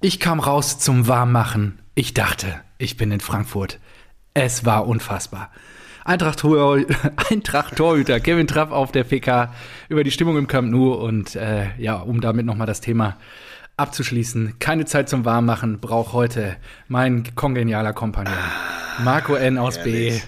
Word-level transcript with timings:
Ich 0.00 0.20
kam 0.20 0.38
raus 0.38 0.78
zum 0.78 1.08
Warmmachen. 1.08 1.80
Ich 1.96 2.14
dachte, 2.14 2.60
ich 2.78 2.96
bin 2.96 3.10
in 3.10 3.18
Frankfurt. 3.18 3.80
Es 4.32 4.64
war 4.64 4.86
unfassbar. 4.86 5.50
Eintracht-Torhüter 6.04 7.10
Kevin 8.20 8.46
Trapp 8.46 8.70
auf 8.70 8.92
der 8.92 9.02
PK 9.02 9.52
über 9.88 10.04
die 10.04 10.12
Stimmung 10.12 10.38
im 10.38 10.46
Camp 10.46 10.70
Nou 10.70 10.92
und 10.92 11.34
äh, 11.34 11.76
ja, 11.78 11.96
um 11.96 12.20
damit 12.20 12.46
nochmal 12.46 12.68
das 12.68 12.80
Thema 12.80 13.16
abzuschließen. 13.76 14.60
Keine 14.60 14.84
Zeit 14.84 15.08
zum 15.08 15.24
Warmmachen 15.24 15.80
braucht 15.80 16.12
heute 16.12 16.54
mein 16.86 17.34
kongenialer 17.34 17.92
Kompagnon 17.92 18.38
Marco 19.02 19.34
N. 19.34 19.58
aus 19.58 19.82
B. 19.82 20.20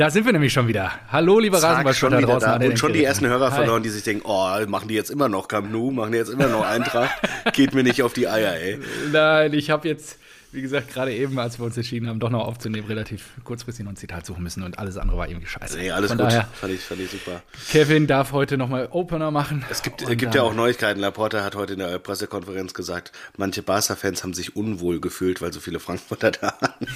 Da 0.00 0.08
sind 0.08 0.24
wir 0.24 0.32
nämlich 0.32 0.50
schon 0.50 0.66
wieder. 0.66 0.92
Hallo, 1.12 1.38
liebe 1.40 1.62
Rasenballspieler 1.62 2.22
draußen. 2.22 2.58
Da. 2.58 2.66
Und 2.66 2.78
schon 2.78 2.94
die 2.94 3.04
ersten 3.04 3.26
Hörer 3.26 3.50
Hi. 3.50 3.56
verloren, 3.58 3.82
die 3.82 3.90
sich 3.90 4.02
denken, 4.02 4.22
oh, 4.24 4.48
machen 4.66 4.88
die 4.88 4.94
jetzt 4.94 5.10
immer 5.10 5.28
noch 5.28 5.46
Camp 5.46 5.70
Nou, 5.70 5.90
machen 5.90 6.12
die 6.12 6.16
jetzt 6.16 6.30
immer 6.30 6.46
noch 6.46 6.66
Eintracht. 6.66 7.10
Geht 7.52 7.74
mir 7.74 7.82
nicht 7.82 8.02
auf 8.02 8.14
die 8.14 8.26
Eier, 8.26 8.54
ey. 8.54 8.78
Nein, 9.12 9.52
ich 9.52 9.68
habe 9.68 9.86
jetzt, 9.86 10.16
wie 10.52 10.62
gesagt, 10.62 10.90
gerade 10.94 11.12
eben, 11.12 11.38
als 11.38 11.58
wir 11.58 11.66
uns 11.66 11.76
entschieden 11.76 12.08
haben, 12.08 12.18
doch 12.18 12.30
noch 12.30 12.46
aufzunehmen, 12.46 12.86
relativ 12.86 13.26
kurzfristig 13.44 13.84
noch 13.84 13.92
ein 13.92 13.96
Zitat 13.96 14.24
suchen 14.24 14.42
müssen 14.42 14.62
und 14.62 14.78
alles 14.78 14.96
andere 14.96 15.18
war 15.18 15.28
irgendwie 15.28 15.48
scheiße. 15.48 15.76
Nee, 15.76 15.90
alles 15.90 16.08
Von 16.08 16.16
gut. 16.16 16.28
Daher, 16.28 16.48
fand, 16.58 16.72
ich, 16.72 16.80
fand 16.80 17.00
ich 17.02 17.10
super. 17.10 17.42
Kevin 17.70 18.06
darf 18.06 18.32
heute 18.32 18.56
nochmal 18.56 18.88
Opener 18.92 19.30
machen. 19.30 19.66
Es 19.68 19.82
gibt, 19.82 19.98
gibt 20.16 20.34
ja 20.34 20.40
auch 20.40 20.54
Neuigkeiten. 20.54 21.00
Laporta 21.00 21.44
hat 21.44 21.56
heute 21.56 21.74
in 21.74 21.80
der 21.80 21.98
Pressekonferenz 21.98 22.72
gesagt, 22.72 23.12
manche 23.36 23.62
Barca-Fans 23.62 24.22
haben 24.22 24.32
sich 24.32 24.56
unwohl 24.56 24.98
gefühlt, 24.98 25.42
weil 25.42 25.52
so 25.52 25.60
viele 25.60 25.78
Frankfurter 25.78 26.30
da 26.30 26.54
waren. 26.58 26.86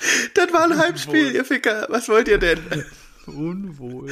Das 0.34 0.52
war 0.52 0.64
ein 0.64 0.78
Heimspiel, 0.78 1.34
ihr 1.34 1.44
Ficker. 1.44 1.86
Was 1.88 2.08
wollt 2.08 2.28
ihr 2.28 2.38
denn? 2.38 2.60
Unwohl. 3.26 4.10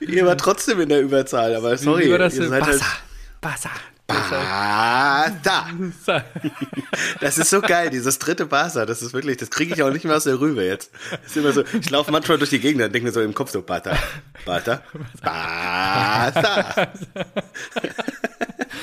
Ihr 0.00 0.26
war 0.26 0.36
trotzdem 0.36 0.80
in 0.80 0.88
der 0.88 1.00
Überzahl, 1.00 1.54
aber 1.54 1.76
sorry. 1.78 2.10
War 2.10 2.18
das 2.18 2.36
ihr 2.36 2.48
seid 2.48 2.64
Bassa. 2.64 2.86
Bassa. 3.40 3.70
Basa. 4.06 5.66
Das 7.20 7.38
ist 7.38 7.50
so 7.50 7.60
geil, 7.60 7.90
dieses 7.90 8.18
dritte 8.18 8.46
Basa. 8.46 8.84
Das 8.84 9.02
ist 9.02 9.12
wirklich, 9.12 9.36
das 9.36 9.50
kriege 9.50 9.72
ich 9.72 9.82
auch 9.82 9.90
nicht 9.90 10.04
mehr 10.04 10.16
aus 10.16 10.24
der 10.24 10.40
Rübe 10.40 10.64
jetzt. 10.64 10.90
Das 11.10 11.20
ist 11.30 11.36
immer 11.36 11.52
so, 11.52 11.62
ich 11.80 11.90
laufe 11.90 12.10
manchmal 12.10 12.38
durch 12.38 12.50
die 12.50 12.58
Gegend 12.58 12.82
und 12.82 12.92
denke 12.92 13.06
mir 13.06 13.12
so 13.12 13.20
im 13.20 13.34
Kopf 13.34 13.50
so, 13.50 13.62
Bata, 13.62 13.96
Bata, 14.44 14.82
Basa. 15.22 16.88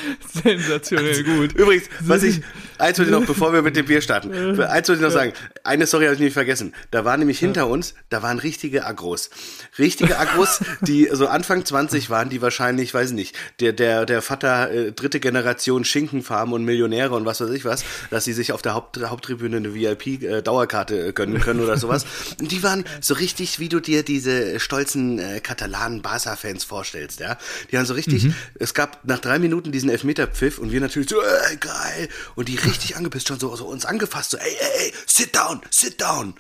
Sensationell 0.44 1.24
gut. 1.24 1.54
Übrigens, 1.54 1.86
was 2.02 2.24
ich, 2.24 2.42
eins 2.78 2.98
wollte 3.00 3.12
ich 3.12 3.18
noch, 3.18 3.26
bevor 3.28 3.54
wir 3.54 3.62
mit 3.62 3.76
dem 3.76 3.86
Bier 3.86 4.02
starten, 4.02 4.32
eins 4.62 4.90
wollte 4.90 5.02
ich 5.02 5.08
noch 5.08 5.12
sagen. 5.12 5.34
Eine 5.64 5.86
Story 5.88 6.06
habe 6.06 6.16
ich 6.16 6.22
nicht 6.22 6.34
vergessen. 6.34 6.74
Da 6.92 7.06
waren 7.06 7.20
nämlich 7.20 7.40
hinter 7.40 7.68
uns, 7.68 7.94
da 8.10 8.24
waren 8.24 8.40
richtige 8.40 8.86
Agros. 8.86 9.30
Richtige 9.78 10.18
Agros, 10.18 10.60
die 10.82 11.10
so 11.12 11.28
Anfang 11.28 11.66
20 11.66 12.10
waren, 12.10 12.30
die 12.30 12.42
wahrscheinlich, 12.42 12.94
weiß 12.94 13.10
ich 13.10 13.16
nicht, 13.16 13.36
der, 13.60 13.74
der, 13.74 14.06
der 14.06 14.22
Vater, 14.22 14.72
äh, 14.72 14.92
dritte 14.92 15.20
Generation 15.20 15.84
Schinkenfarm 15.84 16.54
und 16.54 16.64
Millionäre 16.64 17.16
und 17.16 17.26
was 17.26 17.42
weiß 17.42 17.50
ich 17.52 17.66
was, 17.66 17.84
dass 18.10 18.26
sie 18.26 18.34
sich 18.34 18.52
auf 18.52 18.62
der 18.62 18.74
Haupt, 18.74 19.00
Haupttribüne 19.02 19.58
eine 19.58 19.74
VIP-Dauerkarte 19.74 21.08
äh, 21.08 21.14
gönnen 21.14 21.40
können 21.40 21.60
oder 21.60 21.78
sowas. 21.78 22.06
Und 22.40 22.52
die 22.52 22.64
waren 22.64 22.86
so 23.02 23.14
richtig, 23.14 23.60
wie 23.60 23.70
du 23.70 23.80
dir 23.80 24.04
diese 24.04 24.60
stolzen 24.60 25.20
äh, 25.20 25.40
katalanen 25.40 26.02
Barca-Fans 26.02 26.64
vorstellst, 26.64 27.20
ja. 27.20 27.38
Die 27.72 27.76
waren 27.76 27.86
so 27.86 27.94
richtig, 27.94 28.26
mhm. 28.26 28.36
es 28.56 28.74
gab 28.74 29.06
nach 29.06 29.20
drei 29.20 29.40
Minuten 29.40 29.72
diesen 29.72 29.87
Elfmeter-Pfiff 29.90 30.60
und 30.60 30.72
wir 30.72 30.82
natürlich 30.82 31.10
so, 31.10 31.22
ey, 31.22 31.58
geil. 31.58 32.10
Und 32.36 32.48
die 32.50 32.56
richtig 32.56 32.96
angepisst 32.96 33.28
schon 33.28 33.40
so, 33.40 33.56
so 33.56 33.66
uns 33.66 33.86
angefasst, 33.86 34.32
so, 34.32 34.38
ey, 34.38 34.58
ey, 34.60 34.86
ey, 34.86 34.94
sit 35.06 35.36
down, 35.36 35.62
sit 35.70 36.00
down. 36.02 36.36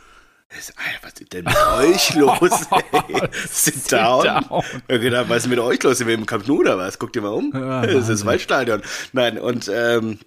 Was 1.01 1.13
ist 1.19 1.33
denn 1.33 1.43
mit 1.43 1.57
euch 1.57 2.13
los? 2.15 2.51
Ey? 2.91 3.29
Sit, 3.51 3.91
down. 3.91 4.23
down. 4.23 4.63
Ja, 4.89 4.97
genau, 4.97 5.27
was 5.27 5.43
ist 5.43 5.49
mit 5.49 5.59
euch 5.59 5.83
los? 5.83 5.97
Sind 5.97 6.07
wir 6.07 6.15
im 6.15 6.25
Camp 6.25 6.47
Nou 6.47 6.59
oder 6.59 6.77
was? 6.77 6.97
Guckt 6.99 7.15
ihr 7.17 7.21
mal 7.21 7.29
um. 7.33 7.51
Ja, 7.53 7.85
das 7.85 8.03
ist 8.03 8.09
das 8.09 8.25
Waldstadion. 8.25 8.81
Nein, 9.11 9.39
und 9.39 9.69
ähm, 9.73 10.19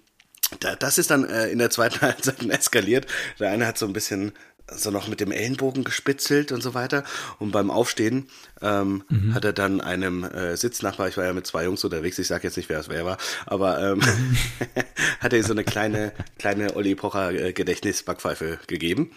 da, 0.59 0.75
das 0.75 0.97
ist 0.97 1.09
dann 1.09 1.27
äh, 1.27 1.47
in 1.47 1.57
der 1.57 1.69
zweiten 1.69 2.01
Halbzeit 2.01 2.43
eskaliert. 2.43 3.07
Der 3.39 3.49
eine 3.51 3.65
hat 3.65 3.77
so 3.77 3.85
ein 3.87 3.93
bisschen 3.93 4.33
so 4.75 4.91
noch 4.91 5.07
mit 5.07 5.19
dem 5.19 5.31
Ellenbogen 5.31 5.83
gespitzelt 5.83 6.51
und 6.51 6.61
so 6.61 6.73
weiter. 6.73 7.03
Und 7.39 7.51
beim 7.51 7.71
Aufstehen 7.71 8.27
ähm, 8.61 9.03
mhm. 9.09 9.33
hat 9.33 9.45
er 9.45 9.53
dann 9.53 9.81
einem 9.81 10.23
äh, 10.23 10.55
Sitznachbar, 10.55 11.07
ich 11.07 11.17
war 11.17 11.25
ja 11.25 11.33
mit 11.33 11.47
zwei 11.47 11.65
Jungs 11.65 11.83
unterwegs, 11.83 12.19
ich 12.19 12.27
sage 12.27 12.47
jetzt 12.47 12.57
nicht, 12.57 12.69
wer 12.69 12.79
es 12.79 12.89
wer 12.89 13.05
war, 13.05 13.17
aber 13.45 13.79
ähm, 13.79 14.01
hat 15.19 15.33
er 15.33 15.43
so 15.43 15.53
eine 15.53 15.63
kleine, 15.63 16.13
kleine 16.37 16.75
Olli 16.75 16.95
Pocher 16.95 17.31
äh, 17.31 17.53
Gedächtnisbackpfeife 17.53 18.59
gegeben. 18.67 19.11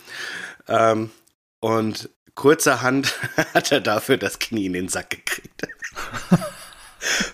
Ähm, 0.68 1.10
und 1.60 2.10
kurzerhand 2.34 3.14
hat 3.54 3.72
er 3.72 3.80
dafür 3.80 4.16
das 4.16 4.38
Knie 4.38 4.66
in 4.66 4.72
den 4.72 4.88
Sack 4.88 5.10
gekriegt. 5.10 5.62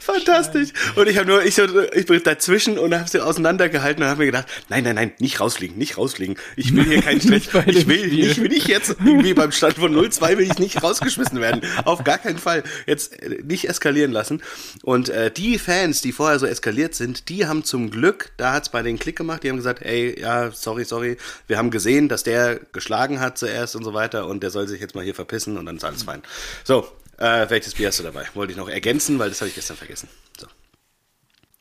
Fantastisch. 0.01 0.71
Und 0.97 1.09
ich 1.09 1.17
habe 1.17 1.29
nur, 1.29 1.45
ich, 1.45 1.55
so, 1.55 1.63
ich 1.93 2.07
bin 2.07 2.23
dazwischen 2.23 2.79
und 2.79 2.95
habe 2.95 3.09
sie 3.09 3.21
auseinandergehalten 3.21 4.03
und 4.03 4.09
habe 4.09 4.21
mir 4.21 4.27
gedacht, 4.27 4.47
nein, 4.69 4.85
nein, 4.85 4.97
nein, 4.97 5.13
nicht 5.19 5.41
rausfliegen, 5.41 5.79
nicht 5.79 5.99
rausfliegen. 5.99 6.37
Ich 6.57 6.75
will 6.75 6.85
hier 6.85 7.03
keinen 7.03 7.21
Stress. 7.21 7.49
ich 7.67 7.87
will, 7.87 8.19
ich 8.19 8.41
will 8.41 8.49
nicht 8.49 8.69
jetzt 8.69 8.97
irgendwie 9.05 9.35
beim 9.35 9.53
Stand 9.53 9.75
von 9.75 9.95
0-2 9.95 10.39
will 10.39 10.47
ich 10.47 10.59
nicht 10.59 10.83
rausgeschmissen 10.83 11.41
werden. 11.41 11.63
Auf 11.85 12.05
gar 12.05 12.19
keinen 12.19 12.39
Fall. 12.39 12.63
Jetzt 12.87 13.23
äh, 13.23 13.39
nicht 13.43 13.69
eskalieren 13.69 14.13
lassen. 14.13 14.43
Und 14.83 15.09
äh, 15.09 15.31
die 15.31 15.59
Fans, 15.59 16.01
die 16.01 16.13
vorher 16.13 16.39
so 16.39 16.47
eskaliert 16.47 16.95
sind, 16.95 17.29
die 17.29 17.47
haben 17.47 17.65
zum 17.65 17.91
Glück, 17.91 18.33
da 18.37 18.53
hat's 18.53 18.69
bei 18.69 18.83
den 18.83 18.99
Klick 18.99 19.17
gemacht, 19.17 19.43
die 19.43 19.49
haben 19.49 19.57
gesagt, 19.57 19.83
ey, 19.83 20.21
ja, 20.21 20.51
sorry, 20.51 20.85
sorry, 20.85 21.17
wir 21.47 21.59
haben 21.59 21.71
gesehen, 21.71 22.09
dass 22.09 22.23
der 22.23 22.61
geschlagen 22.73 23.21
hat 23.21 23.39
zuerst 23.39 23.77
und 23.77 23.85
so 23.85 23.95
weiter 23.95 24.27
und 24.27 24.43
der 24.43 24.51
soll 24.51 24.69
sich 24.69 24.81
jetzt 24.81 24.95
mal 24.95 25.05
hier 25.05 25.15
verpissen 25.15 25.57
und 25.57 25.67
dann 25.67 25.77
ist 25.77 25.85
alles 25.85 26.03
fein. 26.03 26.23
So, 26.65 26.87
äh, 27.21 27.49
welches 27.49 27.75
Bier 27.75 27.89
hast 27.89 28.01
du 28.01 28.03
dabei? 28.03 28.25
Wollte 28.35 28.53
ich 28.53 28.59
noch 28.59 28.69
ergänzen, 28.69 29.19
weil 29.19 29.29
das 29.29 29.41
habe 29.41 29.49
ich 29.49 29.55
gestern 29.55 29.77
vergessen. 29.77 30.09
So. 30.39 30.47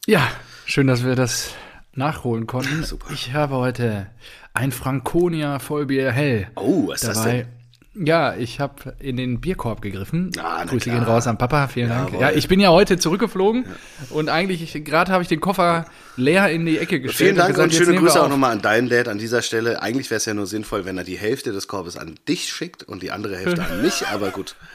Ja, 0.08 0.28
schön, 0.66 0.88
dass 0.88 1.04
wir 1.04 1.16
das 1.16 1.54
nachholen 1.94 2.48
konnten. 2.48 2.84
Super. 2.84 3.12
Ich 3.14 3.34
habe 3.34 3.56
heute 3.56 4.10
ein 4.54 4.72
Franconia 4.72 5.60
Vollbier 5.60 6.12
hell. 6.12 6.48
Oh, 6.56 6.88
was 6.88 7.04
ist 7.04 7.10
dabei. 7.10 7.14
das 7.14 7.24
denn? 7.26 7.59
Ja, 7.96 8.36
ich 8.36 8.60
habe 8.60 8.96
in 9.00 9.18
den 9.18 9.42
Bierkorb 9.42 9.82
gegriffen. 9.82 10.32
Ah, 10.38 10.64
Grüße 10.64 10.92
gehen 10.92 11.02
raus 11.02 11.26
an 11.26 11.40
Papa, 11.40 11.68
vielen 11.68 11.90
Jawohl. 11.90 12.12
Dank. 12.12 12.22
Ja, 12.22 12.32
ich 12.32 12.48
bin 12.48 12.60
ja 12.60 12.70
heute 12.70 13.00
zurückgeflogen 13.00 13.66
ja. 13.66 14.16
und 14.16 14.30
eigentlich 14.30 14.84
gerade 14.86 15.12
habe 15.12 15.24
ich 15.24 15.28
den 15.28 15.40
Koffer 15.40 15.86
leer 16.16 16.50
in 16.50 16.68
die 16.68 16.78
Ecke 16.78 17.02
gestellt. 17.02 17.30
Vielen 17.30 17.36
Dank 17.36 17.50
und, 17.50 17.56
gesagt, 17.56 17.74
und 17.74 17.86
schöne 17.86 18.00
Grüße 18.00 18.22
auch 18.22 18.30
nochmal 18.30 18.52
an 18.52 18.62
deinen 18.62 18.90
Dad 18.90 19.08
an 19.08 19.18
dieser 19.18 19.42
Stelle. 19.42 19.82
Eigentlich 19.82 20.12
wäre 20.12 20.18
es 20.18 20.26
ja 20.26 20.36
nur 20.36 20.46
sinnvoll, 20.46 20.86
wenn 20.86 21.00
er 21.00 21.04
die 21.04 21.18
Hälfte 21.18 21.52
des 21.52 21.68
Korbes 21.68 21.98
an 21.98 22.16
dich 22.28 22.50
schickt 22.50 22.84
und 22.84 23.02
die 23.02 23.10
andere 23.10 23.38
Hälfte 23.38 23.64
an 23.64 23.82
mich, 23.82 24.06
aber 24.08 24.30
gut. 24.30 24.56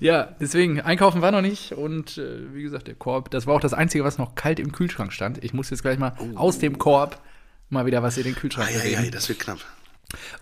Ja, 0.00 0.28
deswegen, 0.38 0.80
einkaufen 0.80 1.22
war 1.22 1.30
noch 1.30 1.40
nicht 1.40 1.72
und 1.72 2.18
äh, 2.18 2.52
wie 2.52 2.62
gesagt, 2.62 2.88
der 2.88 2.94
Korb, 2.94 3.30
das 3.30 3.46
war 3.46 3.54
auch 3.54 3.60
das 3.60 3.72
Einzige, 3.72 4.04
was 4.04 4.18
noch 4.18 4.34
kalt 4.34 4.60
im 4.60 4.72
Kühlschrank 4.72 5.12
stand. 5.12 5.42
Ich 5.42 5.54
muss 5.54 5.70
jetzt 5.70 5.82
gleich 5.82 5.98
mal 5.98 6.14
oh. 6.18 6.36
aus 6.36 6.58
dem 6.58 6.78
Korb 6.78 7.18
mal 7.70 7.86
wieder 7.86 8.02
was 8.02 8.18
in 8.18 8.24
den 8.24 8.34
Kühlschrank 8.34 8.68
ah, 8.70 8.86
ja, 8.86 9.00
ja, 9.02 9.10
das 9.10 9.28
wird 9.28 9.40
knapp. 9.40 9.58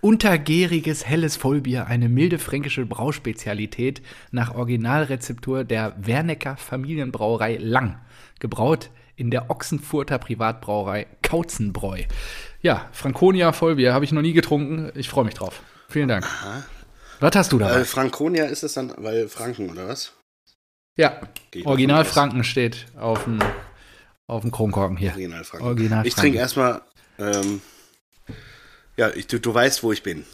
Untergäriges 0.00 1.06
helles 1.06 1.36
Vollbier, 1.36 1.86
eine 1.86 2.08
milde 2.08 2.38
fränkische 2.38 2.86
Brauspezialität 2.86 4.00
nach 4.30 4.54
Originalrezeptur 4.54 5.64
der 5.64 5.94
Wernecker 5.98 6.56
Familienbrauerei 6.56 7.56
Lang. 7.56 7.98
Gebraut 8.38 8.90
in 9.16 9.30
der 9.30 9.50
Ochsenfurter 9.50 10.18
Privatbrauerei 10.18 11.06
Kautzenbräu. 11.22 12.02
Ja, 12.62 12.88
Franconia 12.92 13.52
Vollbier 13.52 13.92
habe 13.92 14.04
ich 14.04 14.12
noch 14.12 14.22
nie 14.22 14.34
getrunken. 14.34 14.92
Ich 14.94 15.08
freue 15.08 15.24
mich 15.24 15.34
drauf. 15.34 15.62
Vielen 15.88 16.08
Dank. 16.08 16.24
Aha. 16.24 16.64
Was 17.18 17.34
hast 17.34 17.52
du 17.52 17.58
da? 17.58 17.80
Äh, 17.80 17.84
Franconia 17.84 18.44
ist 18.44 18.62
es 18.62 18.74
dann, 18.74 18.92
weil 18.98 19.28
Franken, 19.28 19.70
oder 19.70 19.88
was? 19.88 20.12
Ja, 20.96 21.20
Original 21.64 22.04
Franken 22.04 22.44
steht 22.44 22.86
auf 22.96 23.24
dem, 23.24 23.38
auf 24.26 24.42
dem 24.42 24.50
Kronkorken 24.50 24.96
hier. 24.96 25.10
Original 25.10 25.44
Franken. 25.44 25.66
Original 25.66 26.06
ich 26.06 26.14
trinke 26.14 26.38
erstmal 26.38 26.82
ähm, 27.18 27.60
ja, 28.96 29.10
ich, 29.14 29.26
du, 29.26 29.38
du 29.38 29.52
weißt, 29.52 29.82
wo 29.82 29.92
ich 29.92 30.02
bin. 30.02 30.24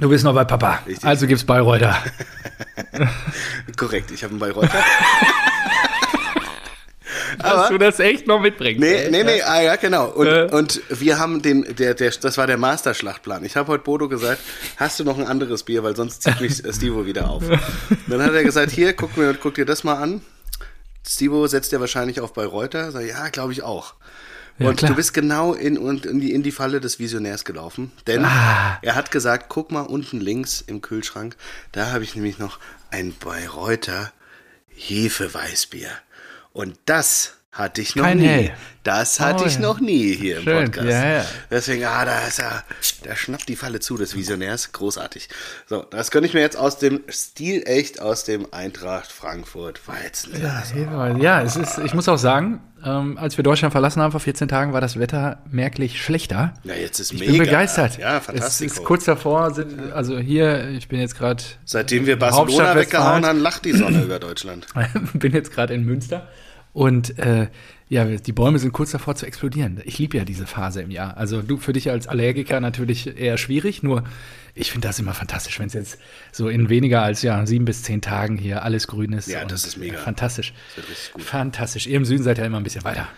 Du 0.00 0.08
bist 0.08 0.24
noch 0.24 0.34
bei 0.34 0.44
Papa. 0.44 0.82
Richtig. 0.86 1.04
Also 1.04 1.26
gibt's 1.26 1.44
Bayreuther. 1.44 1.96
Korrekt, 3.76 4.10
ich 4.10 4.24
habe 4.24 4.32
einen 4.32 4.40
Bayreuther. 4.40 4.82
Dass 7.38 7.68
du 7.68 7.78
das 7.78 8.00
echt 8.00 8.26
noch 8.26 8.40
mitbringst. 8.40 8.80
Nee, 8.80 9.08
nee, 9.10 9.22
nee, 9.24 9.42
ah, 9.42 9.60
ja, 9.60 9.76
genau. 9.76 10.06
Und, 10.06 10.26
äh. 10.26 10.48
und 10.50 10.80
wir 10.88 11.18
haben 11.18 11.42
den, 11.42 11.62
der, 11.76 11.94
der, 11.94 12.10
das 12.10 12.38
war 12.38 12.46
der 12.46 12.56
Masterschlachtplan. 12.56 13.44
Ich 13.44 13.56
habe 13.56 13.68
heute 13.68 13.84
Bodo 13.84 14.08
gesagt, 14.08 14.40
hast 14.76 15.00
du 15.00 15.04
noch 15.04 15.18
ein 15.18 15.26
anderes 15.26 15.62
Bier, 15.62 15.82
weil 15.82 15.96
sonst 15.96 16.22
zieht 16.22 16.40
mich 16.40 16.62
Stivo 16.74 17.06
wieder 17.06 17.28
auf. 17.28 17.42
Dann 18.06 18.22
hat 18.22 18.32
er 18.32 18.44
gesagt, 18.44 18.70
hier, 18.72 18.92
guck, 18.94 19.16
mir, 19.16 19.34
guck 19.34 19.54
dir 19.54 19.66
das 19.66 19.84
mal 19.84 19.94
an. 19.94 20.22
Stivo 21.06 21.46
setzt 21.46 21.72
ja 21.72 21.80
wahrscheinlich 21.80 22.20
auf 22.20 22.32
Bayreuther. 22.32 22.92
Sag, 22.92 23.06
ja, 23.06 23.28
glaube 23.28 23.52
ich 23.52 23.62
auch. 23.62 23.94
Ja, 24.58 24.68
und 24.68 24.76
klar. 24.76 24.90
du 24.90 24.96
bist 24.96 25.14
genau 25.14 25.52
in, 25.52 25.76
in, 25.76 26.20
die, 26.20 26.32
in 26.32 26.42
die 26.42 26.52
Falle 26.52 26.80
des 26.80 26.98
Visionärs 26.98 27.44
gelaufen. 27.44 27.90
Denn 28.06 28.24
ah. 28.24 28.78
er 28.82 28.94
hat 28.94 29.10
gesagt, 29.10 29.46
guck 29.48 29.72
mal 29.72 29.82
unten 29.82 30.20
links 30.20 30.60
im 30.60 30.80
Kühlschrank, 30.80 31.36
da 31.72 31.90
habe 31.90 32.04
ich 32.04 32.14
nämlich 32.14 32.38
noch 32.38 32.60
ein 32.90 33.14
Bayreuther 33.18 34.12
Hefeweißbier. 34.68 35.90
Und 36.52 36.78
das 36.86 37.36
Hatte 37.54 37.82
ich 37.82 37.94
noch 37.94 38.02
Kein 38.04 38.18
nie. 38.18 38.26
Hell. 38.26 38.50
Das 38.82 39.20
hatte 39.20 39.44
Oh, 39.44 39.46
ich 39.46 39.54
ja. 39.54 39.60
noch 39.60 39.78
nie 39.80 40.12
hier 40.14 40.38
im 40.38 40.42
Schön, 40.42 40.64
Podcast. 40.64 40.88
ja, 40.88 41.08
ja. 41.18 41.24
Deswegen, 41.52 41.84
ah, 41.84 42.04
da 42.04 42.26
ist 42.26 42.40
er, 42.40 42.64
da 43.04 43.14
schnappt 43.14 43.48
die 43.48 43.54
Falle 43.54 43.78
zu 43.78 43.96
des 43.96 44.16
Visionärs. 44.16 44.72
Großartig. 44.72 45.28
So, 45.68 45.84
das 45.84 46.10
könnte 46.10 46.26
ich 46.26 46.34
mir 46.34 46.40
jetzt 46.40 46.56
aus 46.56 46.78
dem 46.78 47.00
Stil 47.08 47.62
echt 47.64 48.00
aus 48.00 48.24
dem 48.24 48.52
Eintracht 48.52 49.10
Frankfurt 49.12 49.80
Weizenglas. 49.86 50.74
Ja, 50.76 51.16
ja, 51.16 51.42
es 51.42 51.54
ist, 51.54 51.78
ich 51.78 51.94
muss 51.94 52.08
auch 52.08 52.18
sagen, 52.18 52.60
ähm, 52.84 53.16
als 53.18 53.36
wir 53.38 53.44
Deutschland 53.44 53.70
verlassen 53.72 54.02
haben 54.02 54.10
vor 54.10 54.20
14 54.20 54.48
Tagen, 54.48 54.72
war 54.72 54.80
das 54.80 54.98
Wetter 54.98 55.38
merklich 55.50 56.02
schlechter. 56.02 56.54
Ja, 56.64 56.74
jetzt 56.74 56.98
ist 56.98 57.12
Ich 57.12 57.20
mega. 57.20 57.32
bin 57.32 57.38
begeistert. 57.40 57.98
Ja, 57.98 58.18
Es 58.18 58.24
fantastisch. 58.24 58.66
ist 58.66 58.84
kurz 58.84 59.04
davor, 59.04 59.54
sind, 59.54 59.92
also 59.92 60.18
hier, 60.18 60.70
ich 60.70 60.88
bin 60.88 60.98
jetzt 61.00 61.16
gerade 61.16 61.42
Seitdem 61.64 62.04
wir 62.04 62.18
Barcelona 62.18 62.74
weggehauen 62.74 63.24
haben, 63.24 63.38
lacht 63.38 63.64
die 63.64 63.72
Sonne 63.72 64.02
über 64.02 64.18
Deutschland. 64.18 64.66
bin 65.14 65.32
jetzt 65.32 65.52
gerade 65.52 65.72
in 65.72 65.84
Münster 65.84 66.26
und 66.74 67.18
äh, 67.20 67.46
ja, 67.88 68.04
die 68.04 68.32
Bäume 68.32 68.58
sind 68.58 68.72
kurz 68.72 68.90
davor 68.90 69.14
zu 69.14 69.26
explodieren. 69.26 69.80
Ich 69.84 69.98
liebe 69.98 70.16
ja 70.16 70.24
diese 70.24 70.46
Phase 70.46 70.82
im 70.82 70.90
Jahr. 70.90 71.16
Also 71.16 71.40
du 71.40 71.56
für 71.56 71.72
dich 71.72 71.90
als 71.90 72.08
Allergiker 72.08 72.60
natürlich 72.60 73.16
eher 73.18 73.38
schwierig, 73.38 73.82
nur 73.82 74.02
ich 74.56 74.70
finde 74.70 74.86
das 74.86 74.98
immer 75.00 75.14
fantastisch, 75.14 75.58
wenn 75.58 75.66
es 75.66 75.72
jetzt 75.74 75.98
so 76.30 76.48
in 76.48 76.68
weniger 76.68 77.02
als 77.02 77.22
ja 77.22 77.44
sieben 77.44 77.64
bis 77.64 77.82
zehn 77.82 78.00
Tagen 78.00 78.36
hier 78.38 78.62
alles 78.62 78.86
grün 78.86 79.12
ist. 79.12 79.26
Ja, 79.28 79.44
das 79.44 79.64
ist 79.64 79.76
mega. 79.76 79.94
äh, 79.98 79.98
Fantastisch. 79.98 80.52
Das 80.76 80.84
gut. 81.12 81.22
Fantastisch. 81.22 81.86
Ihr 81.88 81.96
im 81.96 82.04
Süden 82.04 82.22
seid 82.22 82.38
ja 82.38 82.44
immer 82.44 82.58
ein 82.58 82.62
bisschen 82.62 82.84
weiter. 82.84 83.08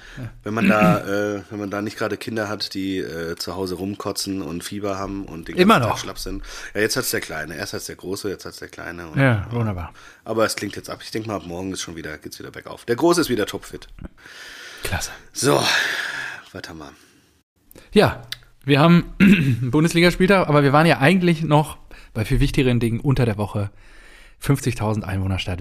Wenn 0.45 0.55
man 0.55 0.69
da, 0.69 1.01
äh, 1.37 1.43
wenn 1.51 1.59
man 1.59 1.71
da 1.71 1.83
nicht 1.83 1.99
gerade 1.99 2.17
Kinder 2.17 2.49
hat, 2.49 2.73
die 2.73 2.99
äh, 2.99 3.37
zu 3.37 3.55
Hause 3.55 3.75
rumkotzen 3.75 4.41
und 4.41 4.65
Fieber 4.65 4.99
haben 4.99 5.27
und 5.27 5.49
den 5.49 5.57
Immer 5.57 5.79
Tag 5.79 5.89
noch. 5.89 5.99
schlapp 5.99 6.19
sind. 6.19 6.43
Ja, 6.75 6.81
jetzt 6.81 6.97
hat's 6.97 7.11
der 7.11 7.21
Kleine. 7.21 7.55
Erst 7.57 7.75
hat's 7.75 7.87
der 7.87 7.97
Große, 7.97 8.29
jetzt 8.31 8.47
hat's 8.47 8.59
der 8.59 8.69
Kleine. 8.69 9.07
Und, 9.09 9.21
Ja, 9.21 9.47
wunderbar. 9.51 9.93
Aber 10.25 10.47
es 10.47 10.57
klingt 10.57 10.75
jetzt 10.77 10.89
ab. 10.89 11.01
Ich 11.03 11.11
denke 11.11 11.29
mal, 11.29 11.37
ab 11.37 11.47
morgen 11.47 11.73
ist 11.73 11.83
schon 11.83 11.97
wieder, 11.97 12.17
geht's 12.19 12.39
wieder 12.39 12.51
bergauf. 12.51 12.85
Der 12.87 12.97
Große 12.97 13.21
ist 13.21 13.29
wieder 13.29 13.45
topfit. 13.47 13.89
Klasse. 14.83 15.11
So, 15.33 15.63
weiter 16.53 16.73
mal. 16.75 16.93
Ja, 17.93 18.23
wir 18.67 18.81
haben 18.81 19.05
einen 19.21 19.71
Bundesligaspieltag, 19.71 20.49
aber 20.49 20.63
wir 20.63 20.73
waren 20.73 20.87
ja 20.87 20.99
eigentlich 20.99 21.43
noch 21.43 21.79
bei 22.13 22.25
viel 22.25 22.41
wichtigeren 22.41 22.81
Dingen 22.81 23.01
unter 23.01 23.25
der 23.25 23.39
Woche. 23.39 23.71
50.000 24.45 25.03
Einwohnerstadt. 25.03 25.61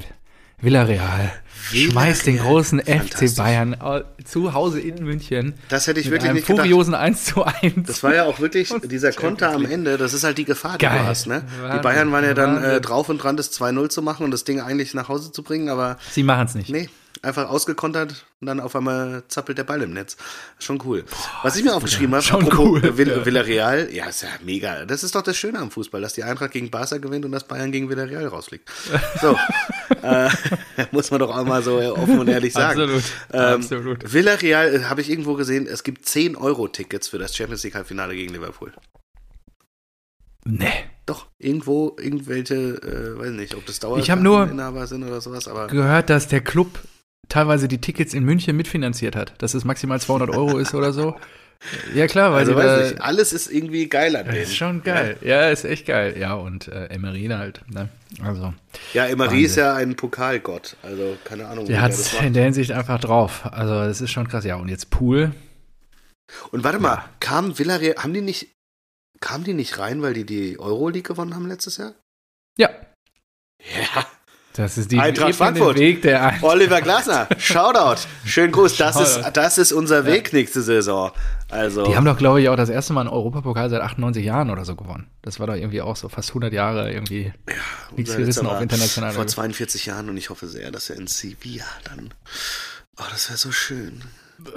Villarreal, 0.62 1.34
schmeißt 1.74 2.28
den 2.28 2.38
großen. 2.38 2.80
FC 2.80 3.36
Bayern 3.36 3.74
äh, 3.74 4.04
zu 4.24 4.54
Hause 4.54 4.80
in 4.80 5.04
München. 5.04 5.54
Das 5.68 5.86
hätte 5.86 6.00
ich 6.00 6.06
mit 6.06 6.14
wirklich 6.14 6.30
einem 6.30 6.36
nicht 6.38 6.48
gedacht. 6.48 6.62
furiosen 6.62 6.94
1 6.96 7.26
zu 7.26 7.44
1. 7.44 7.74
Das 7.86 8.04
war 8.04 8.16
ja 8.16 8.24
auch 8.24 8.40
wirklich 8.40 8.74
dieser 8.84 9.12
Konter 9.12 9.52
am 9.52 9.66
Ende, 9.66 9.98
das 9.98 10.14
ist 10.14 10.24
halt 10.24 10.38
die 10.38 10.46
Gefahr, 10.46 10.78
die 10.78 10.86
Geil. 10.86 11.00
du 11.00 11.06
hast. 11.06 11.28
Ne? 11.28 11.44
Die. 11.76 11.80
Bayern 11.82 12.12
waren 12.12 12.24
ja 12.24 12.34
dann 12.34 12.64
äh, 12.64 12.80
drauf 12.80 13.10
und 13.10 13.18
dran, 13.22 13.36
das 13.36 13.52
2-0 13.52 13.90
zu 13.90 14.02
machen 14.02 14.24
und 14.24 14.32
das 14.32 14.46
Ding 14.46 14.62
eigentlich 14.62 14.94
nach 14.94 15.10
Hause 15.10 15.32
zu 15.34 15.44
bringen, 15.44 15.68
aber 15.68 15.98
Sie 16.12 16.24
machen 16.24 16.46
es 16.48 16.56
nicht. 16.56 16.70
nee, 16.70 16.90
einfach 17.26 17.50
ausgekontert 17.50 18.26
und 18.40 18.48
dann 18.48 18.60
auf 18.60 18.76
einmal 18.76 19.24
zappelt 19.28 19.58
der 19.58 19.64
Ball 19.66 19.82
im 19.82 19.92
Netz. 19.94 20.16
Schon 20.60 20.80
cool. 20.86 21.04
Was 21.44 21.56
ich 21.58 21.64
mir 21.64 21.76
aufgeschrieben 21.76 22.14
habe, 22.16 22.24
schon 22.24 22.48
cool, 22.58 22.82
Vill 22.98 23.10
ja. 23.10 23.26
Villarreal, 23.26 23.90
ja, 23.92 24.06
ist 24.06 24.22
ja 24.22 24.30
mega. 24.44 24.86
Das 24.86 25.04
ist 25.04 25.16
doch 25.16 25.22
das 25.24 25.36
Schöne 25.36 25.60
am 25.60 25.72
Fußball, 25.72 26.02
dass 26.02 26.14
die 26.14 26.24
Eintracht 26.24 26.52
gegen 26.52 26.72
Barca 26.72 26.98
gewinnt 26.98 27.26
und 27.26 27.32
das 27.32 27.44
Bayern 27.46 27.72
gegen 27.72 27.90
Villarreal 27.90 28.28
rausfliegt. 28.28 28.70
So, 29.22 29.38
äh, 30.04 30.30
muss 30.92 31.12
man 31.12 31.20
doch 31.20 31.36
auch 31.36 31.46
mal 31.46 31.62
so 31.64 31.78
offen 31.80 32.20
und 32.20 32.28
ehrlich 32.30 32.54
sagen. 32.54 32.80
Absolut, 32.82 33.04
Ähm, 33.34 33.42
absolut. 33.56 34.14
Villarreal 34.14 34.74
äh, 34.76 34.84
habe 34.86 35.02
ich 35.02 35.10
irgendwo 35.10 35.34
gesehen, 35.34 35.68
es 35.68 35.84
gibt 35.84 36.06
10 36.08 36.36
Euro 36.36 36.68
Tickets 36.68 37.08
für 37.08 37.18
das 37.18 37.36
Champions 37.36 37.64
League 37.64 37.76
Halbfinale 37.76 38.16
gegen 38.16 38.34
Liverpool. 38.34 38.72
Nee. 40.46 40.86
Doch, 41.06 41.28
irgendwo, 41.38 41.96
irgendwelche, 42.00 42.56
äh, 42.56 43.20
weiß 43.20 43.32
nicht, 43.32 43.54
ob 43.56 43.66
das 43.68 43.80
Ich 43.98 44.10
hab 44.10 44.20
nur- 44.22 44.48
sind 44.88 45.04
oder 45.04 45.22
sowas, 45.22 45.48
aber 45.48 45.68
Gehört, 45.68 46.10
dass 46.10 46.28
der 46.28 46.42
Club 46.42 46.80
teilweise 47.30 47.68
die 47.68 47.80
Tickets 47.80 48.14
in 48.14 48.24
München 48.24 48.56
mitfinanziert 48.56 49.16
hat, 49.16 49.34
dass 49.42 49.54
es 49.54 49.64
maximal 49.66 50.00
200 50.00 50.30
Euro 50.32 50.58
ist 50.58 50.74
oder 50.74 50.94
so. 50.94 51.16
Ja 51.96 52.06
klar, 52.08 52.32
weil 52.32 52.40
also 52.40 52.56
weiß 52.56 52.92
nicht, 52.92 53.02
alles 53.02 53.34
ist 53.34 53.48
irgendwie 53.52 53.88
geil 53.88 54.16
an 54.16 54.26
denen. 54.26 54.38
ist 54.38 54.56
schon 54.56 54.84
geil. 54.84 55.18
Ja, 55.22 55.50
ist 55.50 55.64
echt 55.64 55.86
geil. 55.88 56.16
Ja, 56.20 56.34
und 56.36 56.68
äh, 56.68 56.88
Emery 56.88 57.26
halt. 57.28 57.62
Ne? 57.72 57.90
Also, 58.22 58.54
Ja, 58.94 59.06
Emery 59.06 59.30
Wahnsinn. 59.30 59.46
ist 59.46 59.56
ja 59.56 59.74
ein 59.76 59.96
Pokalgott, 59.96 60.76
also 60.84 61.18
keine 61.24 61.48
Ahnung. 61.48 61.66
der 61.66 61.82
hat 61.82 61.92
es 61.92 62.14
in 62.22 62.34
der 62.34 62.44
Hinsicht 62.44 62.72
einfach 62.72 63.00
drauf. 63.00 63.46
Also, 63.52 63.74
das 63.74 64.02
ist 64.02 64.12
schon 64.12 64.28
krass. 64.28 64.44
Ja, 64.46 64.58
und 64.58 64.68
jetzt 64.68 64.90
Pool. 64.92 65.32
Und 66.52 66.64
warte 66.64 66.80
mal, 66.80 67.06
kam 67.20 67.58
Villarreal, 67.58 67.96
haben 68.04 68.14
die 68.14 68.22
nicht, 68.22 68.50
kamen 69.22 69.44
die 69.46 69.54
nicht 69.54 69.80
rein, 69.80 70.02
weil 70.02 70.14
die 70.14 70.26
die 70.26 70.60
Euroleague 70.60 71.04
gewonnen 71.04 71.34
haben 71.36 71.48
letztes 71.48 71.78
Jahr? 71.78 71.94
Ja, 72.58 72.70
Ja. 73.60 74.06
Das 74.56 74.78
ist 74.78 74.92
die 74.92 75.00
Eintracht 75.00 75.36
Frankfurt. 75.36 75.78
Weg 75.78 76.02
der 76.02 76.24
Ein 76.26 76.44
Oliver 76.44 76.82
Glasner, 76.82 77.28
Shoutout. 77.38 78.02
Schönen 78.26 78.52
Gruß, 78.52 78.78
das 78.78 78.96
ist, 79.00 79.16
Shoutout. 79.16 79.32
das 79.34 79.58
ist 79.58 79.72
unser 79.72 80.06
Weg 80.06 80.34
nächste 80.34 80.62
Saison. 80.62 81.12
Also, 81.50 81.86
Die 81.86 81.96
haben 81.96 82.06
doch, 82.06 82.18
glaube 82.18 82.42
ich, 82.42 82.50
auch 82.50 82.56
das 82.56 82.70
erste 82.70 82.94
Mal 82.94 83.02
einen 83.02 83.10
Europapokal 83.10 83.70
seit 83.70 83.82
98 83.82 84.26
Jahren 84.26 84.50
oder 84.50 84.66
so 84.66 84.76
gewonnen. 84.76 85.08
Das 85.22 85.40
war 85.40 85.48
doch 85.48 85.56
irgendwie 85.56 85.82
auch 85.82 85.96
so 85.96 86.10
fast 86.10 86.30
100 86.30 86.52
Jahre 86.54 86.92
irgendwie 86.92 87.34
nichts 87.96 88.12
unser 88.12 88.18
gerissen 88.18 88.48
auf 88.48 88.54
war 88.54 88.62
internationaler 88.62 89.14
Vor 89.14 89.24
Ebene. 89.24 89.34
42 89.34 89.86
Jahren 89.86 90.10
und 90.10 90.18
ich 90.18 90.30
hoffe 90.30 90.48
sehr, 90.48 90.72
dass 90.72 90.90
er 90.90 90.98
in 90.98 91.08
Sevilla 91.08 91.66
dann. 91.84 92.14
Oh, 92.98 93.04
das 93.12 93.30
wäre 93.30 93.38
so 93.38 93.52
schön. 93.52 94.02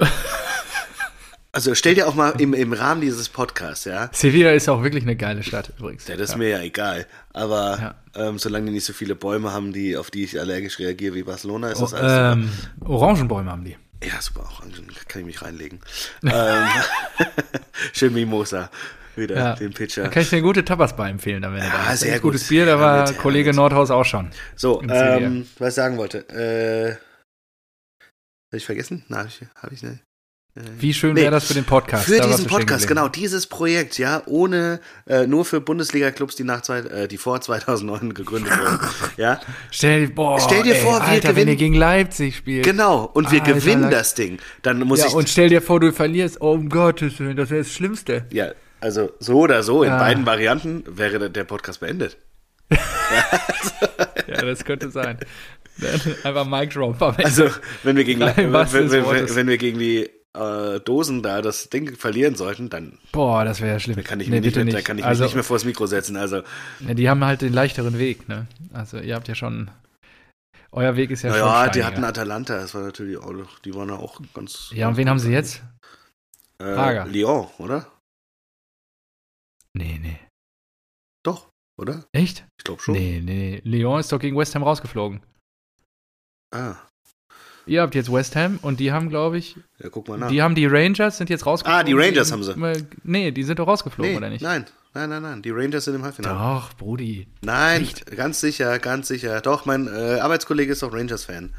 Also 1.51 1.73
stell 1.73 1.95
dir 1.95 2.07
auch 2.07 2.13
mal 2.13 2.29
im, 2.39 2.53
im 2.53 2.73
Rahmen 2.73 3.01
dieses 3.01 3.27
Podcasts, 3.27 3.85
ja. 3.85 4.09
Sevilla 4.13 4.51
ist 4.51 4.69
auch 4.69 4.83
wirklich 4.83 5.03
eine 5.03 5.15
geile 5.15 5.41
Stadt 5.41 5.71
übrigens. 5.79 6.07
Ja, 6.07 6.15
das 6.15 6.25
ist 6.29 6.31
ja. 6.33 6.37
mir 6.37 6.49
ja 6.49 6.61
egal. 6.61 7.07
Aber 7.33 7.95
Ja. 8.15 8.27
ähm, 8.27 8.37
solange 8.37 8.67
die 8.67 8.73
nicht 8.73 8.85
so 8.85 8.93
viele 8.93 9.15
Bäume 9.15 9.51
haben, 9.51 9.73
die, 9.73 9.97
auf 9.97 10.11
die 10.11 10.23
ich 10.25 10.39
allergisch 10.39 10.77
reagiere 10.77 11.15
wie 11.15 11.23
Barcelona, 11.23 11.71
ist 11.71 11.81
das 11.81 11.93
Oh, 11.93 11.97
alles 11.97 12.37
ähm, 12.37 12.51
Orangenbäume 12.85 13.49
haben 13.51 13.63
die. 13.65 13.75
Ja, 14.03 14.21
super, 14.21 14.41
Orangen, 14.41 14.85
kann 15.07 15.21
ich 15.21 15.25
mich 15.25 15.41
reinlegen. 15.41 15.79
ähm, 16.23 16.67
schön 17.93 18.13
Mimosa. 18.13 18.69
Wieder 19.15 19.35
Ja. 19.35 19.55
den 19.55 19.71
Da 19.71 19.77
Pitcher. 19.77 20.07
kann 20.09 20.21
ich 20.21 20.29
dir 20.29 20.41
gute 20.41 20.63
Tapas 20.63 20.95
bei 20.95 21.09
empfehlen, 21.09 21.41
dann 21.41 21.53
wenn 21.53 21.61
da 21.61 21.67
Ja, 21.67 21.89
bist. 21.89 22.01
sehr 22.01 22.13
Echt 22.13 22.21
gutes 22.21 22.41
gut. 22.43 22.49
Bier, 22.49 22.67
da 22.67 22.79
war 22.79 22.99
Herrlich, 22.99 23.17
Kollege. 23.17 23.53
Nordhaus 23.53 23.89
auch 23.89 24.05
schon. 24.05 24.29
So, 24.55 24.81
ähm, 24.83 25.47
was 25.57 25.69
ich 25.69 25.73
sagen 25.75 25.97
wollte. 25.97 26.19
Äh, 26.29 26.91
hab 28.51 28.53
ich 28.57 28.65
vergessen? 28.65 29.03
Na, 29.07 29.17
hab 29.19 29.27
ich, 29.27 29.41
hab 29.55 29.71
ich 29.71 29.81
nicht. 29.83 29.99
Wie 30.77 30.93
schön 30.93 31.13
Nee, 31.13 31.21
wäre 31.21 31.31
das 31.31 31.45
für 31.47 31.53
den 31.53 31.63
Podcast? 31.63 32.05
Für 32.05 32.19
diesen 32.19 32.45
Podcast, 32.47 32.87
genau, 32.87 33.07
dieses 33.07 33.47
Projekt, 33.47 33.97
ja, 33.97 34.21
ohne, 34.25 34.81
äh, 35.07 35.25
nur 35.25 35.45
für 35.45 35.61
Bundesliga-Clubs, 35.61 36.35
die 36.35 36.43
nach 36.43 36.61
zwei, 36.61 36.79
äh, 36.79 37.07
die 37.07 37.17
vor 37.17 37.39
2009 37.39 38.13
gegründet 38.13 38.51
wurden, 38.59 38.79
ja, 39.15 39.39
Stell, 39.71 40.07
dir- 40.07 40.15
boah, 40.15 40.39
Stell 40.39 40.63
dir 40.63 40.75
ey, 40.75 40.81
vor, 40.81 40.95
wir 40.99 41.03
Alter, 41.07 41.29
wenn 41.29 41.35
gewinnen- 41.35 41.49
ihr 41.51 41.55
gegen 41.55 41.73
Leipzig 41.75 42.35
spielt. 42.35 42.65
genau, 42.65 43.05
und 43.13 43.31
wir 43.31 43.41
Alter, 43.41 43.53
gewinnen 43.53 43.83
Leute. 43.83 43.95
das 43.95 44.15
Ding, 44.15 44.39
dann 44.61 44.79
muss 44.81 44.99
Ja, 44.99 45.07
ich, 45.07 45.13
und 45.13 45.29
stell 45.29 45.47
dir 45.49 45.61
vor, 45.61 45.79
du 45.79 45.93
verlierst. 45.93 46.41
Oh, 46.41 46.51
um 46.53 46.67
Gottes 46.69 47.19
Willen, 47.19 47.37
das 47.37 47.49
wäre 47.51 47.61
das 47.63 47.71
Schlimmste. 47.71 48.25
ja, 48.31 48.51
also 48.81 49.11
so 49.19 49.39
oder 49.39 49.63
so, 49.63 49.83
in 49.83 49.89
Ja. 49.89 49.99
beiden 49.99 50.25
Varianten 50.25 50.83
wäre 50.87 51.29
der- 51.29 51.43
Podcast 51.45 51.79
beendet. 51.79 52.17
Ja, 54.27 54.41
das 54.43 54.63
könnte 54.63 54.91
sein. 54.91 55.17
Einfach 56.23 56.45
Mic 56.45 56.71
Drop. 56.73 57.01
Also, 57.01 57.49
wenn 57.83 57.95
wir 57.97 58.03
gegen, 58.03 58.19
wenn, 58.21 58.35
wenn, 58.53 58.91
wenn, 58.91 59.35
wenn 59.35 59.47
wir 59.47 59.57
gegen 59.57 59.79
die 59.79 60.07
äh, 60.39 60.79
Dosen 60.79 61.21
da 61.21 61.41
das 61.41 61.69
Ding 61.69 61.95
verlieren 61.95 62.35
sollten, 62.35 62.69
dann 62.69 62.97
Boah, 63.11 63.43
das 63.43 63.61
wäre 63.61 63.73
ja 63.73 63.79
schlimm. 63.79 64.03
kann 64.03 64.19
ich, 64.19 64.29
nee, 64.29 64.39
mich, 64.41 64.55
nicht 64.55 64.65
nicht. 64.65 64.77
Da 64.77 64.81
kann 64.81 64.97
ich 64.97 65.05
also, 65.05 65.23
mich 65.23 65.29
nicht 65.29 65.35
mehr 65.35 65.43
vors 65.43 65.65
Mikro 65.65 65.85
setzen. 65.85 66.15
Also, 66.15 66.43
ja, 66.79 66.93
die 66.93 67.09
haben 67.09 67.23
halt 67.23 67.41
den 67.41 67.53
leichteren 67.53 67.97
Weg, 67.97 68.29
ne? 68.29 68.47
Also, 68.73 68.99
ihr 68.99 69.15
habt 69.15 69.27
ja 69.27 69.35
schon. 69.35 69.69
Euer 70.71 70.95
Weg 70.95 71.11
ist 71.11 71.23
ja 71.23 71.31
schon. 71.31 71.39
naja, 71.39 71.71
die 71.71 71.83
hatten 71.83 72.03
Atalanta, 72.03 72.55
das 72.55 72.73
war 72.75 72.83
natürlich 72.83 73.17
auch, 73.17 73.33
die 73.65 73.73
waren 73.73 73.89
ja 73.89 73.95
auch 73.95 74.21
ganz. 74.33 74.71
Ja, 74.73 74.87
und 74.87 74.97
wen 74.97 75.09
haben 75.09 75.19
sie 75.19 75.31
jetzt? 75.31 75.61
Äh. 76.61 77.07
Lyon, 77.07 77.47
oder? 77.57 77.91
Nee, 79.73 79.99
nee. 80.01 80.19
Doch, 81.23 81.49
oder? 81.79 82.05
Echt? 82.11 82.45
Ich 82.59 82.65
glaube 82.65 82.81
schon. 82.81 82.93
Nee, 82.93 83.21
nee. 83.23 83.61
Lyon 83.63 83.99
ist 83.99 84.11
doch 84.11 84.19
gegen 84.19 84.37
West 84.37 84.55
Ham 84.55 84.63
rausgeflogen. 84.63 85.21
Ah, 86.53 86.75
Ihr 87.69 87.81
habt 87.81 87.95
jetzt 87.95 88.11
West 88.11 88.35
Ham 88.35 88.59
und 88.61 88.79
die 88.79 88.91
haben, 88.91 89.09
glaube 89.09 89.37
ich, 89.37 89.55
ja, 89.81 89.89
guck 89.89 90.07
mal 90.07 90.17
nach. 90.17 90.29
die 90.29 90.41
haben 90.41 90.55
die 90.55 90.65
Rangers, 90.65 91.17
sind 91.17 91.29
jetzt 91.29 91.45
rausgeflogen. 91.45 91.79
Ah, 91.81 91.83
die 91.83 91.93
Rangers 91.93 92.31
haben 92.31 92.43
sie. 92.43 92.53
Nee, 93.03 93.31
die 93.31 93.43
sind 93.43 93.59
doch 93.59 93.67
rausgeflogen, 93.67 94.11
nee, 94.11 94.17
oder 94.17 94.29
nicht? 94.29 94.41
Nein, 94.41 94.65
nein, 94.93 95.09
nein, 95.09 95.21
nein. 95.21 95.41
Die 95.41 95.51
Rangers 95.51 95.85
sind 95.85 95.95
im 95.95 96.03
Halbfinale. 96.03 96.37
Doch, 96.37 96.73
Brudi. 96.73 97.27
Nein, 97.41 97.87
ganz 98.15 98.39
sicher, 98.41 98.79
ganz 98.79 99.07
sicher. 99.07 99.41
Doch, 99.41 99.65
mein 99.65 99.87
äh, 99.87 100.19
Arbeitskollege 100.19 100.71
ist 100.71 100.81
doch 100.83 100.91
Rangers-Fan. 100.93 101.53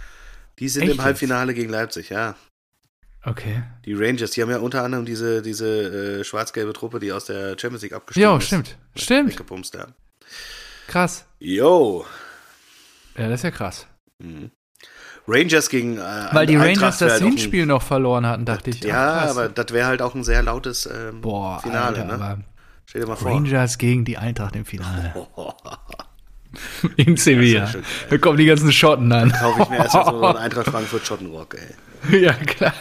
Die 0.58 0.68
sind 0.68 0.82
Echt 0.82 0.94
im? 0.96 1.02
Halbfinale 1.02 1.54
gegen 1.54 1.70
Leipzig, 1.70 2.10
ja. 2.10 2.34
Okay. 3.22 3.62
Die 3.84 3.92
Rangers, 3.94 4.30
die 4.32 4.42
haben 4.42 4.50
ja 4.50 4.58
unter 4.58 4.82
anderem 4.82 5.04
diese, 5.04 5.42
diese 5.42 6.20
äh, 6.20 6.24
schwarz-gelbe 6.24 6.72
Truppe, 6.72 7.00
die 7.00 7.12
aus 7.12 7.26
der 7.26 7.50
Champions 7.58 7.82
League 7.82 7.92
abgestiegen 7.92 8.28
Ja, 8.30 8.36
ist. 8.36 8.44
stimmt. 8.46 8.78
Stimmt. 8.96 9.30
Weggepumst, 9.32 9.74
ja. 9.74 9.88
Krass. 10.88 11.26
Yo. 11.38 12.04
Ja, 13.16 13.28
das 13.28 13.40
ist 13.40 13.44
ja 13.44 13.50
krass. 13.50 13.86
Mhm. 14.18 14.50
Rangers 15.30 15.68
gegen 15.70 15.98
äh, 15.98 16.00
Weil 16.32 16.46
die 16.46 16.56
Eintracht 16.56 16.76
Rangers 16.82 16.98
das 16.98 17.12
halt 17.12 17.22
auch 17.22 17.26
ein- 17.26 17.32
Hinspiel 17.32 17.66
noch 17.66 17.82
verloren 17.82 18.26
hatten, 18.26 18.44
dachte 18.44 18.70
ich. 18.70 18.82
Ja, 18.82 19.22
Ach, 19.24 19.30
aber 19.30 19.48
das 19.48 19.72
wäre 19.72 19.86
halt 19.86 20.02
auch 20.02 20.14
ein 20.14 20.24
sehr 20.24 20.42
lautes 20.42 20.86
ähm, 20.86 21.20
Boah, 21.20 21.60
Finale, 21.60 22.02
Alter, 22.02 22.16
ne? 22.18 22.38
Stell 22.86 23.02
dir 23.02 23.06
mal 23.08 23.16
vor. 23.16 23.30
Rangers 23.30 23.78
gegen 23.78 24.04
die 24.04 24.18
Eintracht 24.18 24.56
im 24.56 24.64
Finale. 24.64 25.14
In 26.96 27.16
Sevilla. 27.16 27.66
geil. 27.70 27.82
Da 28.10 28.18
kommen 28.18 28.36
die 28.36 28.46
ganzen 28.46 28.72
Schotten 28.72 29.12
an. 29.12 29.30
Kaufe 29.30 29.62
ich 29.62 29.68
mir 29.68 29.76
erstmal 29.78 30.04
so 30.06 30.26
einen 30.26 30.36
Eintracht 30.38 30.66
Frankfurt 30.66 31.06
Schottenrock, 31.06 31.56
ey. 32.10 32.22
ja, 32.22 32.32
klar. 32.32 32.72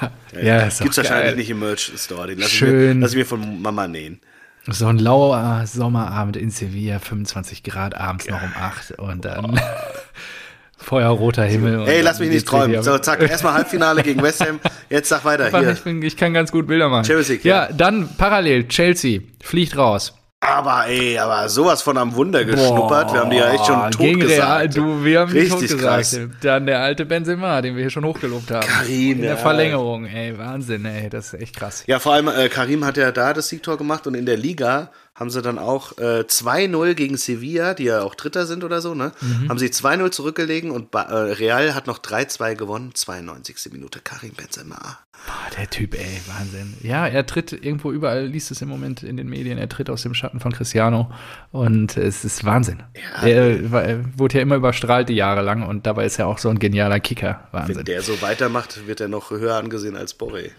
Ja, 0.41 0.61
ist 0.61 0.81
Gibt's 0.81 0.97
wahrscheinlich 0.97 1.25
geil. 1.27 1.35
nicht 1.35 1.49
im 1.51 1.59
Merch-Store. 1.59 2.27
Den 2.27 2.39
lass 2.39 2.47
ich, 2.47 2.57
Schön. 2.57 3.01
lass 3.01 3.11
ich 3.11 3.17
mir 3.17 3.25
von 3.27 3.61
Mama 3.61 3.87
nähen. 3.87 4.19
So 4.65 4.87
ein 4.87 4.97
lauer 4.97 5.65
Sommerabend 5.67 6.35
in 6.37 6.49
Sevilla, 6.49 6.97
25 6.99 7.61
Grad 7.63 7.93
abends 7.95 8.27
noch 8.27 8.41
um 8.41 8.51
8 8.59 8.93
und 8.93 9.25
dann 9.25 9.59
feuerroter 10.79 11.43
Himmel. 11.43 11.87
Ey, 11.87 12.01
lass 12.01 12.19
mich 12.19 12.29
nicht 12.29 12.47
träumen. 12.47 12.77
richtig 12.77 12.85
So, 12.85 12.97
zack, 12.97 13.21
erstmal 13.21 13.53
Halbfinale 13.53 14.01
gegen 14.01 14.21
West 14.23 14.45
Ham. 14.45 14.59
Jetzt 14.89 15.09
sag 15.09 15.25
weiter. 15.25 15.49
Hier. 15.57 15.71
Ich, 15.71 15.83
bin, 15.83 16.01
ich 16.01 16.17
kann 16.17 16.33
ganz 16.33 16.51
gut 16.51 16.67
Bilder 16.67 16.89
machen. 16.89 17.05
Champions 17.05 17.29
League, 17.29 17.45
ja. 17.45 17.67
ja. 17.67 17.73
dann 17.73 18.09
parallel, 18.17 18.67
Chelsea 18.67 19.21
fliegt 19.43 19.77
raus. 19.77 20.13
Aber 20.41 20.87
ey, 20.87 21.17
aber 21.17 21.49
sowas 21.49 21.81
von 21.81 21.97
am 21.97 22.15
Wunder 22.15 22.45
geschnuppert. 22.45 23.11
wir 23.11 23.19
haben 23.19 23.29
die 23.29 23.35
ja 23.35 23.51
echt 23.51 23.65
schon 23.65 23.75
Boah, 23.75 23.91
tot 23.91 23.99
gegen 23.99 24.21
gesagt. 24.21 24.49
Real, 24.49 24.69
du, 24.69 25.03
wir 25.03 25.19
haben 25.19 25.33
die 25.33 25.49
tot 25.49 25.61
Richtig 25.61 25.77
gesagt. 25.77 25.95
krass. 25.95 26.19
Dann 26.41 26.65
der 26.65 26.79
alte 26.79 27.05
Benzema, 27.05 27.61
den 27.61 27.75
wir 27.75 27.81
hier 27.81 27.89
schon 27.89 28.05
hochgelobt 28.05 28.49
haben. 28.49 28.65
Karim, 28.65 29.17
In 29.17 29.21
der. 29.21 29.35
Verlängerung, 29.35 30.05
ey, 30.05 30.37
Wahnsinn, 30.37 30.85
ey, 30.85 31.09
das 31.09 31.33
ist 31.33 31.41
echt 31.41 31.57
krass. 31.57 31.83
Ja, 31.87 31.99
vor 31.99 32.13
allem 32.13 32.29
äh, 32.29 32.47
Karim 32.47 32.85
hat 32.85 32.95
ja 32.95 33.11
da 33.11 33.33
das 33.33 33.49
Siegtor 33.49 33.77
gemacht 33.77 34.07
und 34.07 34.15
in 34.15 34.25
der 34.25 34.37
Liga 34.37 34.91
haben 35.19 35.29
sie 35.29 35.41
dann 35.41 35.59
auch 35.59 35.97
äh, 35.97 36.21
2-0 36.21 36.93
gegen 36.93 37.17
Sevilla, 37.17 37.73
die 37.73 37.83
ja 37.85 38.01
auch 38.03 38.15
Dritter 38.15 38.45
sind 38.45 38.63
oder 38.63 38.79
so, 38.81 38.95
ne? 38.95 39.11
Mhm. 39.19 39.49
Haben 39.49 39.59
sie 39.59 39.67
2-0 39.67 40.11
zurückgelegen 40.11 40.71
und 40.71 40.91
ba 40.91 41.01
äh, 41.03 41.33
Real 41.33 41.75
hat 41.75 41.87
noch 41.87 41.99
3-2 41.99 42.55
gewonnen, 42.55 42.91
92. 42.95 43.71
Minute. 43.73 43.99
Karim 44.03 44.31
Benzema. 44.33 44.99
Boah, 45.27 45.53
der 45.57 45.69
Typ, 45.69 45.95
ey, 45.99 46.21
Wahnsinn. 46.27 46.75
Ja, 46.81 47.05
er 47.05 47.25
tritt 47.25 47.51
irgendwo 47.51 47.91
überall, 47.91 48.25
liest 48.27 48.51
es 48.51 48.61
im 48.61 48.69
Moment 48.69 49.03
in 49.03 49.17
den 49.17 49.27
Medien, 49.27 49.57
er 49.57 49.67
tritt 49.67 49.89
aus 49.89 50.03
dem 50.03 50.13
Schatten 50.13 50.39
von 50.39 50.53
Cristiano 50.53 51.11
und 51.51 51.97
es 51.97 52.23
ist 52.23 52.45
Wahnsinn. 52.45 52.81
Ja. 53.21 53.27
er, 53.27 53.69
war- 53.71 53.83
er 53.83 54.17
wurde 54.17 54.37
ja 54.37 54.41
immer 54.43 54.55
überstrahlt 54.55 55.09
die 55.09 55.15
Jahre 55.15 55.41
lang 55.41 55.63
und 55.67 55.85
dabei 55.85 56.05
ist 56.05 56.19
er 56.19 56.27
auch 56.27 56.37
so 56.37 56.47
ein 56.47 56.57
genialer 56.59 57.01
Kicker. 57.01 57.49
Wenn 57.51 57.61
Wahnsinn. 57.67 57.83
der 57.83 58.01
so 58.01 58.21
weitermacht, 58.21 58.87
wird 58.87 59.01
er 59.01 59.09
noch 59.09 59.31
höher 59.31 59.55
angesehen 59.57 59.97
als 59.97 60.13
Borre. 60.13 60.51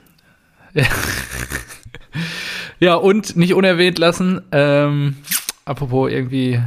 Ja, 2.81 2.95
und 2.95 3.37
nicht 3.37 3.53
unerwähnt 3.55 3.99
lassen, 3.99 4.41
ähm, 4.53 5.17
apropos 5.67 6.11
irgendwie 6.11 6.61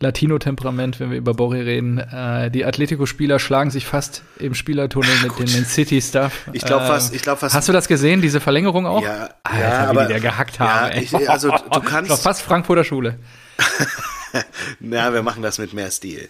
Latino-Temperament, 0.00 0.98
wenn 0.98 1.10
wir 1.10 1.18
über 1.18 1.34
Borri 1.34 1.60
reden, 1.60 1.98
äh, 1.98 2.50
die 2.50 2.64
Atletico-Spieler 2.64 3.38
schlagen 3.38 3.70
sich 3.70 3.84
fast 3.84 4.22
im 4.38 4.54
Spielertunnel 4.54 5.10
mit 5.22 5.38
dem 5.38 5.64
City-Stuff. 5.66 6.48
Ich 6.54 6.64
glaub 6.64 6.82
Äh, 6.82 6.86
fast- 6.86 7.14
ich 7.14 7.20
glaub 7.20 7.38
fast- 7.38 7.54
Hast 7.54 7.68
du 7.68 7.72
das 7.72 7.86
gesehen, 7.86 8.22
diese 8.22 8.40
Verlängerung 8.40 8.86
auch? 8.86 9.02
Ja, 9.02 9.28
Alter, 9.42 9.58
ja, 9.60 9.82
wie 9.82 9.86
aber- 9.88 10.02
die 10.02 10.08
der 10.08 10.20
gehackt 10.20 10.58
haben. 10.58 10.96
ich- 10.98 11.28
also, 11.28 11.50
du 11.50 11.80
kannst- 11.84 12.10
war 12.10 12.16
fast 12.16 12.40
Frankfurter 12.42 12.84
Schule. 12.84 13.18
Na, 14.80 15.12
wir 15.12 15.22
machen 15.22 15.42
das 15.42 15.58
mit 15.58 15.74
mehr 15.74 15.90
Stil. 15.90 16.28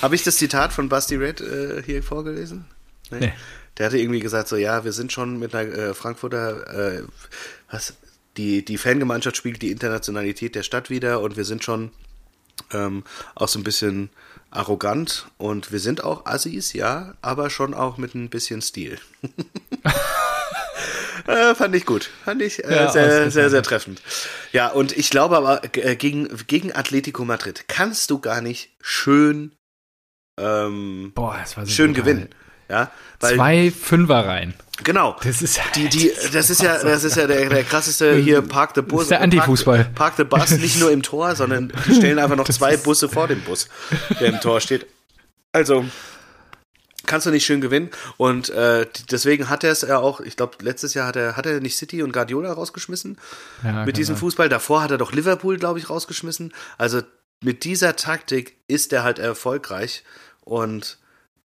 Habe 0.00 0.14
ich 0.14 0.22
das 0.22 0.36
Zitat 0.36 0.72
von 0.72 0.88
Basti 0.88 1.16
Red 1.16 1.40
äh, 1.42 1.82
hier 1.84 2.02
vorgelesen? 2.02 2.64
Nee. 3.10 3.32
Der 3.80 3.86
hatte 3.86 3.96
irgendwie 3.96 4.20
gesagt, 4.20 4.46
so 4.46 4.56
ja, 4.56 4.84
wir 4.84 4.92
sind 4.92 5.10
schon 5.10 5.38
mit 5.38 5.54
einer 5.54 5.72
äh, 5.72 5.94
Frankfurter, 5.94 6.98
äh, 6.98 7.02
was, 7.70 7.94
die, 8.36 8.62
die 8.62 8.76
Fangemeinschaft 8.76 9.38
spiegelt 9.38 9.62
die 9.62 9.70
Internationalität 9.70 10.54
der 10.54 10.64
Stadt 10.64 10.90
wieder 10.90 11.22
und 11.22 11.38
wir 11.38 11.46
sind 11.46 11.64
schon 11.64 11.90
ähm, 12.74 13.04
auch 13.34 13.48
so 13.48 13.58
ein 13.58 13.64
bisschen 13.64 14.10
arrogant 14.50 15.28
und 15.38 15.72
wir 15.72 15.80
sind 15.80 16.04
auch 16.04 16.26
Assis, 16.26 16.74
ja, 16.74 17.14
aber 17.22 17.48
schon 17.48 17.72
auch 17.72 17.96
mit 17.96 18.14
ein 18.14 18.28
bisschen 18.28 18.60
Stil. 18.60 18.98
Äh, 21.26 21.54
fand 21.54 21.74
ich 21.76 21.84
gut. 21.84 22.10
Fand 22.24 22.40
ich 22.40 22.64
äh, 22.64 22.74
Ja, 22.74 22.90
sehr, 22.90 23.30
sehr, 23.30 23.50
sehr 23.50 23.62
treffend. 23.62 24.00
Ja, 24.52 24.68
und 24.68 24.96
ich 24.96 25.10
glaube 25.10 25.36
aber, 25.36 25.62
äh, 25.76 25.94
gegen, 25.94 26.28
gegen 26.46 26.74
Atletico 26.74 27.26
Madrid 27.26 27.66
kannst 27.68 28.10
du 28.10 28.20
gar 28.20 28.40
nicht 28.40 28.70
schön, 28.80 29.54
ähm, 30.38 31.12
Boah, 31.14 31.44
schön 31.66 31.92
gewinnen. 31.92 32.30
Ja, 32.70 32.90
weil, 33.18 33.34
Zwei 33.34 33.70
Fünfer 33.72 34.24
rein. 34.26 34.54
genau. 34.84 35.16
Das 35.22 35.42
ist 35.42 35.60
Die, 35.74 35.88
die, 35.88 36.12
das 36.32 36.48
ist 36.50 36.62
ja, 36.62 36.82
das 36.82 37.04
ist 37.04 37.16
ja 37.16 37.26
der, 37.26 37.48
der 37.48 37.64
krasseste 37.64 38.14
hier 38.14 38.40
Park 38.42 38.72
the 38.76 38.82
Bus. 38.82 39.00
Das 39.00 39.02
ist 39.02 39.10
der 39.10 39.20
Antifußball. 39.22 39.78
Park, 39.84 39.94
Park 39.94 40.14
the 40.16 40.24
Bus 40.24 40.50
nicht 40.52 40.78
nur 40.78 40.90
im 40.92 41.02
Tor, 41.02 41.34
sondern 41.36 41.72
die 41.86 41.94
stellen 41.96 42.18
einfach 42.18 42.36
noch 42.36 42.48
zwei 42.48 42.76
Busse 42.76 43.08
vor 43.08 43.26
dem 43.28 43.42
Bus, 43.42 43.68
der 44.20 44.28
im 44.28 44.40
Tor 44.40 44.60
steht. 44.60 44.86
Also 45.52 45.84
kannst 47.06 47.26
du 47.26 47.30
nicht 47.30 47.44
schön 47.44 47.60
gewinnen 47.60 47.90
und 48.18 48.50
äh, 48.50 48.86
deswegen 49.10 49.48
hat 49.50 49.64
er 49.64 49.72
es 49.72 49.80
ja 49.82 49.98
auch. 49.98 50.20
Ich 50.20 50.36
glaube 50.36 50.58
letztes 50.62 50.94
Jahr 50.94 51.08
hat 51.08 51.16
er 51.16 51.36
hat 51.36 51.44
er 51.46 51.58
nicht 51.60 51.76
City 51.76 52.02
und 52.04 52.12
Guardiola 52.12 52.52
rausgeschmissen 52.52 53.18
Ja, 53.64 53.84
mit 53.84 53.96
diesem 53.96 54.14
sein. 54.14 54.20
Fußball. 54.20 54.48
Davor 54.48 54.82
hat 54.82 54.92
er 54.92 54.98
doch 54.98 55.12
Liverpool 55.12 55.58
glaube 55.58 55.78
ich 55.80 55.90
rausgeschmissen. 55.90 56.52
Also 56.78 57.02
mit 57.42 57.64
dieser 57.64 57.96
Taktik 57.96 58.58
ist 58.68 58.92
er 58.92 59.02
halt 59.02 59.18
erfolgreich 59.18 60.04
und 60.42 60.98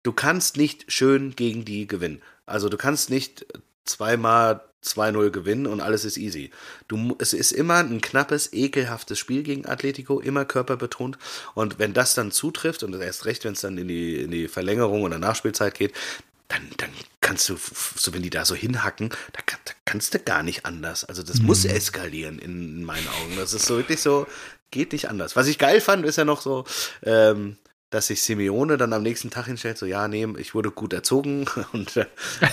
du 0.04 0.12
kannst 0.12 0.56
nicht 0.56 0.92
schön 0.92 1.34
gegen 1.34 1.64
die 1.64 1.88
gewinnen. 1.88 2.22
Also 2.46 2.68
du 2.68 2.76
kannst 2.76 3.10
nicht 3.10 3.44
zweimal 3.84 4.62
2-0 4.84 5.30
gewinnen 5.30 5.66
und 5.66 5.80
alles 5.80 6.04
ist 6.04 6.18
easy. 6.18 6.50
Du, 6.88 7.16
es 7.18 7.32
ist 7.32 7.52
immer 7.52 7.78
ein 7.78 8.00
knappes, 8.00 8.52
ekelhaftes 8.52 9.18
Spiel 9.18 9.42
gegen 9.42 9.66
Atletico, 9.66 10.20
immer 10.20 10.44
körperbetont. 10.44 11.18
Und 11.54 11.78
wenn 11.78 11.94
das 11.94 12.14
dann 12.14 12.30
zutrifft, 12.30 12.82
und 12.82 12.94
erst 12.94 13.24
recht, 13.24 13.44
wenn 13.44 13.54
es 13.54 13.62
dann 13.62 13.78
in 13.78 13.88
die, 13.88 14.16
in 14.22 14.30
die 14.30 14.46
Verlängerung 14.46 15.02
oder 15.02 15.18
Nachspielzeit 15.18 15.74
geht, 15.74 15.94
dann, 16.48 16.68
dann 16.76 16.90
kannst 17.22 17.48
du, 17.48 17.56
so 17.56 18.12
wenn 18.12 18.22
die 18.22 18.28
da 18.28 18.44
so 18.44 18.54
hinhacken, 18.54 19.08
da, 19.32 19.40
da 19.64 19.72
kannst 19.86 20.12
du 20.12 20.18
gar 20.18 20.42
nicht 20.42 20.66
anders. 20.66 21.04
Also 21.04 21.22
das 21.22 21.40
muss 21.40 21.64
eskalieren 21.64 22.38
in, 22.38 22.78
in 22.78 22.84
meinen 22.84 23.08
Augen. 23.08 23.36
Das 23.38 23.54
ist 23.54 23.64
so 23.64 23.78
wirklich 23.78 24.02
so, 24.02 24.26
geht 24.70 24.92
nicht 24.92 25.08
anders. 25.08 25.34
Was 25.34 25.46
ich 25.46 25.56
geil 25.56 25.80
fand, 25.80 26.04
ist 26.04 26.16
ja 26.16 26.26
noch 26.26 26.42
so, 26.42 26.64
ähm, 27.02 27.56
dass 27.94 28.08
sich 28.08 28.22
Simeone 28.22 28.76
dann 28.76 28.92
am 28.92 29.04
nächsten 29.04 29.30
Tag 29.30 29.46
hinstellt, 29.46 29.78
so, 29.78 29.86
ja, 29.86 30.08
nee, 30.08 30.26
ich 30.38 30.52
wurde 30.52 30.72
gut 30.72 30.92
erzogen. 30.92 31.46
Und 31.72 31.96
äh, 31.96 32.06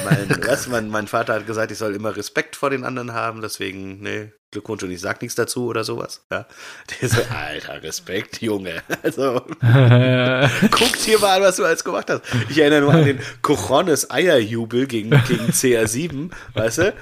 mein, 0.06 0.30
was, 0.46 0.68
mein, 0.68 0.90
mein 0.90 1.08
Vater 1.08 1.34
hat 1.34 1.48
gesagt, 1.48 1.72
ich 1.72 1.80
soll 1.80 1.96
immer 1.96 2.16
Respekt 2.16 2.56
vor 2.56 2.70
den 2.70 2.84
anderen 2.84 3.14
haben, 3.14 3.42
deswegen, 3.42 4.02
nee, 4.02 4.32
Glückwunsch 4.52 4.84
und 4.84 4.92
ich 4.92 5.00
sag 5.00 5.22
nichts 5.22 5.36
dazu 5.36 5.68
oder 5.68 5.86
sowas. 5.86 6.22
Ja. 6.30 6.46
Der 7.02 7.10
so, 7.10 7.22
alter, 7.34 7.82
Respekt, 7.82 8.42
Junge. 8.42 8.82
Also, 9.04 9.42
guck 10.72 11.04
dir 11.06 11.20
mal 11.20 11.38
an, 11.38 11.42
was 11.42 11.56
du 11.56 11.66
alles 11.66 11.84
gemacht 11.84 12.10
hast. 12.10 12.22
Ich 12.50 12.60
erinnere 12.60 12.82
nur 12.82 12.94
an 12.94 13.06
den 13.06 13.20
Cochones 13.42 14.12
Eierjubel 14.12 14.86
gegen, 14.86 15.10
gegen 15.10 15.48
CR7, 15.48 16.30
weißt 16.54 16.78
du? 16.80 16.94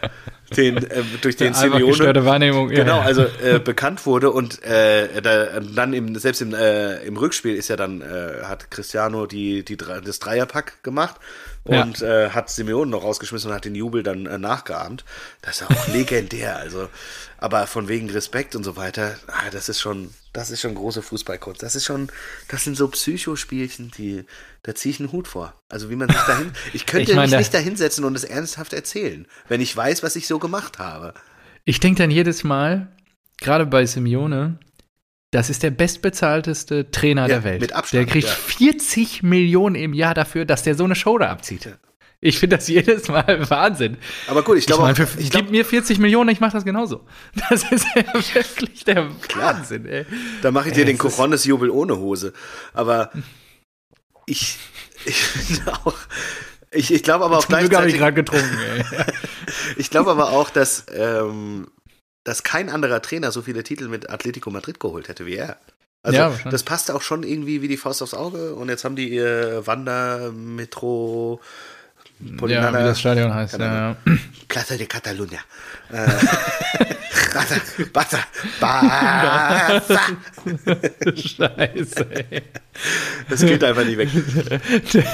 Den, 0.56 0.77
äh, 0.77 1.03
durch 1.22 1.36
den 1.36 1.53
Simeone. 1.53 2.25
Wahrnehmung. 2.25 2.70
ja, 2.70 2.84
Genau, 2.84 2.98
ja. 2.98 3.01
also 3.03 3.24
äh, 3.44 3.60
bekannt 3.60 4.06
wurde 4.06 4.32
und 4.32 4.63
äh, 4.63 5.22
da, 5.22 5.60
dann 5.60 5.94
im, 5.94 6.15
selbst 6.15 6.41
im, 6.41 6.53
äh, 6.53 7.03
im 7.03 7.18
Rückspiel 7.18 7.56
ist 7.56 7.68
ja 7.68 7.75
dann, 7.75 8.01
äh, 8.01 8.44
hat 8.46 8.72
Cristiano 8.72 9.25
die, 9.25 9.65
die, 9.65 9.77
das 9.77 10.20
Dreierpack 10.20 10.84
gemacht 10.84 11.18
Ja. 11.71 11.83
und 11.83 12.01
äh, 12.01 12.29
hat 12.31 12.49
Simeone 12.49 12.91
noch 12.91 13.03
rausgeschmissen 13.03 13.49
und 13.49 13.55
hat 13.55 13.65
den 13.65 13.75
Jubel 13.75 14.03
dann 14.03 14.25
äh, 14.25 14.38
nachgeahmt. 14.38 15.05
Das 15.41 15.61
ist 15.61 15.69
ja 15.69 15.75
auch 15.75 15.88
legendär, 15.93 16.57
also, 16.57 16.89
aber 17.38 17.67
von 17.67 17.88
wegen 17.88 18.09
Respekt 18.09 18.55
und 18.55 18.63
so 18.63 18.75
weiter, 18.75 19.15
ah, 19.27 19.49
das 19.51 19.69
ist 19.69 19.79
schon, 19.79 20.13
das 20.33 20.49
ist 20.51 20.61
schon 20.61 20.75
große 20.75 21.01
Fußballkunst. 21.01 21.61
Das 21.63 21.75
ist 21.75 21.85
schon, 21.85 22.09
das 22.47 22.63
sind 22.63 22.75
so 22.77 22.88
Psychospielchen, 22.88 23.91
die, 23.97 24.25
da 24.63 24.75
ziehe 24.75 24.93
ich 24.93 24.99
einen 24.99 25.11
Hut 25.11 25.27
vor. 25.27 25.53
Also 25.69 25.89
wie 25.89 25.95
man 25.95 26.09
sich 26.09 26.19
dahin, 26.21 26.51
ich 26.73 26.85
könnte 26.85 27.11
Ich 27.11 27.15
meine, 27.15 27.27
mich 27.27 27.31
da- 27.31 27.38
nicht 27.39 27.53
dahinsetzen 27.53 28.03
und 28.05 28.15
es 28.15 28.23
ernsthaft 28.23 28.73
erzählen, 28.73 29.27
wenn 29.47 29.61
ich 29.61 29.75
weiß, 29.75 30.03
was 30.03 30.15
ich 30.15 30.27
so 30.27 30.39
gemacht 30.39 30.79
habe. 30.79 31.13
Ich 31.65 31.79
denke 31.79 32.01
dann 32.01 32.11
jedes 32.11 32.43
Mal, 32.43 32.88
gerade 33.38 33.65
bei 33.65 33.85
Simeone, 33.85 34.57
das 35.31 35.50
ist 35.50 35.62
der 35.63 35.71
bestbezahlteste 35.71 36.89
Trainer 36.91 37.24
Ja, 37.24 37.27
der 37.27 37.43
Welt. 37.43 37.62
mit 37.62 37.74
Abstand, 37.74 38.05
der 38.07 38.12
kriegt 38.12 38.27
ja. 38.27 38.33
40 38.33 39.24
Millionen 39.24 39.75
im 39.75 39.93
Jahr 39.93 40.13
dafür, 40.13 40.45
dass 40.45 40.63
der 40.63 40.75
so 40.75 40.83
eine 40.86 40.95
Show 40.95 41.17
da 41.17 41.29
abzieht. 41.29 41.65
Ja. 41.65 41.71
Ich 42.21 42.38
finde 42.39 42.57
das 42.57 42.67
jedes 42.67 43.07
Mal 43.07 43.50
Wahnsinn. 43.50 43.98
Aber 44.27 44.43
gut, 44.43 44.57
ich 44.57 44.62
Ich 44.63 44.67
glaube, 44.67 44.83
auch- 44.83 44.95
für- 44.95 45.19
ich 45.19 45.29
glaub, 45.29 45.43
gib 45.43 45.51
mir 45.51 45.63
40 45.63 46.00
Millionen, 46.00 46.29
ich 46.31 46.39
mache 46.41 46.51
das 46.53 46.65
genauso. 46.65 47.05
Das 47.50 47.63
ist 47.71 47.86
ja 47.95 48.03
wirklich 48.13 48.83
der 48.83 49.09
Wahnsinn, 49.36 49.86
ey. 49.86 50.05
Da 50.41 50.51
mache 50.51 50.67
ich 50.69 50.74
dir 50.74 50.81
Ey, 50.81 50.86
den 50.88 50.98
es 50.98 51.05
ist- 51.05 51.15
Cojones-Jubel 51.15 51.69
ohne 51.69 51.98
Hose. 51.98 52.33
Aber 52.74 53.12
ich, 54.25 54.57
ich 55.05 55.62
auch, 55.67 55.93
ich, 56.71 56.93
ich 56.93 57.03
glaube 57.03 57.24
aber 57.25 57.38
auch 57.38 57.43
ich 57.43 57.48
gleichzeitig, 57.48 58.01
ich 59.77 59.89
glaube 59.89 60.12
aber 60.12 60.31
auch, 60.31 60.50
dass, 60.50 60.86
ähm, 60.93 61.67
dass 62.23 62.43
kein 62.43 62.69
anderer 62.69 63.01
Trainer 63.01 63.31
so 63.31 63.41
viele 63.41 63.63
Titel 63.63 63.88
mit 63.88 64.09
Atletico 64.09 64.49
Madrid 64.51 64.79
geholt 64.79 65.07
hätte 65.07 65.25
wie 65.25 65.35
er. 65.35 65.57
Also 66.03 66.17
Ja, 66.17 66.33
das 66.49 66.63
passte 66.63 66.95
auch 66.95 67.01
schon 67.01 67.23
irgendwie 67.23 67.61
wie 67.61 67.67
die 67.67 67.77
Faust 67.77 68.01
aufs 68.01 68.13
Auge 68.13 68.55
und 68.55 68.69
jetzt 68.69 68.83
haben 68.85 68.95
die 68.95 69.09
ihr 69.09 69.63
Wander 69.65 70.31
Metro 70.31 71.41
Ja, 72.21 72.38
Polinana 72.38 72.79
wie 72.79 72.83
das 72.83 72.99
Stadion 72.99 73.33
heißt. 73.33 73.53
Keine 73.57 73.65
Ja, 73.65 73.95
Plaza 74.47 74.75
de 74.77 74.85
Catalunya. 74.88 75.39
Barca, 77.93 78.17
Barca. 78.59 79.81
ja. 79.89 81.15
Scheiße, 81.15 82.07
ey. 82.11 82.41
Das 83.29 83.41
geht 83.41 83.63
einfach 83.63 83.85
nicht 83.85 83.97
weg. 83.97 84.09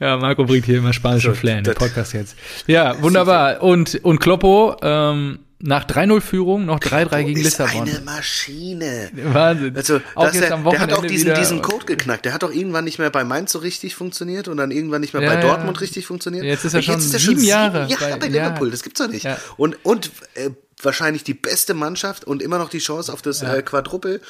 Ja, 0.00 0.16
Marco 0.16 0.44
bringt 0.44 0.64
hier 0.64 0.78
immer 0.78 0.92
spanischen 0.92 1.34
Flair 1.34 1.58
in 1.58 1.64
den 1.64 1.74
Podcast 1.74 2.12
jetzt. 2.12 2.36
Ja, 2.68 3.02
wunderbar. 3.02 3.60
Und, 3.62 3.96
und 4.04 4.20
Kloppo, 4.20 4.76
ähm, 4.80 5.40
nach 5.60 5.84
3-0-Führung 5.86 6.64
noch 6.66 6.78
3-3 6.78 7.24
gegen 7.24 7.40
ist 7.40 7.44
Lissabon. 7.58 7.88
eine 7.88 8.00
Maschine. 8.00 9.10
Wahnsinn. 9.12 9.76
Also, 9.76 10.00
Auch 10.14 10.26
jetzt 10.26 10.40
der, 10.40 10.52
am 10.54 10.62
der 10.64 10.78
hat 10.78 10.92
auch 10.92 10.98
Wochenende 10.98 11.08
diesen, 11.08 11.26
wieder- 11.26 11.38
diesen 11.40 11.62
Code 11.62 11.84
geknackt. 11.86 12.24
Der 12.24 12.32
hat 12.32 12.44
auch 12.44 12.52
irgendwann 12.52 12.84
nicht 12.84 12.98
mehr 12.98 13.10
bei 13.10 13.24
Mainz 13.24 13.52
so 13.52 13.58
richtig 13.58 13.94
funktioniert 13.96 14.46
und 14.48 14.56
dann 14.56 14.70
irgendwann 14.70 15.00
nicht 15.00 15.14
mehr 15.14 15.22
Ja, 15.22 15.28
bei 15.30 15.34
ja. 15.34 15.40
Dortmund 15.40 15.80
richtig 15.80 16.06
funktioniert. 16.06 16.44
Jetzt 16.44 16.64
ist 16.64 16.74
er 16.74 16.82
schon 16.82 16.94
er 16.94 17.00
sieben 17.00 17.42
Jahre 17.42 17.88
sieben 17.88 18.00
Jahre 18.00 18.12
bei- 18.12 18.18
bei, 18.18 18.26
ja. 18.28 18.44
Liverpool. 18.46 18.70
Das 18.70 18.82
gibt's 18.82 19.00
doch 19.00 19.08
nicht. 19.08 19.24
Ja. 19.24 19.36
Und, 19.56 19.84
und 19.84 20.10
äh, 20.34 20.50
wahrscheinlich 20.80 21.24
die 21.24 21.34
beste 21.34 21.74
Mannschaft 21.74 22.24
und 22.24 22.40
immer 22.40 22.58
noch 22.58 22.68
die 22.70 22.78
Chance 22.78 23.12
auf 23.12 23.20
das 23.22 23.42
äh, 23.42 23.62
Quadruppel. 23.62 24.20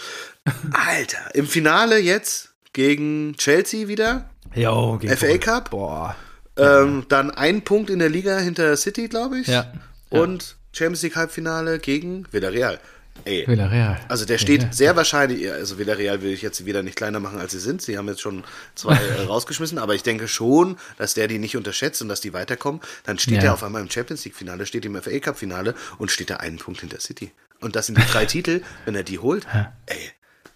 Alter, 0.73 1.35
im 1.35 1.47
Finale 1.47 1.99
jetzt 1.99 2.51
gegen 2.73 3.35
Chelsea 3.37 3.89
wieder. 3.89 4.31
Jo, 4.55 4.97
gegen 4.99 5.15
FA. 5.17 5.37
Cup? 5.39 5.71
Boah. 5.71 6.17
Ähm, 6.57 7.05
dann 7.09 7.31
ein 7.31 7.63
Punkt 7.63 7.91
in 7.91 7.99
der 7.99 8.09
Liga 8.09 8.39
hinter 8.39 8.77
City, 8.77 9.09
glaube 9.09 9.39
ich. 9.41 9.47
Ja. 9.47 9.71
Und 10.11 10.57
Champions 10.73 11.03
League 11.03 11.17
Halbfinale 11.17 11.79
gegen 11.79 12.27
Villarreal. 12.33 12.79
Ey. 13.25 13.45
Villarreal. 13.49 13.99
Also 14.09 14.25
der 14.25 14.39
steht 14.39 14.63
Ja. 14.63 14.73
sehr 14.73 14.95
wahrscheinlich, 14.95 15.51
also 15.51 15.77
Villarreal 15.77 16.23
will 16.23 16.31
ich 16.33 16.41
jetzt 16.43 16.65
wieder 16.67 16.85
nicht 16.85 16.95
kleiner 16.97 17.19
machen, 17.19 17.41
als 17.41 17.51
sie 17.51 17.59
sind. 17.59 17.83
Sie 17.83 17.99
haben 17.99 18.07
jetzt 18.07 18.21
schon 18.21 18.45
zwei 18.77 18.95
äh, 19.19 19.23
rausgeschmissen, 19.23 19.79
aber 19.79 19.95
ich 19.97 20.05
denke 20.05 20.29
schon, 20.29 20.77
dass 20.99 21.15
der 21.15 21.27
die 21.27 21.39
nicht 21.39 21.57
unterschätzt 21.57 22.01
und 22.01 22.09
dass 22.09 22.21
die 22.21 22.33
weiterkommen. 22.33 22.81
Dann 23.05 23.19
steht 23.19 23.39
Ja. 23.39 23.45
er 23.51 23.55
auf 23.55 23.65
einmal 23.65 23.83
im 23.83 23.91
Champions 23.91 24.25
League 24.25 24.37
Finale, 24.37 24.67
steht 24.67 24.85
im 24.85 24.95
FA 25.03 25.19
Cup 25.19 25.37
Finale 25.37 25.75
und 25.99 26.13
steht 26.13 26.31
da 26.31 26.37
einen 26.37 26.59
Punkt 26.59 26.81
hinter 26.81 27.01
City. 27.01 27.33
Und 27.61 27.75
das 27.75 27.87
sind 27.87 27.99
die 27.99 28.07
drei 28.07 28.25
Titel, 28.27 28.63
wenn 28.85 28.95
er 28.95 29.03
die 29.03 29.19
holt. 29.19 29.47
Ey, 29.87 29.97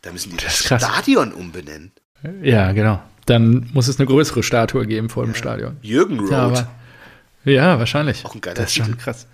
da 0.02 0.12
müssen 0.12 0.31
die 0.31 0.37
das, 0.37 0.62
krass. 0.62 0.83
Stadion 0.83 1.33
umbenennen. 1.33 1.90
Ja, 2.42 2.71
genau. 2.71 3.02
Dann 3.26 3.69
muss 3.73 3.88
es 3.88 3.99
eine 3.99 4.07
größere 4.07 4.45
Statue 4.45 4.87
geben 4.87 5.09
vor 5.09 5.25
dem 5.25 5.35
Stadion. 5.35 5.78
Jürgen 5.83 6.21
Road. 6.21 6.31
Ja, 6.31 6.38
aber, 6.38 6.71
ja, 7.45 7.78
wahrscheinlich. 7.81 8.25
Auch 8.25 8.35
ein 8.37 8.40
geiler 8.40 8.54
Das 8.54 8.66
ist 8.66 8.75
schon 8.76 8.87
Titel. 8.87 8.99
krass. 8.99 9.26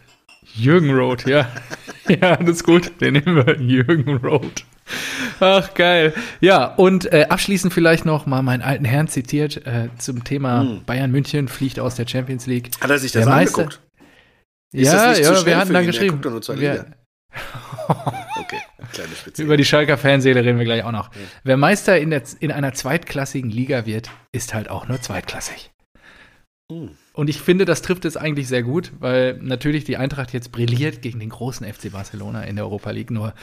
Jürgen 0.55 0.91
Road, 0.95 1.27
ja. 1.27 1.51
ja, 2.09 2.37
das 2.37 2.49
ist 2.57 2.65
gut. 2.65 3.01
Den 3.01 3.15
nehmen 3.15 3.37
wir. 3.47 3.61
Jürgen 3.61 4.17
Road. 4.19 4.65
Ach, 5.41 5.75
geil. 5.75 6.15
Ja, 6.41 6.65
und 6.75 7.13
äh, 7.13 7.27
abschließend 7.29 7.73
vielleicht 7.73 8.05
noch 8.05 8.27
mal 8.27 8.43
meinen 8.43 8.63
alten 8.63 8.85
Herrn 8.85 9.09
zitiert 9.09 9.67
äh, 9.67 9.89
zum 9.99 10.25
Thema 10.25 10.81
Bayern 10.87 11.11
München 11.11 11.49
fliegt 11.49 11.79
aus 11.79 11.95
der 11.95 12.07
Champions 12.09 12.47
League. 12.47 12.75
Hm. 12.75 12.81
Hat 12.83 12.91
er 12.91 12.99
sich 12.99 13.13
das 13.13 13.25
Der 13.25 13.33
Meister- 13.35 13.63
angeguckt? 13.63 13.83
Ist 14.73 14.93
ja, 14.93 15.15
ja, 15.15 15.47
wir 15.47 15.57
hatten 15.57 15.73
dann 15.73 15.87
geschrieben. 15.87 16.23
wir. 16.23 16.87
Okay, 18.37 18.61
kleine 18.93 19.15
Spitze. 19.15 19.43
über 19.43 19.57
die 19.57 19.65
Schalker 19.65 19.97
Fanseele 19.97 20.45
reden 20.45 20.59
wir 20.59 20.65
gleich 20.67 20.83
auch 20.85 20.93
noch. 20.93 21.11
Wer 21.45 21.57
Meister 21.57 21.99
in, 21.99 22.11
der, 22.11 22.23
in 22.41 22.53
einer 22.53 22.75
zweitklassigen 22.75 23.51
Liga 23.51 23.87
wird, 23.87 24.11
ist 24.33 24.53
halt 24.55 24.69
auch 24.69 24.87
nur 24.89 25.01
zweitklassig. 25.01 25.71
Hm. 26.71 26.91
Und 27.19 27.29
ich 27.29 27.41
finde, 27.41 27.65
das 27.65 27.83
trifft 27.83 28.05
es 28.05 28.17
eigentlich 28.17 28.47
sehr 28.47 28.63
gut, 28.63 28.93
weil 29.01 29.39
natürlich 29.43 29.83
die 29.83 29.97
Eintracht 29.97 30.33
jetzt 30.33 30.53
brilliert 30.53 31.03
gegen 31.03 31.19
den 31.19 31.31
großen 31.31 31.67
FC 31.67 31.91
Barcelona 31.91 32.45
in 32.45 32.55
der 32.55 32.65
Europa 32.65 32.93
League. 32.93 33.11
Nur 33.11 33.35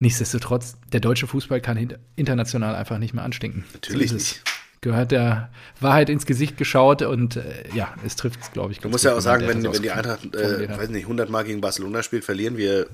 nichtsdestotrotz, 0.00 0.74
der 0.92 0.98
deutsche 0.98 1.28
Fußball 1.28 1.60
kann 1.60 1.96
international 2.16 2.74
einfach 2.74 2.98
nicht 2.98 3.14
mehr 3.14 3.22
anstinken. 3.22 3.64
Natürlich 3.72 4.08
So 4.08 4.16
nicht. 4.16 4.42
Gehört 4.80 5.12
der 5.12 5.52
Wahrheit 5.78 6.10
ins 6.10 6.26
Gesicht 6.26 6.56
geschaut 6.56 7.02
und 7.02 7.36
äh, 7.36 7.42
ja, 7.72 7.94
es 8.04 8.16
trifft 8.16 8.40
es, 8.42 8.50
glaube 8.50 8.72
ich. 8.72 8.80
Du 8.80 8.88
musst 8.88 9.04
ja 9.04 9.14
auch 9.14 9.20
sagen, 9.20 9.46
wenn, 9.46 9.62
wenn 9.62 9.80
die 9.82 9.92
Eintracht, 9.92 10.34
äh, 10.34 10.68
weiß 10.68 10.88
nicht, 10.88 11.04
100 11.04 11.30
Mal 11.30 11.44
gegen 11.44 11.60
Barcelona 11.60 12.02
spielt, 12.02 12.24
verlieren 12.24 12.56
wir 12.56 12.88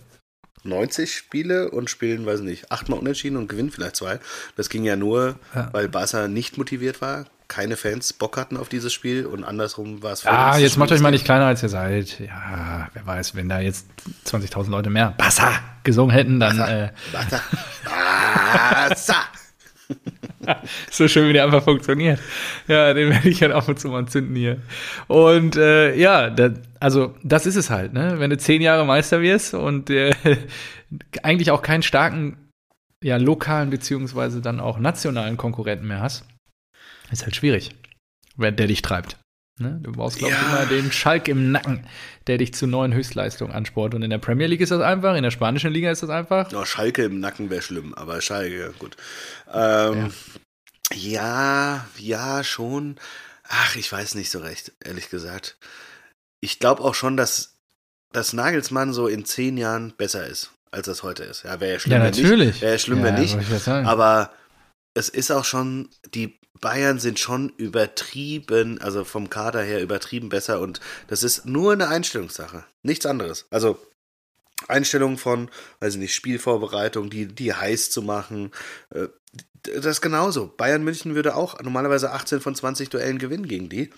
90 0.64 1.14
Spiele 1.14 1.70
und 1.70 1.88
spielen, 1.88 2.26
weiß 2.26 2.40
nicht, 2.40 2.70
achtmal 2.70 2.98
unentschieden 2.98 3.38
und 3.38 3.48
gewinnen 3.48 3.70
vielleicht 3.70 3.96
zwei. 3.96 4.20
Das 4.56 4.68
ging 4.68 4.84
ja 4.84 4.96
nur, 4.96 5.38
Ja. 5.54 5.70
weil 5.72 5.88
Barca 5.88 6.28
nicht 6.28 6.58
motiviert 6.58 7.00
war, 7.00 7.24
keine 7.54 7.76
Fans 7.76 8.12
Bock 8.12 8.36
hatten 8.36 8.56
auf 8.56 8.68
dieses 8.68 8.92
Spiel 8.92 9.26
und 9.26 9.44
andersrum 9.44 10.02
war 10.02 10.12
es 10.12 10.26
Ah, 10.26 10.58
jetzt 10.58 10.76
macht 10.76 10.90
euch 10.90 11.00
mal 11.00 11.12
nicht 11.12 11.24
kleiner, 11.24 11.46
als 11.46 11.62
ihr 11.62 11.68
seid. 11.68 12.18
Ja, 12.18 12.88
wer 12.92 13.06
weiß, 13.06 13.36
wenn 13.36 13.48
da 13.48 13.60
jetzt 13.60 13.86
20.000 14.26 14.70
Leute 14.70 14.90
mehr 14.90 15.14
Bassa 15.16 15.52
gesungen 15.84 16.12
hätten, 16.12 16.40
dann 16.40 16.58
äh, 16.58 16.90
Barca. 17.12 17.40
Barca. 17.84 19.16
so 20.90 21.06
schön, 21.06 21.28
wie 21.28 21.32
der 21.32 21.44
einfach 21.44 21.62
funktioniert. 21.62 22.18
Ja, 22.66 22.92
den 22.92 23.10
werde 23.10 23.28
ich 23.28 23.40
halt 23.40 23.52
ab 23.52 23.68
und 23.68 23.78
zu 23.78 23.86
mal 23.86 24.04
zünden 24.06 24.34
hier. 24.34 24.58
Und 25.06 25.54
äh, 25.54 25.94
ja, 25.94 26.30
da, 26.30 26.50
also 26.80 27.14
das 27.22 27.46
ist 27.46 27.54
es 27.54 27.70
halt, 27.70 27.92
ne? 27.92 28.14
Wenn 28.18 28.30
du 28.30 28.36
zehn 28.36 28.62
Jahre 28.62 28.84
Meister 28.84 29.20
wirst 29.22 29.54
und 29.54 29.90
äh, 29.90 30.12
eigentlich 31.22 31.52
auch 31.52 31.62
keinen 31.62 31.84
starken, 31.84 32.36
ja, 33.00 33.16
lokalen 33.16 33.70
beziehungsweise 33.70 34.40
dann 34.40 34.58
auch 34.58 34.78
nationalen 34.78 35.36
Konkurrenten 35.36 35.86
mehr 35.86 36.00
hast, 36.00 36.24
ist 37.10 37.24
halt 37.24 37.36
schwierig, 37.36 37.70
wenn 38.36 38.56
der 38.56 38.66
dich 38.66 38.82
treibt. 38.82 39.16
Ne? 39.60 39.78
Du 39.82 39.92
brauchst, 39.92 40.18
glaube 40.18 40.34
ich, 40.34 40.40
Ja. 40.40 40.48
immer 40.62 40.66
den 40.66 40.90
Schalk 40.90 41.28
im 41.28 41.52
Nacken, 41.52 41.86
der 42.26 42.38
dich 42.38 42.52
zu 42.54 42.66
neuen 42.66 42.92
Höchstleistungen 42.92 43.52
ansport. 43.54 43.94
Und 43.94 44.02
in 44.02 44.10
der 44.10 44.18
Premier 44.18 44.48
League 44.48 44.60
ist 44.60 44.70
das 44.72 44.80
einfach, 44.80 45.14
in 45.14 45.22
der 45.22 45.30
spanischen 45.30 45.72
Liga 45.72 45.92
ist 45.92 46.02
das 46.02 46.10
einfach. 46.10 46.52
Oh, 46.52 46.64
Schalke 46.64 47.04
im 47.04 47.20
Nacken 47.20 47.50
wäre 47.50 47.62
schlimm, 47.62 47.94
aber 47.94 48.20
Schalke, 48.20 48.74
gut. 48.80 48.96
Ähm, 49.52 50.12
ja. 50.92 51.86
ja, 51.98 52.42
schon. 52.44 52.96
Ach, 53.48 53.76
ich 53.76 53.90
weiß 53.90 54.14
nicht 54.16 54.30
so 54.30 54.38
recht, 54.40 54.72
ehrlich 54.84 55.08
gesagt. 55.10 55.56
Ich 56.40 56.58
glaube 56.58 56.82
auch 56.82 56.94
schon, 56.94 57.16
dass, 57.16 57.56
dass 58.12 58.32
Nagelsmann 58.32 58.92
so 58.92 59.06
in 59.06 59.24
zehn 59.24 59.56
Jahren 59.56 59.92
besser 59.96 60.26
ist, 60.26 60.50
als 60.72 60.88
es 60.88 61.02
heute 61.02 61.22
ist. 61.24 61.44
Ja, 61.44 61.60
wäre 61.60 61.74
ja 61.74 61.78
schlimm, 61.78 61.92
Ja, 61.92 62.02
wenn 62.02 62.10
nicht. 62.10 62.22
natürlich. 62.22 62.60
Wäre 62.60 62.72
ja 62.72 62.78
schlimm, 62.78 62.98
Ja, 62.98 63.04
wenn 63.04 63.20
nicht. 63.20 63.68
Aber 63.68 64.32
es 64.94 65.08
ist 65.08 65.30
auch 65.30 65.44
schon, 65.44 65.88
die 66.14 66.38
Bayern 66.60 66.98
sind 66.98 67.18
schon 67.18 67.50
übertrieben, 67.50 68.80
also 68.80 69.04
vom 69.04 69.28
Kader 69.28 69.62
her 69.62 69.82
übertrieben 69.82 70.28
besser 70.28 70.60
und 70.60 70.80
das 71.08 71.22
ist 71.22 71.46
nur 71.46 71.72
eine 71.72 71.88
Einstellungssache, 71.88 72.64
nichts 72.82 73.04
anderes. 73.04 73.46
Also 73.50 73.78
Einstellung 74.68 75.18
von, 75.18 75.50
weiß 75.80 75.94
ich 75.94 76.00
nicht, 76.00 76.14
Spielvorbereitung, 76.14 77.10
die, 77.10 77.26
die 77.26 77.52
heiß 77.52 77.90
zu 77.90 78.02
machen, 78.02 78.52
äh, 78.90 79.08
das 79.62 80.00
genauso. 80.00 80.46
Bayern 80.46 80.84
München 80.84 81.14
würde 81.14 81.36
auch 81.36 81.60
normalerweise 81.60 82.12
18 82.12 82.40
von 82.40 82.54
20 82.54 82.90
Duellen 82.90 83.18
gewinnen 83.18 83.48
gegen 83.48 83.68
die. 83.68 83.90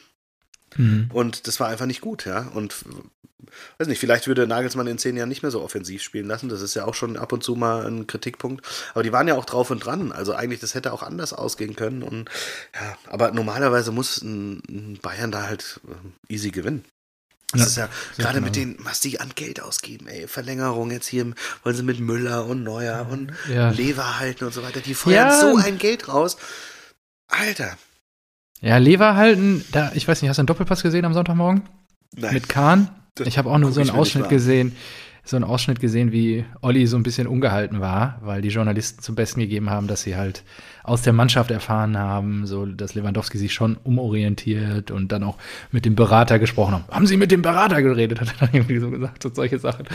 Mhm. 0.77 1.11
Und 1.13 1.47
das 1.47 1.61
war 1.61 1.69
einfach 1.69 1.87
nicht 1.87 2.01
gut, 2.01 2.25
ja. 2.27 2.49
Und 2.55 2.75
weiß 3.79 3.87
nicht, 3.89 4.01
vielleicht 4.01 4.27
würde 4.27 4.47
Nagelsmann 4.47 4.87
in 4.87 4.99
zehn 4.99 5.17
Jahren 5.17 5.29
nicht 5.29 5.43
mehr 5.43 5.51
so 5.51 5.63
offensiv 5.63 6.03
spielen 6.03 6.27
lassen. 6.27 6.49
Das 6.49 6.61
ist 6.63 6.75
ja 6.75 6.85
auch 6.85 6.95
schon 6.95 7.17
ab 7.17 7.33
und 7.33 7.43
zu 7.45 7.55
mal 7.55 7.87
ein 7.87 8.07
Kritikpunkt. 8.07 8.67
Aber 8.93 9.03
die 9.03 9.13
waren 9.13 9.29
ja 9.29 9.35
auch 9.35 9.45
drauf 9.45 9.71
und 9.71 9.85
dran. 9.85 10.13
Also 10.13 10.35
eigentlich, 10.35 10.61
das 10.61 10.75
hätte 10.75 10.93
auch 10.93 11.03
anders 11.03 11.33
ausgehen 11.33 11.77
können. 11.77 12.03
Und 12.03 12.29
ja, 12.75 12.97
aber 13.09 13.31
normalerweise 13.33 13.93
muss 13.93 14.21
ein, 14.23 14.63
ein 14.69 14.99
Bayern 15.01 15.31
da 15.31 15.47
halt 15.47 15.81
äh, 16.29 16.33
easy 16.35 16.51
gewinnen. 16.51 16.85
Das 17.53 17.61
Ja, 17.61 17.67
ist 17.67 17.77
ja 17.77 17.89
gerade 18.25 18.35
genau. 18.41 18.47
mit 18.47 18.57
den, 18.57 18.77
was 18.81 18.99
die 19.01 19.21
an 19.21 19.31
Geld 19.37 19.61
ausgeben, 19.63 20.09
ey, 20.09 20.27
Verlängerung 20.27 20.91
jetzt 20.91 21.07
hier, 21.07 21.33
wollen 21.63 21.77
sie 21.77 21.85
mit 21.85 22.01
Müller 22.01 22.45
und 22.47 22.65
Neuer 22.65 23.07
und 23.09 23.33
Ja. 23.49 23.71
Lever 23.71 24.19
halten 24.19 24.45
und 24.45 24.53
so 24.53 24.65
weiter. 24.65 24.81
Die 24.81 24.95
feuern 24.95 25.29
Ja. 25.29 25.41
so 25.41 25.57
ein 25.57 25.79
Geld 25.79 26.09
raus. 26.09 26.37
Alter. 27.29 27.79
Ja, 28.63 28.79
Lever 28.79 29.17
halten, 29.17 29.65
da, 29.73 29.93
ich 29.95 30.09
weiß 30.09 30.23
nicht, 30.23 30.29
hast 30.29 30.39
du 30.39 30.43
einen 30.43 30.47
Doppelpass 30.47 30.83
gesehen 30.83 31.05
am 31.05 31.15
Sonntagmorgen? 31.15 31.63
Nein. 32.17 32.35
Mit 32.35 32.49
Kahn? 32.49 32.89
Das 33.15 33.27
Ich 33.27 33.39
habe 33.39 33.51
auch 33.51 33.59
nur 33.59 33.73
so 33.73 33.81
einen 33.81 33.91
Ausschnitt 33.91 34.29
gesehen, 34.29 34.77
so 35.25 35.37
einen 35.37 35.45
Ausschnitt 35.45 35.81
gesehen, 35.81 36.13
wie 36.13 36.45
Olli 36.63 36.87
so 36.87 36.97
ein 36.97 37.03
bisschen 37.03 37.27
ungehalten 37.27 37.81
war, 37.81 38.19
weil 38.23 38.43
die 38.43 38.49
Journalisten 38.49 39.03
zum 39.03 39.15
Besten 39.15 39.41
gegeben 39.41 39.71
haben, 39.71 39.89
dass 39.89 40.03
sie 40.03 40.17
halt 40.17 40.45
aus 40.85 41.03
der 41.03 41.13
Mannschaft 41.13 41.51
erfahren 41.51 41.99
haben, 41.99 42.47
so 42.47 42.65
dass 42.65 42.95
Lewandowski 42.95 43.39
sich 43.39 43.53
schon 43.53 43.77
umorientiert 43.83 44.91
und 44.91 45.11
dann 45.11 45.25
auch 45.25 45.37
mit 45.73 45.85
dem 45.85 45.97
Berater 45.97 46.39
gesprochen 46.39 46.75
haben. 46.75 46.85
Haben 46.91 47.07
Sie 47.07 47.17
mit 47.17 47.33
dem 47.33 47.43
Berater 47.43 47.83
geredet? 47.83 48.21
Hat 48.21 48.29
er 48.29 48.47
dann 48.47 48.55
irgendwie 48.55 48.79
so 48.79 48.91
gesagt 48.91 49.25
und 49.25 49.35
solche 49.35 49.59
Sachen. 49.59 49.87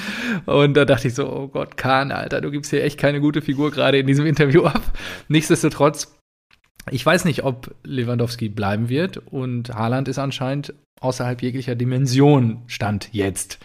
Und 0.45 0.75
da 0.75 0.83
dachte 0.85 1.07
ich 1.07 1.13
so, 1.13 1.31
oh 1.31 1.47
Gott, 1.47 1.77
Kahn, 1.77 2.11
Alter, 2.11 2.41
du 2.41 2.51
gibst 2.51 2.71
hier 2.71 2.83
echt 2.83 2.99
keine 2.99 3.21
gute 3.21 3.41
Figur 3.41 3.71
gerade 3.71 3.99
in 3.99 4.07
diesem 4.07 4.25
Interview 4.25 4.65
ab. 4.65 4.81
Nichtsdestotrotz, 5.29 6.13
ich 6.89 7.05
weiß 7.05 7.25
nicht, 7.25 7.43
ob 7.43 7.75
Lewandowski 7.83 8.49
bleiben 8.49 8.89
wird 8.89 9.17
und 9.17 9.73
Haaland 9.73 10.07
ist 10.07 10.17
anscheinend 10.17 10.73
außerhalb 10.99 11.41
jeglicher 11.41 11.75
Dimension 11.75 12.61
stand 12.67 13.09
jetzt. 13.11 13.59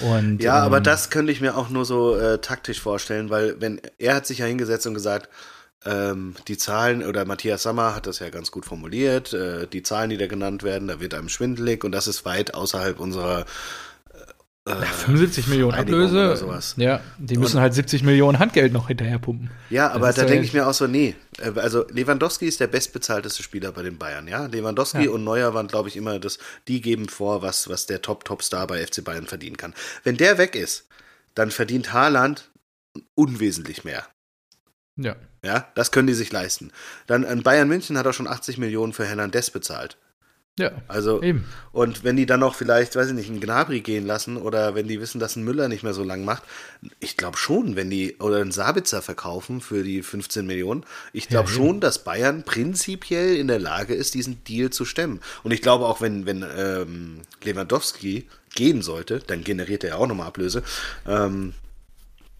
Und, 0.00 0.42
Ja, 0.42 0.62
aber 0.62 0.78
ähm, 0.78 0.82
das 0.82 1.10
könnte 1.10 1.32
ich 1.32 1.40
mir 1.40 1.56
auch 1.56 1.70
nur 1.70 1.84
so 1.84 2.16
äh, 2.16 2.38
taktisch 2.38 2.80
vorstellen, 2.80 3.30
weil 3.30 3.60
wenn 3.60 3.80
er 3.98 4.14
hat 4.14 4.26
sich 4.26 4.38
ja 4.38 4.46
hingesetzt 4.46 4.86
und 4.86 4.94
gesagt, 4.94 5.28
ähm, 5.86 6.34
die 6.48 6.58
Zahlen 6.58 7.02
oder 7.02 7.24
Matthias 7.24 7.62
Sammer 7.62 7.94
hat 7.94 8.06
das 8.06 8.18
ja 8.18 8.28
ganz 8.28 8.50
gut 8.50 8.66
formuliert, 8.66 9.32
äh, 9.32 9.66
die 9.66 9.82
Zahlen, 9.82 10.10
die 10.10 10.16
da 10.16 10.26
genannt 10.26 10.62
werden, 10.62 10.88
da 10.88 11.00
wird 11.00 11.14
einem 11.14 11.28
schwindelig 11.28 11.84
und 11.84 11.92
das 11.92 12.08
ist 12.08 12.24
weit 12.24 12.54
außerhalb 12.54 13.00
unserer 13.00 13.46
äh, 14.66 14.74
75 14.84 15.46
Millionen 15.48 15.74
Ablöse. 15.78 16.16
oder 16.16 16.36
sowas. 16.36 16.74
Ja, 16.76 17.00
die 17.18 17.36
müssen 17.38 17.60
halt 17.60 17.72
70 17.74 18.02
Millionen 18.02 18.38
Handgeld 18.38 18.72
noch 18.72 18.88
hinterher 18.88 19.18
pumpen. 19.18 19.50
Ja, 19.70 19.90
aber 19.92 20.12
da 20.12 20.24
denke 20.24 20.44
ich 20.44 20.52
mir 20.52 20.66
auch 20.66 20.74
so, 20.74 20.86
nee. 20.86 21.14
Äh, 21.38 21.58
Also 21.58 21.86
Lewandowski 21.88 22.46
ist 22.46 22.60
der 22.60 22.66
bestbezahlteste 22.66 23.42
Spieler 23.42 23.72
bei 23.72 23.82
den 23.82 23.96
Bayern, 23.98 24.26
ja. 24.28 24.46
Lewandowski 24.46 25.04
Ja. 25.04 25.10
und 25.10 25.24
Neuer 25.24 25.54
waren, 25.54 25.68
glaube 25.68 25.88
ich, 25.88 25.96
immer 25.96 26.18
das, 26.18 26.38
die 26.68 26.80
geben 26.80 27.08
vor, 27.08 27.42
was, 27.42 27.68
was 27.68 27.86
der 27.86 28.02
Top-Top-Star 28.02 28.66
bei 28.66 28.84
FC 28.86 29.02
Bayern 29.04 29.26
verdienen 29.26 29.56
kann. 29.56 29.72
Wenn 30.04 30.16
der 30.16 30.36
weg 30.38 30.54
ist, 30.56 30.86
dann 31.34 31.50
verdient 31.50 31.92
Haaland 31.92 32.50
unwesentlich 33.14 33.84
mehr. 33.84 34.04
Ja. 34.96 35.16
Ja, 35.44 35.68
das 35.76 35.92
können 35.92 36.08
die 36.08 36.14
sich 36.14 36.32
leisten. 36.32 36.72
Dann 37.06 37.24
an 37.24 37.42
Bayern 37.42 37.68
München 37.68 37.96
hat 37.98 38.06
er 38.06 38.12
schon 38.12 38.26
80 38.26 38.58
Millionen 38.58 38.92
für 38.92 39.04
Hernandez 39.06 39.50
bezahlt. 39.50 39.96
Ja, 40.58 40.70
Also, 40.88 41.22
eben. 41.22 41.44
und 41.72 42.02
wenn 42.02 42.16
die 42.16 42.24
dann 42.24 42.40
noch 42.40 42.54
vielleicht, 42.54 42.96
weiß 42.96 43.08
ich 43.08 43.14
nicht, 43.14 43.28
einen 43.28 43.40
Gnabry 43.40 43.80
gehen 43.80 44.06
lassen 44.06 44.38
oder 44.38 44.74
wenn 44.74 44.88
die 44.88 45.00
wissen, 45.02 45.18
dass 45.20 45.36
ein 45.36 45.44
Müller 45.44 45.68
nicht 45.68 45.82
mehr 45.82 45.92
so 45.92 46.02
lang 46.02 46.24
macht, 46.24 46.44
ich 46.98 47.18
glaube 47.18 47.36
schon, 47.36 47.76
wenn 47.76 47.90
die, 47.90 48.16
oder 48.20 48.38
einen 48.38 48.52
Sabitzer 48.52 49.02
verkaufen 49.02 49.60
für 49.60 49.82
die 49.82 50.02
15 50.02 50.46
Millionen, 50.46 50.84
ich 51.12 51.28
glaube 51.28 51.50
Ja, 51.50 51.56
schon, 51.56 51.80
dass 51.80 52.04
Bayern 52.04 52.42
prinzipiell 52.42 53.36
in 53.36 53.48
der 53.48 53.58
Lage 53.58 53.94
ist, 53.94 54.14
diesen 54.14 54.42
Deal 54.44 54.70
zu 54.70 54.86
stemmen. 54.86 55.20
Und 55.42 55.50
ich 55.50 55.60
glaube 55.60 55.84
auch, 55.84 56.00
wenn, 56.00 56.24
wenn 56.24 56.42
ähm, 56.56 57.20
Lewandowski 57.44 58.26
gehen 58.54 58.80
sollte, 58.80 59.18
dann 59.18 59.44
generiert 59.44 59.84
er 59.84 59.90
ja 59.90 59.96
auch 59.96 60.06
nochmal 60.06 60.28
Ablöse, 60.28 60.62
ähm, 61.06 61.52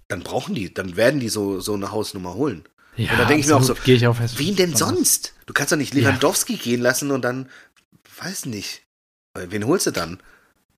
dann 0.08 0.22
brauchen 0.22 0.54
die, 0.54 0.72
dann 0.72 0.96
werden 0.96 1.20
die 1.20 1.28
so, 1.28 1.60
so 1.60 1.74
eine 1.74 1.92
Hausnummer 1.92 2.32
holen. 2.34 2.64
Ja, 2.96 3.10
und 3.12 3.18
da 3.18 3.24
denke 3.26 3.42
ich 3.42 3.46
mir 3.46 3.56
auch 3.56 3.62
so, 3.62 3.74
ich 3.84 4.06
auch 4.06 4.16
wen 4.36 4.56
denn 4.56 4.74
sonst? 4.74 5.34
Du 5.44 5.52
kannst 5.52 5.70
doch 5.72 5.76
nicht 5.76 5.92
Lewandowski 5.92 6.56
gehen 6.56 6.80
lassen 6.80 7.10
und 7.10 7.22
dann, 7.22 7.50
weiß 8.18 8.46
nicht, 8.46 8.82
wen 9.34 9.66
holst 9.66 9.86
du 9.86 9.90
dann? 9.90 10.20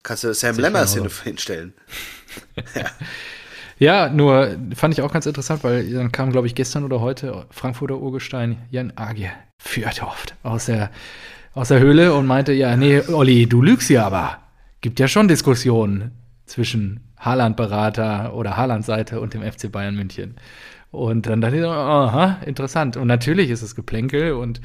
Kannst 0.02 0.24
du 0.24 0.32
Sam 0.32 0.58
Lemmers 0.58 0.94
hin, 0.94 1.08
hinstellen? 1.24 1.74
Ja, 3.78 4.08
nur 4.08 4.56
fand 4.74 4.94
ich 4.94 5.02
auch 5.02 5.12
ganz 5.12 5.26
interessant, 5.26 5.62
weil 5.62 5.88
dann 5.92 6.10
kam, 6.10 6.32
glaube 6.32 6.48
ich, 6.48 6.56
gestern 6.56 6.82
oder 6.82 7.00
heute 7.00 7.46
Frankfurter 7.50 7.98
Urgestein 7.98 8.58
Jan 8.70 8.92
Agier 8.96 9.30
Fjordhoft 9.58 10.34
aus 10.42 10.66
der, 10.66 10.90
aus 11.54 11.68
der 11.68 11.78
Höhle 11.78 12.12
und 12.14 12.26
meinte, 12.26 12.52
ja, 12.52 12.76
nee, 12.76 13.00
Olli, 13.08 13.46
du 13.46 13.62
lügst 13.62 13.88
ja 13.90 14.04
aber. 14.04 14.38
Gibt 14.80 14.98
ja 14.98 15.06
schon 15.06 15.28
Diskussionen 15.28 16.12
zwischen 16.44 17.00
Haaland-Berater 17.18 18.34
oder 18.34 18.56
Haaland-Seite 18.56 19.20
und 19.20 19.34
dem 19.34 19.42
FC 19.42 19.70
Bayern 19.70 19.94
München. 19.94 20.36
Und 20.90 21.26
dann 21.26 21.40
dachte 21.40 21.58
ich, 21.58 21.64
aha, 21.64 22.38
interessant. 22.46 22.96
Und 22.96 23.06
natürlich 23.06 23.50
ist 23.50 23.62
es 23.62 23.76
Geplänkel 23.76 24.32
und 24.32 24.60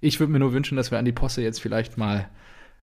ich 0.00 0.20
würde 0.20 0.32
mir 0.32 0.38
nur 0.38 0.52
wünschen, 0.52 0.76
dass 0.76 0.90
wir 0.90 0.98
an 0.98 1.04
die 1.04 1.12
Posse 1.12 1.42
jetzt 1.42 1.60
vielleicht 1.60 1.98
mal 1.98 2.28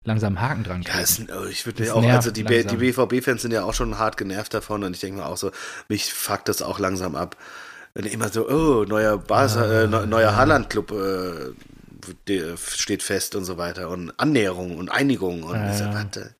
langsam 0.04 0.40
Haken 0.42 0.64
dran 0.64 0.82
Ja, 0.84 0.90
kriegen. 0.94 1.04
es, 1.04 1.22
oh, 1.36 1.46
ich 1.46 1.66
würde 1.66 1.84
mir 1.84 1.96
auch, 1.96 2.04
also 2.04 2.32
die, 2.32 2.44
die. 2.44 2.76
BVB-Fans 2.78 3.42
sind 3.42 3.52
ja 3.52 3.64
auch 3.64 3.74
schon 3.74 3.98
hart 3.98 4.18
genervt 4.18 4.54
davon 4.54 4.84
und 4.84 4.94
ich 4.96 5.00
denke 5.02 5.20
mir 5.22 5.26
auch 5.26 5.38
so, 5.38 5.52
mich 5.90 6.14
fuckt 6.14 6.48
das 6.48 6.62
auch 6.62 6.78
langsam 6.80 7.16
ab. 7.16 7.36
Wenn 7.94 8.06
immer 8.06 8.30
so, 8.30 8.48
oh, 8.50 8.84
neuer 8.86 9.18
Barca, 9.18 9.62
Ah, 9.62 9.84
äh, 9.84 9.88
neu- 9.88 10.06
neuer 10.06 10.36
Haaland-Club 10.36 10.92
äh, 10.92 12.56
steht 12.58 13.02
fest 13.04 13.36
und 13.36 13.46
so 13.46 13.58
weiter 13.58 13.90
und 13.90 14.12
Annäherung 14.20 14.78
und 14.78 14.90
Einigung 14.90 15.44
und 15.44 15.56
Ja, 15.56 15.72
ich 15.72 15.78
so, 15.78 15.86
ja. 15.86 15.94
warte, 15.94 16.36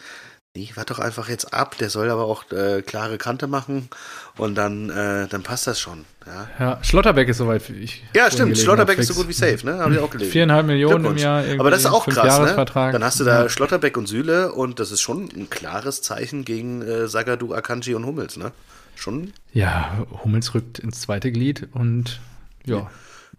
nee, 0.56 0.70
warte 0.76 0.94
doch 0.94 1.00
einfach 1.00 1.30
jetzt 1.30 1.54
ab, 1.54 1.78
der 1.78 1.90
soll 1.90 2.10
aber 2.10 2.24
auch 2.26 2.50
äh, 2.52 2.82
klare 2.82 3.18
Kante 3.18 3.48
machen 3.48 3.90
und 4.38 4.56
dann, 4.56 4.90
äh, 4.90 5.28
dann 5.28 5.44
passt 5.44 5.68
das 5.68 5.80
schon. 5.80 6.06
Ja, 6.26 6.50
Ja, 6.60 6.80
Schlotterbeck 6.84 7.28
ist 7.30 7.38
soweit. 7.38 7.70
wie 7.70 7.84
Ich 7.84 8.04
ja 8.16 8.32
stimmt, 8.32 8.58
Schlotterbeck 8.58 8.98
ist 8.98 9.10
so 9.10 9.14
gut 9.14 9.28
wie 9.28 9.34
safe, 9.34 9.66
ne? 9.66 9.78
Habe 9.80 9.94
ich 9.94 10.00
auch 10.00 10.10
gelesen. 10.10 10.32
Viereinhalb 10.32 10.66
Millionen 10.66 11.06
im. 11.06 11.18
Jahr. 11.18 11.44
Aber 11.60 11.70
das 11.70 11.82
ist 11.82 11.86
auch 11.88 12.08
krass, 12.08 12.40
ne? 12.40 12.66
Dann 12.92 13.04
hast 13.04 13.20
du 13.20 13.24
da 13.24 13.44
Ja. 13.44 13.50
Schlotterbeck 13.50 13.98
und 13.98 14.08
Süle 14.08 14.52
und 14.54 14.80
das 14.80 14.92
ist 14.92 15.02
schon 15.02 15.30
ein 15.36 15.50
klares 15.50 16.02
Zeichen 16.02 16.46
gegen 16.46 16.82
äh, 16.82 17.08
Sagadu, 17.08 17.54
Akanji 17.54 17.94
und 17.94 18.06
Hummels, 18.06 18.38
ne? 18.38 18.52
Schon. 18.96 19.34
Ja, 19.54 20.06
Hummels 20.24 20.54
rückt 20.54 20.80
ins 20.80 21.02
zweite 21.02 21.32
Glied 21.32 21.68
und 21.74 22.22
ja. 22.66 22.90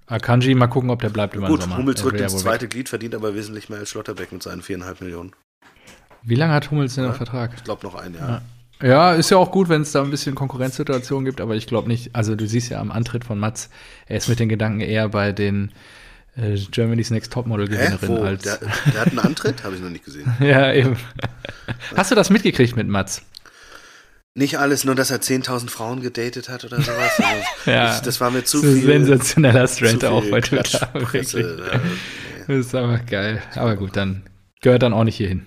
Akanji, 0.06 0.54
mal 0.54 0.68
gucken, 0.68 0.90
ob 0.90 1.00
der 1.00 1.08
bleibt 1.08 1.34
über 1.34 1.48
Gut, 1.48 1.60
den 1.60 1.62
Sommer. 1.62 1.78
Hummels 1.78 2.04
rückt 2.04 2.20
ins 2.20 2.36
zweite 2.36 2.64
weg. 2.64 2.70
Glied, 2.70 2.88
verdient 2.88 3.14
aber 3.14 3.34
wesentlich 3.34 3.68
mehr 3.68 3.78
als 3.80 3.88
Schlotterbeck 3.90 4.30
mit 4.30 4.42
seinen 4.42 4.62
viereinhalb 4.62 5.00
Millionen. 5.00 5.32
Wie 6.26 6.34
lange 6.34 6.52
hat 6.52 6.70
Hummels 6.70 6.94
denn 6.96 7.04
noch 7.04 7.16
Vertrag? 7.16 7.52
Ich 7.56 7.64
glaube 7.64 7.86
noch 7.86 7.94
ein 7.94 8.14
Jahr. 8.14 8.42
Ja, 8.82 9.14
ist 9.14 9.30
ja 9.30 9.38
auch 9.38 9.52
gut, 9.52 9.68
wenn 9.70 9.82
es 9.82 9.92
da 9.92 10.02
ein 10.02 10.10
bisschen 10.10 10.34
Konkurrenzsituation 10.34 11.24
gibt, 11.24 11.40
aber 11.40 11.54
ich 11.54 11.66
glaube 11.66 11.88
nicht. 11.88 12.14
Also 12.14 12.34
du 12.34 12.46
siehst 12.46 12.68
ja 12.68 12.80
am 12.80 12.90
Antritt 12.90 13.24
von 13.24 13.38
Mats, 13.38 13.70
er 14.06 14.18
ist 14.18 14.28
mit 14.28 14.38
den 14.38 14.48
Gedanken 14.50 14.80
eher 14.80 15.08
bei 15.08 15.32
den 15.32 15.72
äh, 16.36 16.58
Germany's 16.70 17.10
Next? 17.10 17.32
Topmodel-Gewinnerin 17.32 18.18
als. 18.18 18.42
Der, 18.42 18.58
der 18.92 19.00
hat 19.00 19.08
einen 19.08 19.20
Antritt? 19.20 19.64
Habe 19.64 19.76
ich 19.76 19.80
noch 19.80 19.88
nicht 19.88 20.04
gesehen. 20.04 20.30
ja, 20.40 20.72
eben. 20.74 20.96
Hast 21.96 22.10
du 22.10 22.14
das 22.14 22.28
mitgekriegt 22.28 22.76
mit 22.76 22.88
Mats? 22.88 23.22
Nicht 24.34 24.58
alles, 24.58 24.84
nur 24.84 24.94
dass 24.94 25.10
er 25.10 25.20
10.000 25.22 25.70
Frauen 25.70 26.02
gedatet 26.02 26.50
hat 26.50 26.64
oder 26.64 26.80
sowas. 26.82 27.12
Also, 27.18 27.70
Ja. 27.70 27.94
ich, 27.94 28.02
das 28.02 28.20
war 28.20 28.30
mir 28.30 28.44
zu 28.44 28.60
viel. 28.60 28.82
sensationeller 28.84 29.66
Thread 29.66 30.04
auch 30.04 30.24
bei 30.30 30.42
Twitter. 30.42 30.90
Wirklich. 30.92 31.32
Ja, 31.32 31.40
nee. 31.40 31.80
Das 32.46 32.66
ist 32.66 32.74
einfach 32.74 33.06
geil. 33.06 33.40
Aber 33.54 33.76
gut, 33.76 33.96
dann 33.96 34.24
gehört 34.60 34.82
dann 34.82 34.92
auch 34.92 35.04
nicht 35.04 35.16
hierhin. 35.16 35.46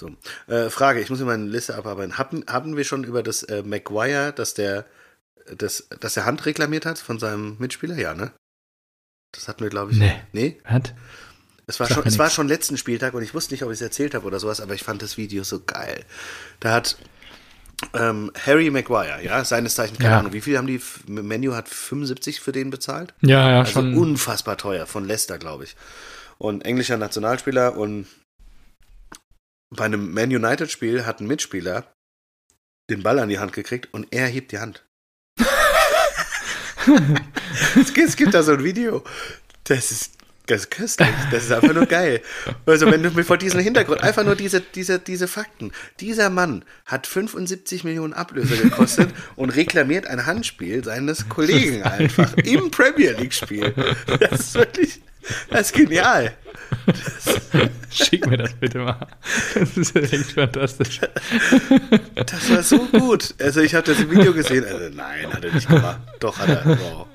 So. 0.00 0.10
Äh, 0.52 0.70
Frage, 0.70 1.00
ich 1.00 1.10
muss 1.10 1.18
mir 1.20 1.26
meine 1.26 1.44
Liste 1.44 1.74
abarbeiten. 1.76 2.16
Haben, 2.18 2.42
haben 2.48 2.76
wir 2.76 2.84
schon 2.84 3.04
über 3.04 3.22
das 3.22 3.42
äh, 3.44 3.62
Maguire, 3.62 4.32
dass 4.32 4.54
der, 4.54 4.86
das, 5.54 5.88
dass 6.00 6.14
der 6.14 6.24
Hand 6.24 6.46
reklamiert 6.46 6.86
hat 6.86 6.98
von 6.98 7.18
seinem 7.18 7.56
Mitspieler? 7.58 7.96
Ja, 7.96 8.14
ne? 8.14 8.32
Das 9.32 9.46
hatten 9.46 9.62
wir, 9.62 9.68
glaube 9.70 9.92
ich. 9.92 9.98
Nee. 9.98 10.14
Nee? 10.32 10.60
Hat? 10.64 10.94
Es 11.66 11.78
war, 11.78 11.86
Sag 11.86 11.96
schon, 11.96 12.06
es 12.06 12.18
war 12.18 12.30
schon 12.30 12.48
letzten 12.48 12.76
Spieltag 12.78 13.14
und 13.14 13.22
ich 13.22 13.34
wusste 13.34 13.52
nicht, 13.54 13.62
ob 13.62 13.68
ich 13.70 13.74
es 13.74 13.82
erzählt 13.82 14.14
habe 14.14 14.26
oder 14.26 14.40
sowas, 14.40 14.60
aber 14.60 14.74
ich 14.74 14.82
fand 14.82 15.02
das 15.02 15.16
Video 15.18 15.44
so 15.44 15.60
geil. 15.60 16.04
Da 16.58 16.72
hat 16.72 16.96
ähm, 17.94 18.32
Harry 18.44 18.70
Maguire, 18.70 19.22
ja, 19.22 19.44
seines 19.44 19.74
Zeichen, 19.74 19.96
keine 19.98 20.10
Ja. 20.14 20.18
Ahnung, 20.18 20.32
wie 20.32 20.40
viel 20.40 20.58
haben 20.58 20.66
die, 20.66 20.80
Menu 21.06 21.54
hat 21.54 21.68
75 21.68 22.40
für 22.40 22.52
den 22.52 22.70
bezahlt? 22.70 23.14
Ja, 23.20 23.50
ja, 23.50 23.58
Also 23.60 23.72
schon. 23.72 23.96
unfassbar 23.96 24.56
teuer, 24.58 24.86
von 24.86 25.06
Leicester, 25.06 25.38
glaube 25.38 25.64
ich. 25.64 25.76
Und 26.38 26.64
englischer 26.64 26.96
Nationalspieler 26.96 27.76
und 27.76 28.06
bei 29.70 29.84
einem 29.84 30.12
Man 30.12 30.34
United-Spiel 30.34 31.06
hat 31.06 31.20
ein 31.20 31.26
Mitspieler 31.26 31.86
den 32.90 33.02
Ball 33.02 33.18
an 33.20 33.28
die 33.28 33.38
Hand 33.38 33.52
gekriegt 33.52 33.88
und 33.92 34.08
er 34.10 34.26
hebt 34.26 34.52
die 34.52 34.58
Hand. 34.58 34.84
es, 37.76 37.94
gibt, 37.94 38.08
es 38.08 38.16
gibt 38.16 38.34
da 38.34 38.42
so 38.42 38.52
ein 38.52 38.64
Video. 38.64 39.04
Das 39.64 39.92
ist, 39.92 40.14
das 40.46 40.62
ist 40.62 40.70
köstlich. 40.72 41.08
Das 41.30 41.44
ist 41.44 41.52
einfach 41.52 41.72
nur 41.72 41.86
geil. 41.86 42.20
Also, 42.66 42.90
wenn 42.90 43.04
du 43.04 43.10
mir 43.10 43.22
vor 43.22 43.38
diesem 43.38 43.60
Hintergrund 43.60 44.02
einfach 44.02 44.24
nur 44.24 44.34
diese, 44.34 44.60
diese, 44.60 44.98
diese 44.98 45.28
Fakten. 45.28 45.70
Dieser 46.00 46.30
Mann 46.30 46.64
hat 46.84 47.06
75 47.06 47.84
Millionen 47.84 48.12
Ablöse 48.12 48.56
gekostet 48.56 49.10
und 49.36 49.50
reklamiert 49.50 50.08
ein 50.08 50.26
Handspiel 50.26 50.82
seines 50.82 51.28
Kollegen 51.28 51.84
einfach 51.84 52.34
im 52.38 52.72
Premier 52.72 53.12
League-Spiel. 53.12 53.72
Das 54.18 54.40
ist 54.40 54.54
wirklich, 54.54 55.00
das 55.50 55.60
ist 55.62 55.72
genial. 55.74 56.32
Schick 57.90 58.26
mir 58.26 58.36
das 58.36 58.54
bitte 58.54 58.78
mal. 58.78 59.06
Das 59.54 59.76
ist 59.76 59.96
echt 59.96 60.32
fantastisch. 60.32 61.00
Das 62.14 62.50
war 62.50 62.62
so 62.62 62.78
gut. 62.86 63.34
Also, 63.40 63.60
ich 63.60 63.74
habe 63.74 63.86
das 63.86 64.08
Video 64.08 64.32
gesehen. 64.32 64.64
Also, 64.64 64.88
nein, 64.94 65.32
hat 65.32 65.44
er 65.44 65.52
nicht 65.52 65.68
gemacht. 65.68 66.00
Doch, 66.20 66.38
hat 66.38 66.48
er. 66.48 66.64
Wow. 66.66 67.06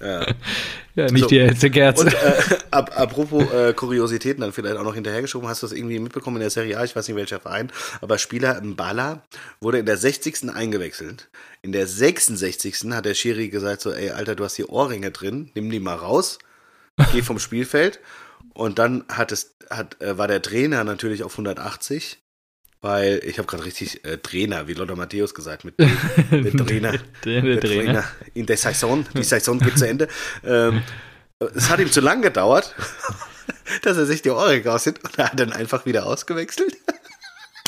Ja. 0.00 0.26
Ja, 0.98 1.06
nicht 1.12 1.22
So. 1.22 1.28
die 1.28 1.40
hellste 1.40 1.70
Kerze. 1.70 2.04
Und 2.06 2.12
äh, 2.12 2.56
ap 2.72 2.98
apropos 2.98 3.48
äh, 3.52 3.72
Kuriositäten, 3.72 4.40
dann 4.40 4.52
vielleicht 4.52 4.76
auch 4.76 4.82
noch 4.82 4.96
hinterhergeschoben, 4.96 5.48
hast 5.48 5.62
du 5.62 5.68
das 5.68 5.76
irgendwie 5.76 6.00
mitbekommen 6.00 6.38
in 6.38 6.40
der 6.40 6.50
Serie 6.50 6.76
A, 6.76 6.82
ich 6.82 6.96
weiß 6.96 7.06
nicht 7.06 7.16
welcher 7.16 7.38
Verein, 7.38 7.70
aber 8.00 8.18
Spieler 8.18 8.60
Mbala 8.60 9.22
wurde 9.60 9.78
in 9.78 9.86
der 9.86 9.96
60. 9.96 10.50
eingewechselt. 10.52 11.28
In 11.62 11.70
der 11.70 11.86
66. 11.86 12.90
hat 12.90 13.04
der 13.04 13.14
Schiri 13.14 13.48
gesagt 13.48 13.80
so, 13.80 13.92
ey 13.92 14.10
Alter, 14.10 14.34
du 14.34 14.42
hast 14.42 14.56
hier 14.56 14.70
Ohrringe 14.70 15.12
drin, 15.12 15.52
nimm 15.54 15.70
die 15.70 15.78
mal 15.78 15.94
raus, 15.94 16.38
geh 17.12 17.22
vom 17.22 17.38
Spielfeld. 17.38 18.00
Und 18.54 18.80
dann 18.80 19.04
hat 19.08 19.30
es, 19.30 19.54
hat, 19.70 20.02
äh, 20.02 20.18
war 20.18 20.26
der 20.26 20.42
Trainer 20.42 20.82
natürlich 20.82 21.22
auf 21.22 21.32
180, 21.34 22.18
weil 22.80 23.20
ich 23.24 23.38
habe 23.38 23.46
gerade 23.48 23.64
richtig 23.64 24.04
äh, 24.04 24.18
Trainer, 24.18 24.68
wie 24.68 24.74
Lothar 24.74 24.96
Matthäus 24.96 25.34
gesagt, 25.34 25.64
mit, 25.64 25.78
mit 26.30 26.56
Trainer. 26.56 26.92
Der, 27.24 27.42
der 27.42 27.42
Der 27.42 27.60
Trainer. 27.60 27.84
Trainer 27.84 28.04
in 28.34 28.46
der 28.46 28.56
Saison. 28.56 29.06
Die 29.14 29.24
Saison 29.24 29.58
geht 29.58 29.78
zu 29.78 29.88
Ende. 29.88 30.08
Ähm, 30.44 30.82
es 31.54 31.70
hat 31.70 31.80
ihm 31.80 31.90
zu 31.90 32.00
lang 32.00 32.22
gedauert, 32.22 32.74
dass 33.82 33.96
er 33.96 34.06
sich 34.06 34.22
die 34.22 34.30
Ohrringe 34.30 34.72
aussieht 34.72 35.04
und 35.04 35.18
er 35.18 35.26
hat 35.30 35.38
dann 35.40 35.52
einfach 35.52 35.86
wieder 35.86 36.06
ausgewechselt. 36.06 36.76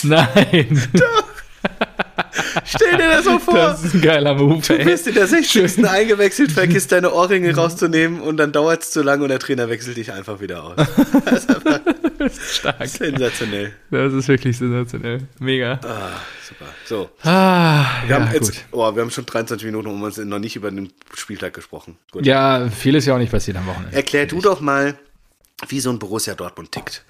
Nein. 0.03 0.89
Stell 2.65 2.97
dir 2.97 3.09
das 3.09 3.25
so 3.25 3.39
vor. 3.39 3.55
Das 3.55 3.85
ist 3.85 3.95
ein 3.95 4.01
geiler 4.01 4.35
Move, 4.35 4.63
Du 4.67 4.85
bist 4.85 5.07
in 5.07 5.15
der 5.15 5.27
60. 5.27 5.85
eingewechselt, 5.87 6.53
vergisst 6.53 6.93
deine 6.93 7.13
Ohrringe 7.13 7.55
rauszunehmen 7.55 8.21
und 8.21 8.37
dann 8.37 8.53
dauert 8.53 8.83
es 8.83 8.91
zu 8.91 9.03
lang 9.03 9.21
und 9.23 9.29
der 9.29 9.39
Trainer 9.39 9.69
wechselt 9.69 9.97
dich 9.97 10.13
einfach 10.13 10.41
wieder 10.41 10.63
aus. 10.65 10.77
Das 11.25 11.45
ist 11.45 11.51
einfach 11.51 11.81
Stark. 12.51 12.87
sensationell. 12.87 13.73
Das 13.91 14.13
ist 14.13 14.29
wirklich 14.29 14.57
sensationell. 14.57 15.23
Mega. 15.39 15.81
Ah, 15.85 16.21
super. 16.47 16.67
So, 16.85 17.11
Ah, 17.23 17.85
wir, 18.07 18.11
ja, 18.11 18.21
haben 18.27 18.35
jetzt, 18.35 18.65
oh, 18.73 18.95
wir 18.95 19.03
haben 19.03 19.11
schon 19.11 19.27
23 19.27 19.65
Minuten 19.67 19.89
und 19.89 20.03
uns 20.03 20.19
noch 20.19 20.39
nicht 20.39 20.55
über 20.57 20.71
den 20.71 20.93
Spieltag 21.15 21.55
gesprochen. 21.55 21.97
Gut. 22.13 22.27
Ja, 22.27 22.69
viel 22.71 22.95
ist 22.95 23.07
ja 23.07 23.15
auch 23.15 23.19
nicht 23.19 23.33
passiert 23.33 23.57
am 23.57 23.67
Wochenende. 23.67 23.97
Erklär 23.97 24.27
du 24.27 24.41
doch 24.41 24.61
mal, 24.61 24.97
wie 25.69 25.81
so 25.81 25.91
ein 25.91 25.99
Borussia 25.99 26.35
Dortmund 26.35 26.73
tickt. 26.73 27.05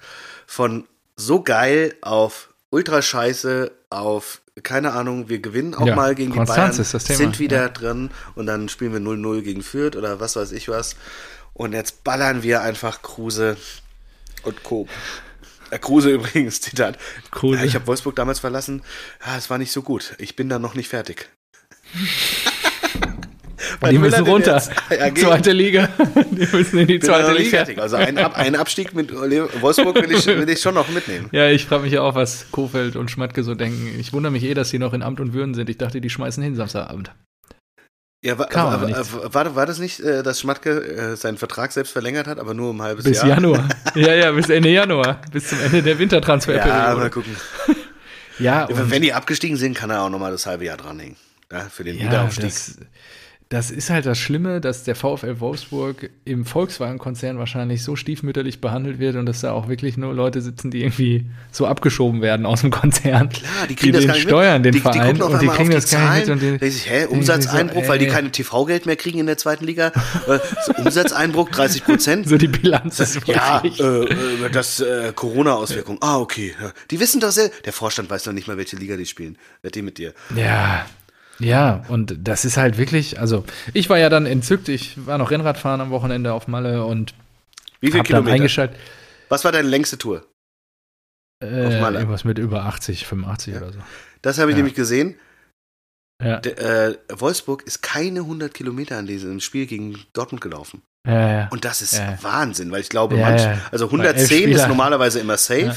Von 0.47 0.85
so 1.15 1.41
geil 1.43 1.93
auf 2.01 2.49
ultra 2.69 3.01
scheiße 3.01 3.71
auf, 3.89 4.40
keine 4.63 4.93
Ahnung, 4.93 5.29
wir 5.29 5.39
gewinnen 5.39 5.73
auch 5.73 5.85
Ja, 5.85 5.95
mal 5.95 6.15
gegen 6.15 6.31
die 6.31 6.37
Konstanz 6.37 6.75
Bayern, 6.75 6.81
ist 6.81 6.93
das 6.93 7.03
Thema, 7.05 7.17
sind 7.17 7.39
wieder 7.39 7.61
ja. 7.61 7.69
drin 7.69 8.09
und 8.35 8.45
dann 8.45 8.69
spielen 8.69 8.93
wir 8.93 8.99
0-0 8.99 9.41
gegen 9.41 9.61
Fürth 9.61 9.95
oder 9.95 10.19
was 10.19 10.35
weiß 10.35 10.51
ich 10.51 10.69
was. 10.69 10.95
Und 11.53 11.73
jetzt 11.73 12.03
ballern 12.03 12.43
wir 12.43 12.61
einfach 12.61 13.01
Kruse 13.01 13.57
und 14.43 14.63
Co. 14.63 14.87
Äh, 15.69 15.79
Kruse 15.79 16.09
übrigens, 16.13 16.61
Zitat. 16.61 16.97
Kruse. 17.31 17.65
Ich 17.65 17.75
habe 17.75 17.87
Wolfsburg 17.87 18.15
damals 18.15 18.39
verlassen. 18.39 18.83
Ja, 19.25 19.37
es 19.37 19.49
war 19.49 19.57
nicht 19.57 19.71
so 19.71 19.81
gut. 19.81 20.15
Ich 20.17 20.35
bin 20.35 20.49
da 20.49 20.59
noch 20.59 20.75
nicht 20.75 20.89
fertig. 20.89 21.29
Die 23.89 23.97
müssen 23.97 24.23
runter. 24.25 24.61
Ja, 24.89 25.13
zweite 25.15 25.51
Liga. 25.51 25.89
Die 26.31 26.47
müssen 26.55 26.77
in 26.79 26.87
die 26.87 26.99
bin 26.99 27.01
zweite 27.01 27.31
Liga. 27.33 27.49
fertig. 27.49 27.79
Also 27.79 27.95
einen, 27.95 28.17
Ab 28.19 28.37
einen 28.37 28.55
Abstieg 28.55 28.93
mit 28.93 29.11
Wolfsburg 29.13 29.95
will 29.95 30.11
ich, 30.11 30.25
will 30.27 30.49
ich 30.49 30.61
schon 30.61 30.75
noch 30.75 30.89
mitnehmen. 30.89 31.29
Ja, 31.31 31.47
ich 31.49 31.65
frage 31.65 31.83
mich 31.83 31.93
ja 31.93 32.01
auch, 32.01 32.13
was 32.15 32.45
Kofeld 32.51 32.95
und 32.95 33.09
Schmatke 33.09 33.43
so 33.43 33.55
denken. 33.55 33.95
Ich 33.99 34.13
wundere 34.13 34.31
mich 34.31 34.43
eh, 34.43 34.53
dass 34.53 34.69
die 34.69 34.79
noch 34.79 34.93
in 34.93 35.01
Amt 35.01 35.19
und 35.19 35.33
Würden 35.33 35.53
sind. 35.55 35.69
Ich 35.69 35.77
dachte, 35.77 35.99
die 36.01 36.09
schmeißen 36.09 36.43
hin 36.43 36.55
Samstagabend. 36.55 37.11
Ja, 38.23 38.33
aber 38.33 39.33
war, 39.33 39.55
war, 39.55 39.65
das 39.65 39.79
nicht, 39.79 39.99
äh, 39.99 40.21
dass 40.21 40.39
Schmatke 40.41 40.69
äh, 40.83 41.15
seinen 41.15 41.37
Vertrag 41.37 41.71
selbst 41.71 41.91
verlängert 41.91 42.27
hat, 42.27 42.37
aber 42.39 42.53
nur 42.53 42.69
um 42.69 42.79
ein 42.79 42.83
halbes 42.83 43.03
Bis 43.05 43.17
Jahr? 43.17 43.29
Januar. 43.29 43.67
Ja, 43.95 44.13
ja, 44.13 44.31
bis 44.31 44.47
Ende 44.49 44.69
Januar. 44.69 45.21
Bis 45.31 45.49
zum 45.49 45.59
Ende 45.59 45.81
der 45.81 45.93
Ja, 45.93 45.99
Wintertransferperiode. 45.99 46.97
mal 46.97 47.09
gucken. 47.09 47.35
Ja, 48.37 48.67
Ja, 48.69 48.89
wenn 48.91 49.01
die 49.01 49.13
abgestiegen 49.13 49.57
sind, 49.57 49.75
kann 49.75 49.89
er 49.89 50.03
auch 50.03 50.09
nochmal 50.09 50.31
das 50.31 50.45
halbe 50.45 50.65
Jahr 50.65 50.77
dranhängen. 50.77 51.15
Ja, 51.51 51.61
für 51.61 51.83
den 51.83 51.97
Ja, 51.97 52.05
Wiederaufstieg. 52.05 52.45
das, 52.45 52.77
das 53.51 53.69
ist 53.69 53.89
halt 53.89 54.05
das 54.05 54.17
Schlimme, 54.17 54.61
dass 54.61 54.85
der 54.85 54.95
VfL 54.95 55.41
Wolfsburg 55.41 56.09
im 56.23 56.45
Volkswagen-Konzern 56.45 57.37
wahrscheinlich 57.37 57.83
so 57.83 57.97
stiefmütterlich 57.97 58.61
behandelt 58.61 58.97
wird 58.97 59.17
und 59.17 59.25
dass 59.25 59.41
da 59.41 59.51
auch 59.51 59.67
wirklich 59.67 59.97
nur 59.97 60.13
Leute 60.13 60.41
sitzen, 60.41 60.71
die 60.71 60.83
irgendwie 60.83 61.25
so 61.51 61.67
abgeschoben 61.67 62.21
werden 62.21 62.45
aus 62.45 62.61
dem 62.61 62.71
Konzern. 62.71 63.27
Klar, 63.27 63.67
die 63.67 63.75
kriegen 63.75 63.91
das 63.91 64.03
den 64.03 64.07
gar 64.07 64.13
nicht 64.13 64.23
steuern, 64.23 64.61
mit. 64.61 64.65
den 64.67 64.71
die, 64.71 64.77
die 64.77 64.81
Verein 64.81 65.21
auf 65.21 65.33
und 65.33 65.41
die 65.41 65.47
kriegen 65.47 65.69
das 65.69 65.85
die 65.87 65.95
gar 65.95 66.05
Zahlen, 66.05 66.19
nicht 66.19 66.41
mit. 66.41 66.53
Und 66.53 66.61
die, 66.61 66.69
sich, 66.69 66.89
hä, 66.89 67.05
Umsatzeinbruch, 67.07 67.83
so, 67.83 67.89
weil 67.89 67.99
die 67.99 68.07
keine 68.07 68.31
TV-Geld 68.31 68.85
mehr 68.85 68.95
kriegen 68.95 69.19
in 69.19 69.25
der 69.25 69.37
zweiten 69.37 69.65
Liga. 69.65 69.91
So 70.65 70.73
Umsatzeinbruch 70.73 71.49
30 71.49 71.83
Prozent. 71.83 72.27
So 72.31 72.37
die 72.37 72.47
Bilanz 72.47 72.99
ist 72.99 73.27
Ja, 73.27 73.61
äh, 73.63 73.83
äh, 73.83 74.49
das 74.51 74.79
äh, 74.79 75.11
Corona-Auswirkung. 75.13 75.97
Ah, 75.99 76.19
okay. 76.19 76.53
Die 76.89 76.99
wissen 76.99 77.19
doch 77.19 77.31
sehr. 77.31 77.49
Der 77.65 77.73
Vorstand 77.73 78.09
weiß 78.09 78.27
noch 78.27 78.33
nicht 78.33 78.47
mal, 78.47 78.57
welche 78.57 78.77
Liga 78.77 78.95
die 78.95 79.05
spielen. 79.05 79.37
Wer 79.61 79.71
die 79.71 79.81
mit 79.81 79.97
dir? 79.97 80.13
Ja, 80.35 80.85
ja, 81.41 81.83
und 81.89 82.15
das 82.27 82.45
ist 82.45 82.57
halt 82.57 82.77
wirklich, 82.77 83.19
also 83.19 83.43
ich 83.73 83.89
war 83.89 83.97
ja 83.97 84.09
dann 84.09 84.25
entzückt, 84.25 84.69
ich 84.69 85.05
war 85.05 85.17
noch 85.17 85.31
Rennradfahren 85.31 85.81
am 85.81 85.89
Wochenende 85.89 86.33
auf 86.33 86.47
Malle 86.47 86.85
und 86.85 87.13
Wie 87.79 87.91
viele 87.91 88.03
Kilometer? 88.03 88.33
eingeschaltet, 88.35 88.77
Was 89.29 89.43
war 89.43 89.51
deine 89.51 89.67
längste 89.67 89.97
Tour? 89.97 90.25
äh, 91.43 91.79
Malle. 91.81 91.97
irgendwas 91.99 92.23
mit 92.23 92.37
über 92.37 92.65
80, 92.65 93.05
85 93.07 93.55
oder 93.55 93.73
so. 93.73 93.79
Das 94.21 94.37
habe 94.37 94.51
ich 94.51 94.55
Ja. 94.55 94.57
nämlich 94.57 94.75
gesehen. 94.75 95.15
Ja, 96.23 96.39
Der, 96.39 96.57
äh, 96.89 96.95
Wolfsburg 97.15 97.63
ist 97.65 97.81
keine 97.81 98.21
100 98.21 98.53
Kilometer 98.53 98.97
an 98.97 99.07
diesem 99.07 99.39
Spiel 99.39 99.65
gegen 99.65 99.97
Dortmund 100.13 100.41
gelaufen. 100.41 100.81
ja, 101.07 101.31
ja. 101.39 101.47
Und 101.51 101.65
das 101.65 101.81
ist. 101.81 101.99
Wahnsinn, 102.21 102.71
weil 102.71 102.81
ich 102.81 102.89
glaube, 102.89 103.17
manch, 103.17 103.41
also 103.71 103.91
Weil 103.91 104.01
elf 104.01 104.15
110 104.29 104.51
ist 104.51 104.67
normalerweise 104.67 105.19
immer 105.19 105.37
safe. 105.37 105.73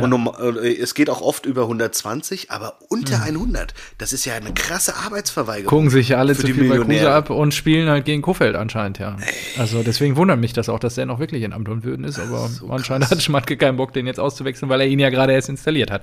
Und 0.00 0.08
norm- 0.08 0.32
äh, 0.40 0.74
es 0.80 0.94
geht 0.94 1.10
auch 1.10 1.20
oft 1.20 1.44
über 1.44 1.66
120, 1.68 2.50
aber 2.50 2.78
unter 2.88 3.18
Mhm. 3.18 3.24
100, 3.24 3.74
das 3.98 4.14
ist 4.14 4.24
ja 4.24 4.34
eine 4.34 4.54
krasse 4.54 4.94
Arbeitsverweigerung. 4.96 5.66
gucken 5.68 5.90
sich 5.90 6.16
alle 6.16 6.34
zu 6.34 6.46
die 6.46 6.54
viel 6.54 6.62
bei 6.68 6.78
Millionäre. 6.78 7.12
ab 7.12 7.28
und 7.28 7.52
spielen 7.52 7.90
halt 7.90 8.06
gegen 8.06 8.22
Kofeld 8.22 8.56
anscheinend, 8.56 8.98
ja. 9.00 9.18
Also 9.58 9.82
deswegen 9.82 10.16
wundert 10.16 10.38
mich 10.38 10.54
das 10.54 10.70
auch, 10.70 10.78
dass 10.78 10.94
der 10.94 11.04
noch 11.04 11.18
wirklich 11.18 11.42
in 11.42 11.52
Amt 11.52 11.68
und 11.68 11.84
Würden 11.84 12.04
ist, 12.06 12.18
aber 12.18 12.48
so 12.48 12.70
anscheinend 12.70 13.08
krass. 13.08 13.18
hat 13.18 13.22
Schmatke 13.22 13.58
keinen 13.58 13.76
Bock, 13.76 13.92
den 13.92 14.06
jetzt 14.06 14.18
auszuwechseln, 14.20 14.70
weil 14.70 14.80
er 14.80 14.86
ihn 14.86 14.98
ja 14.98 15.10
gerade 15.10 15.34
erst 15.34 15.50
installiert 15.50 15.90
hat. 15.90 16.02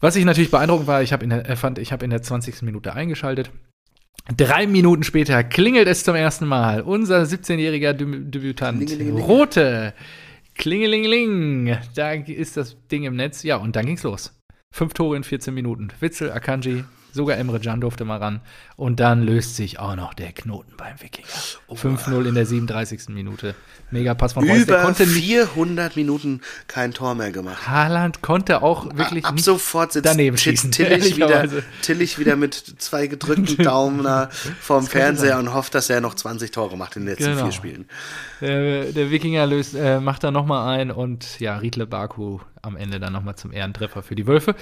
Was 0.00 0.16
ich 0.16 0.24
natürlich 0.24 0.50
beeindruckend 0.50 0.86
war, 0.86 1.02
ich 1.02 1.12
habe 1.12 1.24
in 1.24 1.30
der, 1.30 1.48
äh, 1.48 1.56
fand, 1.56 1.78
ich 1.78 1.92
habe 1.92 2.04
in 2.04 2.10
der 2.10 2.22
20. 2.22 2.62
Minute 2.62 2.94
eingeschaltet. 2.94 3.50
Drei 4.36 4.66
Minuten 4.66 5.04
später 5.04 5.44
klingelt 5.44 5.86
es 5.86 6.02
zum 6.02 6.16
ersten 6.16 6.46
Mal. 6.46 6.82
Unser 6.82 7.22
17-jähriger 7.22 7.92
Dü 7.92 8.24
Debütant. 8.24 8.90
Rote. 9.12 9.94
Klingelingeling. 10.56 11.76
Da 11.94 12.12
ist 12.12 12.56
das 12.56 12.76
Ding 12.90 13.04
im 13.04 13.14
Netz. 13.14 13.42
Ja, 13.42 13.56
und 13.56 13.76
dann 13.76 13.86
ging's 13.86 14.02
los. 14.02 14.32
Fünf 14.72 14.94
Tore 14.94 15.16
in 15.16 15.22
14 15.22 15.54
Minuten. 15.54 15.88
Witzel, 16.00 16.32
Akanji, 16.32 16.84
sogar 17.16 17.36
Emre 17.36 17.58
Can 17.58 17.80
durfte 17.80 18.04
mal 18.04 18.18
ran. 18.18 18.40
Und 18.76 19.00
dann 19.00 19.22
löst 19.22 19.56
sich 19.56 19.78
auch 19.78 19.96
noch 19.96 20.14
der 20.14 20.32
Knoten 20.32 20.74
beim 20.76 21.00
Wikinger. 21.00 21.26
5-0 21.70 22.28
in 22.28 22.34
der 22.34 22.46
37. 22.46 23.08
Minute. 23.08 23.54
Mega 23.90 24.14
Pass 24.14 24.34
von 24.34 24.48
Reus. 24.48 24.62
Über 24.62 24.82
konnte 24.82 25.06
nicht. 25.06 25.24
400 25.24 25.96
Minuten 25.96 26.40
kein 26.68 26.92
Tor 26.92 27.14
mehr 27.14 27.30
gemacht. 27.32 27.66
Haaland 27.68 28.20
konnte 28.22 28.62
auch 28.62 28.86
wirklich 28.96 29.24
Ab 29.24 29.40
sofort 29.40 29.92
sitzt, 29.92 30.06
daneben 30.06 30.36
schießen, 30.36 30.70
Tillich, 30.72 31.16
wieder. 31.16 31.48
Tillich 31.82 32.18
wieder 32.18 32.36
mit 32.36 32.54
zwei 32.78 33.06
gedrückten 33.06 33.56
Daumen 33.64 34.04
da 34.04 34.28
vorm 34.60 34.86
Fernseher 34.86 35.38
und 35.38 35.54
hofft, 35.54 35.74
dass 35.74 35.88
er 35.88 36.00
noch 36.00 36.14
20 36.14 36.50
Tore 36.50 36.76
macht 36.76 36.96
in 36.96 37.02
den 37.02 37.10
letzten 37.10 37.30
Genau. 37.30 37.44
vier 37.44 37.52
Spielen. 37.52 37.88
Der, 38.40 38.92
der 38.92 39.10
Wikinger 39.10 39.46
löst, 39.46 39.74
äh, 39.74 40.00
macht 40.00 40.22
da 40.22 40.30
nochmal 40.30 40.78
ein 40.78 40.90
und 40.90 41.40
ja, 41.40 41.56
Riedle 41.56 41.86
Baku 41.86 42.40
am 42.62 42.76
Ende 42.76 43.00
dann 43.00 43.12
nochmal 43.12 43.36
zum 43.36 43.52
Ehrentreffer 43.52 44.02
für 44.02 44.14
die 44.14 44.26
Wölfe. 44.26 44.54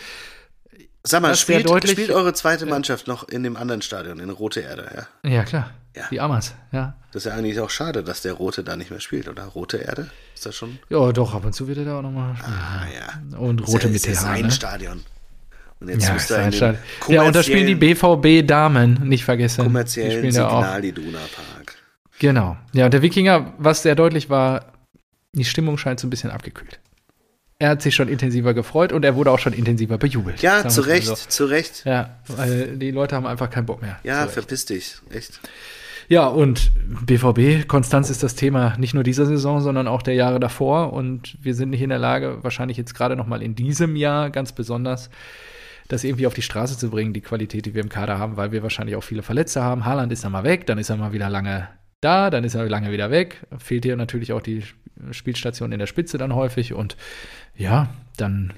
Sag 1.07 1.21
mal, 1.21 1.35
spielt, 1.37 1.69
spielt 1.87 2.11
eure 2.11 2.33
zweite 2.33 2.65
Mannschaft 2.65 3.07
noch 3.07 3.29
in 3.29 3.43
dem 3.43 3.57
anderen 3.57 3.83
Stadion, 3.83 4.21
in 4.21 4.31
Rote 4.31 4.61
Erde? 4.61 5.07
Ja? 5.23 5.31
Ja, 5.31 5.45
klar. 5.45 5.71
Ja. 5.95 6.05
Die 6.11 6.19
Amas, 6.21 6.55
ja. 6.73 6.97
Das 7.13 7.25
ist 7.25 7.31
ja 7.31 7.37
eigentlich 7.37 7.61
auch 7.61 7.71
schade, 7.71 8.03
dass 8.03 8.23
der 8.23 8.33
Rote 8.33 8.65
da 8.65 8.75
nicht 8.75 8.91
mehr 8.91 9.01
spielt, 9.01 9.29
oder? 9.29 9.45
Rote 9.45 9.77
Erde? 9.77 10.11
Ist 10.35 10.47
das 10.47 10.57
schon? 10.57 10.79
Ja, 10.89 11.13
doch, 11.13 11.35
ab 11.35 11.45
und 11.45 11.53
zu 11.53 11.69
wird 11.69 11.79
er 11.79 11.85
da 11.85 11.99
auch 11.99 12.03
nochmal 12.03 12.35
spielen. 12.37 12.55
Ah, 12.55 12.87
ja. 13.33 13.39
Und 13.39 13.69
rote 13.69 13.89
mit 13.89 13.97
ist 13.97 14.07
ja 14.07 14.15
sein 14.15 14.47
ne? 14.47 14.51
Stadion. 14.51 15.05
Und 15.81 15.89
jetzt 15.91 16.07
Ja, 16.07 16.15
muss 16.15 16.31
er 16.31 16.49
in 16.49 16.79
ja, 17.09 17.23
und 17.23 17.37
da 17.37 17.43
spielen 17.43 17.67
die 17.67 17.75
BVB 17.75 18.47
Damen, 18.47 19.07
nicht 19.07 19.25
vergessen. 19.25 19.61
Die 19.61 19.67
kommerziellen 19.67 20.33
da 20.33 20.49
auch. 20.49 20.63
Signal 20.63 20.85
Iduna 20.85 21.19
Park. 21.19 21.77
Genau. 22.19 22.57
Ja, 22.73 22.87
und 22.87 22.95
der 22.95 23.03
Wikinger, 23.03 23.53
was 23.59 23.83
sehr 23.83 23.95
deutlich 23.95 24.31
war, 24.31 24.73
die 25.33 25.45
Stimmung 25.45 25.77
scheint 25.77 26.01
so 26.01 26.07
ein 26.07 26.11
bisschen 26.11 26.31
abgekühlt. 26.31 26.81
Er 27.59 27.71
hat 27.71 27.83
sich 27.83 27.95
schon 27.95 28.09
intensiver 28.09 28.53
gefreut 28.53 28.93
und 28.93 29.05
er 29.05 29.15
wurde 29.15 29.31
auch 29.31 29.39
schon 29.39 29.53
intensiver 29.53 29.97
bejubelt. 29.97 30.43
Ja, 30.43 30.69
zu 30.69 30.81
Recht, 30.83 31.07
so. 31.07 31.15
zu 31.15 31.45
Recht. 31.47 31.85
Ja, 31.85 32.19
weil 32.27 32.77
die 32.77 32.91
Leute 32.91 33.15
haben 33.15 33.27
einfach 33.27 33.49
keinen 33.49 33.67
Bock 33.67 33.81
mehr. 33.81 33.99
Ja, 34.03 34.27
verpiss 34.27 34.67
dich. 34.67 34.97
Echt. 35.11 35.41
Ja, 36.09 36.27
und 36.27 36.73
BVB, 37.07 37.67
Konstanz 37.67 38.11
ist 38.11 38.23
das 38.23 38.35
Thema 38.35 38.77
nicht 38.77 38.93
nur 38.93 39.05
dieser 39.05 39.25
Saison, 39.25 39.61
sondern 39.61 39.89
auch 39.89 40.03
der 40.03 40.15
Jahre 40.15 40.41
davor. 40.41 40.93
Und 40.93 41.39
wir 41.41 41.55
sind 41.55 41.71
nicht 41.71 41.81
in 41.81 41.91
der 41.91 41.99
Lage, 41.99 42.39
wahrscheinlich 42.43 42.77
jetzt 42.77 42.95
gerade 42.95 43.17
noch 43.17 43.27
mal 43.27 43.43
in 43.43 43.55
diesem 43.55 43.97
Jahr 43.97 44.31
ganz 44.31 44.53
besonders, 44.53 45.09
das 45.89 46.05
irgendwie 46.05 46.27
auf 46.27 46.35
die 46.35 46.43
Straße 46.43 46.77
zu 46.77 46.91
bringen, 46.91 47.13
die 47.13 47.21
Qualität, 47.21 47.67
die 47.67 47.75
wir 47.75 47.83
im 47.83 47.89
Kader 47.89 48.19
haben, 48.19 48.37
weil 48.37 48.53
wir 48.53 48.63
wahrscheinlich 48.63 48.97
auch 48.97 49.05
viele 49.05 49.23
Verletzte 49.23 49.63
haben. 49.63 49.85
Haaland 49.85 50.13
ist 50.13 50.25
dann 50.25 50.33
mal 50.33 50.45
weg, 50.45 50.67
dann 50.67 50.79
ist 50.79 50.91
er 50.91 50.97
mal 50.97 51.13
wieder 51.13 51.31
lange 51.31 51.69
da, 52.01 52.31
dann 52.31 52.45
ist 52.45 52.55
er 52.55 52.69
lange 52.69 52.91
wieder 52.91 53.11
weg. 53.11 53.41
Fehlt 53.59 53.85
hier 53.85 53.97
natürlich 53.97 54.33
auch 54.33 54.43
die 54.43 54.63
Spielstation 55.11 55.73
in 55.73 55.79
der 55.79 55.87
Spitze 55.87 56.19
dann 56.19 56.35
häufig. 56.35 56.75
Und 56.75 56.97
ja, 57.57 57.89
dann 58.17 58.53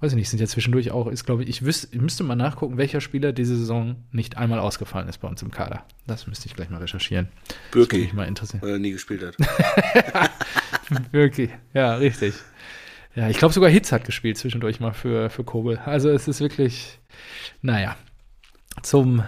weiß 0.00 0.12
ich 0.12 0.16
nicht, 0.16 0.28
sind 0.28 0.40
ja 0.40 0.46
zwischendurch 0.46 0.90
auch, 0.92 1.08
ist 1.08 1.24
glaube 1.24 1.42
ich, 1.42 1.48
ich, 1.48 1.64
wüs 1.64 1.88
müsste 1.92 2.22
mal 2.22 2.36
nachgucken, 2.36 2.76
welcher 2.76 3.00
Spieler 3.00 3.32
diese 3.32 3.56
Saison 3.56 3.96
nicht 4.12 4.36
einmal 4.36 4.60
ausgefallen 4.60 5.08
ist 5.08 5.18
bei 5.18 5.28
uns 5.28 5.42
im 5.42 5.50
Kader. 5.50 5.84
Das 6.06 6.26
müsste 6.26 6.46
ich 6.46 6.54
gleich 6.54 6.70
mal 6.70 6.78
recherchieren. 6.78 7.28
Birki, 7.72 7.98
mich 7.98 8.12
mal 8.12 8.28
interessieren. 8.28 8.62
weil 8.62 8.72
er 8.72 8.78
nie 8.78 8.92
gespielt 8.92 9.22
hat. 9.24 9.36
Wirklich, 11.12 11.50
ja, 11.74 11.96
richtig. 11.96 12.34
Ja, 13.14 13.28
ich 13.28 13.38
glaube 13.38 13.52
sogar 13.52 13.70
Hitz 13.70 13.90
hat 13.90 14.04
gespielt 14.04 14.38
zwischendurch 14.38 14.78
mal 14.78 14.92
für, 14.92 15.30
für 15.30 15.42
Kobel. 15.42 15.78
Also 15.78 16.08
es 16.10 16.28
ist 16.28 16.40
wirklich, 16.40 17.00
naja, 17.62 17.96
zum 18.82 19.24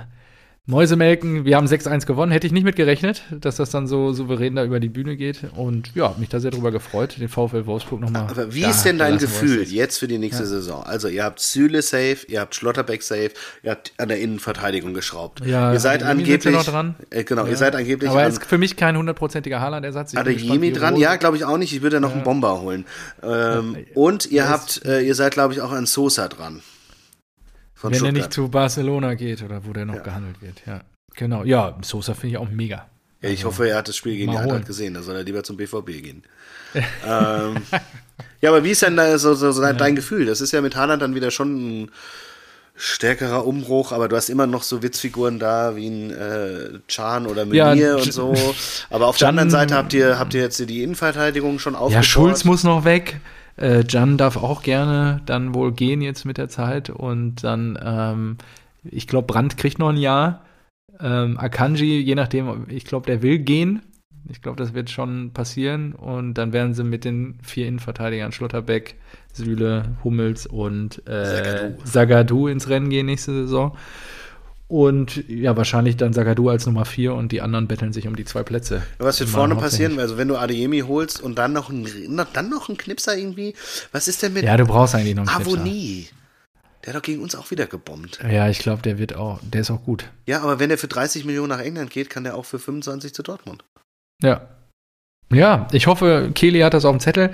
Mäusemelken. 0.66 1.44
Wir 1.44 1.57
haben 1.57 1.66
6-1 1.66 2.07
gewonnen. 2.07 2.31
Hätte 2.31 2.46
ich 2.46 2.53
nicht 2.53 2.64
mit 2.64 2.77
gerechnet, 2.77 3.23
dass 3.31 3.57
das 3.57 3.70
dann 3.70 3.87
so 3.87 4.12
souverän 4.12 4.55
da 4.57 4.64
über 4.64 4.79
die 4.79 4.88
Bühne 4.88 5.16
geht. 5.16 5.40
Und 5.57 5.90
ja, 5.94 6.14
mich 6.18 6.29
da 6.29 6.38
sehr 6.38 6.51
drüber 6.51 6.70
gefreut, 6.70 7.16
den 7.18 7.29
VfL 7.29 7.66
Wolfsburg 7.66 8.01
nochmal. 8.01 8.27
Aber 8.31 8.55
wie 8.55 8.64
ist 8.64 8.85
denn 8.85 8.99
dein 8.99 9.18
Gefühl 9.18 9.62
jetzt 9.64 9.99
für 9.99 10.07
die 10.07 10.18
nächste 10.18 10.46
Saison? 10.46 10.83
Also, 10.85 11.09
ihr 11.09 11.25
habt 11.25 11.40
Süle 11.40 11.83
safe, 11.83 12.18
ihr 12.29 12.40
habt 12.40 12.55
Schlotterbeck 12.55 13.03
safe, 13.03 13.31
ihr 13.62 13.73
habt 13.73 13.92
an 13.96 14.09
der 14.09 14.20
Innenverteidigung 14.20 14.94
geschraubt. 14.94 15.44
Ja, 15.44 15.73
ihr 15.73 15.81
seid 15.81 16.03
angeblich. 16.03 16.55
noch 16.55 16.64
dran. 16.64 16.94
Äh, 17.11 17.25
genau, 17.25 17.44
Ja. 17.44 17.51
ihr 17.51 17.57
seid 17.57 17.75
angeblich 17.75 18.11
Aber 18.11 18.20
er 18.20 18.27
an 18.27 18.33
ist 18.33 18.44
für 18.44 18.59
mich 18.59 18.77
kein 18.77 18.96
hundertprozentiger 18.96 19.61
Haaland-Ersatz. 19.61 20.12
Gespannt, 20.12 20.29
Adeyemi 20.29 20.61
wie 20.68 20.73
dran. 20.73 20.96
Ja, 20.96 21.16
glaube 21.16 21.37
ich 21.37 21.44
auch 21.44 21.59
nicht. 21.59 21.73
Ich 21.75 21.83
würde 21.83 21.96
ja 21.96 22.01
noch 22.01 22.12
einen 22.12 22.23
Bomber 22.23 22.61
holen. 22.61 22.85
Ähm, 23.23 23.77
und 23.94 24.31
ihr 24.31 24.49
habt, 24.49 24.85
äh, 24.85 25.01
ihr 25.01 25.14
seid, 25.14 25.33
glaube 25.33 25.55
ich, 25.55 25.62
auch 25.62 25.73
an 25.73 25.87
Sosa 25.87 26.29
dran. 26.29 26.61
Von 27.81 27.90
Wenn 27.90 27.95
er 27.95 27.99
Stuttgart. 27.99 28.14
nicht 28.16 28.33
zu 28.35 28.49
Barcelona 28.51 29.14
geht 29.14 29.43
oder 29.43 29.64
wo 29.64 29.73
der 29.73 29.87
noch 29.87 29.95
Ja. 29.95 30.03
gehandelt 30.03 30.43
wird, 30.43 30.61
ja. 30.66 30.81
Genau, 31.14 31.45
ja, 31.45 31.77
Sosa 31.81 32.12
finde 32.12 32.35
ich 32.35 32.37
auch 32.38 32.51
mega. 32.51 32.87
Ja, 33.23 33.31
ich 33.31 33.45
hoffe, 33.45 33.69
er 33.71 33.79
hat 33.79 33.88
das 33.88 33.97
Spiel 33.97 34.16
gegen 34.16 34.33
die. 34.33 34.37
Eintracht 34.38 34.66
gesehen, 34.66 34.93
da 34.95 35.03
soll 35.03 35.16
er 35.16 35.23
lieber 35.25 35.43
zum 35.43 35.57
BVB 35.57 35.87
gehen. 36.03 36.23
ähm, 36.75 37.57
ja, 38.43 38.51
aber 38.51 38.62
wie 38.64 38.71
ist 38.71 38.83
denn 38.83 38.97
da 38.97 39.16
so, 39.19 39.35
so, 39.35 39.51
so 39.51 39.73
dein 39.73 39.97
Gefühl? 39.97 40.27
Das 40.27 40.40
ist 40.43 40.53
ja 40.53 40.61
mit 40.61 40.77
Haaland 40.77 41.01
dann 41.03 41.14
wieder 41.14 41.31
schon 41.31 41.83
ein 41.85 41.90
stärkerer 42.77 43.47
Umbruch, 43.47 43.93
aber 43.93 44.09
du 44.09 44.16
hast 44.16 44.29
immer 44.31 44.47
noch 44.47 44.62
so 44.62 44.83
Witzfiguren 44.83 45.38
da 45.38 45.75
wie 45.77 45.88
ein 45.88 46.11
äh, 46.11 46.79
Chan 46.88 47.27
oder 47.27 47.45
Ja, 47.47 47.66
Meunier 47.69 47.93
J- 47.97 48.03
und 48.03 48.12
so. 48.12 48.35
Aber 48.90 49.07
auf 49.09 49.16
der 49.19 49.27
Can- 49.29 49.38
anderen 49.38 49.51
Seite 49.51 49.75
habt 49.75 49.93
ihr, 49.93 50.19
habt 50.19 50.33
ihr 50.35 50.40
jetzt 50.43 50.59
die 50.69 50.83
Innenverteidigung 50.83 51.59
schon 51.59 51.75
aufgebaut. 51.75 51.93
Ja, 51.95 52.03
Schulz 52.03 52.45
muss 52.45 52.62
noch 52.64 52.85
weg. 52.85 53.21
Äh, 53.61 53.85
Jan 53.88 54.16
darf 54.16 54.37
auch 54.37 54.62
gerne 54.62 55.20
dann 55.27 55.55
wohl 55.55 55.73
gehen 55.73 56.01
jetzt 56.01 56.25
mit 56.25 56.38
der 56.38 56.49
Zeit. 56.49 56.90
Und 56.90 57.44
dann, 57.44 57.79
ähm, 57.83 58.37
ich 58.85 59.07
glaube, 59.07 59.27
Brandt 59.27 59.57
kriegt 59.57 59.79
noch 59.79 59.90
ein 59.90 59.96
Jahr. 59.96 60.44
Ähm, 60.99 61.38
Akanji, 61.38 62.01
je 62.01 62.14
nachdem, 62.14 62.66
ich 62.68 62.85
glaube, 62.85 63.07
der 63.07 63.23
will 63.23 63.38
gehen. 63.38 63.83
Ich 64.29 64.42
glaube, 64.42 64.57
das 64.57 64.75
wird 64.75 64.90
schon 64.90 65.33
passieren. 65.33 65.92
Und 65.92 66.35
dann 66.35 66.53
werden 66.53 66.75
sie 66.75 66.85
mit 66.85 67.05
den 67.05 67.38
vier 67.42 67.66
Innenverteidigern 67.66 68.33
Schlotterbeck, 68.33 68.96
Süle, 69.33 69.96
Hummels 70.05 70.46
und 70.46 71.07
äh. 71.07 71.75
Zagadou 71.85 72.49
ins 72.49 72.68
Rennen 72.68 72.88
gehen 72.88 73.07
nächste 73.07 73.33
Saison. 73.33 73.77
Und 74.70 75.28
ja, 75.28 75.56
wahrscheinlich 75.56 75.96
dann 75.96 76.12
Sagadu 76.12 76.48
als 76.48 76.64
Nummer 76.64 76.85
4 76.85 77.14
und 77.14 77.33
die 77.33 77.40
anderen 77.40 77.66
betteln 77.66 77.92
sich 77.92 78.06
um 78.06 78.14
die 78.14 78.24
zwei 78.24 78.44
Plätze. 78.44 78.85
Was 78.98 79.18
wird 79.18 79.28
vorne 79.28 79.56
passieren? 79.56 79.98
Also 79.98 80.16
wenn 80.16 80.28
du 80.28 80.37
Adeyemi 80.37 80.85
holst 80.87 81.20
und 81.20 81.40
dann 81.40 81.52
noch 81.52 81.70
ein, 81.70 81.88
dann 82.33 82.48
noch 82.48 82.68
ein 82.68 82.76
Knipser 82.76 83.16
irgendwie, 83.16 83.54
was 83.90 84.06
ist 84.06 84.22
denn 84.22 84.33
mit 84.33 84.44
Ja, 84.44 84.56
du 84.56 84.66
brauchst 84.66 84.94
eigentlich 84.94 85.16
noch 85.16 85.26
einen 85.26 85.44
Avonie? 85.44 86.09
Der 86.85 86.94
hat 86.94 86.98
doch 87.00 87.04
gegen 87.04 87.20
uns 87.20 87.35
auch 87.35 87.50
wieder 87.50 87.66
gebombt. 87.66 88.20
Ja, 88.22 88.48
ich 88.48 88.61
glaube, 88.61 88.80
der 88.83 88.96
wird 88.96 89.16
auch, 89.16 89.40
der 89.42 89.62
ist 89.62 89.72
auch 89.72 89.83
gut. 89.83 90.04
Ja, 90.26 90.40
aber 90.40 90.61
wenn 90.61 90.68
der 90.68 90.78
für 90.78 90.87
30 90.87 91.24
Millionen 91.24 91.48
nach 91.48 91.59
England 91.59 91.90
geht, 91.90 92.09
kann 92.09 92.22
der 92.22 92.37
auch 92.37 92.44
für 92.44 92.61
25 92.61 93.12
zu 93.12 93.24
Dortmund. 93.24 93.64
Ja. 94.22 94.50
Ja, 95.33 95.66
ich 95.72 95.88
hoffe, 95.88 96.30
Kehli 96.33 96.61
hat 96.61 96.74
das 96.74 96.85
auf 96.85 96.96
dem 96.96 97.00
Zettel. 97.00 97.33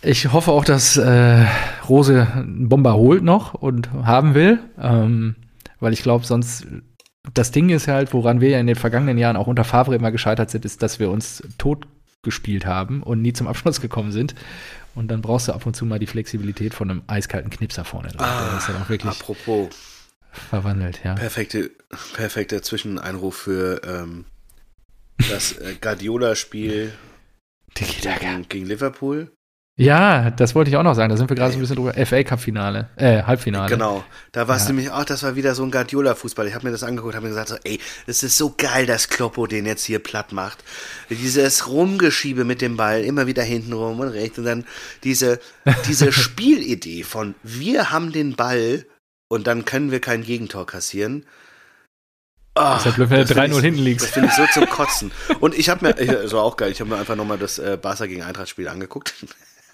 Ich 0.00 0.32
hoffe 0.32 0.52
auch, 0.52 0.64
dass 0.64 0.96
äh, 0.96 1.44
Rose 1.88 2.28
einen 2.32 2.68
Bomber 2.68 2.94
holt 2.94 3.24
noch 3.24 3.54
und 3.54 3.90
haben 3.90 4.34
will. 4.34 4.60
Ähm, 4.80 5.34
weil 5.80 5.92
ich 5.92 6.02
glaube, 6.02 6.24
sonst, 6.24 6.66
das 7.34 7.50
Ding 7.50 7.70
ist 7.70 7.88
halt, 7.88 8.12
woran 8.12 8.40
wir 8.40 8.50
ja 8.50 8.60
in 8.60 8.66
den 8.66 8.76
vergangenen 8.76 9.18
Jahren 9.18 9.36
auch 9.36 9.46
unter 9.46 9.64
Favre 9.64 9.94
immer 9.94 10.10
gescheitert 10.10 10.50
sind, 10.50 10.64
ist, 10.64 10.82
dass 10.82 10.98
wir 10.98 11.10
uns 11.10 11.42
tot 11.58 11.86
gespielt 12.22 12.66
haben 12.66 13.02
und 13.02 13.22
nie 13.22 13.32
zum 13.32 13.46
Abschluss 13.46 13.80
gekommen 13.80 14.12
sind. 14.12 14.34
Und 14.94 15.08
dann 15.08 15.22
brauchst 15.22 15.48
du 15.48 15.52
ab 15.52 15.64
und 15.64 15.74
zu 15.74 15.86
mal 15.86 15.98
die 15.98 16.06
Flexibilität 16.06 16.74
von 16.74 16.90
einem 16.90 17.02
eiskalten 17.06 17.50
Knipser 17.50 17.84
vorne. 17.84 18.08
Ah, 18.18 18.48
der 18.48 18.58
ist 18.58 18.68
dann 18.68 18.82
auch 18.82 18.88
wirklich 18.88 19.12
apropos. 19.12 19.68
verwandelt, 20.32 21.00
ja. 21.04 21.14
Perfekte, 21.14 21.70
perfekter 22.14 22.62
Zwischeneinruf 22.62 23.36
für 23.36 23.80
ähm, 23.84 24.24
das 25.28 25.52
äh, 25.52 25.76
Guardiola-Spiel 25.80 26.92
gegen, 27.74 28.48
gegen 28.48 28.66
Liverpool. 28.66 29.30
Ja, 29.78 30.32
das 30.32 30.56
wollte 30.56 30.70
ich 30.70 30.76
auch 30.76 30.82
noch 30.82 30.94
sagen. 30.94 31.08
Da 31.08 31.16
sind 31.16 31.30
wir 31.30 31.36
gerade 31.36 31.52
so 31.52 31.58
ein 31.58 31.60
bisschen 31.60 31.76
drüber. 31.76 31.94
FA 32.04 32.24
Cup 32.24 32.40
Finale, 32.40 32.88
äh, 32.96 33.22
Halbfinale. 33.22 33.70
Genau. 33.70 34.02
Da 34.32 34.48
war 34.48 34.56
es 34.56 34.64
ja. 34.64 34.70
nämlich 34.70 34.90
auch, 34.90 35.04
das 35.04 35.22
war 35.22 35.36
wieder 35.36 35.54
so 35.54 35.62
ein 35.62 35.70
Guardiola-Fußball. 35.70 36.48
Ich 36.48 36.54
habe 36.54 36.66
mir 36.66 36.72
das 36.72 36.82
angeguckt, 36.82 37.14
habe 37.14 37.26
mir 37.26 37.30
gesagt, 37.30 37.50
so, 37.50 37.56
ey, 37.62 37.78
es 38.08 38.24
ist 38.24 38.36
so 38.36 38.52
geil, 38.58 38.86
dass 38.86 39.08
Kloppo 39.08 39.46
den 39.46 39.66
jetzt 39.66 39.84
hier 39.84 40.00
platt 40.00 40.32
macht. 40.32 40.64
Dieses 41.10 41.68
Rumgeschiebe 41.68 42.44
mit 42.44 42.60
dem 42.60 42.76
Ball, 42.76 43.04
immer 43.04 43.28
wieder 43.28 43.44
hinten 43.44 43.72
rum 43.72 44.00
und 44.00 44.08
rechts 44.08 44.36
und 44.38 44.46
dann 44.46 44.64
diese, 45.04 45.38
diese 45.86 46.10
Spielidee 46.12 47.04
von 47.04 47.36
wir 47.44 47.92
haben 47.92 48.10
den 48.10 48.34
Ball 48.34 48.84
und 49.28 49.46
dann 49.46 49.64
können 49.64 49.92
wir 49.92 50.00
kein 50.00 50.24
Gegentor 50.24 50.66
kassieren. 50.66 51.24
Oh, 52.56 52.74
Deshalb 52.74 52.96
blöd, 52.96 53.10
wenn 53.10 53.24
du 53.24 53.32
3-0 53.32 53.60
hinten 53.60 53.80
liegst. 53.80 54.06
Das 54.06 54.12
finde 54.12 54.28
ich 54.30 54.34
so 54.34 54.44
zum 54.52 54.68
Kotzen. 54.70 55.12
Und 55.38 55.56
ich 55.56 55.68
habe 55.68 55.86
mir, 55.86 55.94
das 55.94 56.32
war 56.32 56.42
auch 56.42 56.56
geil, 56.56 56.72
ich 56.72 56.80
habe 56.80 56.90
mir 56.90 56.96
einfach 56.96 57.14
nochmal 57.14 57.38
das 57.38 57.60
äh, 57.60 57.78
Barca 57.80 58.06
gegen 58.06 58.24
Eintracht-Spiel 58.24 58.66
angeguckt. 58.66 59.14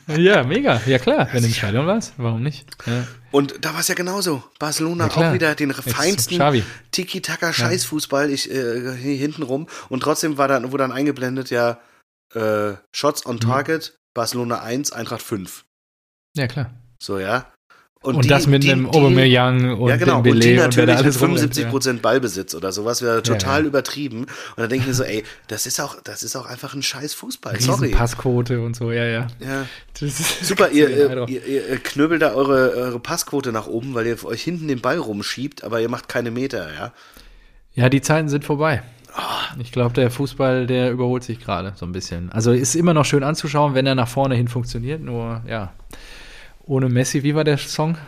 Ja, 0.07 0.43
mega. 0.45 0.81
Ja, 0.87 0.99
klar. 0.99 1.29
Wenn 1.33 1.43
du 1.43 1.49
im 1.49 1.55
Stadion 1.55 1.87
warst, 1.87 2.15
warum 2.17 2.43
nicht? 2.43 2.67
Ja. 2.87 3.07
Und 3.31 3.65
da 3.65 3.73
war 3.73 3.81
es 3.81 3.89
ja 3.89 3.95
genauso. 3.95 4.45
Barcelona 4.59 5.07
auch 5.07 5.33
wieder 5.33 5.55
den 5.55 5.73
feinsten 5.73 6.63
Tiki-Taka-Scheißfußball 6.93 8.31
ich, 8.31 8.51
äh, 8.51 8.95
hinten 8.97 9.43
rum. 9.43 9.67
Und 9.89 10.03
trotzdem 10.03 10.39
war 10.39 10.49
dann, 10.49 10.71
wurde 10.73 10.85
dann 10.85 10.93
eingeblendet, 10.93 11.51
ja, 11.51 11.81
äh, 12.35 12.75
Shots 12.93 13.27
on 13.27 13.37
mhm. 13.37 13.41
Target, 13.41 13.93
mhm. 13.95 13.99
Barcelona 14.15 14.61
1, 14.63 14.93
Eintracht 14.93 15.23
5. 15.23 15.65
Ja, 16.37 16.47
klar. 16.47 16.71
So, 17.01 17.19
ja. 17.19 17.54
Und, 18.05 18.17
und 18.17 18.25
die, 18.27 18.29
das 18.29 18.47
mit 18.47 18.63
die, 18.63 18.71
einem 18.71 18.87
Aubameyang 18.87 19.79
und 19.79 19.89
ja, 19.89 19.97
genau. 19.97 20.21
Dembélé 20.21 20.35
und 20.35 20.45
die 20.45 20.55
natürlich 20.57 20.91
und 20.91 21.03
alles 21.03 21.17
75 21.17 21.69
Prozent 21.69 22.03
Ballbesitz 22.03 22.55
oder 22.55 22.71
sowas 22.71 23.01
wäre 23.01 23.23
total 23.23 23.61
ja, 23.61 23.61
ja. 23.61 23.67
übertrieben. 23.67 24.19
Und 24.25 24.29
dann 24.59 24.69
denke 24.69 24.83
ich 24.83 24.89
mir 24.89 24.95
so, 24.95 25.05
ey, 25.05 25.25
das 25.49 25.65
ist 25.65 25.81
auch, 25.81 25.97
das 26.05 26.23
ist 26.23 26.37
auch 26.37 26.45
einfach 26.45 26.75
ein 26.75 26.83
scheiß 26.83 27.15
Fußball. 27.15 27.59
Sorry. 27.61 27.93
Passquote 27.93 28.61
und 28.61 28.77
so, 28.77 28.93
ja, 28.93 29.07
ja. 29.07 29.27
ja. 29.41 29.67
Super, 30.43 30.71
ihr, 30.71 30.91
ihr, 30.91 31.29
ihr, 31.29 31.47
ihr, 31.47 31.79
knöbelt 31.79 32.21
da 32.21 32.35
eure, 32.35 32.75
eure 32.77 33.01
Passquote 33.01 33.53
nach 33.53 33.67
oben, 33.67 33.95
weil 33.95 34.07
ihr 34.07 34.23
euch 34.27 34.43
hinten 34.43 34.69
den 34.69 34.83
Ball 34.83 34.99
rumschiebt, 34.99 35.65
aber 35.65 35.81
ihr 35.81 35.89
macht 35.89 36.09
keine 36.11 36.31
Meter, 36.31 36.69
ja. 36.79 36.93
Ja, 37.73 37.89
die 37.89 38.03
Zeiten 38.03 38.29
sind 38.29 38.45
vorbei. 38.45 38.83
Oh. 39.17 39.61
Ich 39.61 39.73
glaube, 39.73 39.95
der 39.95 40.11
Fußball, 40.11 40.67
der 40.67 40.91
überholt 40.91 41.23
sich 41.23 41.41
gerade 41.41 41.73
so 41.77 41.87
ein 41.87 41.93
bisschen. 41.93 42.31
Also 42.33 42.53
ist 42.53 42.75
immer 42.75 42.93
noch 42.93 43.05
schön 43.05 43.23
anzuschauen, 43.23 43.75
wenn 43.75 43.87
er 43.87 43.95
nach 43.95 44.09
vorne 44.09 44.35
hin 44.35 44.49
funktioniert, 44.49 45.01
nur 45.01 45.43
ja. 45.49 45.73
Ohne 46.67 46.89
Messi, 46.89 47.23
wie 47.23 47.35
war 47.35 47.45
der 47.45 47.59
Song? 47.59 47.99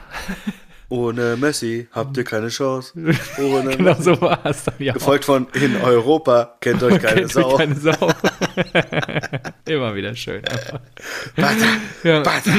Ohne 0.89 1.37
Messi 1.37 1.89
habt 1.93 2.17
ihr 2.17 2.25
keine 2.25 2.49
Chance. 2.49 2.93
Ohne 3.39 3.77
genau 3.77 3.91
Messi. 3.91 4.03
so 4.03 4.21
war 4.21 4.39
es 4.45 4.65
dann 4.65 4.75
ja. 4.79 4.93
Gefolgt 4.93 5.25
von 5.25 5.49
in 5.53 5.77
Europa 5.77 6.57
kennt 6.61 6.83
euch 6.83 7.01
keine 7.01 7.23
kennt 7.23 7.33
Sau. 7.33 7.57
Keine 7.57 7.75
Sau. 7.75 7.93
Immer 9.67 9.95
wieder 9.95 10.15
schön. 10.15 10.43
Bata, 11.35 11.67
ja. 12.05 12.21
Bata, 12.21 12.51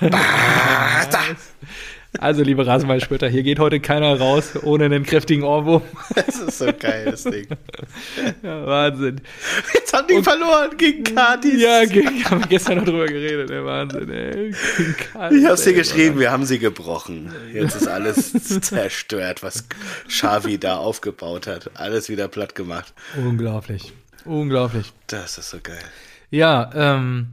Bata. 0.00 1.20
Also, 2.18 2.42
liebe 2.42 2.66
Rasenballspötter, 2.66 3.28
hier 3.28 3.42
geht 3.42 3.58
heute 3.58 3.80
keiner 3.80 4.18
raus 4.18 4.52
ohne 4.62 4.84
einen 4.84 5.02
kräftigen 5.04 5.42
Ohrwurm. 5.42 5.82
Das 6.14 6.36
ist 6.36 6.58
so 6.58 6.66
geil, 6.78 7.06
das 7.10 7.24
Ding. 7.24 7.46
Ja, 8.42 8.66
Wahnsinn. 8.66 9.20
Jetzt 9.74 9.92
haben 9.92 10.06
die 10.08 10.14
Und, 10.14 10.24
verloren 10.24 10.76
gegen 10.76 11.02
Katis. 11.02 11.60
Ja, 11.60 11.84
gegen, 11.84 12.24
haben 12.24 12.40
wir 12.40 12.48
gestern 12.48 12.78
noch 12.78 12.84
drüber 12.84 13.06
geredet, 13.06 13.50
ey, 13.50 13.64
Wahnsinn, 13.64 14.10
ey. 14.10 14.54
Katis, 15.12 15.38
ich 15.38 15.46
hab's 15.46 15.64
dir 15.64 15.74
geschrieben, 15.74 16.18
wir 16.20 16.30
haben 16.30 16.44
sie 16.46 16.58
gebrochen. 16.58 17.32
Jetzt 17.52 17.76
ist 17.76 17.88
alles 17.88 18.32
zerstört, 18.60 19.42
was 19.42 19.64
Xavi 20.08 20.58
da 20.58 20.76
aufgebaut 20.76 21.46
hat. 21.46 21.70
Alles 21.74 22.08
wieder 22.08 22.28
platt 22.28 22.54
gemacht. 22.54 22.94
Unglaublich. 23.16 23.92
Unglaublich. 24.24 24.92
Das 25.08 25.36
ist 25.36 25.50
so 25.50 25.58
geil. 25.62 25.82
Ja, 26.30 26.70
ähm, 26.74 27.28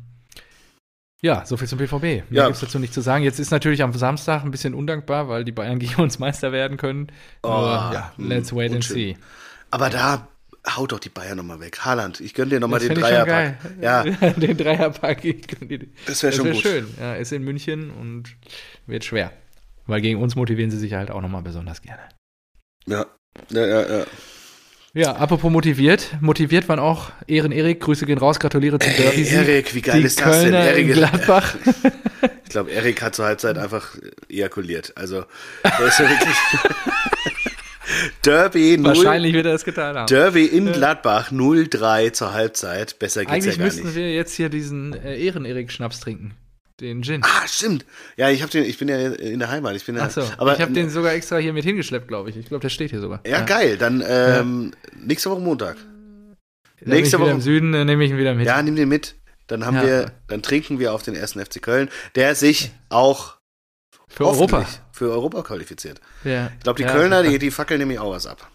ja, 1.22 1.46
soviel 1.46 1.68
zum 1.68 1.78
BVB. 1.78 2.02
Mehr 2.02 2.24
ja. 2.32 2.46
gibt 2.46 2.56
es 2.56 2.62
dazu 2.62 2.80
nicht 2.80 2.94
zu 2.94 3.02
sagen. 3.02 3.24
Jetzt 3.24 3.40
ist 3.40 3.52
natürlich 3.52 3.84
am 3.84 3.94
Samstag 3.94 4.44
ein 4.44 4.52
bisschen 4.52 4.74
undankbar, 4.74 5.30
weil 5.30 5.44
die 5.44 5.52
Bayern 5.52 5.80
gegen 5.80 6.02
uns 6.02 6.20
Meister 6.20 6.52
werden 6.52 6.78
können. 6.78 7.08
Oh, 7.44 7.50
Aber 7.50 7.94
ja, 7.94 8.14
let's 8.18 8.54
wait 8.54 8.74
and 8.74 8.84
see. 8.84 9.18
Aber 9.70 9.90
da 9.90 10.28
haut 10.76 10.92
doch 10.92 11.00
die 11.00 11.10
Bayern 11.10 11.38
nochmal 11.38 11.60
weg. 11.60 11.80
Haaland, 11.80 12.20
ich 12.20 12.34
gönne 12.34 12.50
dir 12.50 12.60
nochmal 12.60 12.80
den 12.88 12.96
Dreierpack. 12.96 13.58
Ja. 13.80 14.04
den 14.04 14.58
Dreierpack. 14.58 15.22
Das 16.08 16.24
wäre 16.24 16.34
schon 16.34 16.46
wär 16.46 16.54
gut. 16.54 16.62
schön. 16.62 16.88
Ja, 17.00 17.14
ist 17.14 17.32
in 17.32 17.44
München 17.44 17.92
und 17.92 18.36
wird 18.88 19.06
schwer. 19.06 19.32
Weil 19.86 20.02
gegen 20.02 20.22
uns 20.22 20.36
motivieren 20.36 20.72
sie 20.72 20.78
sich 20.78 20.94
halt 20.94 21.12
auch 21.12 21.22
nochmal 21.22 21.42
besonders 21.42 21.82
gerne. 21.82 22.02
Ja, 22.88 23.06
ja, 23.50 23.66
ja, 23.66 23.98
ja. 24.00 24.06
Ja, 24.94 25.14
apropos 25.14 25.50
motiviert. 25.50 26.18
Motiviert 26.20 26.68
waren 26.68 26.80
auch 26.80 27.12
Ehren 27.26 27.54
Erik. 27.54 27.80
Grüße 27.80 28.06
gehen 28.06 28.18
raus, 28.18 28.40
gratuliere 28.42 28.78
zum 28.78 28.94
Derby. 28.94 29.24
Erik, 29.24 29.74
wie 29.74 29.82
geil 29.82 30.02
die 30.02 30.06
ist 30.06 30.20
das 30.20 30.26
Kölner 30.26 30.64
denn? 30.64 30.68
Erik 30.68 30.94
Gladbach. 30.94 31.56
ich 32.44 32.50
glaube, 32.50 32.72
Erik 32.72 33.02
hat 33.02 33.16
zur 33.16 33.26
Halbzeit 33.26 33.58
einfach 33.58 33.96
ejakuliert. 34.30 34.92
Also, 34.96 35.24
der 35.64 35.88
ist 35.88 36.00
ja 36.00 36.10
wirklich. 36.10 36.36
Derby 38.26 38.78
0, 38.78 38.86
Wahrscheinlich 38.86 39.34
wird 39.34 39.46
er 39.46 39.54
das 39.54 39.64
getan 39.64 39.96
haben. 39.96 40.08
Derby 40.08 40.46
in 40.46 40.72
Gladbach 40.72 41.32
0-3 41.32 42.12
zur 42.12 42.34
Halbzeit. 42.34 43.00
Besser 43.00 43.22
geht's 43.22 43.32
Eigentlich 43.32 43.56
ja 43.56 43.60
gar 43.60 43.66
nicht. 43.66 43.74
Eigentlich 43.74 43.84
müssten 43.86 43.96
wir 43.96 44.14
jetzt 44.14 44.34
hier 44.34 44.50
diesen 44.50 44.94
äh, 44.94 45.18
Ehren-Erik-Schnaps 45.18 46.02
trinken 46.02 46.34
den 46.82 47.04
Gin. 47.04 47.22
Ah, 47.24 47.48
stimmt. 47.48 47.86
Ja, 48.18 48.30
ich 48.30 48.42
habe 48.42 48.52
den, 48.52 48.66
ich 48.66 48.78
bin 48.78 48.90
ja 48.90 48.98
in 48.98 49.40
der 49.40 49.50
Heimat. 49.50 49.76
Ich 49.76 49.86
bin 49.86 49.98
Ach 49.98 50.12
so, 50.12 50.22
aber 50.38 50.54
ich 50.54 50.62
habe 50.62 50.74
den 50.74 50.90
sogar 50.90 51.14
extra 51.14 51.38
hier 51.38 51.54
mit 51.54 51.64
hingeschleppt, 51.64 52.08
glaube 52.08 52.30
ich. 52.30 52.38
Ich 52.38 52.48
glaube, 52.48 52.62
der 52.62 52.70
steht 52.70 52.92
hier 52.92 53.00
sogar. 53.00 53.22
Ja, 53.26 53.40
ja. 53.40 53.46
geil. 53.46 53.78
Dann 53.78 54.04
ähm, 54.06 54.74
ja. 54.84 54.92
nächste 55.06 55.30
Woche 55.30 55.42
Montag. 55.42 55.78
Dann 56.80 56.90
nächste 56.90 57.20
Woche 57.20 57.32
im 57.32 57.42
Süden 57.42 57.74
äh, 57.74 57.86
nehme 57.86 58.04
ich 58.04 58.12
ihn 58.12 58.18
wieder 58.18 58.34
mit. 58.34 58.46
Ja, 58.46 58.62
nimm 58.62 58.76
den 58.76 58.90
mit. 58.90 59.16
Dann 59.48 59.66
haben 59.66 59.76
ja. 59.78 59.86
wir, 59.86 60.12
dann 60.28 60.42
trinken 60.42 60.80
wir 60.80 60.94
auf 60.94 61.04
den 61.04 61.16
ersten 61.16 61.44
FC 61.44 61.62
Köln, 61.62 61.90
der 62.16 62.36
sich 62.36 62.72
auch 62.90 63.38
für 64.08 64.26
Europa 64.26 64.66
für 65.02 65.12
Europa 65.12 65.42
qualifiziert. 65.42 66.00
Ja. 66.24 66.52
Ich 66.58 66.64
glaube, 66.64 66.78
die 66.78 66.88
Kölner, 66.88 67.24
die, 67.24 67.40
die 67.40 67.50
fackeln 67.50 67.80
nämlich 67.80 67.98
auch 67.98 68.12
was 68.12 68.28
ab. 68.28 68.52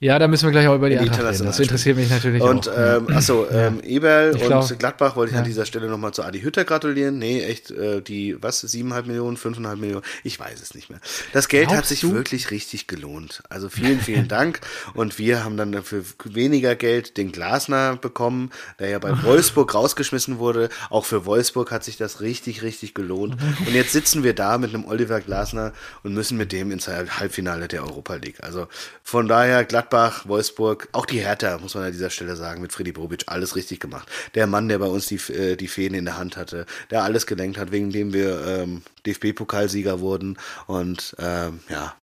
Ja, 0.00 0.16
da 0.20 0.28
müssen 0.28 0.44
wir 0.44 0.52
gleich 0.52 0.68
auch 0.68 0.76
über 0.76 0.88
die, 0.88 0.94
die 0.94 1.00
Eintracht 1.00 1.24
reden. 1.24 1.46
Das 1.46 1.58
interessiert 1.58 1.96
mich 1.96 2.08
natürlich 2.08 2.40
und, 2.40 2.68
auch. 2.68 2.72
Ähm, 2.78 3.08
achso, 3.12 3.48
ähm, 3.50 3.80
Eberl 3.82 4.30
und 4.30 4.40
glaub, 4.42 4.78
Gladbach 4.78 5.16
wollte 5.16 5.30
ich 5.30 5.34
ja. 5.34 5.40
an 5.40 5.44
dieser 5.44 5.66
Stelle 5.66 5.88
nochmal 5.88 6.12
zu 6.12 6.22
Adi 6.22 6.40
Hütter 6.40 6.64
gratulieren. 6.64 7.18
Nee, 7.18 7.42
echt, 7.42 7.72
äh, 7.72 8.00
die, 8.00 8.40
was, 8.40 8.60
siebeneinhalb 8.60 9.08
Millionen, 9.08 9.36
fünfeinhalb 9.36 9.80
Millionen? 9.80 10.04
Ich 10.22 10.38
weiß 10.38 10.62
es 10.62 10.76
nicht 10.76 10.88
mehr. 10.88 11.00
Das 11.32 11.48
Geld 11.48 11.64
Glaubst 11.64 11.78
hat 11.78 11.86
sich 11.88 12.02
du? 12.02 12.12
wirklich 12.12 12.52
richtig 12.52 12.86
gelohnt. 12.86 13.42
Also 13.48 13.68
vielen, 13.68 13.98
vielen 14.00 14.28
Dank. 14.28 14.60
Und 14.94 15.18
wir 15.18 15.42
haben 15.42 15.56
dann 15.56 15.82
für 15.82 16.04
weniger 16.22 16.76
Geld 16.76 17.16
den 17.16 17.32
Glasner 17.32 17.96
bekommen, 17.96 18.50
der 18.78 18.90
ja 18.90 19.00
bei 19.00 19.20
Wolfsburg 19.24 19.74
rausgeschmissen 19.74 20.38
wurde. 20.38 20.68
Auch 20.90 21.06
für 21.06 21.26
Wolfsburg 21.26 21.72
hat 21.72 21.82
sich 21.82 21.96
das 21.96 22.20
richtig, 22.20 22.62
richtig 22.62 22.94
gelohnt. 22.94 23.36
Und 23.66 23.74
jetzt 23.74 23.90
sitzen 23.90 24.22
wir 24.22 24.34
da 24.34 24.58
mit 24.58 24.72
einem 24.72 24.84
Oliver 24.84 25.20
Glasner 25.20 25.72
und 26.04 26.14
müssen 26.14 26.38
mit 26.38 26.52
dem 26.52 26.70
ins 26.70 26.86
Halbfinale 26.86 27.66
der 27.66 27.82
Europa 27.82 28.14
League. 28.14 28.42
Also 28.42 28.68
von 29.02 29.26
daher, 29.26 29.64
Gladbach 29.64 29.87
Gladbach, 29.88 30.28
Wolfsburg, 30.28 30.88
auch 30.92 31.06
die 31.06 31.20
Hertha, 31.20 31.58
muss 31.58 31.74
man 31.74 31.84
an 31.84 31.92
dieser 31.92 32.10
Stelle 32.10 32.36
sagen, 32.36 32.60
mit 32.60 32.72
Freddy 32.72 32.92
Bobic, 32.92 33.24
alles 33.26 33.56
richtig 33.56 33.80
gemacht. 33.80 34.08
Der 34.34 34.46
Mann, 34.46 34.68
der 34.68 34.78
bei 34.78 34.86
uns 34.86 35.06
die, 35.06 35.16
äh, 35.32 35.56
die 35.56 35.68
Fäden 35.68 35.96
in 35.96 36.04
der 36.04 36.18
Hand 36.18 36.36
hatte, 36.36 36.66
der 36.90 37.04
alles 37.04 37.26
gelenkt 37.26 37.58
hat, 37.58 37.72
wegen 37.72 37.90
dem 37.90 38.12
wir 38.12 38.46
ähm, 38.46 38.82
DFB-Pokalsieger 39.06 40.00
wurden. 40.00 40.36
Und 40.66 41.16
ähm, 41.18 41.60
ja, 41.70 41.96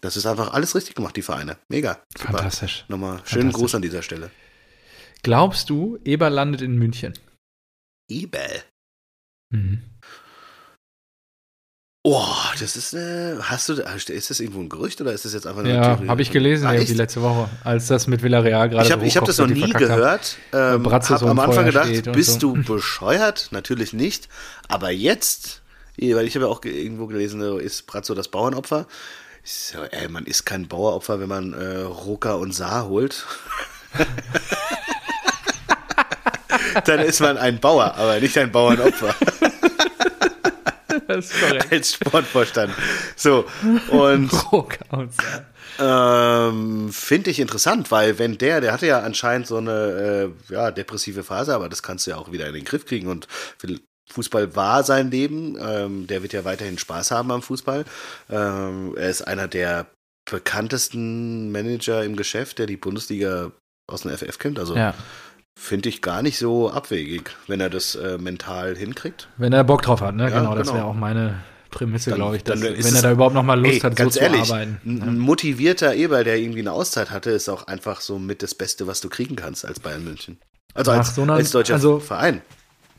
das 0.00 0.16
ist 0.16 0.24
einfach 0.26 0.54
alles 0.54 0.74
richtig 0.74 0.94
gemacht, 0.94 1.16
die 1.16 1.22
Vereine. 1.22 1.58
Mega. 1.68 2.00
Super. 2.16 2.32
Fantastisch. 2.32 2.86
Nochmal 2.88 3.20
schönen 3.24 3.52
Gruß 3.52 3.74
an 3.74 3.82
dieser 3.82 4.02
Stelle. 4.02 4.30
Glaubst 5.22 5.68
du, 5.68 5.98
Eber 6.04 6.30
landet 6.30 6.62
in 6.62 6.78
München? 6.78 7.12
Eber? 8.08 8.48
Mhm. 9.50 9.82
Oh, 12.04 12.24
das 12.58 12.76
ist 12.76 12.94
eine. 12.94 13.38
Hast 13.42 13.68
du. 13.68 13.72
Ist 13.74 14.30
das 14.30 14.40
irgendwo 14.40 14.60
ein 14.60 14.68
Gerücht 14.68 15.00
oder 15.00 15.12
ist 15.12 15.24
das 15.24 15.32
jetzt 15.34 15.46
einfach 15.46 15.62
nur 15.62 15.72
Ja, 15.72 15.98
habe 16.06 16.22
ich 16.22 16.30
gelesen 16.30 16.66
ah, 16.66 16.72
irgendwie 16.72 16.94
letzte 16.94 17.20
Woche, 17.22 17.48
als 17.64 17.88
das 17.88 18.06
mit 18.06 18.22
Villarreal 18.22 18.68
gerade 18.68 18.86
Ich 18.86 18.92
habe 18.92 19.04
hab 19.06 19.24
das 19.24 19.38
noch 19.38 19.46
nie 19.48 19.72
gehört. 19.72 20.36
Ähm, 20.52 20.82
Bratzo 20.84 21.14
hab 21.14 21.20
so 21.20 21.26
im 21.26 21.32
am 21.32 21.40
Anfang 21.40 21.66
gedacht, 21.66 21.90
bist 22.12 22.40
so. 22.40 22.54
du 22.54 22.62
bescheuert? 22.62 23.48
Natürlich 23.50 23.92
nicht. 23.92 24.28
Aber 24.68 24.90
jetzt, 24.90 25.60
weil 25.98 26.26
ich 26.26 26.34
habe 26.36 26.44
ja 26.46 26.50
auch 26.50 26.60
ge- 26.60 26.80
irgendwo 26.82 27.06
gelesen, 27.08 27.42
ist 27.58 27.86
Bratzo 27.86 28.14
das 28.14 28.28
Bauernopfer? 28.28 28.86
Ich 29.44 29.52
So, 29.52 29.78
ey, 29.82 30.08
man 30.08 30.24
ist 30.24 30.46
kein 30.46 30.68
Baueropfer, 30.68 31.18
wenn 31.20 31.28
man 31.28 31.52
äh, 31.52 31.80
Rucker 31.80 32.38
und 32.38 32.52
Saar 32.54 32.86
holt. 32.88 33.26
Dann 36.84 37.00
ist 37.00 37.20
man 37.20 37.36
ein 37.38 37.58
Bauer, 37.58 37.94
aber 37.96 38.20
nicht 38.20 38.36
ein 38.38 38.52
Bauernopfer. 38.52 39.14
Das 41.08 41.30
ist 41.30 41.40
korrekt. 41.40 41.66
als 41.72 41.94
Sportvorstand. 41.94 42.72
So, 43.16 43.44
und 43.88 44.30
ähm, 45.80 46.90
finde 46.92 47.30
ich 47.30 47.40
interessant, 47.40 47.90
weil 47.90 48.18
wenn 48.18 48.38
der, 48.38 48.60
der 48.60 48.72
hatte 48.72 48.86
ja 48.86 49.00
anscheinend 49.00 49.46
so 49.46 49.56
eine 49.56 50.32
äh, 50.50 50.52
ja, 50.52 50.70
depressive 50.70 51.24
Phase, 51.24 51.54
aber 51.54 51.68
das 51.68 51.82
kannst 51.82 52.06
du 52.06 52.10
ja 52.12 52.18
auch 52.18 52.30
wieder 52.30 52.46
in 52.46 52.54
den 52.54 52.64
Griff 52.64 52.84
kriegen 52.86 53.08
und 53.08 53.26
Fußball 54.10 54.54
war 54.56 54.84
sein 54.84 55.10
Leben. 55.10 55.56
Ähm, 55.60 56.06
der 56.06 56.22
wird 56.22 56.32
ja 56.32 56.44
weiterhin 56.44 56.78
Spaß 56.78 57.10
haben 57.10 57.30
am 57.30 57.42
Fußball. 57.42 57.84
Ähm, 58.30 58.94
er 58.96 59.08
ist 59.08 59.22
einer 59.22 59.48
der 59.48 59.86
bekanntesten 60.30 61.50
Manager 61.52 62.04
im 62.04 62.16
Geschäft, 62.16 62.58
der 62.58 62.66
die 62.66 62.76
Bundesliga 62.76 63.50
aus 63.86 64.02
dem 64.02 64.16
FF 64.16 64.38
kennt. 64.38 64.58
Also 64.58 64.76
Ja. 64.76 64.94
Finde 65.60 65.88
ich 65.88 66.02
gar 66.02 66.22
nicht 66.22 66.38
so 66.38 66.70
abwegig, 66.70 67.34
wenn 67.48 67.60
er 67.60 67.68
das 67.68 67.94
äh, 67.96 68.16
mental 68.18 68.76
hinkriegt. 68.76 69.28
Wenn 69.36 69.52
er 69.52 69.64
Bock 69.64 69.82
drauf 69.82 70.00
hat, 70.00 70.14
ne? 70.14 70.30
Ja, 70.30 70.38
genau, 70.38 70.54
das 70.54 70.68
genau. 70.68 70.78
wäre 70.78 70.86
auch 70.86 70.94
meine 70.94 71.40
Prämisse, 71.70 72.12
glaube 72.12 72.36
ich. 72.36 72.44
Dass, 72.44 72.62
wenn 72.62 72.74
er 72.74 72.78
es- 72.78 73.02
da 73.02 73.10
überhaupt 73.12 73.34
noch 73.34 73.42
mal 73.42 73.60
Lust 73.60 73.74
Ey, 73.74 73.80
hat, 73.80 73.96
ganz 73.96 74.14
so 74.14 74.20
ehrlich, 74.20 74.44
zu 74.44 74.54
arbeiten. 74.54 74.80
ein 74.86 74.98
Ja. 74.98 75.04
ein 75.04 75.18
motivierter 75.18 75.94
Eber, 75.94 76.22
der 76.24 76.38
irgendwie 76.38 76.60
eine 76.60 76.72
Auszeit 76.72 77.10
hatte, 77.10 77.30
ist 77.30 77.48
auch 77.48 77.66
einfach 77.66 78.00
so 78.00 78.18
mit 78.18 78.42
das 78.42 78.54
Beste, 78.54 78.86
was 78.86 79.00
du 79.00 79.08
kriegen 79.08 79.36
kannst 79.36 79.64
als 79.66 79.80
Bayern 79.80 80.04
München. 80.04 80.38
Also 80.74 80.92
als, 80.92 81.14
so 81.14 81.22
einer- 81.22 81.34
als 81.34 81.50
deutscher 81.50 81.74
also- 81.74 81.98
Verein. 81.98 82.40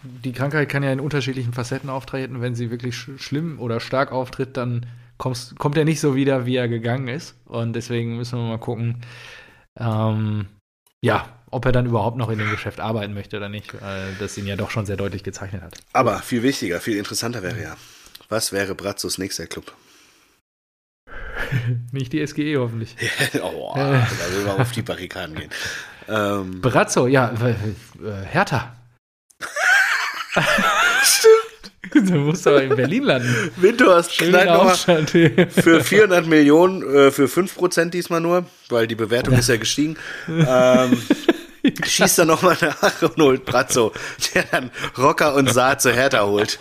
Die 0.04 0.32
Krankheit 0.32 0.70
kann 0.70 0.84
ja 0.84 0.92
in 0.94 1.00
unterschiedlichen 1.00 1.52
Facetten 1.54 1.90
auftreten. 1.90 2.42
Wenn 2.42 2.56
sie 2.56 2.72
wirklich 2.72 2.96
sch 2.96 3.10
schlimm 3.18 3.60
oder 3.60 3.80
stark 3.80 4.12
auftritt, 4.14 4.56
dann 4.56 4.86
kommst, 5.18 5.58
kommt 5.60 5.78
er 5.78 5.84
nicht 5.86 6.00
so 6.00 6.16
wieder, 6.16 6.46
wie 6.46 6.56
er 6.56 6.68
gegangen 6.70 7.08
ist. 7.10 7.36
Und 7.46 7.74
deswegen 7.74 8.16
müssen 8.18 8.38
wir 8.40 8.48
mal 8.48 8.60
gucken, 8.60 9.02
ähm, 9.80 10.46
ja, 11.02 11.28
ob 11.52 11.66
er 11.66 11.72
dann 11.72 11.86
überhaupt 11.86 12.18
noch 12.18 12.30
in 12.30 12.40
dem 12.40 12.50
Geschäft 12.52 12.80
arbeiten 12.80 13.14
möchte 13.14 13.38
oder 13.38 13.50
nicht, 13.50 13.74
weil 13.82 14.16
das 14.20 14.38
ihn 14.38 14.48
ja 14.48 14.56
doch 14.56 14.72
schon 14.72 14.86
sehr 14.86 14.98
deutlich 14.98 15.24
gezeichnet 15.24 15.62
hat. 15.62 15.76
Aber 15.94 16.20
viel 16.20 16.44
wichtiger, 16.44 16.80
viel 16.80 16.98
interessanter 16.98 17.44
wäre 17.44 17.62
ja, 17.62 17.78
was 18.30 18.52
wäre 18.52 18.76
Bratzos 18.76 19.18
nächster 19.18 19.48
Club? 19.48 19.74
Nicht 21.92 22.14
die 22.14 22.26
SGE 22.26 22.58
hoffentlich. 22.58 22.96
oh, 23.42 23.74
da 23.76 24.08
will 24.32 24.46
wir 24.46 24.60
auf 24.60 24.72
die 24.72 24.82
Barrikaden 24.82 25.36
gehen. 25.36 25.50
Ähm, 26.08 26.62
Brazzo, 26.62 27.08
ja, 27.08 27.34
äh, 27.42 27.52
äh, 27.52 28.26
Hertha. 28.26 28.76
Stimmt. 31.04 31.34
Du 31.94 32.14
musst 32.14 32.46
aber 32.46 32.62
in 32.62 32.76
Berlin 32.76 33.04
landen. 33.04 33.52
Windhorst 33.56 34.20
knallt 34.20 34.48
nochmal 34.48 34.76
für 34.76 35.84
400 35.84 36.28
Millionen, 36.28 36.84
äh, 36.84 37.10
für 37.10 37.26
5% 37.26 37.90
diesmal 37.90 38.22
nur, 38.22 38.46
weil 38.70 38.86
die 38.86 38.96
Bewertung 38.96 39.34
ist 39.34 39.50
ja 39.50 39.58
gestiegen. 39.58 39.98
Ähm, 40.28 41.02
schießt 41.84 42.20
er 42.20 42.26
nochmal 42.26 42.58
nach 42.62 43.02
und 43.02 43.18
holt 43.18 43.46
Brazzo, 43.46 43.92
der 44.34 44.44
dann 44.44 44.72
Rocker 44.98 45.36
und 45.36 45.52
Saar 45.52 45.78
zu 45.80 45.92
Hertha 45.94 46.26
holt. 46.26 46.60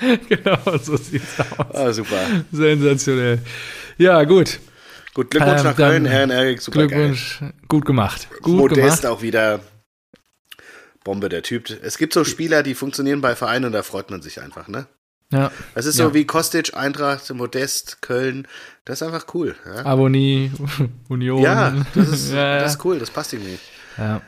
genau, 0.28 0.58
so 0.82 0.96
sieht's 0.96 1.38
aus. 1.38 1.74
Ah, 1.74 1.92
super. 1.92 2.20
Sensationell. 2.50 3.40
Ja, 3.98 4.24
gut. 4.24 4.60
Gut, 5.14 5.30
Glückwunsch 5.30 5.60
Ähm, 5.60 5.66
nach 5.66 5.76
Köln, 5.76 6.06
Herrn 6.06 6.30
Erik, 6.30 6.62
super 6.62 6.86
Glückwunsch. 6.86 7.40
Gut 7.68 7.84
gemacht. 7.84 8.28
Gut 8.40 8.56
Modest 8.56 9.02
gemacht. 9.02 9.06
auch 9.06 9.22
wieder 9.22 9.60
Bombe, 11.04 11.28
der 11.28 11.42
Typ. 11.42 11.70
Es 11.82 11.98
gibt 11.98 12.14
so 12.14 12.24
Spieler, 12.24 12.62
die 12.62 12.74
funktionieren 12.74 13.20
bei 13.20 13.36
Vereinen 13.36 13.66
und 13.66 13.72
da 13.72 13.82
freut 13.82 14.10
man 14.10 14.22
sich 14.22 14.40
einfach, 14.40 14.68
ne? 14.68 14.86
Ja. 15.32 15.50
Das 15.74 15.86
ist 15.86 15.98
Ja. 15.98 16.04
so 16.06 16.14
wie 16.14 16.24
Kostic, 16.24 16.76
Eintracht, 16.76 17.28
Modest, 17.34 18.00
Köln. 18.02 18.46
Das 18.84 19.00
ist 19.00 19.06
einfach 19.06 19.26
cool. 19.34 19.56
Ja, 19.66 19.84
Abonnie, 19.86 20.52
Union. 21.08 21.42
ja, 21.42 21.72
das, 21.94 22.08
ist, 22.08 22.32
ja, 22.32 22.60
das 22.60 22.74
ist 22.76 22.84
cool, 22.84 22.98
das 23.00 23.10
passt 23.10 23.32
irgendwie. 23.32 23.58
ja. 23.98 24.20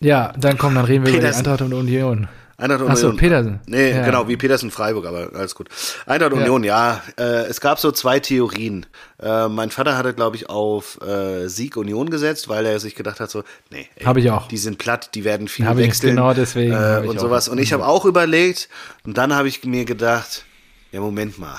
ja, 0.00 0.32
dann 0.38 0.58
komm, 0.58 0.74
dann 0.74 0.84
reden 0.84 1.04
wir 1.04 1.10
über 1.12 1.18
die 1.20 1.24
Petersen. 1.26 1.38
Eintracht 1.46 1.62
und 1.62 1.72
Union. 1.72 2.28
Eintracht 2.60 2.82
Achso, 2.82 3.06
Union. 3.06 3.16
Petersen. 3.16 3.60
Nee, 3.66 3.90
Ja. 3.92 4.04
genau, 4.04 4.28
wie 4.28 4.36
Petersen 4.36 4.70
Freiburg, 4.70 5.06
aber 5.06 5.30
alles 5.34 5.54
gut. 5.54 5.68
Eintracht 6.06 6.32
Union, 6.32 6.62
ja. 6.62 7.02
Äh, 7.18 7.46
es 7.46 7.60
gab 7.60 7.78
so 7.80 7.90
zwei 7.92 8.20
Theorien. 8.20 8.86
Äh, 9.20 9.48
mein 9.48 9.70
Vater 9.70 9.96
hatte, 9.96 10.12
glaube 10.14 10.36
ich, 10.36 10.48
auf 10.50 11.00
äh, 11.00 11.48
Sieg 11.48 11.76
Union 11.76 12.10
gesetzt, 12.10 12.48
weil 12.48 12.66
er 12.66 12.78
sich 12.80 12.94
gedacht 12.94 13.18
hat, 13.20 13.30
so, 13.30 13.42
nee, 13.70 13.88
ey, 13.96 14.18
ich 14.18 14.30
auch. 14.30 14.48
die 14.48 14.56
sind 14.58 14.78
platt, 14.78 15.14
die 15.14 15.24
werden 15.24 15.48
viel 15.48 15.66
Hab 15.66 15.78
ich 15.78 15.86
wechseln. 15.86 16.10
genau 16.16 16.34
deswegen, 16.34 16.72
Äh, 16.72 17.02
ich 17.02 17.08
und 17.08 17.16
auch. 17.18 17.22
sowas. 17.22 17.48
Und 17.48 17.58
ich 17.58 17.72
habe 17.72 17.86
auch 17.86 18.04
überlegt, 18.04 18.68
und 19.04 19.16
dann 19.18 19.34
habe 19.34 19.48
ich 19.48 19.64
mir 19.64 19.84
gedacht, 19.84 20.44
ja, 20.92 21.00
Moment 21.00 21.38
mal. 21.38 21.56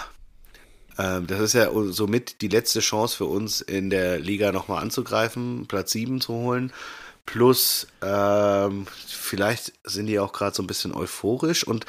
Ähm, 0.99 1.25
das 1.25 1.39
ist 1.39 1.53
ja 1.53 1.69
somit 1.89 2.41
die 2.41 2.49
letzte 2.49 2.79
Chance 2.81 3.15
für 3.17 3.25
uns 3.25 3.61
in 3.61 3.89
der 3.89 4.19
Liga 4.19 4.51
nochmal 4.51 4.81
anzugreifen, 4.83 5.65
Platz 5.67 5.91
7 5.93 6.19
zu 6.21 6.33
holen. 6.33 6.71
Plus, 7.25 7.87
ähm, 8.01 8.87
vielleicht 9.07 9.73
sind 9.83 10.07
die 10.07 10.19
auch 10.19 10.33
gerade 10.33 10.55
so 10.55 10.63
ein 10.63 10.67
bisschen 10.67 10.93
euphorisch 10.93 11.65
und 11.65 11.85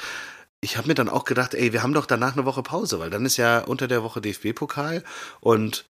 ich 0.61 0.77
habe 0.77 0.87
mir 0.87 0.93
dann 0.95 1.09
auch 1.09 1.25
gedacht, 1.25 1.53
ey, 1.55 1.73
wir 1.73 1.83
haben 1.83 1.93
doch 1.93 2.05
danach 2.05 2.33
eine 2.33 2.45
Woche 2.45 2.63
Pause, 2.63 2.99
weil 2.99 3.09
dann 3.09 3.25
ist 3.25 3.37
ja 3.37 3.59
unter 3.59 3.87
der 3.87 4.03
Woche 4.03 4.21
DFB-Pokal 4.21 5.03
und 5.41 5.85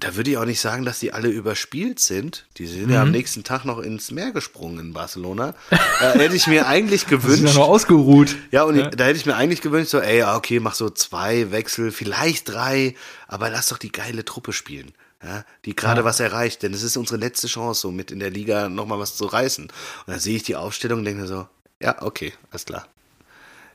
da 0.00 0.14
würde 0.14 0.30
ich 0.30 0.36
auch 0.38 0.44
nicht 0.44 0.60
sagen, 0.60 0.84
dass 0.84 1.00
die 1.00 1.12
alle 1.12 1.28
überspielt 1.28 1.98
sind. 1.98 2.46
Die 2.58 2.68
sind 2.68 2.88
ja 2.90 3.02
am 3.02 3.08
Mhm. 3.08 3.14
nächsten 3.14 3.42
Tag 3.42 3.64
noch 3.64 3.80
ins 3.80 4.12
Meer 4.12 4.30
gesprungen 4.30 4.78
in 4.78 4.92
Barcelona. 4.92 5.56
Da 5.70 6.12
hätte 6.12 6.36
ich 6.36 6.46
mir 6.46 6.66
eigentlich 6.68 7.06
Das 7.06 7.14
ist 7.14 7.22
ja 7.24 7.34
gewünscht. 7.34 7.54
noch 7.56 7.66
ausgeruht. 7.68 8.36
Ja, 8.52 8.62
und 8.62 8.76
Ja. 8.76 8.90
Da 8.90 9.06
hätte 9.06 9.18
ich 9.18 9.26
mir 9.26 9.34
eigentlich 9.34 9.60
gewünscht, 9.60 9.90
so, 9.90 9.98
ey, 9.98 10.18
ja, 10.18 10.36
okay, 10.36 10.60
mach 10.60 10.74
so 10.76 10.88
zwei 10.88 11.50
Wechsel, 11.50 11.90
vielleicht 11.90 12.48
drei, 12.48 12.94
aber 13.26 13.50
lass 13.50 13.70
doch 13.70 13.78
die 13.78 13.90
geile 13.90 14.24
Truppe 14.24 14.52
spielen. 14.52 14.92
Ja, 15.22 15.44
die 15.64 15.74
gerade 15.74 16.00
Ja. 16.00 16.04
was 16.04 16.20
erreicht, 16.20 16.62
denn 16.62 16.72
es 16.72 16.82
ist 16.84 16.96
unsere 16.96 17.18
letzte 17.18 17.48
Chance, 17.48 17.80
so 17.80 17.90
mit 17.90 18.10
in 18.12 18.20
der 18.20 18.30
Liga 18.30 18.68
nochmal 18.68 19.00
was 19.00 19.16
zu 19.16 19.26
reißen. 19.26 19.64
Und 19.64 19.72
dann 20.06 20.20
sehe 20.20 20.36
ich 20.36 20.44
die 20.44 20.54
Aufstellung 20.56 21.00
und 21.00 21.04
denke 21.04 21.22
mir 21.22 21.26
so, 21.26 21.48
ja, 21.80 22.00
okay, 22.02 22.32
alles 22.50 22.64
klar. 22.66 22.86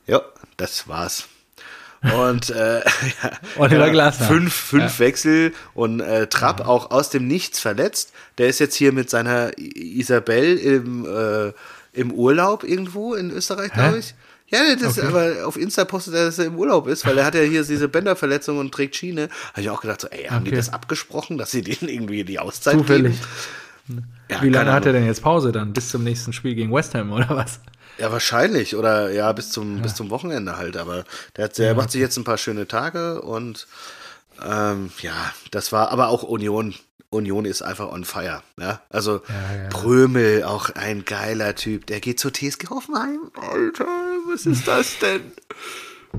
Ja, 0.06 0.22
das 0.56 0.88
war's. 0.88 1.24
Und 2.14 2.50
äh, 2.50 2.80
ja, 3.22 3.30
ja, 3.70 4.12
fünf, 4.12 4.54
fünf 4.54 4.94
Ja. 4.94 4.98
Wechsel 4.98 5.54
und 5.74 6.00
äh, 6.00 6.26
Trapp 6.28 6.60
auch 6.66 6.90
aus 6.90 7.08
dem 7.10 7.26
Nichts 7.26 7.60
verletzt. 7.60 8.12
Der 8.38 8.48
ist 8.48 8.58
jetzt 8.58 8.74
hier 8.74 8.92
mit 8.92 9.08
seiner 9.08 9.52
Isabel 9.58 10.56
im, 10.58 11.06
äh, 11.06 11.52
im 11.98 12.12
Urlaub 12.12 12.62
irgendwo 12.64 13.14
in 13.14 13.30
Österreich, 13.30 13.72
glaube 13.72 13.98
ich. 13.98 14.14
Ja, 14.54 14.76
das 14.76 14.98
Okay. 14.98 15.06
aber 15.06 15.46
auf 15.46 15.56
Insta 15.56 15.84
postet 15.84 16.14
er, 16.14 16.24
dass 16.26 16.38
er 16.38 16.46
im 16.46 16.56
Urlaub 16.56 16.86
ist, 16.88 17.04
weil 17.06 17.18
er 17.18 17.24
hat 17.24 17.34
ja 17.34 17.42
hier 17.42 17.64
diese 17.64 17.88
Bänderverletzung 17.88 18.58
und 18.58 18.72
trägt 18.72 18.96
Schiene. 18.96 19.28
Habe 19.52 19.60
ich 19.62 19.70
auch 19.70 19.80
gedacht, 19.80 20.00
so, 20.00 20.08
ey, 20.08 20.24
haben 20.28 20.44
die 20.44 20.50
Okay. 20.50 20.56
das 20.58 20.72
abgesprochen, 20.72 21.38
dass 21.38 21.50
sie 21.50 21.62
denen 21.62 21.88
irgendwie 21.90 22.24
die 22.24 22.38
Auszeit 22.38 22.74
Zufällig. 22.74 23.18
geben? 23.86 24.04
Ja, 24.30 24.42
Wie 24.42 24.48
lange 24.48 24.72
hat 24.72 24.86
er 24.86 24.92
denn 24.94 25.04
jetzt 25.04 25.22
Pause 25.22 25.52
dann? 25.52 25.72
Bis 25.74 25.90
zum 25.90 26.04
nächsten 26.04 26.32
Spiel 26.32 26.54
gegen 26.54 26.72
West 26.72 26.94
Ham 26.94 27.12
oder 27.12 27.28
was? 27.30 27.60
Ja, 27.98 28.10
wahrscheinlich. 28.10 28.74
Oder 28.76 29.10
ja, 29.12 29.30
bis 29.32 29.50
zum, 29.50 29.82
bis 29.82 29.94
zum 29.94 30.08
Wochenende 30.10 30.56
halt. 30.56 30.76
Aber 30.78 31.04
der, 31.36 31.44
hat, 31.44 31.58
der 31.58 31.74
macht 31.74 31.90
sich 31.90 32.00
jetzt 32.00 32.16
ein 32.16 32.24
paar 32.24 32.38
schöne 32.38 32.66
Tage 32.66 33.20
und 33.20 33.66
ähm, 34.44 34.90
ja, 35.02 35.12
das 35.50 35.70
war 35.72 35.90
aber 35.92 36.08
auch 36.08 36.22
Union. 36.22 36.74
Union 37.10 37.44
ist 37.44 37.62
einfach 37.62 37.92
on 37.92 38.04
fire. 38.04 38.42
Ja? 38.58 38.80
Also 38.90 39.20
Ja, 39.28 39.62
ja. 39.62 39.68
Prömel, 39.68 40.42
auch 40.42 40.70
ein 40.70 41.04
geiler 41.04 41.54
Typ. 41.54 41.86
Der 41.86 42.00
geht 42.00 42.18
zur 42.18 42.32
TSG 42.32 42.68
Hoffenheim. 42.70 43.30
Alter, 43.40 43.86
was 44.34 44.46
ist 44.46 44.66
das 44.68 44.98
denn? 44.98 45.20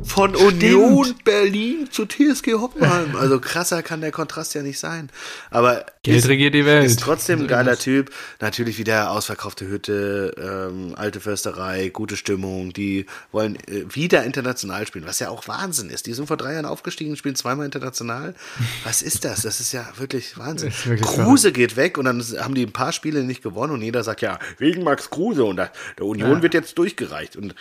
Von 0.03 0.35
Union 0.35 1.15
Berlin 1.23 1.87
zu 1.89 2.05
TSG 2.05 2.55
Hoffenheim. 2.55 3.15
Also 3.15 3.39
krasser 3.39 3.81
kann 3.81 4.01
der 4.01 4.11
Kontrast 4.11 4.53
ja 4.53 4.61
nicht 4.61 4.77
sein. 4.77 5.09
Aber 5.51 5.85
Geld 6.03 6.17
ist, 6.17 6.27
regiert 6.27 6.53
die 6.53 6.65
Welt. 6.65 6.85
ist 6.85 6.99
trotzdem 6.99 7.43
ein 7.43 7.47
geiler. 7.47 7.77
Typ. 7.79 8.11
Natürlich 8.41 8.77
wieder 8.77 9.11
ausverkaufte 9.11 9.65
Hütte, 9.69 10.35
ähm, 10.37 10.95
alte 10.97 11.21
Försterei, 11.21 11.87
gute 11.93 12.17
Stimmung. 12.17 12.73
Die 12.73 13.05
wollen 13.31 13.55
äh, 13.55 13.85
wieder 13.87 14.25
international 14.25 14.85
spielen, 14.85 15.05
was 15.07 15.19
ja 15.19 15.29
auch 15.29 15.47
Wahnsinn 15.47 15.89
ist. 15.89 16.07
Die 16.07 16.13
sind 16.13 16.27
vor 16.27 16.35
drei 16.35 16.51
Jahren 16.55 16.65
aufgestiegen, 16.65 17.15
spielen 17.15 17.35
zweimal 17.37 17.65
international. 17.65 18.35
Was 18.83 19.01
ist 19.01 19.23
das? 19.23 19.43
Das 19.43 19.61
ist 19.61 19.71
ja 19.71 19.87
wirklich 19.97 20.37
Wahnsinn. 20.37 20.73
Wirklich 20.83 21.07
Kruse 21.07 21.53
geht 21.53 21.77
weg 21.77 21.97
und 21.97 22.03
dann 22.03 22.21
haben 22.39 22.53
die 22.53 22.65
ein 22.65 22.73
paar 22.73 22.91
Spiele 22.91 23.23
nicht 23.23 23.41
gewonnen 23.41 23.71
und 23.71 23.81
jeder 23.81 24.03
sagt 24.03 24.21
ja, 24.21 24.39
wegen 24.57 24.83
Max 24.83 25.09
Kruse 25.09 25.45
und 25.45 25.55
der 25.55 25.71
Union 26.01 26.31
Ja. 26.33 26.41
wird 26.41 26.53
jetzt 26.53 26.77
durchgereicht. 26.77 27.37
Und 27.37 27.55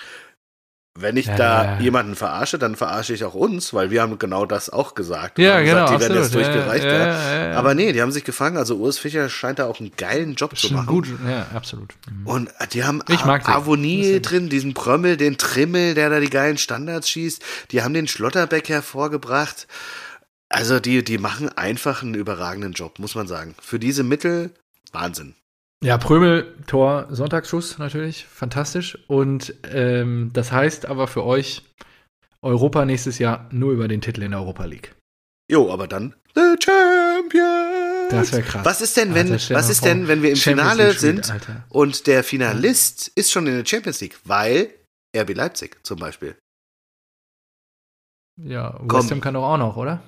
wenn 0.96 1.16
ich 1.16 1.26
Ja, 1.26 1.36
da 1.36 1.64
ja. 1.64 1.80
jemanden 1.80 2.14
verarsche, 2.14 2.56
dann 2.58 2.76
verarsche 2.76 3.14
ich 3.14 3.24
auch 3.24 3.34
uns, 3.34 3.74
weil 3.74 3.90
wir 3.90 4.00
haben 4.00 4.16
genau 4.18 4.46
das 4.46 4.70
auch 4.70 4.94
gesagt. 4.94 5.38
Ja, 5.40 5.60
genau, 5.60 5.86
Gesagt, 5.86 5.90
die 5.90 6.00
werden 6.00 6.22
jetzt. 6.22 6.34
Ja, 6.34 6.40
durchgereicht. 6.40 6.84
ja, 6.84 6.92
Ja, 6.92 7.06
ja, 7.34 7.48
ja. 7.50 7.56
Aber 7.58 7.74
nee, 7.74 7.92
die 7.92 8.00
haben 8.00 8.12
sich 8.12 8.22
gefangen. 8.22 8.56
Also 8.56 8.76
Urs 8.76 8.98
Fischer 8.98 9.28
scheint 9.28 9.58
da 9.58 9.66
auch 9.66 9.80
einen 9.80 9.90
geilen 9.96 10.34
Job 10.36 10.56
zu 10.56 10.68
Schon 10.68 10.76
machen. 10.76 10.86
gut, 10.86 11.08
ja, 11.28 11.46
absolut. 11.52 11.94
Und 12.24 12.50
die 12.72 12.84
haben 12.84 13.02
Ich 13.08 13.24
mag. 13.24 13.48
Avonie 13.48 14.20
drin, 14.22 14.48
diesen 14.48 14.72
Prömmel, 14.74 15.16
den 15.16 15.36
Trimmel, 15.36 15.94
der 15.94 16.10
da 16.10 16.20
die 16.20 16.30
geilen 16.30 16.58
Standards 16.58 17.10
schießt. 17.10 17.42
Die 17.72 17.82
haben 17.82 17.92
den 17.94 18.06
Schlotterbeck 18.06 18.68
hervorgebracht. 18.68 19.66
Also 20.48 20.78
die, 20.78 21.02
die 21.02 21.18
machen 21.18 21.48
einfach 21.48 22.02
einen 22.02 22.14
überragenden 22.14 22.72
Job, 22.72 23.00
muss 23.00 23.16
man 23.16 23.26
sagen. 23.26 23.56
Für 23.60 23.80
diese 23.80 24.04
Mittel 24.04 24.52
Wahnsinn. 24.92 25.34
Ja, 25.84 25.98
Prömel, 25.98 26.54
Tor, 26.66 27.08
Sonntagsschuss 27.10 27.76
natürlich, 27.76 28.24
fantastisch. 28.24 28.98
Und 29.06 29.54
ähm, 29.70 30.30
das 30.32 30.50
heißt 30.50 30.86
aber 30.86 31.08
für 31.08 31.24
euch 31.24 31.62
Europa 32.40 32.86
nächstes 32.86 33.18
Jahr 33.18 33.50
nur 33.52 33.72
über 33.72 33.86
den 33.86 34.00
Titel 34.00 34.22
in 34.22 34.30
der 34.30 34.40
Europa 34.40 34.64
League. 34.64 34.94
Jo, 35.50 35.70
aber 35.70 35.86
dann 35.86 36.14
The 36.34 36.56
Champions. 36.58 38.08
Das 38.08 38.32
wäre 38.32 38.42
krass. 38.42 38.64
Was 38.64 38.80
ist 38.80 38.96
denn, 38.96 39.14
wenn, 39.14 39.30
Alter, 39.30 39.54
was 39.54 39.68
ist 39.68 39.84
denn, 39.84 40.08
wenn 40.08 40.22
wir 40.22 40.30
im 40.30 40.36
Champions 40.36 40.72
Finale 40.72 40.92
sind 40.94 41.30
Alter. 41.30 41.64
und 41.68 42.06
der 42.06 42.24
Finalist 42.24 43.08
ist 43.14 43.30
schon 43.30 43.46
in 43.46 43.54
der 43.54 43.66
Champions 43.66 44.00
League, 44.00 44.18
weil 44.24 44.70
RB 45.14 45.34
Leipzig 45.34 45.84
zum 45.84 45.98
Beispiel. 45.98 46.34
Ja. 48.42 48.80
West 48.80 49.10
Ham 49.10 49.20
kann 49.20 49.34
doch 49.34 49.44
auch 49.44 49.58
noch, 49.58 49.76
oder? 49.76 50.02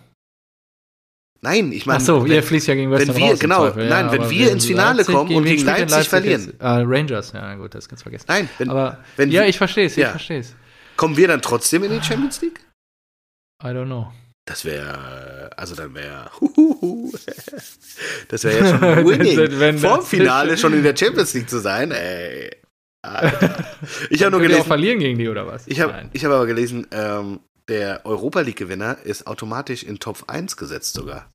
Nein, 1.43 1.71
ich 1.73 1.87
meine, 1.87 1.99
Ach 2.01 2.05
so, 2.05 2.25
wenn- 2.25 2.33
ihr 2.33 2.43
fließt 2.43 2.67
ja 2.67 2.75
gegen 2.75 2.91
West 2.91 3.07
wenn 3.09 3.17
wir- 3.17 3.31
raus 3.31 3.39
genau, 3.39 3.59
Zweifel, 3.67 3.89
nein, 3.89 4.07
ja, 4.07 4.13
wenn 4.13 4.31
wir 4.31 4.51
ins 4.53 4.67
Finale 4.67 5.05
kommen 5.05 5.35
und 5.35 5.45
gegen 5.45 5.65
denn 5.65 5.89
Leipzig 5.89 6.09
verlieren. 6.09 6.47
Jetzt? 6.47 6.61
Ah, 6.63 6.83
Rangers, 6.85 7.33
ja 7.33 7.55
gut, 7.55 7.75
das 7.75 7.89
kannst 7.89 8.03
du 8.03 8.05
vergessen. 8.05 8.25
nein, 8.29 8.49
wenn, 8.59 8.71
aber 8.71 8.99
wenn 9.17 9.31
ja, 9.31 9.45
ich 9.45 9.59
verstehe 9.59 9.87
es, 9.87 9.93
ich 9.93 9.99
Ja. 10.03 10.11
verstehe 10.11 10.41
es. 10.41 10.55
kommen 10.97 11.17
wir 11.17 11.29
dann 11.29 11.43
trotzdem 11.43 11.85
in 11.85 11.93
die 11.93 12.03
Champions 12.03 12.41
League? 12.41 12.61
I 13.63 13.69
don't 13.69 13.87
know. 13.87 14.13
Das 14.49 14.65
wäre, 14.65 15.51
also 15.57 15.75
dann 15.75 15.93
wäre, 15.95 16.31
das 18.29 18.45
wäre 18.45 18.59
ja 18.59 18.69
schon 18.79 18.81
winning. 19.07 19.59
Wenn 19.59 19.79
Vorm 19.79 20.03
Finale 20.03 20.57
schon 20.57 20.73
in 20.73 20.83
der 20.83 20.97
Champions 20.97 21.35
League 21.35 21.49
zu 21.51 21.59
sein, 21.59 21.91
ey. 21.91 22.51
Alter. 23.03 23.65
Ich 24.11 24.23
habe 24.23 24.33
nur 24.33 24.41
ihr 24.41 24.47
auch 24.47 24.51
gelesen, 24.51 24.67
verlieren 24.67 24.99
gegen 24.99 25.19
die 25.19 25.29
oder 25.29 25.47
was? 25.47 25.67
ich 25.69 25.81
habe 25.81 26.09
ich 26.13 26.25
aber 26.27 26.45
gelesen, 26.47 26.87
ähm, 26.91 27.41
der 27.69 28.05
Europa 28.07 28.41
League 28.41 28.57
Gewinner 28.59 28.99
ist 28.99 29.27
automatisch 29.27 29.83
in 29.83 29.99
Top 29.99 30.25
1 30.29 30.57
gesetzt 30.57 30.95
sogar. 30.95 31.31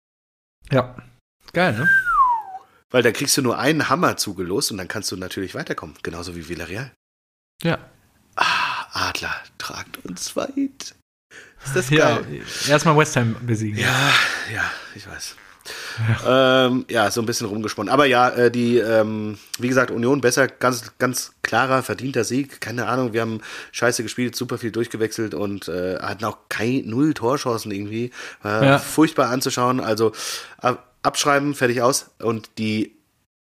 Ja. 0.71 0.95
Geil, 1.53 1.73
ne? 1.77 1.89
Weil 2.89 3.03
da 3.03 3.11
kriegst 3.11 3.37
du 3.37 3.41
nur 3.41 3.57
einen 3.57 3.89
Hammer 3.89 4.17
zugelost 4.17 4.71
und 4.71 4.77
dann 4.77 4.87
kannst 4.87 5.11
du 5.11 5.17
natürlich 5.17 5.55
weiterkommen. 5.55 5.95
Genauso 6.03 6.35
wie 6.35 6.47
Villarreal. 6.49 6.91
Ja. 7.63 7.77
Ah, 8.35 9.09
Adler, 9.09 9.33
tragt 9.57 10.03
uns 10.05 10.35
weit. 10.35 10.95
Ist 11.65 11.75
das 11.75 11.89
Ja, 11.89 12.19
geil? 12.19 12.43
erstmal 12.67 12.97
West 12.97 13.15
Ham 13.15 13.35
besiegen. 13.45 13.77
Ja, 13.79 14.11
ja, 14.53 14.71
ich 14.95 15.07
weiß. 15.07 15.35
Ja, 16.25 16.65
ähm, 16.67 16.85
ja 16.89 17.11
so 17.11 17.21
ein 17.21 17.25
bisschen 17.25 17.47
rumgesponnen. 17.47 17.91
Aber 17.91 18.05
ja, 18.05 18.29
äh, 18.29 18.51
die, 18.51 18.77
ähm, 18.77 19.37
wie 19.59 19.67
gesagt, 19.67 19.91
Union 19.91 20.21
besser, 20.21 20.47
ganz, 20.47 20.91
ganz 20.99 21.33
klarer, 21.41 21.83
verdienter 21.83 22.23
Sieg. 22.23 22.61
Keine 22.61 22.87
Ahnung, 22.87 23.13
wir 23.13 23.21
haben 23.21 23.41
scheiße 23.71 24.03
gespielt, 24.03 24.35
super 24.35 24.57
viel 24.57 24.71
durchgewechselt 24.71 25.33
und 25.33 25.67
äh, 25.67 25.97
hatten 25.99 26.25
auch 26.25 26.37
kein, 26.49 26.83
null 26.85 27.13
Torchancen 27.13 27.71
irgendwie. 27.71 28.11
War 28.41 28.63
Ja. 28.63 28.77
furchtbar 28.79 29.29
anzuschauen. 29.29 29.79
Also 29.79 30.11
ab, 30.57 30.93
abschreiben, 31.03 31.55
fertig 31.55 31.81
aus. 31.81 32.11
Und 32.19 32.49
die 32.57 32.95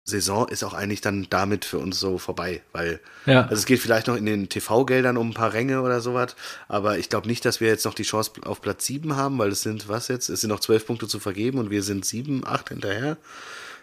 Saison 0.08 0.48
ist 0.50 0.64
auch 0.64 0.76
eigentlich 0.76 1.02
dann 1.02 1.26
damit 1.32 1.66
für 1.66 1.80
uns 1.80 2.00
so 2.00 2.20
vorbei, 2.20 2.62
weil 2.74 3.00
Ja. 3.26 3.42
also 3.44 3.56
es 3.56 3.66
geht 3.66 3.80
vielleicht 3.80 4.06
noch 4.06 4.16
in 4.16 4.28
den 4.28 4.50
TV-Geldern 4.50 5.18
um 5.18 5.30
ein 5.32 5.34
paar 5.34 5.54
Ränge 5.54 5.82
oder 5.82 6.00
sowas, 6.00 6.36
aber 6.68 7.00
ich 7.00 7.10
glaube 7.10 7.28
nicht, 7.28 7.44
dass 7.44 7.60
wir 7.60 7.70
jetzt 7.70 7.86
noch 7.86 7.96
die 7.96 8.04
Chance 8.04 8.32
auf 8.44 8.62
Platz 8.62 8.86
7 8.86 9.16
haben, 9.16 9.40
weil 9.40 9.50
es 9.50 9.64
sind, 9.64 9.90
was 9.90 10.08
jetzt? 10.08 10.30
Es 10.30 10.42
sind 10.42 10.52
noch 10.52 10.60
12 10.60 10.86
Punkte 10.86 11.08
zu 11.08 11.20
vergeben 11.20 11.58
und 11.58 11.72
wir 11.72 11.82
sind 11.82 12.06
7, 12.06 12.46
8 12.46 12.70
hinterher. 12.70 13.18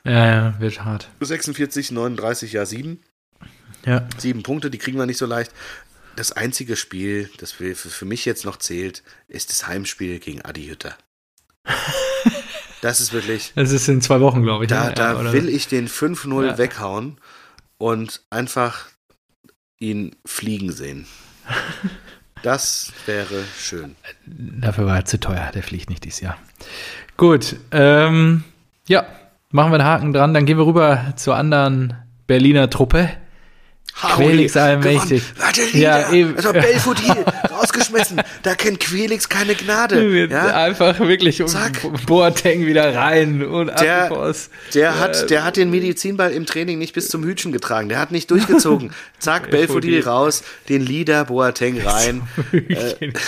ja, 0.04 0.26
ja, 0.26 0.60
wird 0.60 0.84
hart. 0.84 1.08
46, 1.20 1.90
39, 1.90 2.52
ja 2.52 2.66
7. 2.66 3.00
Ja. 3.84 4.06
7 4.16 4.44
Punkte, 4.44 4.70
die 4.70 4.78
kriegen 4.78 4.98
wir 4.98 5.06
nicht 5.06 5.18
so 5.18 5.26
leicht. 5.26 5.50
Das 6.14 6.30
einzige 6.30 6.76
Spiel, 6.76 7.30
das 7.38 7.50
für 7.50 8.04
mich 8.04 8.24
jetzt 8.26 8.44
noch 8.44 8.58
zählt, 8.58 9.02
ist 9.26 9.50
das 9.50 9.66
Heimspiel 9.66 10.20
gegen 10.20 10.42
Adi 10.42 10.66
Hütter. 10.66 10.94
Das 12.82 13.00
ist 13.00 13.12
wirklich, 13.14 13.52
Das 13.54 13.70
ist 13.72 13.88
in 13.88 14.02
zwei 14.02 14.20
Wochen, 14.20 14.42
glaube 14.42 14.64
ich. 14.64 14.68
da, 14.68 14.86
ne? 14.88 14.92
da 14.94 15.12
Ja, 15.22 15.32
will 15.32 15.48
ich 15.48 15.68
den 15.68 15.88
5-0 15.88 16.44
Ja. 16.46 16.58
weghauen 16.58 17.16
und 17.78 18.20
einfach 18.28 18.86
ihn 19.78 20.14
fliegen 20.26 20.70
sehen. 20.72 21.06
Das 22.42 22.92
wäre 23.06 23.44
schön. 23.56 23.94
Dafür 24.26 24.86
war 24.86 24.96
er 24.96 25.04
zu 25.04 25.20
teuer, 25.20 25.52
der 25.54 25.62
fliegt 25.62 25.88
nicht 25.90 26.02
dieses 26.02 26.18
Jahr. 26.18 26.36
Gut, 27.16 27.54
ähm, 27.70 28.42
ja, 28.88 29.06
machen 29.50 29.70
wir 29.70 29.78
einen 29.78 29.84
Haken 29.84 30.12
dran, 30.12 30.34
dann 30.34 30.44
gehen 30.44 30.58
wir 30.58 30.66
rüber 30.66 31.12
zur 31.14 31.36
anderen 31.36 31.94
Berliner 32.26 32.68
Truppe. 32.68 33.08
Quelix 33.94 34.56
allmächtig. 34.56 35.22
Warte, 35.38 35.62
Ja, 35.78 36.00
ja, 36.00 36.10
eben. 36.12 36.34
Also 36.36 36.52
Belfodil, 36.52 37.14
rausgeschmissen. 37.62 38.20
Da 38.42 38.54
kennt 38.54 38.80
Quelix 38.80 39.28
keine 39.28 39.54
Gnade. 39.54 40.26
Ja? 40.28 40.54
Einfach 40.64 40.98
wirklich 41.00 41.40
um 41.40 41.48
Zack. 41.48 41.80
Boateng 42.06 42.66
wieder 42.66 42.94
rein 42.94 43.44
und 43.44 43.68
Der- 43.80 44.04
ab 44.04 44.08
die 44.08 44.14
Post. 44.14 44.50
Der 44.74 44.98
hat, 44.98 45.30
der 45.30 45.44
hat 45.44 45.56
den 45.56 45.70
Medizinball 45.70 46.32
im 46.32 46.46
Training 46.46 46.78
nicht 46.78 46.94
bis 46.94 47.08
zum 47.08 47.24
Hütchen 47.24 47.52
getragen. 47.52 47.88
Der 47.88 47.98
hat 47.98 48.12
nicht 48.12 48.30
durchgezogen. 48.30 48.92
Zack, 49.18 49.50
Belfodil 49.50 50.02
raus, 50.04 50.42
den 50.68 50.84
Leader 50.84 51.24
Boateng 51.26 51.80
rein. 51.80 52.22
Äh, 52.52 53.12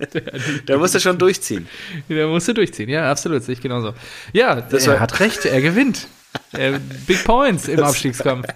Da 0.66 0.78
musst 0.78 0.94
du 0.94 1.00
schon 1.00 1.18
durchziehen. 1.18 1.68
Der 2.08 2.26
musste 2.26 2.54
durchziehen, 2.54 2.88
ja, 2.88 3.10
absolut, 3.10 3.42
sehe 3.42 3.52
ich 3.54 3.60
genauso. 3.60 3.92
Ja, 4.32 4.60
Das 4.60 4.86
er 4.86 4.98
hat 4.98 5.20
recht, 5.20 5.44
er 5.44 5.60
gewinnt. 5.60 6.08
Äh, 6.52 6.78
Big 7.06 7.24
Points 7.24 7.68
im 7.68 7.80
Abstiegskampf. 7.80 8.46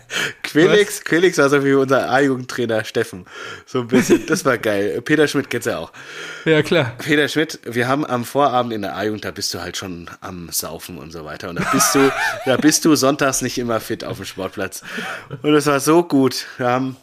Quelix, 0.43 1.05
Quelix 1.05 1.39
war 1.39 1.49
so 1.49 1.65
wie 1.65 1.75
unser 1.75 2.11
A-Jugendtrainer 2.11 2.85
Steffen. 2.85 3.25
So 3.67 3.81
ein 3.81 3.89
bisschen. 3.89 4.27
Das 4.27 4.45
war 4.45 4.59
geil. 4.59 5.01
Peter 5.03 5.29
Schmidt 5.29 5.49
geht's 5.49 5.67
ja 5.67 5.79
auch. 5.79 5.93
Ja, 6.45 6.63
klar. 6.63 6.93
Peter 6.99 7.29
Schmidt, 7.29 7.61
wir 7.65 7.87
haben 7.87 8.05
am 8.05 8.25
Vorabend 8.25 8.73
in 8.73 8.83
der 8.83 8.97
A-Jugend, 8.97 9.25
da 9.25 9.31
bist 9.31 9.55
du 9.55 9.61
halt 9.61 9.77
schon 9.77 10.11
am 10.21 10.49
Saufen 10.51 10.99
und 10.99 11.13
so 11.13 11.25
weiter. 11.25 11.51
Und 11.51 11.61
da 11.61 11.69
bist 11.73 11.95
du, 11.95 12.13
da 12.47 12.57
bist 12.57 12.85
du 12.85 12.97
sonntags 12.97 13.43
nicht 13.43 13.59
immer 13.59 13.81
fit 13.81 14.05
auf 14.05 14.17
dem 14.17 14.27
Sportplatz. 14.27 14.83
Und 15.43 15.55
es 15.55 15.67
war 15.67 15.81
so 15.81 16.03
gut. 16.03 16.47
Wir 16.59 16.69
haben 16.69 16.97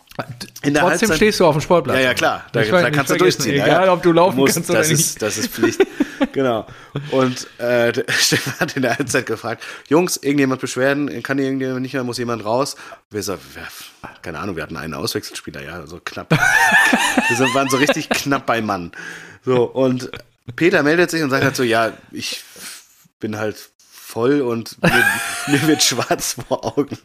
in 0.64 0.74
der 0.74 0.84
Trotzdem 0.84 1.10
Halbzeit- 1.10 1.16
stehst 1.16 1.40
du 1.40 1.46
auf 1.46 1.56
dem 1.56 1.62
Sportplatz. 1.62 1.98
Ja, 1.98 2.04
ja, 2.04 2.14
klar. 2.14 2.46
Da, 2.52 2.64
da 2.64 2.92
kannst 2.92 3.12
du 3.12 3.18
durchziehen. 3.18 3.56
Egal, 3.56 3.90
ob 3.90 4.04
du 4.04 4.12
laufen 4.12 4.38
musst, 4.38 4.56
kannst 4.56 4.70
oder 4.70 4.80
das 4.80 4.90
nicht. 4.90 5.00
Ist, 5.00 5.22
das 5.22 5.38
ist 5.38 5.52
Pflicht. 5.54 5.80
genau. 6.34 6.68
Und 7.12 7.48
äh, 7.60 7.94
Stefan 8.10 8.60
hat 8.60 8.76
in 8.76 8.82
der 8.82 8.98
Halbzeit 8.98 9.26
gefragt, 9.26 9.64
Jungs, 9.88 10.18
irgendjemand 10.18 10.60
Beschwerden? 10.62 11.24
Kann 11.24 11.40
irgendjemand 11.40 11.82
nicht 11.82 11.94
mehr? 11.94 12.04
Muss 12.04 12.18
jemand 12.18 12.44
raus? 12.44 12.76
Wir 13.10 13.24
so, 13.24 13.34
ja, 13.34 14.10
keine 14.22 14.40
Ahnung, 14.40 14.58
wir 14.58 14.64
hatten 14.64 14.78
einen 14.78 14.94
Auswechselspieler, 14.94 15.64
ja, 15.64 15.88
so 15.88 16.00
knapp. 16.04 16.32
wir 17.28 17.38
sind, 17.38 17.54
waren 17.56 17.70
so 17.70 17.78
richtig 17.78 18.10
knapp 18.10 18.46
bei 18.46 18.62
Mann. 18.62 18.92
So, 19.46 19.64
und 19.64 20.12
Peter 20.56 20.84
meldet 20.84 21.10
sich 21.10 21.24
und 21.24 21.30
sagt 21.30 21.44
halt 21.44 21.56
so, 21.56 21.64
ja, 21.64 21.94
ich 22.12 22.44
bin 23.20 23.38
halt 23.38 23.70
voll 23.90 24.42
und 24.42 24.82
mir, 24.84 25.06
mir 25.48 25.68
wird 25.68 25.82
schwarz 25.82 26.36
vor 26.48 26.78
Augen. 26.78 26.98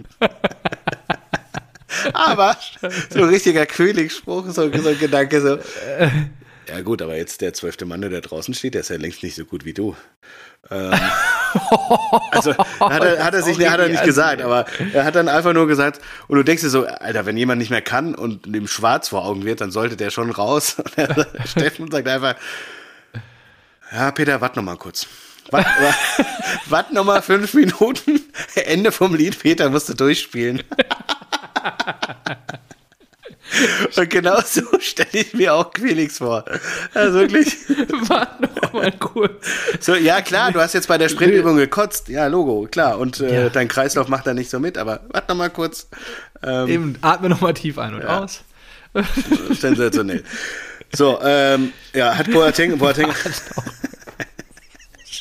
Aber 2.15 2.57
so 3.11 3.21
ein 3.21 3.29
richtiger 3.29 3.67
Königsspruch, 3.67 4.47
so, 4.47 4.71
so 4.73 4.89
ein 4.89 4.99
Gedanke, 4.99 5.41
so. 5.41 5.59
Ja, 6.69 6.81
gut, 6.81 7.01
aber 7.01 7.17
jetzt 7.17 7.41
der 7.43 7.55
zwölfte 7.55 7.85
Mann, 7.85 8.01
der 8.01 8.11
da 8.11 8.21
draußen 8.21 8.53
steht, 8.53 8.75
der 8.75 8.81
ist 8.81 8.91
ja 8.91 8.97
längst 8.97 9.23
nicht 9.23 9.37
so 9.37 9.45
gut 9.45 9.65
wie 9.65 9.73
du. 9.73 9.95
Ähm, 10.69 10.93
also 12.33 12.57
hat 12.57 13.05
er, 13.05 13.25
hat 13.25 13.35
er 13.35 13.43
sich 13.43 13.59
hat 13.69 13.79
er 13.79 13.89
nicht 13.89 14.03
gesagt, 14.03 14.43
aber 14.43 14.67
er 14.93 15.05
hat 15.05 15.15
dann 15.15 15.29
einfach 15.29 15.53
nur 15.53 15.69
gesagt, 15.69 16.01
und 16.27 16.37
du 16.39 16.43
denkst 16.43 16.63
dir 16.63 16.71
so, 16.71 16.85
Alter, 16.87 17.25
wenn 17.25 17.37
jemand 17.37 17.61
nicht 17.61 17.71
mehr 17.71 17.83
kann 17.83 18.17
und 18.17 18.53
dem 18.53 18.67
schwarz 18.67 19.09
vor 19.09 19.25
Augen 19.25 19.45
wird, 19.45 19.61
dann 19.61 19.71
sollte 19.71 19.97
der 19.97 20.11
schon 20.11 20.31
raus. 20.31 20.77
Und 20.79 20.99
er, 20.99 21.27
Steffen 21.47 21.91
sagt 21.91 22.09
einfach, 22.09 22.35
ja, 23.93 24.11
Peter, 24.11 24.41
warte 24.41 24.59
noch 24.59 24.65
mal 24.65 24.77
kurz. 24.77 25.07
Warte 25.51 25.69
wart 26.69 26.93
noch 26.93 27.05
mal 27.05 27.23
fünf 27.23 27.55
Minuten. 27.55 28.21
Ende 28.57 28.91
vom 28.91 29.15
Lied. 29.15 29.39
Peter 29.39 29.71
musste 29.71 29.95
durchspielen. 29.95 30.65
Und 33.97 34.11
genau 34.11 34.41
so 34.45 34.63
stelle 34.81 35.09
ich 35.13 35.33
mir 35.33 35.55
auch 35.55 35.73
Quelix 35.73 36.19
vor. 36.19 36.45
Also 36.95 37.21
wirklich. 37.21 37.47
Warte 38.09 38.43
noch 38.43 38.73
mal 38.73 38.93
kurz. 38.93 39.47
So, 39.81 39.95
ja, 39.95 40.21
klar, 40.21 40.51
du 40.53 40.61
hast 40.61 40.75
jetzt 40.75 40.89
bei 40.89 40.99
der 40.99 41.09
Sprintübung 41.09 41.57
gekotzt. 41.57 42.09
Ja, 42.09 42.27
Logo, 42.27 42.67
klar. 42.71 42.99
Und 42.99 43.21
äh, 43.21 43.45
Ja. 43.45 43.49
dein 43.49 43.69
Kreislauf 43.69 44.09
macht 44.09 44.27
da 44.27 44.35
nicht 44.35 44.51
so 44.51 44.59
mit, 44.59 44.77
aber 44.77 45.01
warte 45.13 45.29
noch 45.29 45.37
mal 45.37 45.51
kurz. 45.51 45.89
Ähm, 46.43 46.69
Eben, 46.69 46.99
atme 47.03 47.29
noch 47.29 47.41
mal 47.41 47.55
tief 47.55 47.79
ein 47.79 47.95
und 47.95 48.03
Ja. 48.03 48.25
aus. 48.25 48.43
sensationell. 49.59 50.25
So, 50.95 51.19
ähm, 51.23 51.73
ja, 51.95 52.17
hat 52.17 52.31
Boateng, 52.31 52.79
Boateng, 52.79 53.09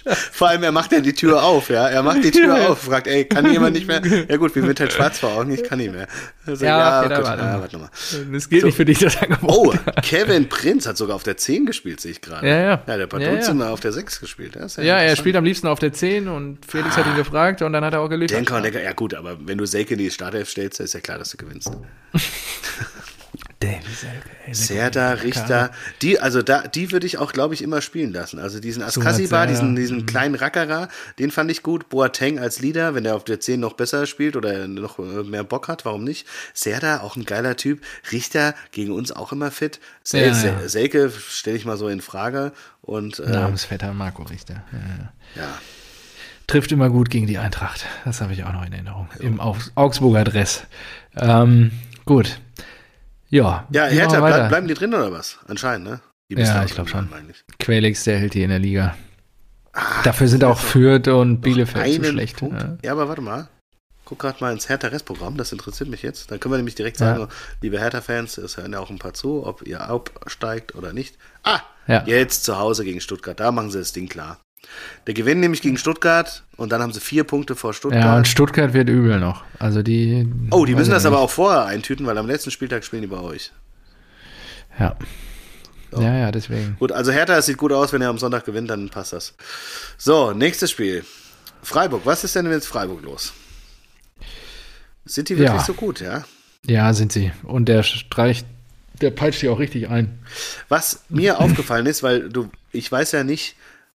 Vor 0.31 0.49
allem, 0.49 0.63
er 0.63 0.71
macht 0.71 0.91
ja 0.91 0.99
die 0.99 1.13
Tür 1.13 1.43
auf, 1.43 1.69
ja. 1.69 1.87
Er 1.87 2.03
macht 2.03 2.23
die 2.23 2.31
Tür 2.31 2.69
auf, 2.69 2.83
fragt, 2.83 3.07
ey, 3.07 3.25
kann 3.25 3.51
jemand 3.51 3.73
nicht 3.75 3.87
mehr? 3.87 4.01
Ja 4.29 4.37
gut, 4.37 4.55
wir 4.55 4.63
sind 4.63 4.79
halt 4.79 4.93
schwarz 4.93 5.19
vor 5.19 5.31
Augen, 5.35 5.51
ich 5.51 5.63
kann 5.63 5.79
nicht 5.79 5.91
mehr. 5.91 6.07
Also, 6.45 6.63
Ja, 6.65 6.99
okay, 6.99 7.09
dann 7.09 7.17
gut, 7.21 7.27
warte 7.27 7.43
ja, 7.43 7.59
warte 7.61 7.77
mal. 7.77 7.89
Das 8.31 8.49
gilt 8.49 8.65
nicht 8.65 8.75
für 8.75 8.85
dich, 8.85 8.99
das 8.99 9.17
Angebot. 9.17 9.49
Oh, 9.49 9.73
Kevin 10.01 10.47
Prinz 10.47 10.85
hat 10.87 10.97
sogar 10.97 11.15
auf 11.15 11.23
der 11.23 11.37
10 11.37 11.65
gespielt, 11.65 11.99
sehe 12.01 12.11
ich 12.11 12.21
gerade. 12.21 12.47
Ja, 12.47 12.59
ja. 12.59 12.83
Ja, 12.85 12.97
der 12.97 13.07
Patron 13.07 13.35
Ja, 13.59 13.65
ja. 13.65 13.69
auf 13.71 13.79
der 13.79 13.91
6 13.91 14.19
gespielt. 14.19 14.55
Ja, 14.55 14.83
Ja, 14.83 14.97
er 14.97 15.15
spielt 15.15 15.35
am 15.35 15.43
liebsten 15.43 15.67
auf 15.67 15.79
der 15.79 15.93
10 15.93 16.27
und 16.27 16.59
Felix 16.67 16.95
hat 16.97 17.05
ihn 17.07 17.15
gefragt 17.15 17.61
und 17.61 17.73
dann 17.73 17.83
hat 17.83 17.93
er 17.93 18.01
auch 18.01 18.09
geliefert. 18.09 18.37
Denker 18.37 18.57
und 18.57 18.63
Denker, 18.63 18.81
ja 18.83 18.93
gut, 18.93 19.13
aber 19.13 19.37
wenn 19.39 19.57
du 19.57 19.65
Selke 19.65 19.93
in 19.93 19.99
die 19.99 20.11
Startelf 20.11 20.49
stellst, 20.49 20.79
ist 20.79 20.93
ja 20.93 20.99
klar, 20.99 21.17
dass 21.17 21.31
du 21.31 21.37
gewinnst. 21.37 21.71
Davy 23.59 23.93
Selke, 23.93 24.29
ey, 24.45 24.53
Serda, 24.53 25.11
Richter, 25.13 25.71
die, 26.01 26.19
also 26.19 26.41
da, 26.41 26.67
die 26.67 26.91
würde 26.91 27.07
ich 27.07 27.17
auch, 27.17 27.31
glaube 27.31 27.53
ich, 27.53 27.61
immer 27.61 27.81
spielen 27.81 28.11
lassen. 28.11 28.37
Also 28.37 28.59
diesen 28.59 28.83
Askasiba, 28.83 29.45
diesen, 29.45 29.75
diesen 29.75 29.99
mhm. 29.99 30.05
kleinen 30.05 30.35
Rackerer, 30.35 30.89
den 31.19 31.31
fand 31.31 31.49
ich 31.49 31.63
gut. 31.63 31.87
Boateng 31.87 32.37
als 32.37 32.59
Leader, 32.59 32.95
wenn 32.95 33.05
er 33.05 33.15
auf 33.15 33.23
der 33.23 33.39
10 33.39 33.59
noch 33.59 33.73
besser 33.73 34.07
spielt 34.07 34.35
oder 34.35 34.67
noch 34.67 34.99
äh, 34.99 35.23
mehr 35.23 35.45
Bock 35.45 35.69
hat, 35.69 35.85
warum 35.85 36.03
nicht? 36.03 36.27
Serda, 36.53 36.99
auch 36.99 37.15
ein 37.15 37.23
geiler 37.23 37.55
Typ. 37.55 37.81
Richter 38.11 38.55
gegen 38.71 38.91
uns 38.91 39.13
auch 39.13 39.31
immer 39.31 39.51
fit. 39.51 39.79
Sel 40.03 40.27
Ja, 40.27 40.33
Sel. 40.33 40.69
Selke 40.69 41.09
stelle 41.09 41.55
ich 41.55 41.65
mal 41.65 41.77
so 41.77 41.87
in 41.87 42.01
Frage. 42.01 42.51
Und 42.81 43.19
äh, 43.19 43.29
Namensvetter 43.29 43.93
Marco 43.93 44.23
Richter. 44.23 44.63
Ja, 44.71 45.41
ja. 45.41 45.47
Trifft 46.47 46.71
immer 46.71 46.89
gut 46.89 47.09
gegen 47.09 47.25
die 47.25 47.37
Eintracht. 47.37 47.85
Das 48.03 48.21
habe 48.21 48.33
ich 48.33 48.43
auch 48.43 48.53
noch 48.53 48.65
in 48.65 48.73
Erinnerung. 48.73 49.07
Im 49.19 49.39
Augs 49.39 49.71
Augsburger 49.73 50.23
Dress. 50.23 50.63
Ähm, 51.15 51.71
gut. 52.05 52.39
Ja, 53.35 53.65
ja 53.71 53.85
Hertha, 53.85 54.19
bleib, 54.19 54.49
bleiben 54.49 54.67
die 54.67 54.73
drin 54.73 54.93
oder 54.93 55.11
was? 55.11 55.39
Anscheinend, 55.47 55.87
ne? 55.87 55.99
Ja, 56.29 56.63
ich 56.63 56.73
glaub 56.73 56.87
drin 56.87 57.07
schon. 57.09 57.33
Quelix, 57.59 58.03
der 58.03 58.17
hält 58.19 58.33
die 58.33 58.43
in 58.43 58.49
der 58.49 58.59
Liga. 58.59 58.95
Dafür 60.03 60.27
sind 60.27 60.43
auch 60.43 60.57
Fürth 60.57 61.07
und 61.09 61.41
Bielefeld 61.41 61.95
zu 62.03 62.03
schlecht. 62.11 62.41
Ja. 62.41 62.77
Ja, 62.83 62.91
aber 62.93 63.09
warte 63.09 63.21
mal. 63.21 63.49
Guck 64.05 64.19
gerade 64.19 64.37
mal 64.39 64.53
ins 64.53 64.69
Hertha-Restprogramm, 64.69 65.35
das 65.35 65.51
interessiert 65.51 65.89
mich 65.89 66.03
jetzt. 66.03 66.29
Dann 66.29 66.39
können 66.39 66.53
wir 66.53 66.57
nämlich 66.57 66.75
direkt 66.75 66.99
Ja. 66.99 67.15
sagen, 67.15 67.27
liebe 67.61 67.79
Hertha-Fans, 67.79 68.37
es 68.37 68.55
hören 68.57 68.71
ja 68.73 68.79
auch 68.79 68.91
ein 68.91 68.99
paar 68.99 69.13
zu, 69.15 69.45
ob 69.45 69.65
ihr 69.67 69.81
absteigt 69.81 70.75
oder 70.75 70.93
nicht. 70.93 71.17
Ah, 71.43 71.59
Ja. 71.87 72.03
jetzt 72.05 72.43
zu 72.45 72.57
Hause 72.59 72.85
gegen 72.85 73.01
Stuttgart, 73.01 73.39
da 73.39 73.51
machen 73.51 73.71
sie 73.71 73.79
das 73.79 73.93
Ding 73.93 74.07
klar. 74.07 74.39
Der 75.07 75.13
gewinnt 75.13 75.41
nämlich 75.41 75.61
gegen 75.61 75.77
Stuttgart 75.77 76.43
und 76.57 76.71
dann 76.71 76.81
haben 76.81 76.91
sie 76.93 76.99
vier 76.99 77.23
Punkte 77.23 77.55
vor 77.55 77.71
Ja, 77.71 77.73
Stuttgart. 77.73 78.17
und 78.17 78.27
Stuttgart 78.27 78.73
wird 78.73 78.89
übel 78.89 79.19
noch. 79.19 79.43
Also 79.59 79.81
die. 79.83 80.27
oh, 80.51 80.65
die 80.65 80.75
müssen 80.75 80.91
das 80.91 81.05
aber 81.05 81.17
nicht. 81.17 81.25
auch 81.25 81.29
vorher 81.31 81.65
eintüten, 81.65 82.05
weil 82.05 82.17
am 82.17 82.27
letzten 82.27 82.51
Spieltag 82.51 82.83
spielen 82.83 83.01
die 83.03 83.07
bei 83.07 83.19
euch. 83.19 83.51
Ja. 84.79 84.95
Ja, 85.97 86.13
ja, 86.17 86.31
deswegen. 86.31 86.75
Gut, 86.79 86.91
also 86.91 87.11
Hertha, 87.11 87.37
es 87.37 87.45
sieht 87.45 87.57
gut 87.57 87.71
aus, 87.71 87.93
wenn 87.93 88.01
er 88.01 88.09
am 88.09 88.17
Sonntag 88.17 88.43
gewinnt, 88.45 88.69
dann 88.69 88.89
passt 88.89 89.13
das. 89.13 89.33
So, 89.97 90.33
nächstes 90.33 90.71
Spiel. 90.71 91.05
Freiburg, 91.61 92.01
was 92.05 92.23
ist 92.25 92.35
denn 92.35 92.49
jetzt 92.51 92.67
Freiburg 92.67 93.01
los? 93.03 93.31
Sind 95.05 95.29
die 95.29 95.37
wirklich 95.37 95.57
Ja. 95.59 95.63
so 95.63 95.73
gut, 95.73 96.01
ja? 96.01 96.25
Ja, 96.65 96.93
sind 96.93 97.11
sie. 97.13 97.31
Und 97.43 97.69
der 97.69 97.83
streicht, 97.83 98.45
der 99.01 99.11
peitscht 99.11 99.41
die 99.43 99.49
auch 99.49 99.59
richtig 99.59 99.87
ein. 99.89 100.19
Was 100.67 101.03
mir 101.09 101.39
aufgefallen 101.39 101.85
ist, 101.85 102.01
weil 102.03 102.27
du, 102.29 102.49
ich 102.71 102.91
weiß 102.91 103.11
ja 103.13 103.23
nicht, 103.23 103.55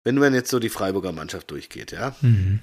wenn 0.06 0.16
man 0.16 0.34
jetzt 0.34 0.50
so 0.50 0.60
die 0.60 0.70
Freiburger 0.70 1.12
Mannschaft 1.12 1.52
durchgeht, 1.52 1.92
ja. 1.92 2.16
Mhm. 2.22 2.60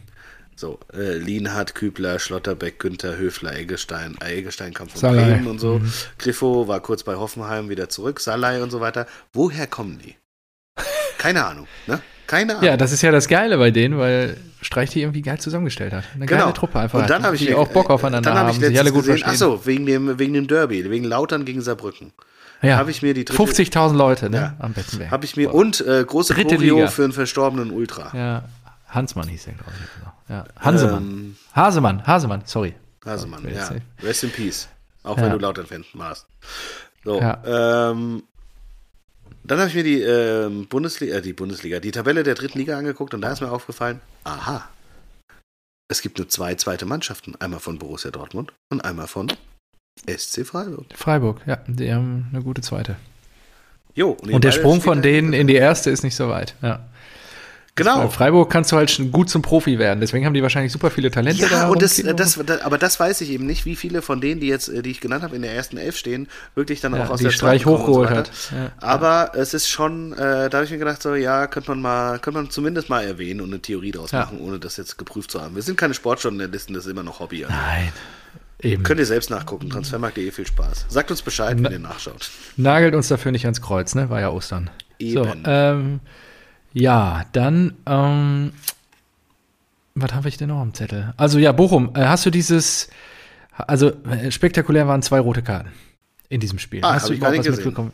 So, 0.55 0.79
äh, 0.95 1.17
Lienhardt, 1.17 1.75
Kübler, 1.75 2.19
Schlotterbeck, 2.19 2.79
Günther, 2.79 3.17
Höfler, 3.19 3.57
Eggestein, 3.57 4.17
äh, 4.23 4.35
Eggestein 4.37 4.73
kam 4.75 4.89
von 4.89 5.01
Salai. 5.01 5.25
Bremen 5.33 5.47
und 5.49 5.59
so. 5.59 5.81
Griffo 6.19 6.69
war 6.69 6.81
kurz 6.81 7.03
bei 7.03 7.17
Hoffenheim 7.17 7.69
wieder 7.69 7.89
zurück, 7.89 8.21
Salai 8.21 8.63
und 8.63 8.71
so 8.71 8.81
weiter. 8.81 9.07
Woher 9.33 9.67
kommen 9.67 9.99
die? 10.05 10.15
Keine 11.19 11.45
Ahnung, 11.45 11.67
ne? 11.87 12.01
Keine 12.27 12.53
Ahnung. 12.53 12.65
Ja, 12.65 12.77
das 12.77 12.93
ist 12.93 13.03
ja 13.03 13.11
das 13.11 13.29
Geile 13.29 13.59
bei 13.59 13.71
denen, 13.71 13.99
weil 13.99 14.37
Streich 14.61 14.91
die 14.91 15.01
irgendwie 15.03 15.23
geil 15.23 15.39
zusammengestellt 15.39 15.93
hat. 15.93 16.05
Eine 16.15 16.27
geile 16.27 16.53
Truppe 16.53 16.79
einfach. 16.79 16.93
Genau. 16.99 17.03
Und 17.05 17.11
dann 17.11 17.23
habe 17.25 17.37
ich 17.37 17.43
die 17.43 17.49
mir- 17.51 17.59
auch 17.59 17.69
Bock 17.69 17.91
aufeinander 17.91 18.31
dann 18.31 18.39
hab 18.39 18.47
haben, 18.49 18.61
ich 18.61 18.67
sich 18.67 18.79
alle 18.79 18.91
gut 18.93 19.01
gesehen, 19.03 19.19
verstehen. 19.19 19.33
Ach 19.35 19.59
so, 19.61 19.67
wegen 19.67 19.87
dem, 19.87 20.19
wegen 20.19 20.33
dem 20.35 20.47
Derby, 20.47 20.89
wegen 20.91 21.05
Lautern 21.05 21.45
gegen 21.45 21.61
Saarbrücken. 21.61 22.13
Ja. 22.63 22.77
habe 22.77 22.91
ich 22.91 23.03
mir 23.03 23.15
die 23.15 23.25
dritte- 23.25 23.43
50.000 23.43 23.95
Leute, 23.95 24.31
ne? 24.31 24.37
Ja. 24.37 24.57
Am 24.59 24.73
Bettenberg. 24.73 25.11
Habe 25.11 25.25
ich 25.25 25.37
mir 25.37 25.49
Boah. 25.51 25.55
und 25.57 25.81
äh, 25.81 26.05
große 26.05 26.35
Dritte 26.35 26.57
Choreo 26.57 26.77
Liga. 26.77 26.89
für 26.89 27.05
einen 27.05 27.13
verstorbenen 27.13 27.71
Ultra. 27.71 28.11
Ja, 28.17 28.45
Hansmann 28.89 29.29
hieß 29.29 29.45
der, 29.45 29.55
glaube 29.55 29.73
ich. 29.73 30.31
Ja. 30.31 30.45
Hansemann. 30.61 31.03
Ähm, 31.03 31.37
Hasemann, 31.55 32.07
Hasemann, 32.07 32.43
sorry. 32.47 32.75
Hasemann, 33.05 33.45
ja. 33.53 33.65
safe. 33.67 33.83
Rest 34.03 34.25
in 34.25 34.31
Peace. 34.31 34.69
Auch 35.03 35.17
Ja. 35.17 35.25
wenn 35.25 35.33
du 35.33 35.39
Lautern-Fan 35.39 35.85
warst. 35.95 36.27
So, 37.05 37.21
Ja. 37.21 37.91
ähm, 37.91 38.23
dann 39.45 39.59
habe 39.59 39.69
ich 39.69 39.75
mir 39.75 39.83
die 39.83 40.01
ähm, 40.01 40.69
Bundesliga, 40.69 41.17
äh, 41.17 41.23
die 41.23 41.33
Bundesliga, 41.33 41.81
die 41.81 41.91
Tabelle 41.91 42.23
der 42.23 42.35
dritten 42.37 42.59
Liga 42.59 42.79
angeguckt 42.79 43.13
und 43.13 43.21
da 43.23 43.33
ist 43.33 43.41
mir 43.41 43.51
aufgefallen, 43.51 44.01
aha, 44.23 44.69
es 45.89 46.01
gibt 46.01 46.19
nur 46.19 46.29
zwei 46.29 46.55
zweite 46.55 46.87
Mannschaften, 46.87 47.35
einmal 47.41 47.59
von 47.61 47.79
Borussia 47.79 48.11
Dortmund 48.13 48.53
und 48.71 48.83
einmal 48.85 49.09
von 49.09 49.33
SC 50.07 50.45
Freiburg. 50.45 50.87
Freiburg, 50.95 51.41
ja, 51.47 51.59
die 51.67 51.93
haben 51.93 52.27
eine 52.33 52.43
gute 52.43 52.61
zweite. 52.63 52.97
Jo, 53.95 54.17
die 54.25 54.33
Und 54.33 54.45
der 54.45 54.53
Sprung 54.53 54.81
von 54.81 54.99
da- 54.99 55.03
denen 55.03 55.33
in 55.33 55.47
die 55.47 55.55
erste 55.55 55.91
ist 55.91 56.03
nicht 56.03 56.17
so 56.17 56.29
weit. 56.29 56.55
Ja. 56.63 56.81
Bei 57.75 57.85
Genau. 57.85 58.09
Freiburg 58.11 58.51
kannst 58.51 58.71
du 58.71 58.77
halt 58.77 58.91
schon 58.91 59.11
gut 59.11 59.31
zum 59.31 59.41
Profi 59.41 59.79
werden. 59.79 60.01
Deswegen 60.01 60.27
haben 60.27 60.35
die 60.35 60.43
wahrscheinlich 60.43 60.73
super 60.73 60.91
viele 60.91 61.11
Talente 61.11 61.47
da. 61.49 61.63
Ja, 61.63 61.69
und 61.69 61.81
das, 61.81 61.97
das, 62.17 62.39
aber 62.63 62.77
das 62.77 63.01
weiß 63.01 63.23
ich 63.23 63.31
eben 63.31 63.47
nicht, 63.47 63.65
wie 63.65 63.77
viele 63.77 64.03
von 64.03 64.21
denen, 64.21 64.41
die 64.43 64.47
jetzt, 64.49 64.69
äh, 64.69 64.83
die 64.83 64.91
ich 64.91 65.01
genannt 65.01 65.23
habe, 65.23 65.37
in 65.37 65.41
der 65.41 65.55
ersten 65.55 65.79
Elf 65.79 65.97
stehen, 65.97 66.29
wirklich 66.55 66.83
dann 66.83 66.95
Ja, 66.95 67.05
auch 67.05 67.11
aus 67.11 67.19
die 67.21 67.25
der 67.25 67.31
Streich 67.31 67.65
und 67.65 67.73
hochgeholt 67.79 68.11
so 68.11 68.15
hat. 68.15 68.31
Ja. 68.55 68.73
Aber 68.87 69.33
es 69.37 69.55
ist 69.55 69.71
schon, 69.71 70.13
äh, 70.13 70.51
da 70.51 70.59
habe 70.59 70.65
ich 70.67 70.71
mir 70.71 70.77
gedacht, 70.79 71.01
so, 71.01 71.15
ja, 71.15 71.47
könnte 71.47 71.71
man 71.71 71.81
mal, 71.81 72.19
könnte 72.19 72.41
man 72.41 72.51
zumindest 72.51 72.91
mal 72.91 73.05
erwähnen 73.07 73.41
und 73.41 73.49
eine 73.49 73.61
Theorie 73.63 73.93
draus 73.93 74.11
Ja. 74.11 74.21
machen, 74.21 74.39
ohne 74.43 74.59
das 74.59 74.77
jetzt 74.77 74.99
geprüft 74.99 75.31
zu 75.31 75.41
haben. 75.41 75.55
Wir 75.55 75.63
sind 75.63 75.79
keine 75.79 75.95
Sportjournalisten, 75.95 76.75
das 76.75 76.85
ist 76.85 76.91
immer 76.91 77.03
noch 77.03 77.21
Hobby. 77.21 77.47
Also. 77.47 77.57
Nein. 77.57 77.91
Eben. 78.63 78.83
Könnt 78.85 79.01
ihr 79.01 79.07
selbst 79.07 79.29
nachgucken, 79.31 79.69
Transfermarkt.de, 79.71 80.31
viel 80.31 80.47
Spaß. 80.47 80.87
Sagt 80.89 81.11
uns 81.11 81.23
Bescheid, 81.23 81.57
wenn 81.63 81.73
ihr 81.73 81.79
nachschaut. 81.81 82.31
Nagelt 82.57 82.95
uns 82.95 83.09
dafür 83.09 83.33
nicht 83.33 83.45
ans 83.45 83.61
Kreuz, 83.61 83.95
ne? 83.95 84.09
War 84.09 84.21
ja 84.21 84.31
Ostern. 84.31 84.71
So, 85.01 85.25
Eben. 85.27 85.43
ähm, 85.47 86.01
ja, 86.73 87.25
dann, 87.33 87.75
ähm, 87.87 88.53
was 89.95 90.15
habe 90.15 90.29
ich 90.29 90.37
denn 90.37 90.49
noch 90.49 90.61
am 90.61 90.75
Zettel? 90.75 91.13
Also 91.17 91.39
ja, 91.39 91.51
Bochum, 91.53 91.91
äh, 91.97 92.05
hast 92.05 92.25
du 92.25 92.31
dieses, 92.31 92.89
also 93.57 93.91
äh, 94.05 94.31
spektakulär 94.31 94.87
waren 94.87 95.03
zwei 95.03 95.19
rote 95.19 95.43
Karten 95.43 95.71
in 96.29 96.41
diesem 96.41 96.59
Spiel. 96.61 96.81
Ah, 96.85 96.95
hast 96.95 97.09
du 97.09 97.15
überhaupt 97.15 97.39
was 97.39 97.47
gesehen. 97.47 97.65
mitbekommen? 97.65 97.93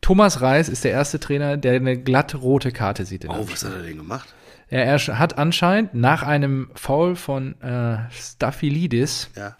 Thomas 0.00 0.40
Reis 0.40 0.70
ist 0.70 0.82
der 0.84 0.92
erste 0.92 1.20
Trainer, 1.20 1.58
der 1.58 1.74
eine 1.74 1.98
glatt 1.98 2.34
rote 2.34 2.72
Karte 2.72 3.04
sieht. 3.04 3.26
Oh, 3.28 3.46
was 3.48 3.58
Spiel. 3.60 3.68
hat 3.70 3.76
er 3.76 3.82
denn 3.82 3.98
gemacht? 3.98 4.34
er, 4.70 4.84
er 4.86 5.18
hat 5.18 5.36
anscheinend 5.36 5.94
nach 5.94 6.22
einem 6.22 6.70
Foul 6.74 7.16
von 7.16 7.60
äh, 7.60 7.98
Staphylidis 8.10 9.28
Ja. 9.36 9.56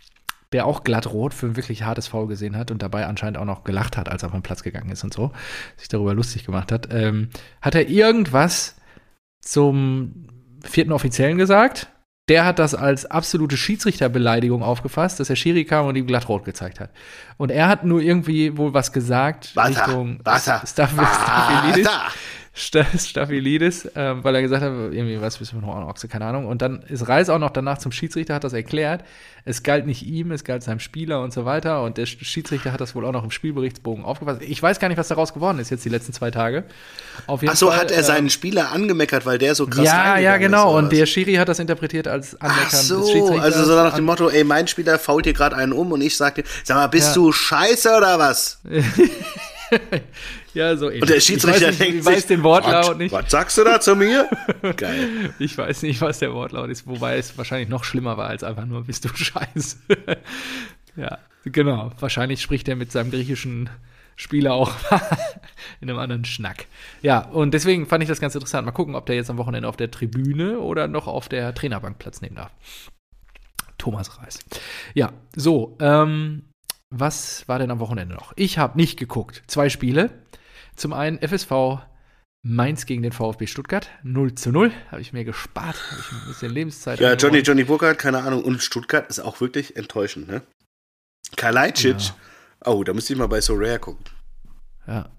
Der 0.52 0.66
auch 0.66 0.82
glatt 0.84 1.12
rot 1.12 1.32
für 1.34 1.46
ein 1.46 1.56
wirklich 1.56 1.82
hartes 1.84 2.08
Foul 2.08 2.26
gesehen 2.26 2.56
hat 2.56 2.70
und 2.70 2.82
dabei 2.82 3.06
anscheinend 3.06 3.38
auch 3.38 3.44
noch 3.44 3.64
gelacht 3.64 3.96
hat, 3.96 4.08
als 4.08 4.22
er 4.22 4.30
vom 4.30 4.42
Platz 4.42 4.62
gegangen 4.62 4.90
ist 4.90 5.04
und 5.04 5.14
so, 5.14 5.32
sich 5.76 5.88
darüber 5.88 6.12
lustig 6.14 6.44
gemacht 6.44 6.72
hat, 6.72 6.88
ähm, 6.92 7.28
hat 7.62 7.74
er 7.74 7.88
irgendwas 7.88 8.76
zum 9.40 10.26
vierten 10.64 10.92
Offiziellen 10.92 11.38
gesagt. 11.38 11.88
Der 12.28 12.44
hat 12.44 12.60
das 12.60 12.74
als 12.76 13.06
absolute 13.06 13.56
Schiedsrichterbeleidigung 13.56 14.62
aufgefasst, 14.62 15.18
dass 15.18 15.26
der 15.28 15.34
Schiri 15.36 15.64
kam 15.64 15.86
und 15.86 15.96
ihm 15.96 16.06
glatt 16.06 16.28
rot 16.28 16.44
gezeigt 16.44 16.78
hat. 16.78 16.90
Und 17.38 17.50
er 17.50 17.66
hat 17.66 17.84
nur 17.84 18.00
irgendwie 18.00 18.56
wohl 18.56 18.72
was 18.72 18.92
gesagt 18.92 19.56
Wasser, 19.56 19.86
Richtung 19.86 20.20
Wasser, 20.24 20.62
Staphylidis. 20.64 21.86
Wasser. 21.86 22.10
Sta- 22.10 22.12
Staphylidis, 22.60 23.90
ähm, 23.96 24.22
weil 24.22 24.34
er 24.34 24.42
gesagt 24.42 24.62
hat, 24.62 24.70
irgendwie 24.72 25.20
was 25.20 25.38
bist 25.38 25.52
du 25.52 25.60
für 25.60 25.66
eine 25.66 25.86
Ochse, 25.86 26.08
keine 26.08 26.26
Ahnung. 26.26 26.46
Und 26.46 26.62
dann 26.62 26.82
ist 26.82 27.08
Reis 27.08 27.28
auch 27.28 27.38
noch 27.38 27.50
danach 27.50 27.78
zum 27.78 27.92
Schiedsrichter, 27.92 28.34
hat 28.34 28.44
das 28.44 28.52
erklärt. 28.52 29.02
Es 29.46 29.62
galt 29.62 29.86
nicht 29.86 30.02
ihm, 30.06 30.32
es 30.32 30.44
galt 30.44 30.62
seinem 30.62 30.80
Spieler 30.80 31.22
und 31.22 31.32
so 31.32 31.46
weiter. 31.46 31.82
Und 31.82 31.96
der 31.96 32.06
Sch- 32.06 32.22
Schiedsrichter 32.22 32.72
hat 32.72 32.80
das 32.82 32.94
wohl 32.94 33.06
auch 33.06 33.12
noch 33.12 33.24
im 33.24 33.30
Spielberichtsbogen 33.30 34.04
aufgefasst. 34.04 34.42
Ich 34.42 34.62
weiß 34.62 34.78
gar 34.78 34.88
nicht, 34.88 34.98
was 34.98 35.08
daraus 35.08 35.32
geworden 35.32 35.58
ist 35.58 35.70
jetzt 35.70 35.84
die 35.84 35.88
letzten 35.88 36.12
zwei 36.12 36.30
Tage. 36.30 36.64
Auf 37.26 37.40
jeden 37.40 37.52
Ach 37.54 37.56
so, 37.56 37.68
Fall, 37.68 37.78
hat 37.78 37.90
er 37.90 38.00
äh, 38.00 38.04
seinen 38.04 38.28
Spieler 38.28 38.70
angemeckert, 38.70 39.24
weil 39.24 39.38
der 39.38 39.54
so 39.54 39.66
krass 39.66 39.84
Ja, 39.86 40.18
ja, 40.18 40.36
genau. 40.36 40.76
Ist, 40.76 40.84
und 40.84 40.92
der 40.92 41.06
Schiri 41.06 41.34
hat 41.36 41.48
das 41.48 41.58
interpretiert 41.58 42.06
als 42.06 42.38
Anmeckern 42.40 42.64
Ach 42.66 42.70
des 42.70 42.88
so, 42.88 43.06
Schiedsrichters. 43.10 43.44
also 43.54 43.64
so 43.64 43.74
nach 43.76 43.94
dem 43.94 44.04
Motto, 44.04 44.28
ey, 44.28 44.44
mein 44.44 44.68
Spieler 44.68 44.98
fault 44.98 45.24
hier 45.24 45.32
gerade 45.32 45.56
einen 45.56 45.72
um 45.72 45.90
und 45.92 46.02
ich 46.02 46.16
sag 46.18 46.34
dir, 46.34 46.44
sag 46.64 46.76
mal, 46.76 46.88
bist 46.88 47.08
Ja. 47.08 47.14
du 47.14 47.32
scheiße 47.32 47.96
oder 47.96 48.18
was? 48.18 48.60
Ja, 50.54 50.76
so 50.76 50.86
ähnlich. 50.86 51.02
Und 51.02 51.10
der 51.10 51.20
Schiedsrichter 51.20 51.58
ich 51.58 51.62
weiß 51.62 51.70
nicht, 51.70 51.80
denkt 51.80 52.00
ich 52.00 52.04
weiß 52.06 52.16
sich, 52.16 52.26
den 52.26 52.42
Wortlaut 52.42 52.98
nicht. 52.98 53.12
Was 53.12 53.30
sagst 53.30 53.58
du 53.58 53.64
da 53.64 53.80
zu 53.80 53.94
mir? 53.94 54.28
Geil. 54.76 55.34
Ich 55.38 55.56
weiß 55.56 55.82
nicht, 55.82 56.00
was 56.00 56.18
der 56.18 56.32
Wortlaut 56.32 56.70
ist, 56.70 56.86
wobei 56.86 57.18
es 57.18 57.36
wahrscheinlich 57.38 57.68
noch 57.68 57.84
schlimmer 57.84 58.16
war 58.16 58.28
als 58.28 58.42
einfach 58.42 58.66
nur 58.66 58.84
bist 58.84 59.04
du 59.04 59.08
scheiße. 59.14 59.76
ja, 60.96 61.18
genau. 61.44 61.92
Wahrscheinlich 62.00 62.42
spricht 62.42 62.68
er 62.68 62.76
mit 62.76 62.90
seinem 62.90 63.10
griechischen 63.10 63.70
Spieler 64.16 64.54
auch 64.54 64.72
in 65.80 65.88
einem 65.88 65.98
anderen 65.98 66.24
Schnack. 66.24 66.66
Ja, 67.00 67.20
und 67.20 67.54
deswegen 67.54 67.86
fand 67.86 68.02
ich 68.02 68.08
das 68.08 68.20
ganz 68.20 68.34
interessant. 68.34 68.66
Mal 68.66 68.72
gucken, 68.72 68.94
ob 68.94 69.06
der 69.06 69.16
jetzt 69.16 69.30
am 69.30 69.38
Wochenende 69.38 69.68
auf 69.68 69.76
der 69.76 69.90
Tribüne 69.90 70.58
oder 70.58 70.88
noch 70.88 71.06
auf 71.06 71.28
der 71.28 71.54
Trainerbank 71.54 71.98
Platz 71.98 72.20
nehmen 72.20 72.36
darf. 72.36 72.52
Thomas 73.78 74.18
Reis. 74.18 74.40
Ja, 74.94 75.12
so, 75.34 75.76
ähm, 75.80 76.42
was 76.90 77.48
war 77.48 77.58
denn 77.58 77.70
am 77.70 77.80
Wochenende 77.80 78.14
noch? 78.14 78.32
Ich 78.36 78.58
habe 78.58 78.76
nicht 78.76 78.98
geguckt. 78.98 79.42
Zwei 79.46 79.70
Spiele. 79.70 80.10
Zum 80.80 80.94
einen 80.94 81.18
FSV 81.20 81.82
Mainz 82.42 82.86
gegen 82.86 83.02
den 83.02 83.12
VfB 83.12 83.46
Stuttgart. 83.46 83.90
0 84.02 84.34
zu 84.34 84.50
0. 84.50 84.72
Habe 84.90 85.02
ich 85.02 85.12
mir 85.12 85.24
gespart. 85.24 85.76
Habe 85.90 86.00
ich 86.00 86.12
ein 86.12 86.28
bisschen 86.28 86.50
Lebenszeit. 86.50 86.98
Ja, 86.98 87.12
Johnny. 87.12 87.40
Johnny 87.40 87.64
Burkhardt, 87.64 87.98
keine 87.98 88.22
Ahnung. 88.22 88.42
Und 88.42 88.62
Stuttgart 88.62 89.06
ist 89.10 89.20
auch 89.20 89.42
wirklich 89.42 89.76
enttäuschend, 89.76 90.26
ne? 90.28 90.40
Kalajdzic. 91.36 92.00
Ja. 92.00 92.14
Oh, 92.64 92.82
da 92.82 92.94
müsste 92.94 93.12
ich 93.12 93.18
mal 93.18 93.26
bei 93.26 93.42
Soraya 93.42 93.76
gucken. 93.76 94.06
Ja. 94.86 95.10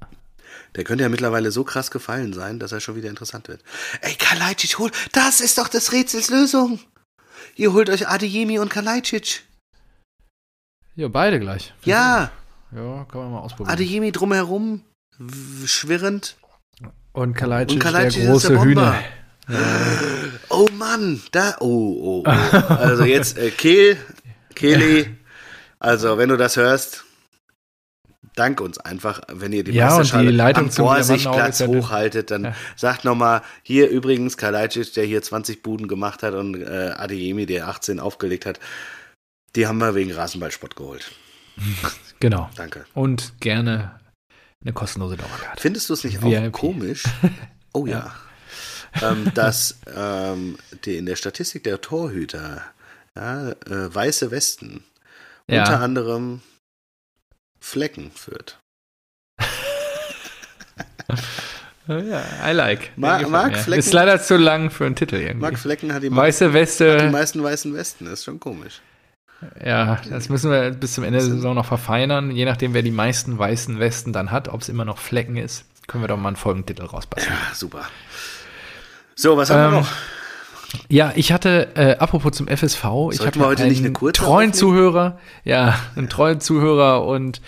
Der 0.75 0.83
könnte 0.83 1.03
ja 1.03 1.09
mittlerweile 1.09 1.51
so 1.51 1.63
krass 1.63 1.91
gefallen 1.91 2.33
sein, 2.33 2.57
dass 2.57 2.71
er 2.71 2.79
schon 2.79 2.95
wieder 2.95 3.09
interessant 3.09 3.47
wird. 3.47 3.61
Ey, 4.01 4.15
Kalajdzic, 4.15 4.79
hol, 4.79 4.89
das 5.11 5.41
ist 5.41 5.59
doch 5.59 5.67
des 5.67 5.91
Rätsels 5.91 6.31
Lösung. 6.31 6.79
Ihr 7.55 7.71
holt 7.73 7.91
euch 7.91 8.07
Adeyemi 8.07 8.57
und 8.57 8.69
Kalajdzic. 8.69 9.43
ja, 10.95 11.07
beide 11.07 11.39
gleich. 11.39 11.71
Ja, 11.83 12.31
Ja, 12.71 13.05
kann 13.05 13.21
man 13.21 13.31
mal 13.33 13.39
ausprobieren. 13.41 13.71
Adeyemi 13.73 14.11
drumherum, 14.11 14.83
schwirrend. 15.65 16.35
Und 17.13 17.33
Kalajdzic, 17.35 17.75
Und 17.75 17.83
Kalajdzic 17.83 18.23
der 18.23 18.33
ist 18.33 18.43
der 18.47 18.55
große 18.57 18.65
Bomber. 18.65 18.95
Hühner. 18.95 19.03
Oh 20.49 20.67
Mann, 20.77 21.21
da, 21.31 21.55
oh, 21.59 21.65
oh, 21.65 22.23
oh. 22.25 22.29
Also 22.73 23.03
jetzt, 23.03 23.37
äh, 23.37 23.51
Kehl, 23.51 23.97
Kehli, 24.55 25.07
also 25.79 26.17
wenn 26.17 26.29
du 26.29 26.37
das 26.37 26.55
hörst, 26.55 27.03
dank 28.35 28.61
uns 28.61 28.77
einfach, 28.77 29.21
wenn 29.27 29.51
ihr 29.51 29.63
die 29.63 29.71
Ja, 29.71 29.87
Meisterschale 29.87 30.29
die 30.31 30.35
Leitung 30.35 30.63
am 30.63 30.69
ist 30.69 31.09
ja 31.59 31.67
hochhaltet, 31.67 32.31
dann 32.31 32.45
Ja. 32.45 32.55
sagt 32.75 33.03
nochmal, 33.03 33.41
hier 33.63 33.89
übrigens 33.89 34.37
Kalajdzic, 34.37 34.93
der 34.93 35.05
hier 35.05 35.21
20 35.21 35.63
Buden 35.63 35.87
gemacht 35.87 36.23
hat 36.23 36.33
und 36.33 36.55
äh, 36.61 36.93
Adeyemi, 36.95 37.45
der 37.45 37.67
18 37.67 37.99
aufgelegt 37.99 38.45
hat, 38.45 38.59
die 39.55 39.67
haben 39.67 39.79
wir 39.79 39.95
wegen 39.95 40.11
Rasenballsport 40.13 40.75
geholt. 40.75 41.11
Genau. 42.19 42.49
Danke. 42.55 42.85
Und 42.93 43.33
gerne 43.41 43.99
eine 44.63 44.73
kostenlose 44.73 45.17
Dauerkarte. 45.17 45.61
Findest 45.61 45.89
du 45.89 45.93
es 45.93 46.03
nicht 46.03 46.21
VIP. 46.21 46.47
auch 46.47 46.51
komisch? 46.51 47.03
Oh 47.73 47.85
ja. 47.85 48.13
ähm, 49.01 49.31
dass 49.33 49.77
ähm, 49.95 50.57
die 50.83 50.97
in 50.97 51.05
der 51.05 51.15
Statistik 51.15 51.63
der 51.63 51.79
Torhüter 51.79 52.61
ja, 53.15 53.51
äh, 53.51 53.55
weiße 53.95 54.29
Westen 54.29 54.83
Ja. 55.47 55.61
unter 55.61 55.79
anderem 55.79 56.41
Flecken 57.61 58.11
führt. 58.11 58.59
Ja, 61.87 62.23
I 62.49 62.53
like. 62.53 62.91
Ma- 62.95 63.17
mir. 63.19 63.57
Flecken- 63.57 63.79
Ist 63.79 63.91
leider 63.91 64.21
zu 64.21 64.37
lang 64.37 64.69
für 64.69 64.85
einen 64.85 64.95
Titel 64.95 65.15
irgendwie. 65.15 65.41
Mark 65.41 65.57
Flecken 65.59 65.93
hat 65.93 66.03
die, 66.03 66.15
Weiße 66.15 66.49
die 66.49 66.53
Weste, 66.53 67.09
meisten 67.11 67.43
weißen 67.43 67.73
Westen. 67.73 68.05
Das 68.05 68.19
ist 68.19 68.25
schon 68.25 68.39
komisch. 68.39 68.81
Ja, 69.65 69.99
das 70.09 70.29
müssen 70.29 70.51
wir 70.51 70.71
bis 70.71 70.93
zum 70.93 71.03
Ende 71.03 71.19
der 71.19 71.27
Saison 71.27 71.55
noch 71.55 71.65
verfeinern. 71.65 72.31
Je 72.31 72.45
nachdem, 72.45 72.73
wer 72.73 72.81
die 72.83 72.91
meisten 72.91 73.37
weißen 73.37 73.79
Westen 73.79 74.13
dann 74.13 74.31
hat, 74.31 74.47
ob 74.49 74.61
es 74.61 74.69
immer 74.69 74.85
noch 74.85 74.97
Flecken 74.97 75.37
ist, 75.37 75.65
können 75.87 76.03
wir 76.03 76.07
doch 76.07 76.17
mal 76.17 76.29
einen 76.29 76.35
Folgentitel 76.37 76.83
rausbasteln. 76.85 77.35
Ja, 77.35 77.55
super. 77.55 77.81
So, 79.15 79.37
was 79.37 79.49
haben 79.49 79.71
wir 79.71 79.77
Ähm, 79.77 79.83
noch? 79.83 79.89
Ja, 80.87 81.11
ich 81.15 81.31
hatte, 81.33 81.69
äh, 81.75 81.97
apropos 81.97 82.31
zum 82.31 82.47
FSV, 82.47 82.75
ich 82.75 82.83
Sollten 82.83 83.25
hatte 83.25 83.39
wir 83.39 83.45
heute 83.47 83.63
nicht 83.63 83.77
einen 83.77 83.87
eine 83.87 83.93
kurze 83.93 84.21
treuen 84.21 84.51
aufnehmen? 84.51 84.53
Zuhörer, 84.53 85.19
ja, 85.43 85.75
einen 85.95 86.07
treuen 86.07 86.39
Zuhörer 86.39 87.05
und 87.05 87.41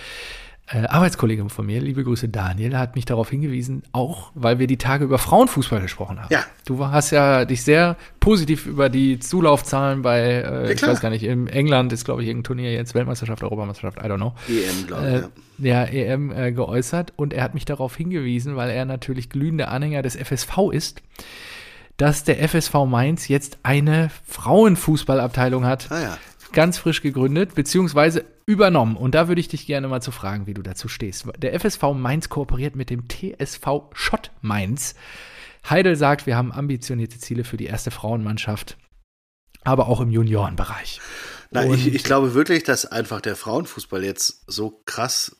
äh, 0.73 0.87
Arbeitskollege 0.87 1.47
von 1.49 1.65
mir, 1.65 1.79
liebe 1.81 2.03
Grüße 2.03 2.29
Daniel, 2.29 2.77
hat 2.77 2.95
mich 2.95 3.05
darauf 3.05 3.29
hingewiesen, 3.29 3.83
auch 3.91 4.31
weil 4.33 4.57
wir 4.59 4.67
die 4.67 4.77
Tage 4.77 5.05
über 5.05 5.19
Frauenfußball 5.19 5.81
gesprochen 5.81 6.19
haben. 6.21 6.33
Ja. 6.33 6.43
Du 6.65 6.85
hast 6.87 7.11
ja 7.11 7.45
dich 7.45 7.63
sehr 7.63 7.95
positiv 8.19 8.65
über 8.65 8.89
die 8.89 9.19
Zulaufzahlen 9.19 10.01
bei, 10.01 10.19
äh, 10.21 10.71
ich 10.71 10.77
klar. 10.77 10.91
weiß 10.91 10.99
gar 11.01 11.09
nicht, 11.09 11.23
in 11.23 11.47
England 11.47 11.93
ist, 11.93 12.05
glaube 12.05 12.21
ich, 12.23 12.27
irgendein 12.27 12.45
Turnier 12.45 12.73
jetzt, 12.73 12.95
Weltmeisterschaft, 12.95 13.43
Europameisterschaft, 13.43 13.99
I 13.99 14.07
don't 14.09 14.15
know 14.17 14.33
EM, 14.47 14.87
glaube 14.87 15.29
ich. 15.59 15.67
äh, 15.67 15.69
ja. 15.69 15.83
ja, 15.83 16.13
EM 16.13 16.31
äh, 16.31 16.51
geäußert 16.51 17.13
und 17.15 17.33
er 17.33 17.43
hat 17.43 17.53
mich 17.53 17.65
darauf 17.65 17.95
hingewiesen, 17.95 18.55
weil 18.55 18.69
er 18.71 18.85
natürlich 18.85 19.29
glühender 19.29 19.69
Anhänger 19.69 20.01
des 20.01 20.15
FSV 20.15 20.71
ist, 20.71 21.03
dass 21.97 22.23
der 22.23 22.41
FSV 22.49 22.73
Mainz 22.87 23.27
jetzt 23.27 23.59
eine 23.61 24.09
Frauenfußballabteilung 24.25 25.65
hat, 25.65 25.91
Ah 25.91 26.01
ja. 26.01 26.17
ganz 26.51 26.77
frisch 26.79 27.01
gegründet, 27.01 27.53
beziehungsweise 27.55 28.25
übernommen. 28.45 28.95
Und 28.95 29.15
da 29.15 29.27
würde 29.27 29.41
ich 29.41 29.47
dich 29.47 29.65
gerne 29.65 29.87
mal 29.87 30.01
zu 30.01 30.11
fragen, 30.11 30.47
wie 30.47 30.53
du 30.53 30.61
dazu 30.61 30.87
stehst. 30.87 31.25
Der 31.37 31.59
FSV 31.59 31.81
Mainz 31.93 32.29
kooperiert 32.29 32.75
mit 32.75 32.89
dem 32.89 33.07
TSV 33.07 33.89
Schott 33.93 34.31
Mainz. 34.41 34.95
Heidel 35.69 35.95
sagt, 35.95 36.25
wir 36.25 36.35
haben 36.35 36.51
ambitionierte 36.51 37.19
Ziele 37.19 37.43
für 37.43 37.57
die 37.57 37.65
erste 37.65 37.91
Frauenmannschaft, 37.91 38.77
aber 39.63 39.87
auch 39.87 40.01
im 40.01 40.09
Juniorenbereich. 40.09 40.99
Na, 41.51 41.65
ich, 41.65 41.93
ich 41.93 42.03
glaube 42.03 42.33
wirklich, 42.33 42.63
dass 42.63 42.85
einfach 42.85 43.21
der 43.21 43.35
Frauenfußball 43.35 44.03
jetzt 44.03 44.43
so 44.47 44.81
krass 44.85 45.37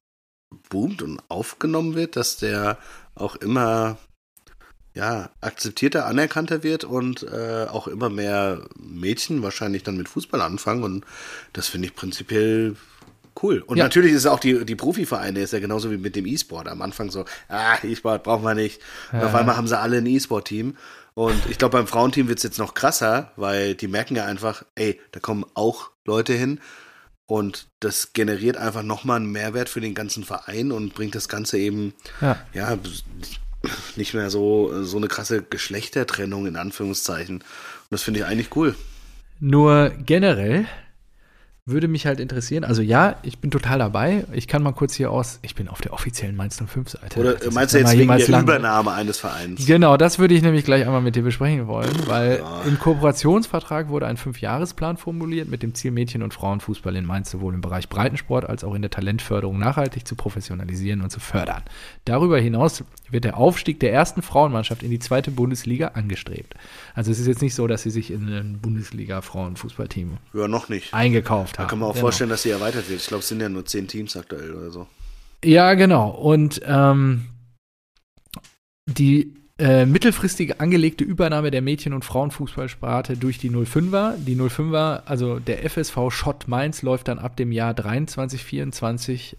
boomt 0.69 1.01
und 1.01 1.21
aufgenommen 1.29 1.95
wird, 1.95 2.15
dass 2.15 2.37
der 2.37 2.77
auch 3.15 3.35
immer 3.35 3.97
ja, 4.93 5.31
akzeptierter, 5.41 6.05
anerkannter 6.05 6.61
wird 6.61 6.83
und 6.83 7.23
äh, 7.23 7.65
auch 7.67 7.87
immer 7.87 8.09
mehr 8.09 8.67
Mädchen 8.77 9.41
wahrscheinlich 9.41 9.81
dann 9.81 9.97
mit 9.97 10.07
Fußball 10.07 10.39
anfangen 10.39 10.83
und 10.83 11.05
das 11.51 11.67
finde 11.67 11.87
ich 11.87 11.95
prinzipiell 11.95 12.75
cool. 13.41 13.59
Und 13.65 13.77
Ja. 13.77 13.83
natürlich 13.85 14.11
ist 14.11 14.19
es 14.19 14.25
auch 14.25 14.39
die, 14.39 14.65
die 14.65 14.75
Profivereine, 14.75 15.39
ist 15.39 15.53
ja 15.53 15.59
genauso 15.59 15.89
wie 15.91 15.97
mit 15.97 16.15
dem 16.15 16.25
E-Sport. 16.25 16.67
Am 16.67 16.81
Anfang 16.81 17.09
so, 17.11 17.25
ah, 17.49 17.77
E-Sport 17.83 18.23
brauchen 18.23 18.43
wir 18.43 18.53
nicht. 18.55 18.79
Und 19.11 19.19
Ja. 19.21 19.25
auf 19.27 19.35
einmal 19.35 19.57
haben 19.57 19.67
sie 19.67 19.77
alle 19.79 19.97
ein 19.97 20.05
E-Sport-Team. 20.05 20.75
Und 21.15 21.35
ich 21.49 21.57
glaube, 21.57 21.77
beim 21.77 21.87
Frauenteam 21.87 22.27
wird 22.27 22.39
es 22.39 22.43
jetzt 22.43 22.57
noch 22.59 22.73
krasser, 22.73 23.31
weil 23.35 23.75
die 23.75 23.87
merken 23.87 24.15
ja 24.15 24.25
einfach, 24.25 24.63
ey, 24.75 24.99
da 25.11 25.19
kommen 25.19 25.45
auch 25.53 25.91
Leute 26.05 26.33
hin. 26.33 26.59
Und 27.25 27.67
das 27.79 28.13
generiert 28.13 28.57
einfach 28.57 28.83
nochmal 28.83 29.17
einen 29.17 29.31
Mehrwert 29.31 29.69
für 29.69 29.79
den 29.79 29.93
ganzen 29.95 30.23
Verein 30.23 30.71
und 30.71 30.93
bringt 30.93 31.15
das 31.15 31.29
Ganze 31.29 31.57
eben, 31.57 31.93
Ja. 32.19 32.37
ja, 32.53 32.77
nicht 33.95 34.13
mehr 34.13 34.29
so, 34.29 34.83
so 34.83 34.97
eine 34.97 35.07
krasse 35.07 35.41
Geschlechtertrennung 35.41 36.47
in 36.47 36.55
Anführungszeichen. 36.57 37.37
Und 37.37 37.43
das 37.91 38.03
finde 38.03 38.19
ich 38.21 38.25
eigentlich 38.25 38.55
cool. 38.55 38.75
Nur 39.39 39.89
generell 40.05 40.65
würde 41.65 41.87
mich 41.87 42.05
halt 42.05 42.19
interessieren, 42.19 42.65
also 42.65 42.81
ja, 42.81 43.15
ich 43.23 43.39
bin 43.39 43.49
total 43.49 43.79
dabei. 43.79 44.25
Ich 44.33 44.49
kann 44.49 44.61
mal 44.63 44.73
kurz 44.73 44.95
hier 44.95 45.09
aus, 45.11 45.39
ich 45.43 45.55
bin 45.55 45.69
auf 45.69 45.79
der 45.79 45.93
offiziellen 45.93 46.35
Mainz 46.35 46.59
05-Seite. 46.61 47.17
Oder 47.17 47.35
Das 47.35 47.53
meinst 47.53 47.73
du 47.73 47.77
jetzt 47.77 47.97
wegen 47.97 48.09
der 48.09 48.27
lang- 48.27 48.43
Übernahme 48.43 48.91
eines 48.91 49.19
Vereins? 49.19 49.65
Genau, 49.65 49.95
das 49.95 50.19
würde 50.19 50.33
ich 50.33 50.41
nämlich 50.41 50.65
gleich 50.65 50.85
einmal 50.85 50.99
mit 51.01 51.15
dir 51.15 51.23
besprechen 51.23 51.67
wollen, 51.67 51.89
weil 52.07 52.39
Ja. 52.39 52.63
im 52.63 52.77
Kooperationsvertrag 52.79 53.87
wurde 53.87 54.07
ein 54.07 54.17
Fünfjahresplan 54.17 54.97
formuliert 54.97 55.47
mit 55.49 55.63
dem 55.63 55.73
Ziel, 55.73 55.91
Mädchen- 55.91 56.21
und 56.21 56.33
Frauenfußball 56.33 56.97
in 56.97 57.05
Mainz 57.05 57.31
sowohl 57.31 57.53
im 57.53 57.61
Bereich 57.61 57.87
Breitensport 57.87 58.43
als 58.49 58.65
auch 58.65 58.73
in 58.75 58.81
der 58.81 58.91
Talentförderung 58.91 59.57
nachhaltig 59.57 60.05
zu 60.05 60.15
professionalisieren 60.15 60.99
und 60.99 61.11
zu 61.11 61.21
fördern. 61.21 61.63
Darüber 62.03 62.39
hinaus 62.39 62.83
wird 63.09 63.23
der 63.23 63.37
Aufstieg 63.37 63.79
der 63.79 63.93
ersten 63.93 64.21
Frauenmannschaft 64.21 64.83
in 64.83 64.91
die 64.91 64.99
zweite 64.99 65.31
Bundesliga 65.31 65.91
angestrebt. 65.93 66.55
Also 66.93 67.09
es 67.11 67.19
ist 67.19 67.27
jetzt 67.27 67.41
nicht 67.41 67.55
so, 67.55 67.67
dass 67.67 67.83
sie 67.83 67.89
sich 67.91 68.11
in 68.11 68.27
ein 68.27 68.59
Bundesliga-Frauenfußballteam 68.59 70.17
Ja, 70.33 70.49
noch 70.49 70.67
nicht. 70.67 70.93
eingekauft 70.93 71.52
haben. 71.57 71.65
Da 71.65 71.69
kann 71.69 71.79
man 71.79 71.89
auch 71.89 71.93
Genau. 71.93 72.01
vorstellen, 72.05 72.29
dass 72.29 72.43
sie 72.43 72.49
erweitert 72.51 72.89
wird. 72.89 73.01
Ich 73.01 73.07
glaube, 73.07 73.21
es 73.21 73.27
sind 73.27 73.41
ja 73.41 73.49
nur 73.49 73.65
zehn 73.65 73.87
Teams 73.87 74.15
aktuell 74.17 74.53
oder 74.53 74.71
so. 74.71 74.87
Ja, 75.43 75.73
genau. 75.73 76.09
Und 76.09 76.61
ähm, 76.65 77.25
die 78.85 79.33
äh, 79.59 79.85
mittelfristige 79.85 80.59
angelegte 80.59 81.03
Übernahme 81.03 81.51
der 81.51 81.61
Mädchen- 81.61 81.93
und 81.93 82.03
Frauenfußballsparte 82.03 83.17
durch 83.17 83.37
die 83.37 83.51
05er. 83.51 84.15
Die 84.17 84.35
05er, 84.35 85.03
also 85.05 85.39
der 85.39 85.63
FSV 85.69 86.09
Schott 86.09 86.47
Mainz, 86.47 86.81
läuft 86.81 87.07
dann 87.07 87.19
ab 87.19 87.37
dem 87.37 87.51
Jahr 87.51 87.73
23, 87.73 88.43
24 88.43 89.37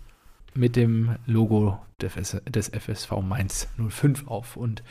mit 0.55 0.77
dem 0.77 1.17
Logo 1.27 1.81
des, 2.01 2.37
des 2.49 2.69
FSV 2.69 3.11
Mainz 3.23 3.69
05 3.77 4.29
auf. 4.29 4.57
Und 4.57 4.83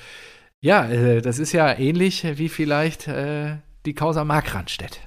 ja, 0.61 0.85
äh, 0.89 1.21
das 1.21 1.39
ist 1.39 1.53
ja 1.53 1.77
ähnlich 1.77 2.25
wie 2.37 2.49
vielleicht 2.49 3.07
äh, 3.07 3.57
die 3.85 3.93
Causa 3.93 4.25
Markranstädt. 4.25 4.99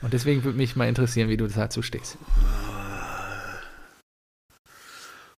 Und 0.00 0.12
deswegen 0.12 0.44
würde 0.44 0.56
mich 0.56 0.76
mal 0.76 0.88
interessieren, 0.88 1.28
wie 1.28 1.36
du 1.36 1.46
dazu 1.48 1.82
stehst. 1.82 2.18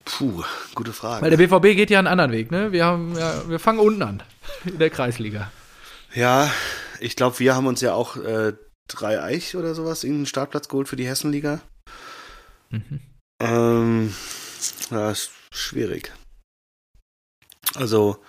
Puh, 0.04 0.42
gute 0.74 0.92
Frage. 0.92 1.22
Weil 1.22 1.30
der 1.30 1.36
BVB 1.36 1.76
geht 1.76 1.90
ja 1.90 1.98
einen 1.98 2.08
anderen 2.08 2.32
Weg, 2.32 2.50
ne? 2.50 2.72
Wir, 2.72 2.86
haben, 2.86 3.16
ja, 3.16 3.48
wir 3.48 3.58
fangen 3.58 3.78
unten 3.78 4.02
an 4.02 4.22
in 4.64 4.78
der 4.78 4.90
Kreisliga. 4.90 5.50
Ja, 6.14 6.50
ich 6.98 7.14
glaube, 7.14 7.38
wir 7.38 7.54
haben 7.54 7.66
uns 7.66 7.80
ja 7.82 7.92
auch 7.92 8.16
äh, 8.16 8.54
drei 8.88 9.22
Eich 9.22 9.54
oder 9.54 9.74
sowas 9.74 10.04
in 10.04 10.20
den 10.20 10.26
Startplatz 10.26 10.68
geholt 10.68 10.88
für 10.88 10.96
die 10.96 11.06
Hessenliga. 11.06 11.60
Mhm. 12.70 13.00
Ähm, 13.40 14.14
ja, 14.90 15.10
ist 15.10 15.30
schwierig. 15.52 16.12
Also, 17.74 18.22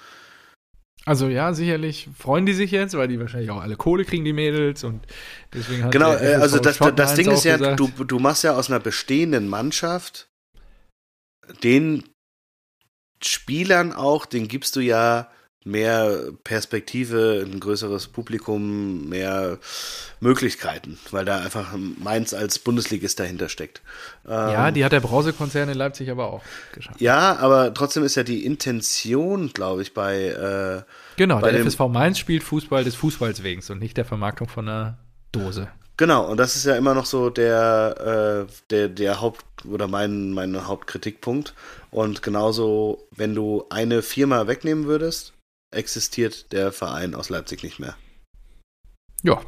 Also 1.06 1.28
ja, 1.28 1.54
sicherlich 1.54 2.10
freuen 2.18 2.46
die 2.46 2.54
sich 2.54 2.72
jetzt, 2.72 2.96
weil 2.96 3.08
die 3.08 3.20
wahrscheinlich 3.20 3.50
auch 3.50 3.62
alle 3.62 3.76
Kohle 3.76 4.06
kriegen, 4.06 4.26
die 4.26 4.34
Mädels. 4.34 4.84
Und 4.84 5.08
deswegen 5.54 5.86
hat 5.86 5.92
genau, 5.92 6.12
der 6.12 6.22
äh, 6.22 6.36
also 6.36 6.60
das, 6.60 6.78
das 6.78 7.16
Ding 7.16 7.32
ist 7.32 7.46
ja, 7.46 7.58
gesagt, 7.58 7.80
du, 7.80 7.88
du 8.04 8.20
machst 8.20 8.44
ja 8.44 8.56
aus 8.56 8.70
einer 8.70 8.80
bestehenden 8.80 9.48
Mannschaft 9.48 10.30
den 11.64 12.04
Spielern 13.24 13.94
auch, 13.94 14.26
den 14.26 14.48
gibst 14.48 14.76
du 14.76 14.82
ja 14.82 15.32
mehr 15.66 16.32
Perspektive, 16.44 17.46
ein 17.46 17.60
größeres 17.60 18.08
Publikum, 18.08 19.10
mehr 19.10 19.58
Möglichkeiten, 20.20 20.98
weil 21.12 21.26
da 21.26 21.40
einfach 21.40 21.76
Mainz 21.98 22.34
als 22.34 22.60
Bundesligist 22.60 23.20
dahinter 23.20 23.50
steckt. 23.50 23.82
Ja, 24.28 24.72
die 24.72 24.86
hat 24.86 24.92
der 24.92 25.00
Brause-Konzern 25.00 25.70
in 25.70 25.78
Leipzig 25.78 26.10
aber 26.10 26.32
auch 26.32 26.42
geschafft. 26.74 27.02
Ja, 27.02 27.38
aber 27.38 27.74
trotzdem 27.74 28.04
ist 28.04 28.16
ja 28.16 28.24
die 28.24 28.46
Intention, 28.46 29.52
glaube 29.54 29.82
ich, 29.82 29.94
bei. 29.94 30.26
Äh, 30.26 30.84
Genau, 31.18 31.40
bei 31.40 31.52
der 31.52 31.66
FSV 31.66 31.80
Mainz 31.90 32.18
spielt 32.18 32.44
Fußball 32.44 32.84
des 32.84 32.96
Fußballs 32.96 33.44
wegen 33.44 33.62
und 33.70 33.80
nicht 33.80 33.98
der 33.98 34.06
Vermarktung 34.06 34.48
von 34.48 34.70
einer 34.70 34.98
Dose. 35.32 35.68
Genau, 35.98 36.26
und 36.32 36.38
das 36.38 36.56
ist 36.56 36.66
ja 36.66 36.78
immer 36.78 36.94
noch 36.94 37.06
so 37.06 37.30
der, 37.30 38.46
äh, 38.48 38.52
der, 38.70 38.88
der 38.88 39.20
Haupt- 39.20 39.44
oder 39.66 39.90
mein, 39.90 40.32
mein 40.32 40.66
Hauptkritikpunkt. 40.66 41.54
Und 41.92 42.22
genauso, 42.22 43.06
wenn 43.12 43.36
du 43.36 43.66
eine 43.70 44.02
Firma 44.02 44.48
wegnehmen 44.48 44.86
würdest, 44.86 45.34
existiert 45.72 46.52
der 46.52 46.72
Verein 46.72 47.16
aus 47.16 47.30
Leipzig 47.30 47.64
nicht 47.64 47.80
mehr. 47.80 47.96
Ja, 49.24 49.42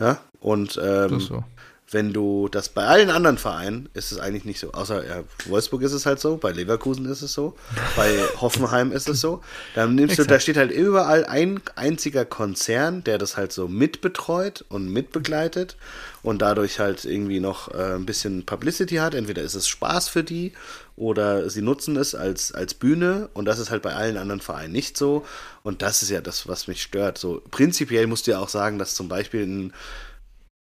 Ja? 0.00 0.18
Und 0.40 0.78
ähm, 0.82 1.20
so. 1.20 1.44
wenn 1.90 2.12
du 2.12 2.48
das 2.48 2.68
bei 2.68 2.84
allen 2.84 3.10
anderen 3.10 3.38
Vereinen 3.38 3.88
ist 3.94 4.12
es 4.12 4.18
eigentlich 4.18 4.44
nicht 4.44 4.60
so. 4.60 4.72
Außer 4.72 5.06
ja, 5.06 5.24
Wolfsburg 5.46 5.82
ist 5.82 5.92
es 5.92 6.06
halt 6.06 6.20
so, 6.20 6.36
bei 6.36 6.52
Leverkusen 6.52 7.06
ist 7.06 7.22
es 7.22 7.32
so, 7.32 7.56
bei 7.96 8.16
Hoffenheim 8.40 8.92
ist 8.92 9.08
es 9.08 9.20
so. 9.20 9.42
Dann 9.74 9.94
nimmst 9.94 10.18
du, 10.18 10.22
Exakt. 10.22 10.30
da 10.30 10.40
steht 10.40 10.56
halt 10.56 10.70
überall 10.70 11.24
ein 11.24 11.60
einziger 11.74 12.24
Konzern, 12.24 13.02
der 13.04 13.18
das 13.18 13.36
halt 13.36 13.52
so 13.52 13.66
mitbetreut 13.68 14.64
und 14.68 14.92
mitbegleitet 14.92 15.76
und 16.22 16.42
dadurch 16.42 16.78
halt 16.78 17.04
irgendwie 17.04 17.40
noch 17.40 17.72
äh, 17.74 17.94
ein 17.94 18.06
bisschen 18.06 18.44
Publicity 18.46 18.96
hat. 18.96 19.14
Entweder 19.14 19.42
ist 19.42 19.54
es 19.54 19.66
Spaß 19.66 20.08
für 20.08 20.22
die 20.22 20.52
oder 20.96 21.48
sie 21.50 21.62
nutzen 21.62 21.96
es 21.96 22.14
als, 22.14 22.52
als 22.52 22.74
Bühne 22.74 23.28
und 23.34 23.44
das 23.44 23.58
ist 23.58 23.70
halt 23.70 23.82
bei 23.82 23.94
allen 23.94 24.16
anderen 24.16 24.40
Vereinen 24.40 24.72
nicht 24.72 24.96
so. 24.96 25.24
Und 25.62 25.82
das 25.82 26.02
ist 26.02 26.10
ja 26.10 26.20
das, 26.20 26.48
was 26.48 26.68
mich 26.68 26.82
stört. 26.82 27.18
So 27.18 27.42
prinzipiell 27.50 28.06
musst 28.06 28.26
du 28.26 28.32
ja 28.32 28.38
auch 28.38 28.48
sagen, 28.48 28.78
dass 28.78 28.94
zum 28.94 29.08
Beispiel 29.08 29.46
ein 29.46 29.72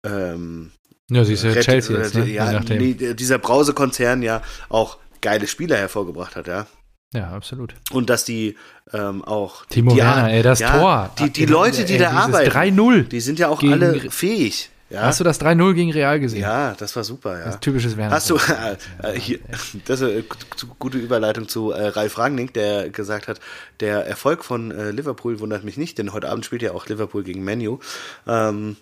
ähm, 0.05 0.71
Ja, 1.09 1.23
siehst 1.23 1.43
du, 1.43 1.53
Red- 1.53 1.63
Chelsea 1.63 1.97
jetzt, 1.97 2.15
ne? 2.15 2.27
Ja, 2.27 2.59
dieser 2.59 3.37
Brause-Konzern 3.37 4.23
ja 4.23 4.41
auch 4.69 4.97
geile 5.21 5.47
Spieler 5.47 5.77
hervorgebracht 5.77 6.35
hat, 6.35 6.47
ja. 6.47 6.67
Ja, 7.13 7.29
absolut. 7.31 7.73
Und 7.91 8.09
dass 8.09 8.25
die 8.25 8.57
ähm, 8.91 9.23
auch. 9.23 9.65
Timo 9.67 9.91
die, 9.93 9.97
Werner, 9.99 10.31
ey, 10.31 10.43
das 10.43 10.59
ja, 10.59 10.77
Tor. 10.77 11.11
Die, 11.19 11.29
die 11.29 11.45
Leute, 11.45 11.85
die 11.85 11.93
ey, 11.93 11.99
da 11.99 12.11
arbeiten, 12.11 12.51
3-0 12.51 13.03
die 13.03 13.21
sind 13.21 13.39
ja 13.39 13.47
auch 13.47 13.63
alle 13.63 14.11
fähig. 14.11 14.69
Ja, 14.89 15.01
Hast 15.01 15.19
du 15.19 15.23
das 15.23 15.41
3-0 15.41 15.73
gegen 15.73 15.91
Real 15.91 16.19
gesehen? 16.19 16.41
ja 16.41 16.75
das 16.77 16.95
war 16.95 17.03
super, 17.03 17.39
ja. 17.39 17.45
Das 17.45 17.55
ist 17.55 17.61
typisches 17.61 17.97
Werner. 17.97 18.13
Hast 18.15 18.29
du, 18.29 18.35
äh, 19.03 19.15
äh, 19.15 19.19
hier, 19.19 19.39
das 19.85 20.01
ist 20.01 20.09
eine 20.11 20.21
gu- 20.21 20.67
gute 20.77 20.97
Überleitung 20.99 21.47
zu 21.47 21.71
äh, 21.71 21.87
Ralf 21.87 22.17
Rangnick, 22.19 22.53
der 22.53 22.89
gesagt 22.91 23.27
hat, 23.27 23.39
der 23.79 24.05
Erfolg 24.05 24.43
von 24.45 24.69
äh, 24.71 24.91
Liverpool 24.91 25.39
wundert 25.39 25.63
mich 25.63 25.77
nicht, 25.77 25.97
denn 25.97 26.13
heute 26.13 26.29
Abend 26.29 26.45
spielt 26.45 26.61
ja 26.61 26.71
auch 26.73 26.85
Liverpool 26.87 27.23
gegen 27.23 27.43
Menu. 27.43 27.79
Ähm, 28.27 28.77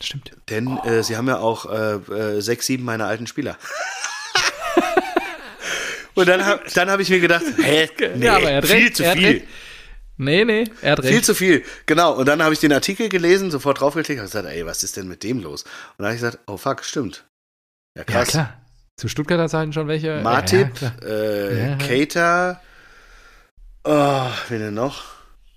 Stimmt. 0.00 0.30
denn 0.48 0.78
äh, 0.84 1.02
sie 1.02 1.16
haben 1.16 1.26
ja 1.28 1.38
auch 1.38 1.66
äh, 1.70 1.94
äh, 1.96 2.40
sechs, 2.40 2.66
sieben 2.66 2.84
meiner 2.84 3.06
alten 3.06 3.26
Spieler. 3.26 3.56
Und 6.14 6.28
dann 6.28 6.44
habe 6.44 6.62
dann 6.74 6.90
hab 6.90 7.00
ich 7.00 7.08
mir 7.08 7.20
gedacht, 7.20 7.42
hä, 7.62 7.88
nee, 8.16 8.26
Ja, 8.26 8.36
aber 8.36 8.50
er 8.50 8.56
hat 8.58 8.66
viel 8.66 8.82
recht, 8.84 8.96
zu 8.96 9.02
viel. 9.04 9.26
recht. 9.26 9.44
Nee, 10.18 10.44
nee, 10.44 10.64
er 10.82 10.92
hat 10.92 11.00
recht. 11.00 11.08
Viel 11.12 11.22
zu 11.24 11.34
viel, 11.34 11.64
genau. 11.86 12.12
Und 12.14 12.26
dann 12.28 12.42
habe 12.42 12.52
ich 12.52 12.60
den 12.60 12.72
Artikel 12.72 13.08
gelesen, 13.08 13.50
sofort 13.50 13.80
draufgeklickt 13.80 14.20
und 14.20 14.26
gesagt, 14.26 14.46
ey, 14.46 14.64
was 14.66 14.84
ist 14.84 14.96
denn 14.96 15.08
mit 15.08 15.22
dem 15.22 15.40
los? 15.40 15.62
Und 15.62 15.70
dann 15.98 16.06
habe 16.08 16.14
ich 16.16 16.20
gesagt, 16.20 16.38
oh 16.46 16.56
fuck, 16.56 16.84
stimmt. 16.84 17.24
Ja, 17.96 18.00
ja, 18.00 18.04
krass. 18.04 18.28
klar. 18.28 18.58
Zu 18.96 19.08
Stuttgarter 19.08 19.48
Zeiten 19.48 19.72
schon 19.72 19.88
welche. 19.88 20.20
Martip, 20.22 20.68
Ja, 20.80 20.90
klar. 20.90 21.02
äh, 21.02 21.70
Ja. 21.70 21.76
Oh, 23.84 24.30
wen 24.48 24.60
denn 24.60 24.74
noch? 24.74 25.02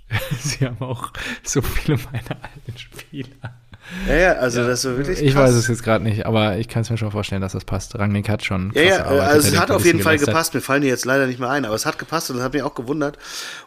Sie 0.40 0.66
haben 0.66 0.80
auch 0.80 1.12
so 1.44 1.62
viele 1.62 1.98
meiner 1.98 2.42
alten 2.42 2.78
Spieler. 2.78 3.60
Ja, 4.08 4.16
ja, 4.16 4.32
also 4.34 4.66
das 4.66 4.84
war 4.86 4.98
wirklich 4.98 5.22
Ich 5.22 5.34
krass. 5.34 5.50
weiß 5.50 5.56
es 5.56 5.68
jetzt 5.68 5.84
gerade 5.84 6.04
nicht, 6.04 6.26
aber 6.26 6.58
ich 6.58 6.68
kann 6.68 6.82
es 6.82 6.90
mir 6.90 6.98
schon 6.98 7.12
vorstellen, 7.12 7.42
dass 7.42 7.54
das 7.54 7.66
passt. 7.66 7.98
Rangnick 7.98 8.30
hat 8.30 8.44
schon. 8.44 8.72
Ja, 8.74 8.82
ja, 8.82 9.06
Arbeit 9.06 9.22
also 9.22 9.48
es 9.48 9.60
hat 9.60 9.72
auf 9.72 9.86
jeden 9.86 10.02
Fall 10.02 10.18
gepasst. 10.18 10.54
Mir 10.54 10.62
fallen 10.62 10.82
die 10.82 10.88
jetzt 10.88 11.06
leider 11.06 11.28
nicht 11.28 11.40
mehr 11.40 11.50
ein, 11.50 11.66
aber 11.66 11.76
es 11.76 11.86
hat 11.86 12.00
gepasst 12.00 12.30
und 12.30 12.38
das 12.38 12.46
hat 12.46 12.54
mich 12.54 12.64
auch 12.64 12.76
gewundert. 12.76 13.18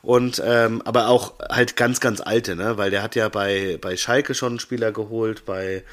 Und 0.03 0.43
ähm, 0.45 0.83
aber 0.85 1.09
auch 1.09 1.35
halt 1.49 1.77
ganz, 1.77 2.01
ganz 2.01 2.21
alte, 2.21 2.57
ne? 2.57 2.77
Weil 2.77 2.91
der 2.91 3.03
hat 3.03 3.15
ja 3.15 3.29
bei 3.29 3.79
bei 3.81 3.97
Schalke 3.97 4.35
schon 4.35 4.53
einen 4.53 4.61
Spieler 4.61 4.93
geholt, 4.93 5.45
bei 5.47 5.85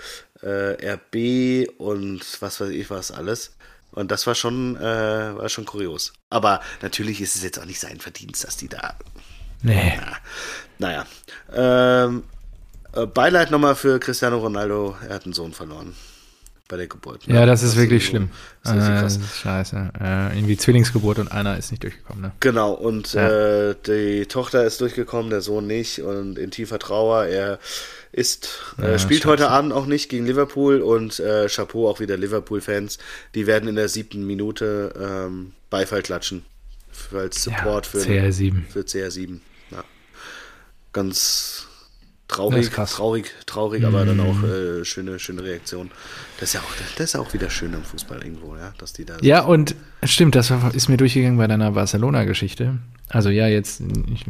äh, 0.42 0.94
RB 0.94 1.70
und 1.78 2.22
was 2.42 2.60
weiß 2.60 2.70
ich 2.70 2.90
was 2.90 3.12
alles. 3.12 3.56
Und 3.92 4.12
das 4.12 4.28
war 4.28 4.36
schon, 4.36 4.76
äh, 4.76 4.82
war 4.82 5.48
schon 5.48 5.66
kurios. 5.66 6.12
Aber 6.30 6.60
natürlich 6.82 7.22
ist 7.22 7.36
es 7.36 7.44
jetzt 7.44 7.58
auch 7.60 7.66
nicht 7.66 7.80
sein 7.80 8.02
Verdienst, 8.02 8.44
dass 8.44 8.58
die 8.58 8.68
da 8.68 8.96
Nee. 9.62 9.94
Naja. 10.78 11.06
Ähm, 11.54 12.20
äh, 12.20 12.35
Beileid 13.14 13.52
nochmal 13.52 13.76
für 13.76 14.00
Cristiano 14.00 14.38
Ronaldo. 14.38 14.96
Er 15.08 15.16
hat 15.16 15.26
einen 15.26 15.34
Sohn 15.34 15.54
verloren. 15.54 15.94
Bei 16.68 16.78
der 16.78 16.88
Geburt. 16.88 17.28
ne? 17.28 17.36
Ja, 17.36 17.46
das 17.46 17.62
ist 17.62 17.76
wirklich 17.76 18.04
so- 18.06 18.10
schlimm. 18.10 18.30
Das 18.64 18.72
ist 18.76 18.88
Äh, 18.88 19.00
krass. 19.00 19.20
scheiße. 19.44 19.90
Äh, 20.02 20.36
irgendwie 20.36 20.58
Zwillingsgeburt 20.58 21.20
und 21.20 21.32
einer 21.32 21.60
ist 21.60 21.70
nicht 21.70 21.84
durchgekommen, 21.84 22.24
ne? 22.24 22.32
Genau, 22.40 22.72
und 22.74 23.14
Ja. 23.14 23.70
äh, 23.70 23.76
die 23.86 24.26
Tochter 24.26 24.64
ist 24.66 24.82
durchgekommen, 24.82 25.30
der 25.30 25.42
Sohn 25.42 25.68
nicht 25.68 26.00
und 26.02 26.40
in 26.40 26.50
tiefer 26.50 26.80
Trauer. 26.80 27.26
Er 27.26 27.60
ist, 28.12 28.50
äh, 28.80 28.94
Ja, 28.94 28.98
spielt 29.00 29.22
scheiße. 29.22 29.30
heute 29.32 29.50
Abend 29.52 29.74
auch 29.74 29.86
nicht 29.86 30.10
gegen 30.10 30.26
Liverpool 30.26 30.82
und 30.82 31.20
äh, 31.20 31.48
Chapeau 31.50 31.88
auch 31.88 32.00
wieder 32.00 32.18
Liverpool-Fans. 32.18 32.98
Die 33.36 33.46
werden 33.46 33.70
in 33.70 33.76
der 33.76 33.88
siebten 33.90 34.26
Minute 34.26 34.92
ähm, 35.00 35.52
Beifall 35.70 36.02
klatschen. 36.02 36.46
Als 37.14 37.44
Support 37.44 37.86
für, 37.86 38.00
CR7. 38.00 38.64
für 38.70 38.80
CR7. 38.82 39.40
Ja. 39.70 39.84
Ganz 40.94 41.68
traurig, 42.28 42.70
traurig, 42.72 43.32
traurig, 43.46 43.86
aber 43.86 44.06
dann 44.06 44.20
auch 44.20 44.44
äh, 44.44 44.84
schöne, 44.86 45.20
schöne 45.20 45.44
Reaktion. 45.44 45.92
Das 46.40 46.50
ist 46.50 46.54
ja 46.54 46.60
auch, 46.62 46.74
das 46.98 47.06
ist 47.08 47.14
ja 47.14 47.20
auch 47.20 47.34
wieder 47.34 47.50
schön 47.50 47.74
am 47.76 47.84
Fußball 47.84 48.24
irgendwo, 48.24 48.56
ja, 48.56 48.74
dass 48.78 48.94
die 48.94 49.06
da 49.06 49.18
Ja, 49.22 49.42
und 49.42 49.76
stimmt, 50.04 50.36
das 50.36 50.50
war- 50.52 50.74
ist 50.74 50.90
mir 50.90 50.98
durchgegangen 50.98 51.38
bei 51.38 51.48
deiner 51.48 51.72
Barcelona-Geschichte. 51.72 52.78
Also 53.10 53.30
ja, 53.30 53.48
jetzt 53.48 53.82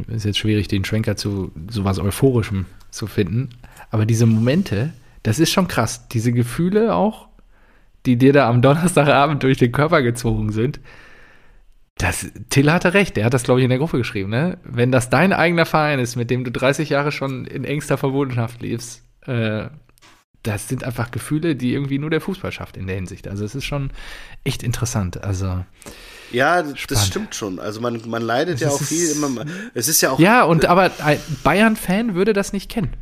ist 0.08 0.24
jetzt 0.24 0.38
schwierig, 0.38 0.68
den 0.68 0.84
Schwenker 0.84 1.16
zu 1.16 1.50
sowas 1.70 1.98
Euphorischem 1.98 2.66
zu 2.90 3.06
finden. 3.06 3.50
Aber 3.90 4.04
diese 4.04 4.26
Momente, 4.26 4.92
das 5.22 5.38
ist 5.38 5.50
schon 5.50 5.66
krass. 5.68 6.08
Diese 6.08 6.32
Gefühle 6.32 6.94
auch, 6.94 7.28
die 8.04 8.16
dir 8.16 8.32
da 8.32 8.48
am 8.48 8.60
Donnerstagabend 8.62 9.42
durch 9.42 9.58
den 9.58 9.72
Körper 9.72 10.02
gezogen 10.02 10.52
sind. 10.52 10.78
Das, 11.98 12.26
Till 12.50 12.70
hatte 12.70 12.92
recht, 12.92 13.16
der 13.16 13.24
hat 13.24 13.32
das, 13.34 13.42
glaube 13.42 13.60
ich, 13.60 13.64
in 13.64 13.70
der 13.70 13.78
Gruppe 13.78 13.96
geschrieben, 13.96 14.28
ne? 14.30 14.58
Wenn 14.64 14.92
das 14.92 15.08
dein 15.08 15.32
eigener 15.32 15.64
Verein 15.64 15.98
ist, 15.98 16.14
mit 16.16 16.30
dem 16.30 16.44
du 16.44 16.50
30 16.50 16.90
Jahre 16.90 17.10
schon 17.10 17.46
in 17.46 17.64
engster 17.64 17.96
Verbundenschaft 17.96 18.60
lebst, 18.60 19.02
äh, 19.22 19.68
das 20.42 20.68
sind 20.68 20.84
einfach 20.84 21.10
Gefühle, 21.10 21.56
die 21.56 21.72
irgendwie 21.72 21.98
nur 21.98 22.10
der 22.10 22.20
Fußball 22.20 22.52
schafft 22.52 22.76
in 22.76 22.86
der 22.86 22.96
Hinsicht. 22.96 23.26
Also 23.26 23.44
es 23.44 23.54
ist 23.54 23.64
schon 23.64 23.90
echt 24.44 24.62
interessant. 24.62 25.24
Also 25.24 25.64
Ja, 26.32 26.62
das 26.62 26.78
Spannend. 26.78 27.04
stimmt 27.06 27.34
schon. 27.34 27.58
Also 27.58 27.80
man, 27.80 28.00
man 28.06 28.22
leidet 28.22 28.56
Es 28.56 28.60
ja 28.60 28.68
auch 28.68 28.80
viel 28.80 29.10
immer. 29.12 29.28
mal- 29.30 29.46
Es 29.74 29.88
ist 29.88 30.02
ja 30.02 30.10
auch. 30.10 30.20
ja, 30.20 30.44
und 30.44 30.66
aber 30.66 30.90
ein 31.02 31.18
Bayern-Fan 31.42 32.14
würde 32.14 32.32
das 32.34 32.52
nicht 32.52 32.70
kennen. 32.70 32.92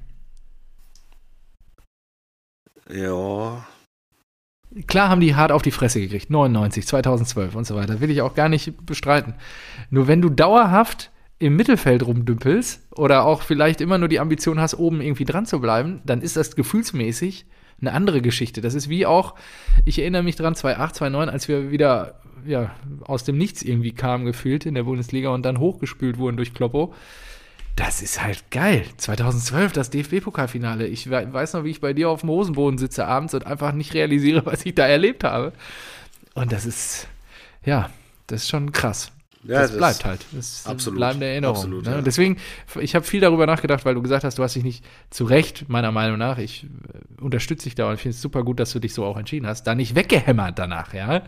Ja. 2.88 3.66
Klar 4.86 5.08
haben 5.08 5.20
die 5.20 5.34
hart 5.34 5.52
auf 5.52 5.62
die 5.62 5.70
Fresse 5.70 6.00
gekriegt, 6.00 6.30
99, 6.30 6.86
2012 6.86 7.54
und 7.54 7.66
so 7.66 7.76
weiter, 7.76 8.00
will 8.00 8.10
ich 8.10 8.22
auch 8.22 8.34
gar 8.34 8.48
nicht 8.48 8.86
bestreiten. 8.86 9.34
Nur 9.90 10.08
wenn 10.08 10.20
du 10.20 10.30
dauerhaft 10.30 11.10
im 11.38 11.56
Mittelfeld 11.56 12.04
rumdümpelst 12.06 12.88
oder 12.96 13.24
auch 13.24 13.42
vielleicht 13.42 13.80
immer 13.80 13.98
nur 13.98 14.08
die 14.08 14.20
Ambition 14.20 14.60
hast, 14.60 14.74
oben 14.74 15.00
irgendwie 15.00 15.24
dran 15.24 15.46
zu 15.46 15.60
bleiben, 15.60 16.00
dann 16.04 16.22
ist 16.22 16.36
das 16.36 16.56
gefühlsmäßig 16.56 17.46
eine 17.80 17.92
andere 17.92 18.22
Geschichte. 18.22 18.60
Das 18.60 18.74
ist 18.74 18.88
wie 18.88 19.06
auch, 19.06 19.34
ich 19.84 19.98
erinnere 19.98 20.22
mich 20.22 20.36
dran, 20.36 20.54
2008, 20.54 20.96
2009, 20.96 21.28
als 21.28 21.48
wir 21.48 21.70
wieder 21.70 22.20
ja, 22.46 22.74
aus 23.02 23.24
dem 23.24 23.38
Nichts 23.38 23.62
irgendwie 23.62 23.92
kamen 23.92 24.24
gefühlt 24.24 24.66
in 24.66 24.74
der 24.74 24.84
Bundesliga 24.84 25.30
und 25.30 25.44
dann 25.44 25.58
hochgespült 25.58 26.18
wurden 26.18 26.36
durch 26.36 26.54
Kloppo. 26.54 26.94
Das 27.76 28.02
ist 28.02 28.22
halt 28.22 28.50
geil. 28.52 28.84
2012, 28.98 29.72
das 29.72 29.90
DFB-Pokalfinale. 29.90 30.86
Ich 30.86 31.10
we- 31.10 31.32
weiß 31.32 31.54
noch, 31.54 31.64
wie 31.64 31.70
ich 31.70 31.80
bei 31.80 31.92
dir 31.92 32.08
auf 32.08 32.20
dem 32.20 32.28
Hosenboden 32.30 32.78
sitze 32.78 33.06
abends 33.06 33.34
und 33.34 33.46
einfach 33.46 33.72
nicht 33.72 33.94
realisiere, 33.94 34.46
was 34.46 34.64
ich 34.64 34.74
da 34.74 34.86
erlebt 34.86 35.24
habe. 35.24 35.52
Und 36.34 36.52
das 36.52 36.66
ist, 36.66 37.08
ja, 37.64 37.90
das 38.28 38.42
ist 38.44 38.48
schon 38.50 38.72
krass. 38.72 39.10
Ja, 39.46 39.60
das, 39.60 39.70
das- 39.70 39.78
bleibt 39.78 40.04
halt. 40.04 40.24
Das 40.32 40.52
ist 40.60 40.66
absolut, 40.66 40.96
bleibende 40.98 41.26
Erinnerung. 41.26 41.56
absolut, 41.56 41.84
ne? 41.84 41.92
ja. 41.92 42.00
Deswegen, 42.02 42.38
ich 42.80 42.94
habe 42.94 43.04
viel 43.04 43.20
darüber 43.20 43.46
nachgedacht, 43.46 43.84
weil 43.84 43.94
du 43.94 44.02
gesagt 44.02 44.24
hast, 44.24 44.38
du 44.38 44.42
hast 44.42 44.56
dich 44.56 44.64
nicht 44.64 44.84
zu 45.10 45.24
Recht, 45.24 45.68
meiner 45.68 45.92
Meinung 45.92 46.18
nach, 46.18 46.38
ich 46.38 46.64
äh, 46.64 47.22
unterstütze 47.22 47.64
dich 47.64 47.74
da 47.74 47.90
und 47.90 47.98
finde 47.98 48.14
es 48.14 48.22
super 48.22 48.42
gut, 48.42 48.58
dass 48.58 48.72
du 48.72 48.78
dich 48.78 48.94
so 48.94 49.04
auch 49.04 49.16
entschieden 49.18 49.46
hast, 49.46 49.64
da 49.64 49.74
nicht 49.74 49.94
weggehämmert 49.94 50.58
danach, 50.58 50.94
ja. 50.94 51.22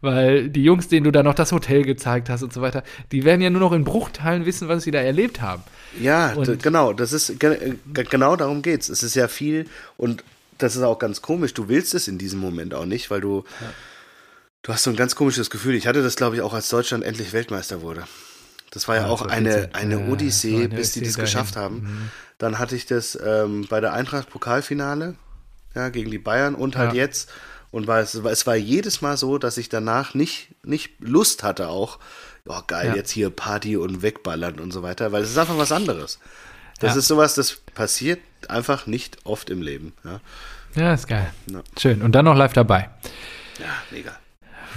Weil 0.00 0.48
die 0.48 0.64
Jungs, 0.64 0.88
denen 0.88 1.04
du 1.04 1.10
da 1.12 1.22
noch 1.22 1.34
das 1.34 1.52
Hotel 1.52 1.82
gezeigt 1.82 2.28
hast 2.28 2.42
und 2.42 2.52
so 2.52 2.60
weiter, 2.62 2.82
die 3.12 3.24
werden 3.24 3.40
ja 3.40 3.50
nur 3.50 3.60
noch 3.60 3.72
in 3.72 3.84
Bruchteilen 3.84 4.46
wissen, 4.46 4.66
was 4.68 4.82
sie 4.82 4.90
da 4.90 5.00
erlebt 5.00 5.40
haben. 5.40 5.62
Ja, 6.00 6.34
genau. 6.62 6.92
Das 6.92 7.12
ist 7.12 7.38
ge- 7.38 7.74
ge- 7.92 8.06
genau 8.08 8.34
darum 8.36 8.62
geht's. 8.62 8.88
Es 8.88 9.02
ist 9.02 9.14
ja 9.14 9.28
viel 9.28 9.66
und 9.96 10.24
das 10.58 10.76
ist 10.76 10.82
auch 10.82 10.98
ganz 10.98 11.22
komisch. 11.22 11.54
Du 11.54 11.68
willst 11.68 11.94
es 11.94 12.08
in 12.08 12.18
diesem 12.18 12.38
Moment 12.40 12.74
auch 12.74 12.84
nicht, 12.86 13.10
weil 13.10 13.20
du 13.20 13.44
du 14.62 14.72
hast 14.72 14.84
so 14.84 14.90
ein 14.90 14.96
ganz 14.96 15.14
komisches 15.14 15.50
Gefühl. 15.50 15.74
Ich 15.74 15.86
hatte 15.86 16.02
das, 16.02 16.16
glaube 16.16 16.36
ich, 16.36 16.42
auch 16.42 16.54
als 16.54 16.68
Deutschland 16.68 17.04
endlich 17.04 17.32
Weltmeister 17.32 17.82
wurde. 17.82 18.04
Das 18.70 18.86
war 18.88 18.96
ja, 18.96 19.02
Ja, 19.02 19.08
auch 19.08 19.22
2014. 19.22 19.62
Ja, 19.62 19.78
eine, 19.78 19.96
eine 19.98 20.10
Odyssee, 20.12 20.56
eine 20.56 20.68
bis 20.68 20.92
die 20.92 21.00
das 21.00 21.12
dahin. 21.14 21.24
geschafft 21.24 21.56
haben. 21.56 21.74
Mhm. 21.82 22.10
Dann 22.38 22.58
hatte 22.58 22.76
ich 22.76 22.86
das 22.86 23.18
ähm, 23.24 23.66
bei 23.68 23.80
der 23.80 23.92
Eintracht 23.92 24.30
Pokalfinale 24.30 25.16
ja, 25.74 25.88
gegen 25.88 26.10
die 26.10 26.18
Bayern 26.18 26.54
und 26.54 26.76
halt 26.76 26.92
Ja. 26.94 27.02
jetzt. 27.04 27.30
Und 27.72 27.86
war 27.86 28.00
es, 28.00 28.14
es 28.14 28.46
war 28.48 28.56
jedes 28.56 29.00
Mal 29.00 29.16
so, 29.16 29.38
dass 29.38 29.56
ich 29.56 29.68
danach 29.68 30.14
nicht, 30.14 30.48
nicht 30.64 30.90
Lust 30.98 31.44
hatte 31.44 31.68
auch, 31.68 32.00
oh 32.46 32.60
geil, 32.66 32.88
Ja. 32.88 32.94
jetzt 32.96 33.12
hier 33.12 33.30
Party 33.30 33.76
und 33.76 34.02
wegballern 34.02 34.58
und 34.58 34.72
so 34.72 34.82
weiter, 34.82 35.12
weil 35.12 35.22
es 35.22 35.30
ist 35.30 35.38
einfach 35.38 35.56
was 35.56 35.70
anderes. 35.70 36.18
Das 36.80 36.94
Ja. 36.94 36.98
ist 36.98 37.06
sowas, 37.06 37.34
das 37.34 37.56
passiert 37.74 38.18
einfach 38.48 38.86
nicht 38.86 39.18
oft 39.24 39.50
im 39.50 39.62
Leben. 39.62 39.92
Ja, 40.04 40.20
Ja, 40.74 40.94
ist 40.94 41.06
geil. 41.06 41.30
Ja. 41.46 41.62
Schön. 41.78 42.02
Und 42.02 42.12
dann 42.12 42.24
noch 42.24 42.34
live 42.34 42.52
dabei. 42.54 42.90
ja 43.60 43.66
mega. 43.92 44.18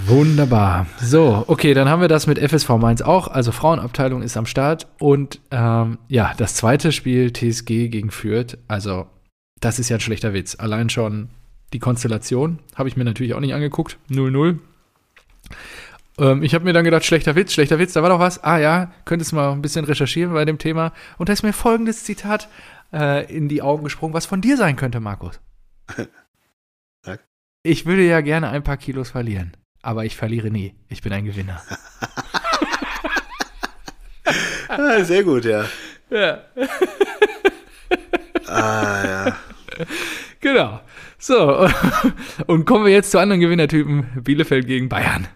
Wunderbar. 0.05 0.87
So, 1.01 1.45
okay, 1.47 1.73
dann 1.73 1.87
haben 1.87 2.01
wir 2.01 2.07
das 2.07 2.27
mit 2.27 2.37
FSV 2.37 2.69
Mainz 2.77 3.01
auch. 3.01 3.27
Also 3.27 3.51
Frauenabteilung 3.51 4.21
ist 4.21 4.37
am 4.37 4.45
Start. 4.45 4.87
Und 4.99 5.39
ähm, 5.51 5.97
ja, 6.07 6.33
das 6.37 6.55
zweite 6.55 6.91
Spiel 6.91 7.31
TSG 7.31 7.89
gegen 7.89 8.11
Fürth. 8.11 8.57
Also, 8.67 9.07
das 9.59 9.79
ist 9.79 9.89
ja 9.89 9.97
ein 9.97 10.01
schlechter 10.01 10.33
Witz. 10.33 10.55
Allein 10.59 10.89
schon 10.89 11.29
die 11.73 11.79
Konstellation 11.79 12.59
habe 12.75 12.89
ich 12.89 12.97
mir 12.97 13.05
natürlich 13.05 13.33
auch 13.33 13.39
nicht 13.39 13.53
angeguckt. 13.53 13.97
0-0. 14.09 14.59
Ähm, 16.19 16.43
ich 16.43 16.53
habe 16.53 16.65
mir 16.65 16.73
dann 16.73 16.85
gedacht, 16.85 17.05
schlechter 17.05 17.35
Witz, 17.35 17.53
schlechter 17.53 17.79
Witz, 17.79 17.93
da 17.93 18.01
war 18.01 18.09
doch 18.09 18.19
was. 18.19 18.43
Ah 18.43 18.57
ja, 18.57 18.91
könntest 19.05 19.31
du 19.31 19.37
mal 19.37 19.51
ein 19.51 19.61
bisschen 19.61 19.85
recherchieren 19.85 20.33
bei 20.33 20.45
dem 20.45 20.57
Thema. 20.57 20.93
Und 21.17 21.29
da 21.29 21.33
ist 21.33 21.43
mir 21.43 21.53
folgendes 21.53 22.03
Zitat 22.03 22.49
äh, 22.91 23.33
in 23.33 23.47
die 23.47 23.61
Augen 23.61 23.83
gesprungen, 23.83 24.13
was 24.13 24.25
von 24.25 24.41
dir 24.41 24.57
sein 24.57 24.75
könnte, 24.75 24.99
Markus. 24.99 25.39
Ich 27.65 27.85
würde 27.85 28.05
ja 28.05 28.19
gerne 28.19 28.49
ein 28.49 28.63
paar 28.63 28.75
Kilos 28.75 29.11
verlieren, 29.11 29.55
aber 29.83 30.05
ich 30.05 30.15
verliere 30.15 30.49
nie. 30.49 30.73
Ich 30.89 31.03
bin 31.03 31.13
ein 31.13 31.25
Gewinner. 31.25 31.61
Ah, 34.69 35.03
sehr 35.03 35.23
gut, 35.23 35.45
ja. 35.45 35.65
Ja. 36.09 36.39
Ah, 38.47 39.03
ja. 39.05 39.37
Genau. 40.39 40.79
So, 41.19 41.69
und 42.47 42.65
kommen 42.65 42.85
wir 42.85 42.91
jetzt 42.91 43.11
zu 43.11 43.19
anderen 43.19 43.39
Gewinnertypen. 43.39 44.23
Bielefeld 44.23 44.65
gegen 44.65 44.89
Bayern. 44.89 45.27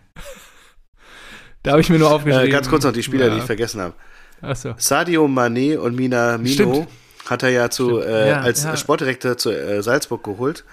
Da 1.62 1.72
habe 1.72 1.82
ich 1.82 1.90
mir 1.90 2.00
nur 2.00 2.12
aufgeschrieben. 2.12 2.48
Äh, 2.48 2.52
ganz 2.52 2.68
kurz 2.68 2.84
noch 2.84 2.94
die 2.94 3.04
Spieler, 3.04 3.28
ja. 3.28 3.34
die 3.34 3.40
ich 3.40 3.44
vergessen 3.44 3.80
habe. 3.82 3.94
Achso. 4.42 4.74
Sadio 4.78 5.28
Mané 5.28 5.78
und 5.78 5.96
Mina 5.96 6.40
Mino 6.40 6.54
Stimmt. 6.54 6.88
hat 7.30 7.44
er 7.44 7.50
ja 7.50 7.70
zu, 7.70 8.00
äh, 8.00 8.30
Ja, 8.30 8.42
als 8.42 8.64
ja. 8.64 8.76
Sportdirektor 8.76 9.38
zu 9.38 9.52
äh, 9.52 9.84
Salzburg 9.84 10.24
geholt. 10.24 10.66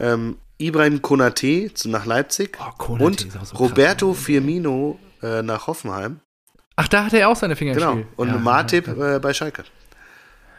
Ähm, 0.00 0.38
Ibrahim 0.60 1.00
Konate 1.02 1.72
zu, 1.74 1.88
nach 1.88 2.06
Leipzig 2.06 2.56
Oh, 2.60 2.70
Konate 2.78 3.04
und 3.04 3.46
so 3.46 3.56
Roberto 3.56 4.12
krass. 4.12 4.24
Firmino 4.24 4.98
äh, 5.22 5.42
nach 5.42 5.66
Hoffenheim. 5.66 6.20
Ach, 6.76 6.88
da 6.88 7.04
hat 7.04 7.12
er 7.12 7.28
auch 7.28 7.36
seine 7.36 7.56
Finger 7.56 7.72
im 7.72 7.78
Genau. 7.78 7.92
Spiel. 7.92 8.06
Und 8.16 8.28
ja, 8.28 8.36
Matip 8.38 8.86
Ja, 8.86 9.16
äh, 9.16 9.18
bei 9.18 9.32
Schalke. 9.34 9.64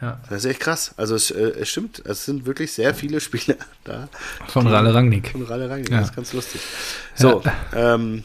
ja. 0.00 0.20
Das 0.28 0.44
ist 0.44 0.50
echt 0.50 0.60
krass. 0.60 0.94
Also 0.96 1.14
es, 1.14 1.30
äh, 1.30 1.40
es 1.60 1.68
stimmt, 1.68 2.02
es 2.06 2.24
sind 2.24 2.46
wirklich 2.46 2.72
sehr 2.72 2.94
viele 2.94 3.20
Spieler 3.20 3.56
da. 3.84 4.08
Von 4.48 4.66
Ralle 4.66 4.94
Rangnick. 4.94 5.30
Von 5.30 5.42
Ralle 5.42 5.68
Rangnick. 5.70 5.90
Ja. 5.90 5.98
Das 6.00 6.10
ist 6.10 6.16
ganz 6.16 6.32
lustig. 6.32 6.60
So, 7.14 7.42
ähm, 7.74 8.22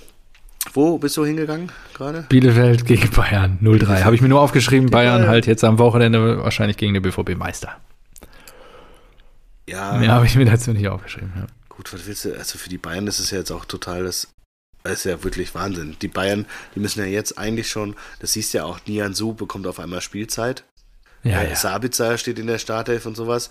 wo 0.73 0.97
bist 0.97 1.15
du 1.17 1.25
hingegangen 1.25 1.71
gerade? 1.95 2.25
Bielefeld 2.29 2.85
gegen 2.85 3.09
Bayern 3.11 3.57
0-3. 3.63 4.03
Habe 4.03 4.15
ich 4.15 4.21
mir 4.21 4.27
nur 4.29 4.41
aufgeschrieben. 4.41 4.89
Bayern 4.89 5.17
Bayern. 5.19 5.29
halt 5.29 5.47
jetzt 5.47 5.63
am 5.63 5.79
Wochenende 5.79 6.43
wahrscheinlich 6.43 6.77
gegen 6.77 6.93
den 6.93 7.01
BVB-Meister. 7.03 7.77
Ja, 9.69 9.93
Mehr 9.97 10.11
habe 10.13 10.25
ich 10.25 10.35
mir 10.35 10.45
dazu 10.45 10.71
nicht 10.71 10.87
aufgeschrieben. 10.87 11.31
Ja. 11.35 11.45
Gut, 11.77 11.93
was 11.93 12.05
willst 12.07 12.25
du? 12.25 12.35
Also 12.35 12.57
für 12.57 12.69
die 12.69 12.77
Bayern 12.79 13.07
ist 13.07 13.19
es 13.19 13.31
ja 13.31 13.37
jetzt 13.37 13.51
auch 13.51 13.63
total 13.65 14.03
das. 14.03 14.27
Das 14.83 14.93
ist 14.99 15.03
ja 15.05 15.23
wirklich 15.23 15.53
Wahnsinn. 15.53 15.95
Die 16.01 16.07
Bayern, 16.07 16.45
die 16.73 16.79
müssen 16.79 16.99
ja 16.99 17.05
jetzt 17.05 17.37
eigentlich 17.37 17.69
schon, 17.69 17.95
das 18.19 18.33
siehst 18.33 18.53
du 18.53 18.59
ja 18.59 18.63
auch, 18.65 18.79
Nian 18.87 19.13
Su 19.13 19.33
bekommt 19.33 19.67
auf 19.67 19.79
einmal 19.79 20.01
Spielzeit. 20.01 20.63
Ja, 21.23 21.41
Äh, 21.41 21.49
ja. 21.49 21.55
Sabitzer 21.55 22.17
steht 22.17 22.39
in 22.39 22.47
der 22.47 22.57
Startelf 22.57 23.05
und 23.05 23.15
sowas. 23.15 23.49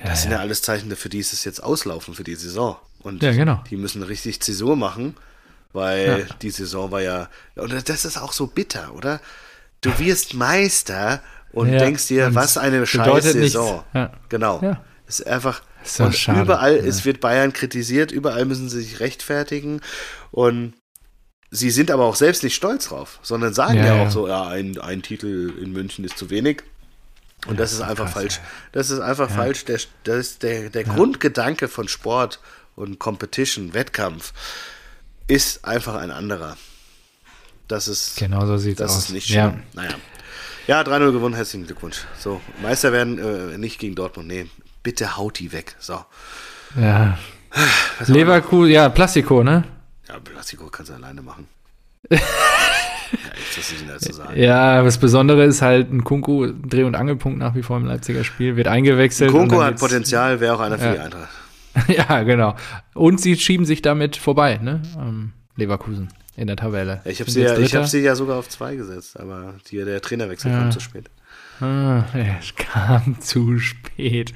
Das 0.00 0.08
Ja, 0.10 0.16
sind 0.16 0.30
ja 0.32 0.38
alles 0.40 0.62
Zeichen 0.62 0.90
dafür, 0.90 1.08
die 1.10 1.18
ist 1.20 1.32
es 1.32 1.44
jetzt 1.44 1.62
auslaufen 1.62 2.14
für 2.14 2.24
die 2.24 2.34
Saison. 2.34 2.76
Und 3.00 3.22
Ja, 3.22 3.32
genau. 3.32 3.62
die 3.70 3.76
müssen 3.76 4.02
richtig 4.02 4.40
Zäsur 4.42 4.76
machen, 4.76 5.16
weil 5.72 6.26
die 6.42 6.50
Saison 6.50 6.90
war 6.90 7.00
ja. 7.02 7.28
Und 7.56 7.88
das 7.88 8.04
ist 8.04 8.18
auch 8.18 8.32
so 8.32 8.46
bitter, 8.46 8.94
oder? 8.94 9.20
Du 9.80 9.98
wirst 9.98 10.34
Meister 10.34 11.22
und 11.52 11.70
denkst 11.70 12.08
dir, 12.08 12.34
was 12.34 12.56
eine 12.58 12.86
scheiß. 12.86 13.24
Saison. 13.24 13.84
Genau. 14.28 14.60
Ja. 14.62 14.84
Es 15.06 15.20
ist 15.20 15.26
einfach. 15.26 15.62
Doch 15.98 16.06
und 16.06 16.14
schade. 16.16 16.40
überall, 16.42 16.76
Ja. 16.76 16.82
es 16.84 17.04
wird 17.04 17.20
Bayern 17.20 17.52
kritisiert, 17.52 18.10
überall 18.12 18.44
müssen 18.44 18.68
sie 18.68 18.82
sich 18.82 19.00
rechtfertigen. 19.00 19.80
Und 20.30 20.74
sie 21.50 21.70
sind 21.70 21.90
aber 21.90 22.04
auch 22.04 22.16
selbst 22.16 22.42
nicht 22.42 22.54
stolz 22.54 22.88
drauf, 22.88 23.18
sondern 23.22 23.54
sagen 23.54 23.76
ja, 23.78 23.86
Ja, 23.86 23.92
auch 23.94 24.04
ja. 24.04 24.10
so, 24.10 24.28
ja, 24.28 24.46
ein, 24.48 24.78
ein 24.80 25.02
Titel 25.02 25.52
in 25.60 25.72
München 25.72 26.04
ist 26.04 26.18
zu 26.18 26.30
wenig. 26.30 26.62
Und 27.46 27.60
das 27.60 27.72
ist 27.72 27.82
einfach 27.82 28.04
krass, 28.06 28.14
falsch. 28.14 28.40
Das 28.72 28.88
ist 28.90 29.00
einfach 29.00 29.28
Ja. 29.28 29.36
falsch. 29.36 29.64
Der, 29.66 29.78
das 30.04 30.16
ist 30.18 30.42
der, 30.42 30.70
der 30.70 30.84
Grundgedanke 30.84 31.68
von 31.68 31.88
Sport 31.88 32.40
und 32.74 32.98
Competition, 32.98 33.74
Wettkampf, 33.74 34.32
ist 35.28 35.64
einfach 35.64 35.94
ein 35.94 36.10
anderer. 36.10 36.56
Das 37.68 37.88
ist, 37.88 38.16
Genau 38.16 38.46
so 38.46 38.56
sieht's 38.56 38.78
das 38.78 38.92
aus. 38.92 39.04
ist 39.04 39.10
nicht 39.12 39.28
Ja. 39.28 39.50
schön. 39.50 39.62
Naja. 39.74 39.94
Ja, 40.66 40.82
3-0 40.82 41.12
gewonnen, 41.12 41.34
herzlichen 41.34 41.66
Glückwunsch. 41.66 41.98
So, 42.18 42.40
Meister 42.62 42.92
werden 42.92 43.18
äh, 43.18 43.58
nicht 43.58 43.78
gegen 43.78 43.94
Dortmund. 43.94 44.28
Nee, 44.28 44.46
bitte 44.84 45.16
haut 45.16 45.40
die 45.40 45.50
weg. 45.52 45.74
So. 45.80 45.98
Ja. 46.80 47.18
Leverkusen, 48.06 48.70
ja, 48.70 48.88
Plastiko, 48.88 49.42
ne? 49.42 49.64
Ja, 50.08 50.18
Plastiko 50.20 50.66
kannst 50.68 50.90
du 50.90 50.94
alleine 50.94 51.22
machen. 51.22 51.48
ja, 52.10 52.18
was 53.56 53.72
ich 53.72 53.86
dazu 53.86 54.12
sagen. 54.12 54.38
Ja, 54.40 54.82
das 54.82 54.98
Besondere 54.98 55.44
ist 55.44 55.62
halt, 55.62 55.92
ein 55.92 56.04
Kunku, 56.04 56.46
Dreh- 56.52 56.84
und 56.84 56.94
Angelpunkt 56.94 57.38
nach 57.38 57.54
wie 57.54 57.62
vor 57.62 57.76
im 57.76 57.86
Leipziger 57.86 58.24
Spiel, 58.24 58.56
wird 58.56 58.68
eingewechselt. 58.68 59.32
dann 59.34 59.52
hat 59.62 59.78
Potenzial, 59.80 60.40
wäre 60.40 60.54
auch 60.54 60.60
einer 60.60 60.78
für 60.78 60.84
Ja. 60.86 60.92
die 60.94 61.00
Eintracht. 61.00 61.28
ja, 61.88 62.22
genau. 62.22 62.54
Und 62.94 63.20
sie 63.20 63.36
schieben 63.36 63.66
sich 63.66 63.82
damit 63.82 64.16
vorbei, 64.16 64.58
ne? 64.62 64.82
Ähm, 64.96 65.32
Leverkusen 65.56 66.08
in 66.36 66.46
der 66.46 66.56
Tabelle. 66.56 67.00
Ich 67.04 67.20
habe 67.20 67.30
sie, 67.30 67.42
ja, 67.42 67.56
ich 67.58 67.74
hab 67.74 67.86
sie 67.86 68.00
ja 68.00 68.14
sogar 68.14 68.36
auf 68.38 68.48
zwei 68.48 68.76
gesetzt, 68.76 69.18
aber 69.18 69.54
die, 69.70 69.78
der 69.84 70.00
Trainerwechsel 70.00 70.50
Ja. 70.50 70.58
kam 70.58 70.72
zu 70.72 70.80
spät. 70.80 71.08
Ah, 71.60 72.04
es 72.14 72.54
kam 72.56 73.16
zu 73.20 73.58
spät. 73.58 74.34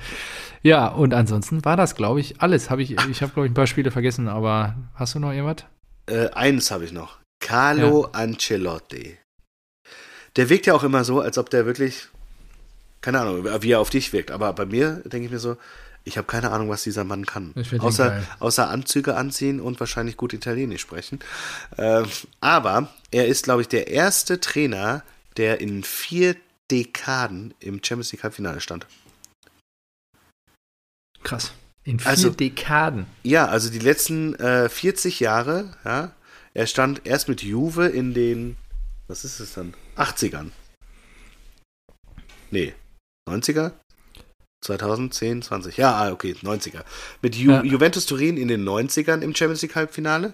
Ja, 0.62 0.88
und 0.88 1.14
ansonsten 1.14 1.64
war 1.64 1.76
das, 1.76 1.94
glaube 1.94 2.20
ich, 2.20 2.40
alles. 2.40 2.70
Hab 2.70 2.78
ich 2.78 2.92
ich 2.92 3.22
habe, 3.22 3.32
glaube 3.32 3.46
ich, 3.46 3.50
ein 3.50 3.54
paar 3.54 3.66
Spiele 3.66 3.90
vergessen, 3.90 4.28
aber 4.28 4.76
hast 4.94 5.14
du 5.14 5.20
noch 5.20 5.32
irgendwas? 5.32 5.64
Äh, 6.06 6.30
eins 6.30 6.70
habe 6.70 6.84
ich 6.84 6.92
noch. 6.92 7.18
Carlo 7.40 8.08
Ancelotti. 8.12 9.18
Der 10.36 10.48
wirkt 10.48 10.66
ja 10.66 10.74
auch 10.74 10.84
immer 10.84 11.04
so, 11.04 11.20
als 11.20 11.38
ob 11.38 11.50
der 11.50 11.66
wirklich, 11.66 12.08
keine 13.00 13.20
Ahnung, 13.20 13.44
wie 13.62 13.72
er 13.72 13.80
auf 13.80 13.90
dich 13.90 14.12
wirkt. 14.12 14.30
Aber 14.30 14.52
bei 14.52 14.66
mir 14.66 15.02
denke 15.04 15.26
ich 15.26 15.32
mir 15.32 15.38
so, 15.38 15.56
ich 16.04 16.16
habe 16.16 16.26
keine 16.26 16.50
Ahnung, 16.50 16.68
was 16.68 16.82
dieser 16.82 17.04
Mann 17.04 17.26
kann. 17.26 17.54
Außer, 17.78 18.22
außer 18.38 18.68
Anzüge 18.68 19.16
anziehen 19.16 19.60
und 19.60 19.78
wahrscheinlich 19.78 20.16
gut 20.16 20.32
Italienisch 20.32 20.80
sprechen. 20.82 21.20
Ähm, 21.76 22.06
aber 22.40 22.88
er 23.10 23.26
ist, 23.26 23.44
glaube 23.44 23.62
ich, 23.62 23.68
der 23.68 23.88
erste 23.88 24.40
Trainer, 24.40 25.02
der 25.36 25.60
in 25.60 25.82
vier 25.84 26.36
Dekaden 26.70 27.54
im 27.60 27.82
Champions 27.82 28.12
League 28.12 28.22
Halbfinale 28.24 28.60
stand. 28.60 28.86
Krass. 31.22 31.52
In 31.84 31.98
vier 31.98 32.08
Also- 32.08 32.30
Dekaden. 32.30 33.06
Ja, 33.22 33.46
also 33.46 33.70
die 33.70 33.78
letzten 33.78 34.34
äh, 34.34 34.68
40 34.68 35.20
Jahre, 35.20 35.74
ja, 35.84 36.12
er 36.54 36.66
stand 36.66 37.06
erst 37.06 37.28
mit 37.28 37.42
Juve 37.42 37.86
in 37.88 38.14
den, 38.14 38.56
was 39.06 39.24
ist 39.24 39.40
es 39.40 39.54
dann? 39.54 39.74
80ern. 39.96 40.50
Nee, 42.50 42.74
90er? 43.28 43.72
2010, 44.60 45.42
20. 45.42 45.76
Ja, 45.76 45.92
ah, 45.94 46.10
okay, 46.10 46.34
90er. 46.42 46.80
Mit 47.22 47.36
Ju 47.36 47.52
Ja. 47.52 47.62
Juventus 47.62 48.06
Turin 48.06 48.36
in 48.36 48.48
den 48.48 48.68
90ern 48.68 49.20
im 49.20 49.34
Champions 49.34 49.62
League 49.62 49.76
Halbfinale. 49.76 50.32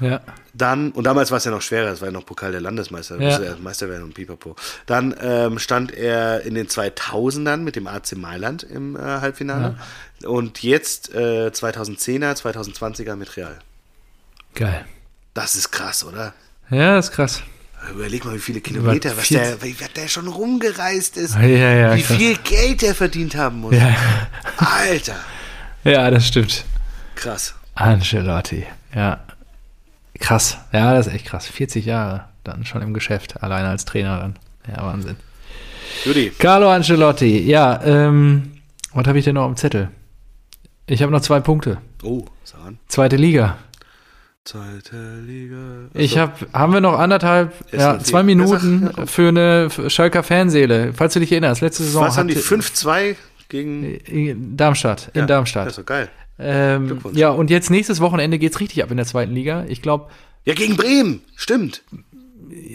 Ja. 0.00 0.20
Dann, 0.54 0.92
und 0.92 1.04
damals 1.04 1.30
war 1.30 1.38
es 1.38 1.44
ja 1.44 1.50
noch 1.50 1.60
schwerer, 1.62 1.90
es 1.92 2.00
war 2.00 2.08
ja 2.08 2.12
noch 2.12 2.24
Pokal 2.24 2.52
der 2.52 2.60
Landesmeister, 2.60 3.20
Ja. 3.20 3.38
er 3.38 3.56
Meister 3.58 3.88
werden 3.88 4.04
und 4.04 4.14
pipapo. 4.14 4.56
Dann 4.86 5.14
ähm, 5.20 5.58
stand 5.58 5.92
er 5.92 6.42
in 6.42 6.54
den 6.54 6.68
2000ern 6.68 7.58
mit 7.58 7.76
dem 7.76 7.86
AC 7.86 8.16
Mailand 8.16 8.62
im 8.62 8.96
äh, 8.96 9.00
Halbfinale. 9.00 9.76
Und 10.24 10.62
jetzt 10.62 11.14
äh, 11.14 11.48
2010er, 11.48 12.34
2020er 12.34 13.14
mit 13.16 13.36
Real. 13.36 13.58
Geil. 14.54 14.86
Das 15.34 15.54
ist 15.54 15.70
krass, 15.70 16.02
oder? 16.04 16.32
Ja, 16.70 16.98
ist 16.98 17.12
krass. 17.12 17.42
Überleg 17.90 18.24
mal, 18.24 18.34
wie 18.34 18.40
viele 18.40 18.60
Kilometer, 18.60 19.16
was 19.16 19.28
40. 19.28 19.60
der, 19.60 19.62
wie 19.62 19.76
der 19.94 20.08
schon 20.08 20.26
rumgereist 20.28 21.16
ist. 21.16 21.34
Ja, 21.36 21.42
ja, 21.42 21.94
wie 21.94 22.02
krass. 22.02 22.16
viel 22.16 22.36
Geld 22.38 22.82
der 22.82 22.94
verdient 22.94 23.36
haben 23.36 23.60
muss. 23.60 23.74
Ja, 23.74 23.94
Alter. 24.56 25.16
ja, 25.84 26.10
das 26.10 26.26
stimmt. 26.26 26.64
Krass. 27.14 27.54
Ancelotti, 27.74 28.66
ja. 28.94 29.20
Krass. 30.18 30.58
Ja, 30.72 30.94
das 30.94 31.06
ist 31.06 31.14
echt 31.14 31.26
krass. 31.26 31.46
40 31.46 31.84
Jahre 31.84 32.24
dann 32.44 32.64
schon 32.64 32.82
im 32.82 32.94
Geschäft, 32.94 33.42
alleine 33.42 33.68
als 33.68 33.84
Trainer 33.84 34.18
dann. 34.18 34.36
Ja, 34.68 34.84
Wahnsinn. 34.84 35.16
Judy, 36.04 36.32
Carlo 36.38 36.70
Ancelotti, 36.70 37.38
ja, 37.48 37.80
ähm, 37.84 38.52
was 38.92 39.06
habe 39.06 39.18
ich 39.18 39.24
denn 39.24 39.34
noch 39.34 39.44
am 39.44 39.56
Zettel? 39.56 39.90
Ich 40.86 41.02
habe 41.02 41.12
noch 41.12 41.20
zwei 41.20 41.40
Punkte. 41.40 41.78
oh, 42.02 42.24
sag 42.44 42.60
an. 42.64 42.78
Zweite 42.88 43.16
Liga. 43.16 43.58
Zweite 44.46 45.18
Liga. 45.26 45.56
Ich 45.92 46.16
habe, 46.18 46.32
haben 46.52 46.72
wir 46.72 46.80
noch 46.80 46.96
anderthalb, 46.96 47.52
Ist 47.72 47.80
ja, 47.80 47.98
zwei 47.98 48.22
Minuten 48.22 48.90
für 49.06 49.26
eine 49.28 49.68
Schalker 49.88 50.22
Fanseele. 50.22 50.92
Falls 50.94 51.14
du 51.14 51.20
dich 51.20 51.32
erinnerst, 51.32 51.62
letzte 51.62 51.82
Saison 51.82 52.04
Was 52.04 52.16
haben 52.16 52.28
die? 52.28 52.36
hatte- 52.36 52.44
5-2 52.46 53.16
gegen. 53.48 53.82
in 53.96 54.56
Darmstadt, 54.56 55.10
in 55.14 55.22
Ja, 55.22 55.26
Darmstadt. 55.26 55.66
Das 55.66 55.72
ist 55.72 55.78
doch 55.80 55.86
geil. 55.86 56.08
Ähm, 56.38 57.00
ja, 57.12 57.30
und 57.30 57.50
jetzt 57.50 57.70
nächstes 57.70 58.00
Wochenende 58.00 58.38
geht's 58.38 58.60
richtig 58.60 58.84
ab 58.84 58.90
in 58.92 58.98
der 58.98 59.06
zweiten 59.06 59.32
Liga. 59.32 59.64
Ich 59.66 59.82
glaube, 59.82 60.10
Ja, 60.44 60.54
gegen 60.54 60.76
Bremen. 60.76 61.22
Stimmt. 61.34 61.82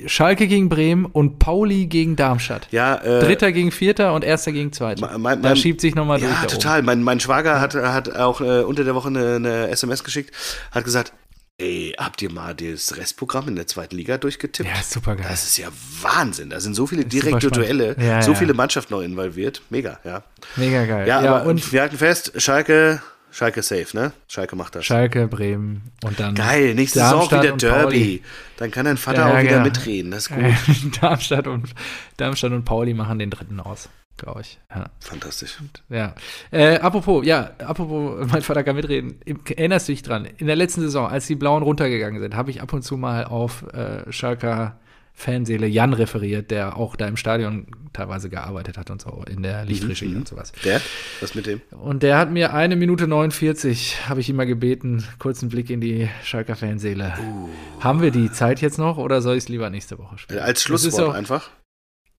Schalke 0.08 0.48
gegen 0.48 0.68
Bremen 0.68 1.06
und 1.06 1.40
Pauli 1.40 1.86
gegen 1.86 2.18
Darmstadt. 2.18 2.68
Ja, 2.72 2.96
äh, 2.96 3.22
Dritter 3.22 3.54
gegen 3.54 3.72
Vierter 3.72 4.14
und 4.14 4.26
Erster 4.26 4.52
gegen 4.52 4.74
Zweiter. 4.74 5.18
mein- 5.18 5.42
da 5.42 5.56
schiebt 5.56 5.80
sich 5.80 5.96
nochmal 5.96 6.20
durch. 6.20 6.30
Ja, 6.32 6.46
total. 6.48 6.82
Mein, 6.82 7.02
mein 7.04 7.22
Schwager 7.22 7.62
hat, 7.62 7.76
hat 7.76 8.14
auch 8.18 8.42
äh, 8.42 8.64
unter 8.64 8.84
der 8.84 8.94
Woche 8.94 9.08
eine, 9.08 9.36
eine 9.36 9.70
SMS 9.70 10.04
geschickt, 10.04 10.36
hat 10.72 10.84
gesagt, 10.84 11.14
ey, 11.62 11.94
habt 11.98 12.22
ihr 12.22 12.32
mal 12.32 12.56
das 12.56 12.98
Restprogramm 12.98 13.48
in 13.48 13.56
der 13.56 13.68
zweiten 13.68 13.96
Liga 13.96 14.18
durchgetippt? 14.18 14.68
Ja, 14.68 14.82
super 14.84 15.16
geil. 15.16 15.28
Das 15.30 15.46
ist 15.46 15.58
ja 15.58 15.68
Wahnsinn. 16.02 16.50
Da 16.50 16.60
sind 16.60 16.74
so 16.74 16.88
viele 16.88 17.06
direkte. 17.06 17.52
Duelle, 17.52 17.96
Ja, 18.00 18.22
so 18.22 18.32
ja. 18.32 18.38
viele 18.38 18.54
Mannschaften 18.54 18.94
noch 18.94 19.02
involviert. 19.02 19.62
Mega, 19.70 20.00
ja. 20.04 20.24
Mega 20.56 20.86
geil. 20.86 21.08
Ja, 21.08 21.24
Ja, 21.24 21.36
aber 21.36 21.50
und 21.50 21.72
wir 21.72 21.82
halten 21.82 21.98
fest, 21.98 22.34
Schalke, 22.42 23.02
Schalke 23.32 23.62
safe, 23.62 23.88
ne? 23.94 24.12
Schalke 24.28 24.56
macht 24.56 24.76
das. 24.76 24.86
Schalke, 24.86 25.28
Bremen 25.28 25.92
und 26.04 26.20
dann 26.20 26.36
Geil, 26.36 26.74
nächste 26.76 27.00
Saison 27.00 27.20
Darmstadt 27.20 27.44
wieder 27.44 27.54
und 27.54 27.62
Derby. 27.62 27.84
Pauli. 27.84 28.24
Dann 28.58 28.72
kann 28.72 28.86
dein 28.86 28.98
Vater 28.98 29.28
auch 29.28 29.40
wieder 29.40 29.44
genau. 29.44 29.64
mitreden. 29.64 30.12
Das 30.12 30.28
ist 30.28 30.36
gut. 30.36 31.02
Darmstadt 31.02 31.48
und 31.48 31.74
Darmstadt 32.18 32.52
und 32.52 32.66
Pauli 32.66 32.94
machen 32.94 33.20
den 33.20 33.30
dritten 33.30 33.60
aus, 33.60 33.90
glaube 34.22 34.42
ich. 34.42 34.60
Ja. 34.74 34.86
Fantastisch. 35.00 35.58
Ja. 35.90 36.16
Äh, 36.52 36.78
apropos, 36.80 37.26
ja, 37.26 37.52
apropos, 37.60 38.28
mein 38.32 38.42
Vater 38.42 38.64
kann 38.64 38.76
mitreden. 38.76 39.20
Erinnerst 39.56 39.88
du 39.88 39.92
dich 39.94 40.04
dran? 40.04 40.26
In 40.38 40.48
der 40.48 40.56
letzten 40.56 40.82
Saison, 40.82 41.08
als 41.08 41.28
die 41.28 41.36
Blauen 41.36 41.64
runtergegangen 41.64 42.22
sind, 42.22 42.36
habe 42.36 42.52
ich 42.52 42.62
ab 42.62 42.72
und 42.74 42.84
zu 42.84 42.98
mal 42.98 43.26
auf 43.26 43.66
äh, 43.74 44.12
Schalker 44.12 44.78
Fanseele 45.14 45.68
Jan 45.68 45.94
referiert, 45.94 46.52
der 46.52 46.78
auch 46.78 46.96
da 46.96 47.06
im 47.06 47.18
Stadion 47.18 47.68
teilweise 47.92 48.30
gearbeitet 48.30 48.78
hat 48.78 48.90
und 48.90 49.02
so, 49.02 49.24
in 49.30 49.44
der 49.44 49.66
Lichtregie 49.66 50.06
Mhm. 50.08 50.18
und 50.20 50.28
sowas. 50.28 50.54
Der? 50.64 50.82
Was 51.20 51.36
mit 51.36 51.46
dem? 51.46 51.62
Und 51.70 52.02
der 52.02 52.18
hat 52.18 52.32
mir 52.32 52.54
eine 52.54 52.78
Minute 52.78 53.08
49, 53.08 54.08
habe 54.08 54.22
ich 54.22 54.30
ihm 54.30 54.38
mal 54.38 54.46
gebeten, 54.48 55.04
kurzen 55.20 55.50
Blick 55.50 55.70
in 55.70 55.82
die 55.82 56.10
Schalker 56.24 56.56
Fanseele. 56.56 57.14
Uh. 57.22 57.50
Haben 57.84 58.02
wir 58.02 58.12
die 58.12 58.32
Zeit 58.32 58.62
jetzt 58.62 58.78
noch 58.78 58.98
oder 58.98 59.22
soll 59.22 59.36
ich 59.36 59.44
es 59.44 59.50
lieber 59.50 59.70
nächste 59.70 60.00
Woche 60.00 60.18
spielen? 60.18 60.40
Als 60.40 60.64
Schlusswort 60.64 61.10
auch- 61.10 61.14
einfach. 61.14 61.50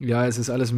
Ja, 0.05 0.26
es 0.26 0.36
ist 0.36 0.50
alles, 0.50 0.74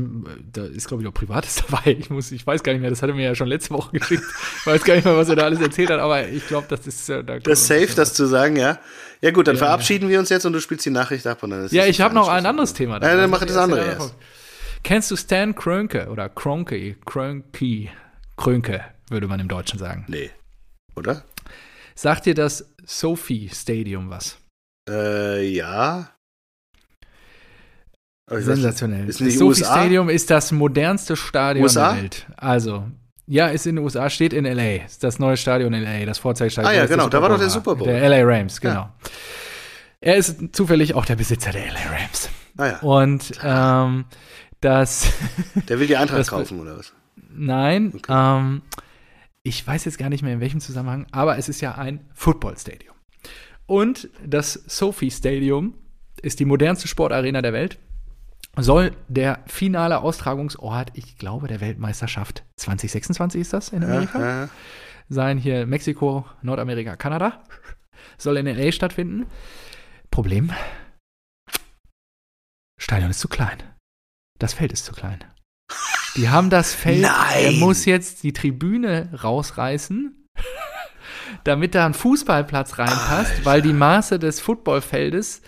da 0.52 0.64
ist 0.66 0.86
glaube 0.86 1.02
ich 1.02 1.08
auch 1.08 1.14
Privates 1.14 1.56
dabei. 1.68 1.96
Ich 1.98 2.10
muss, 2.10 2.30
ich 2.30 2.46
weiß 2.46 2.62
gar 2.62 2.72
nicht 2.72 2.82
mehr, 2.82 2.90
das 2.90 3.00
hat 3.02 3.08
er 3.08 3.14
mir 3.14 3.24
ja 3.24 3.34
schon 3.34 3.48
letzte 3.48 3.70
Woche 3.70 3.98
geschickt. 3.98 4.22
Ich 4.60 4.66
weiß 4.66 4.84
gar 4.84 4.94
nicht 4.96 5.04
mehr, 5.04 5.16
was 5.16 5.28
er 5.30 5.36
da 5.36 5.44
alles 5.44 5.60
erzählt 5.60 5.88
hat, 5.90 5.98
aber 5.98 6.28
ich 6.28 6.46
glaube, 6.46 6.66
das 6.68 6.86
ist 6.86 7.08
äh, 7.08 7.24
da 7.24 7.38
Das 7.38 7.60
ist 7.60 7.66
safe, 7.66 7.94
das 7.96 8.12
zu 8.12 8.26
sagen, 8.26 8.56
ja. 8.56 8.78
Ja 9.22 9.30
gut, 9.30 9.48
dann 9.48 9.54
Ja, 9.56 9.64
verabschieden 9.64 10.10
wir 10.10 10.18
uns 10.18 10.28
jetzt 10.28 10.44
und 10.44 10.52
du 10.52 10.60
spielst 10.60 10.84
die 10.84 10.90
Nachricht 10.90 11.26
ab 11.26 11.42
und 11.42 11.50
dann 11.50 11.64
ist 11.64 11.72
Ja, 11.72 11.86
ich 11.86 12.00
habe 12.02 12.14
noch 12.14 12.28
ein 12.28 12.44
anderes 12.44 12.74
Thema. 12.74 12.94
Ja, 12.94 13.16
dann 13.16 13.32
Also, 13.32 13.46
das 13.46 13.56
andere 13.56 13.84
erst. 13.84 14.00
erst. 14.00 14.14
Kennst 14.82 15.10
du 15.10 15.16
Stan 15.16 15.54
Krönke 15.54 16.08
oder 16.10 16.28
Kronke, 16.28 16.94
Krönke, 17.06 17.88
Krönke, 18.36 18.84
würde 19.08 19.26
man 19.26 19.40
im 19.40 19.48
Deutschen 19.48 19.78
sagen. 19.78 20.04
Nee. 20.08 20.30
Oder? 20.96 21.24
Sagt 21.94 22.26
dir 22.26 22.34
das 22.34 22.66
Sophie 22.84 23.48
Stadium 23.50 24.10
was? 24.10 24.36
Äh, 24.90 25.48
ja. 25.48 26.10
Sensationell. 28.28 29.08
ist 29.08 29.20
das 29.20 29.34
Sophie 29.34 29.44
USA? 29.44 29.64
Stadium 29.64 30.08
ist 30.08 30.30
das 30.30 30.50
modernste 30.52 31.16
Stadion 31.16 31.64
USA? 31.64 31.92
der 31.94 32.02
Welt. 32.02 32.26
Also, 32.36 32.84
ja, 33.26 33.48
ist 33.48 33.66
in 33.66 33.76
den 33.76 33.84
USA, 33.84 34.08
steht 34.10 34.32
in 34.32 34.44
LA. 34.44 34.84
Ist 34.84 35.02
das 35.04 35.18
neue 35.18 35.36
Stadion 35.36 35.72
in 35.74 35.82
LA, 35.82 36.04
das 36.06 36.18
Vorzeigestadion. 36.18 36.72
Ah 36.72 36.76
ja, 36.76 36.86
genau, 36.86 37.08
da 37.08 37.20
war 37.22 37.28
doch 37.28 37.38
der 37.38 37.50
Super 37.50 37.74
Bowl. 37.74 37.86
Der 37.86 38.08
LA 38.08 38.22
Rams, 38.22 38.60
genau. 38.60 38.88
Er 40.00 40.16
ist 40.16 40.54
zufällig 40.54 40.94
auch 40.94 41.06
der 41.06 41.16
Besitzer 41.16 41.50
der 41.52 41.66
LA 41.66 41.80
Rams. 41.90 42.28
Ah 42.56 42.66
ja. 42.66 42.78
Und 42.80 43.32
ähm, 43.42 44.04
das, 44.60 45.12
Der 45.68 45.78
will 45.80 45.86
die 45.86 45.96
Eintracht 45.96 46.28
kaufen, 46.28 46.60
oder 46.60 46.78
was? 46.78 46.92
nein, 47.30 47.92
Okay. 47.94 48.12
ähm, 48.38 48.62
ich 49.42 49.66
weiß 49.66 49.84
jetzt 49.84 49.98
gar 49.98 50.08
nicht 50.08 50.22
mehr 50.22 50.32
in 50.34 50.40
welchem 50.40 50.60
Zusammenhang, 50.60 51.06
aber 51.12 51.36
es 51.36 51.48
ist 51.50 51.60
ja 51.60 51.74
ein 51.74 52.00
Football-Stadium. 52.14 52.94
Und 53.66 54.08
das 54.24 54.52
Sophie 54.66 55.10
Stadium 55.10 55.74
ist 56.22 56.40
die 56.40 56.44
modernste 56.46 56.88
Sportarena 56.88 57.42
der 57.42 57.52
Welt. 57.52 57.78
Soll 58.56 58.92
der 59.08 59.40
finale 59.46 60.00
Austragungsort, 60.00 60.92
ich 60.94 61.18
glaube, 61.18 61.48
der 61.48 61.60
Weltmeisterschaft 61.60 62.44
2026 62.56 63.40
ist 63.40 63.52
das 63.52 63.70
in 63.70 63.82
Amerika, 63.82 64.48
sein. 65.08 65.38
Hier 65.38 65.66
Mexiko, 65.66 66.24
Nordamerika, 66.42 66.96
Kanada. 66.96 67.42
Soll 68.16 68.36
in 68.36 68.46
LA 68.46 68.70
stattfinden. 68.70 69.26
Problem: 70.10 70.52
Stadion 72.80 73.10
ist 73.10 73.20
zu 73.20 73.28
klein. 73.28 73.58
Das 74.38 74.54
Feld 74.54 74.72
ist 74.72 74.84
zu 74.84 74.92
klein. 74.92 75.24
Die 76.16 76.28
haben 76.28 76.48
das 76.48 76.74
Feld. 76.74 77.02
Nein! 77.02 77.44
Er 77.44 77.52
muss 77.52 77.86
jetzt 77.86 78.22
die 78.22 78.32
Tribüne 78.32 79.10
rausreißen, 79.22 80.28
damit 81.44 81.74
da 81.74 81.86
ein 81.86 81.94
Fußballplatz 81.94 82.78
reinpasst, 82.78 83.30
Alter. 83.30 83.44
weil 83.44 83.62
die 83.62 83.72
Maße 83.72 84.20
des 84.20 84.40
Footballfeldes. 84.40 85.42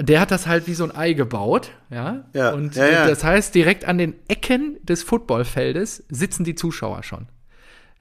Der 0.00 0.20
hat 0.20 0.30
das 0.30 0.46
halt 0.46 0.66
wie 0.66 0.74
so 0.74 0.84
ein 0.84 0.94
Ei 0.94 1.14
gebaut, 1.14 1.70
ja. 1.90 2.24
Ja, 2.34 2.50
Und 2.50 2.76
ja, 2.76 2.86
ja. 2.86 3.06
das 3.06 3.24
heißt, 3.24 3.54
direkt 3.54 3.86
an 3.86 3.96
den 3.96 4.14
Ecken 4.28 4.76
des 4.82 5.02
Footballfeldes 5.02 6.04
sitzen 6.10 6.44
die 6.44 6.54
Zuschauer 6.54 7.02
schon 7.02 7.28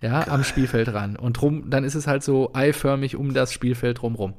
ja, 0.01 0.27
am 0.27 0.43
Spielfeld 0.43 0.93
ran. 0.93 1.15
Und 1.15 1.33
drum, 1.41 1.69
dann 1.69 1.83
ist 1.83 1.95
es 1.95 2.07
halt 2.07 2.23
so 2.23 2.51
eiförmig 2.53 3.15
um 3.15 3.33
das 3.33 3.53
Spielfeld 3.53 4.01
drumrum. 4.01 4.35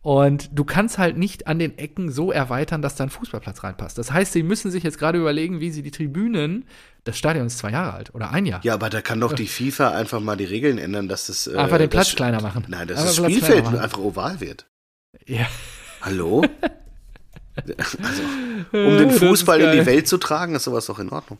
Und 0.00 0.50
du 0.52 0.64
kannst 0.64 0.96
halt 0.98 1.16
nicht 1.16 1.48
an 1.48 1.58
den 1.58 1.76
Ecken 1.76 2.10
so 2.10 2.30
erweitern, 2.30 2.82
dass 2.82 2.94
da 2.94 3.04
ein 3.04 3.10
Fußballplatz 3.10 3.64
reinpasst. 3.64 3.98
Das 3.98 4.12
heißt, 4.12 4.32
sie 4.32 4.42
müssen 4.42 4.70
sich 4.70 4.82
jetzt 4.82 4.98
gerade 4.98 5.18
überlegen, 5.18 5.60
wie 5.60 5.70
sie 5.70 5.82
die 5.82 5.90
Tribünen, 5.90 6.66
das 7.04 7.18
Stadion 7.18 7.46
ist 7.46 7.58
zwei 7.58 7.70
Jahre 7.70 7.94
alt 7.94 8.14
oder 8.14 8.30
ein 8.30 8.46
Jahr, 8.46 8.60
Ja, 8.64 8.74
aber 8.74 8.90
da 8.90 9.02
kann 9.02 9.20
doch 9.20 9.32
die 9.32 9.48
FIFA 9.48 9.90
einfach 9.90 10.20
mal 10.20 10.36
die 10.36 10.44
Regeln 10.44 10.78
ändern, 10.78 11.08
dass 11.08 11.26
das. 11.26 11.46
Äh, 11.46 11.56
einfach 11.56 11.78
den 11.78 11.90
Platz 11.90 12.08
das, 12.08 12.16
kleiner 12.16 12.40
machen. 12.40 12.64
Nein, 12.68 12.86
dass 12.88 13.00
Einfach 13.00 13.24
das 13.24 13.32
Spielfeld 13.32 13.66
einfach 13.66 13.98
oval 13.98 14.40
wird. 14.40 14.66
Ja. 15.26 15.46
Hallo? 16.00 16.44
also, 17.66 18.22
um 18.72 18.98
den 18.98 19.10
Fußball 19.18 19.60
in 19.60 19.72
die. 19.80 19.86
Welt 19.86 20.06
zu 20.08 20.18
tragen, 20.18 20.54
ist 20.54 20.64
sowas 20.64 20.86
doch 20.86 20.98
in 20.98 21.08
Ordnung. 21.10 21.38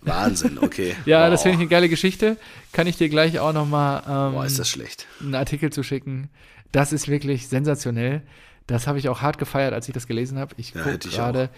Wahnsinn, 0.00 0.58
okay. 0.60 0.94
Ja, 1.04 1.24
Wow. 1.24 1.30
das 1.30 1.42
finde 1.42 1.56
ich 1.56 1.60
eine 1.60 1.68
geile 1.68 1.88
Geschichte. 1.88 2.36
Kann 2.72 2.86
ich 2.86 2.96
dir 2.96 3.08
gleich 3.08 3.38
auch 3.38 3.52
noch 3.52 3.66
mal 3.66 4.02
ähm, 4.28 4.34
Boah, 4.34 4.44
ist 4.44 4.58
das 4.58 4.68
schlecht. 4.68 5.06
einen 5.20 5.34
Artikel 5.34 5.70
zu 5.72 5.82
schicken. 5.82 6.30
Das 6.72 6.92
ist 6.92 7.08
wirklich 7.08 7.48
sensationell. 7.48 8.22
Das 8.66 8.86
habe 8.86 8.98
ich 8.98 9.08
auch 9.08 9.22
hart 9.22 9.38
gefeiert, 9.38 9.72
als 9.72 9.88
ich 9.88 9.94
das 9.94 10.06
gelesen 10.06 10.38
habe. 10.38 10.54
Ich 10.58 10.74
Ja, 10.74 10.82
gucke 10.82 10.98
gerade. 10.98 11.48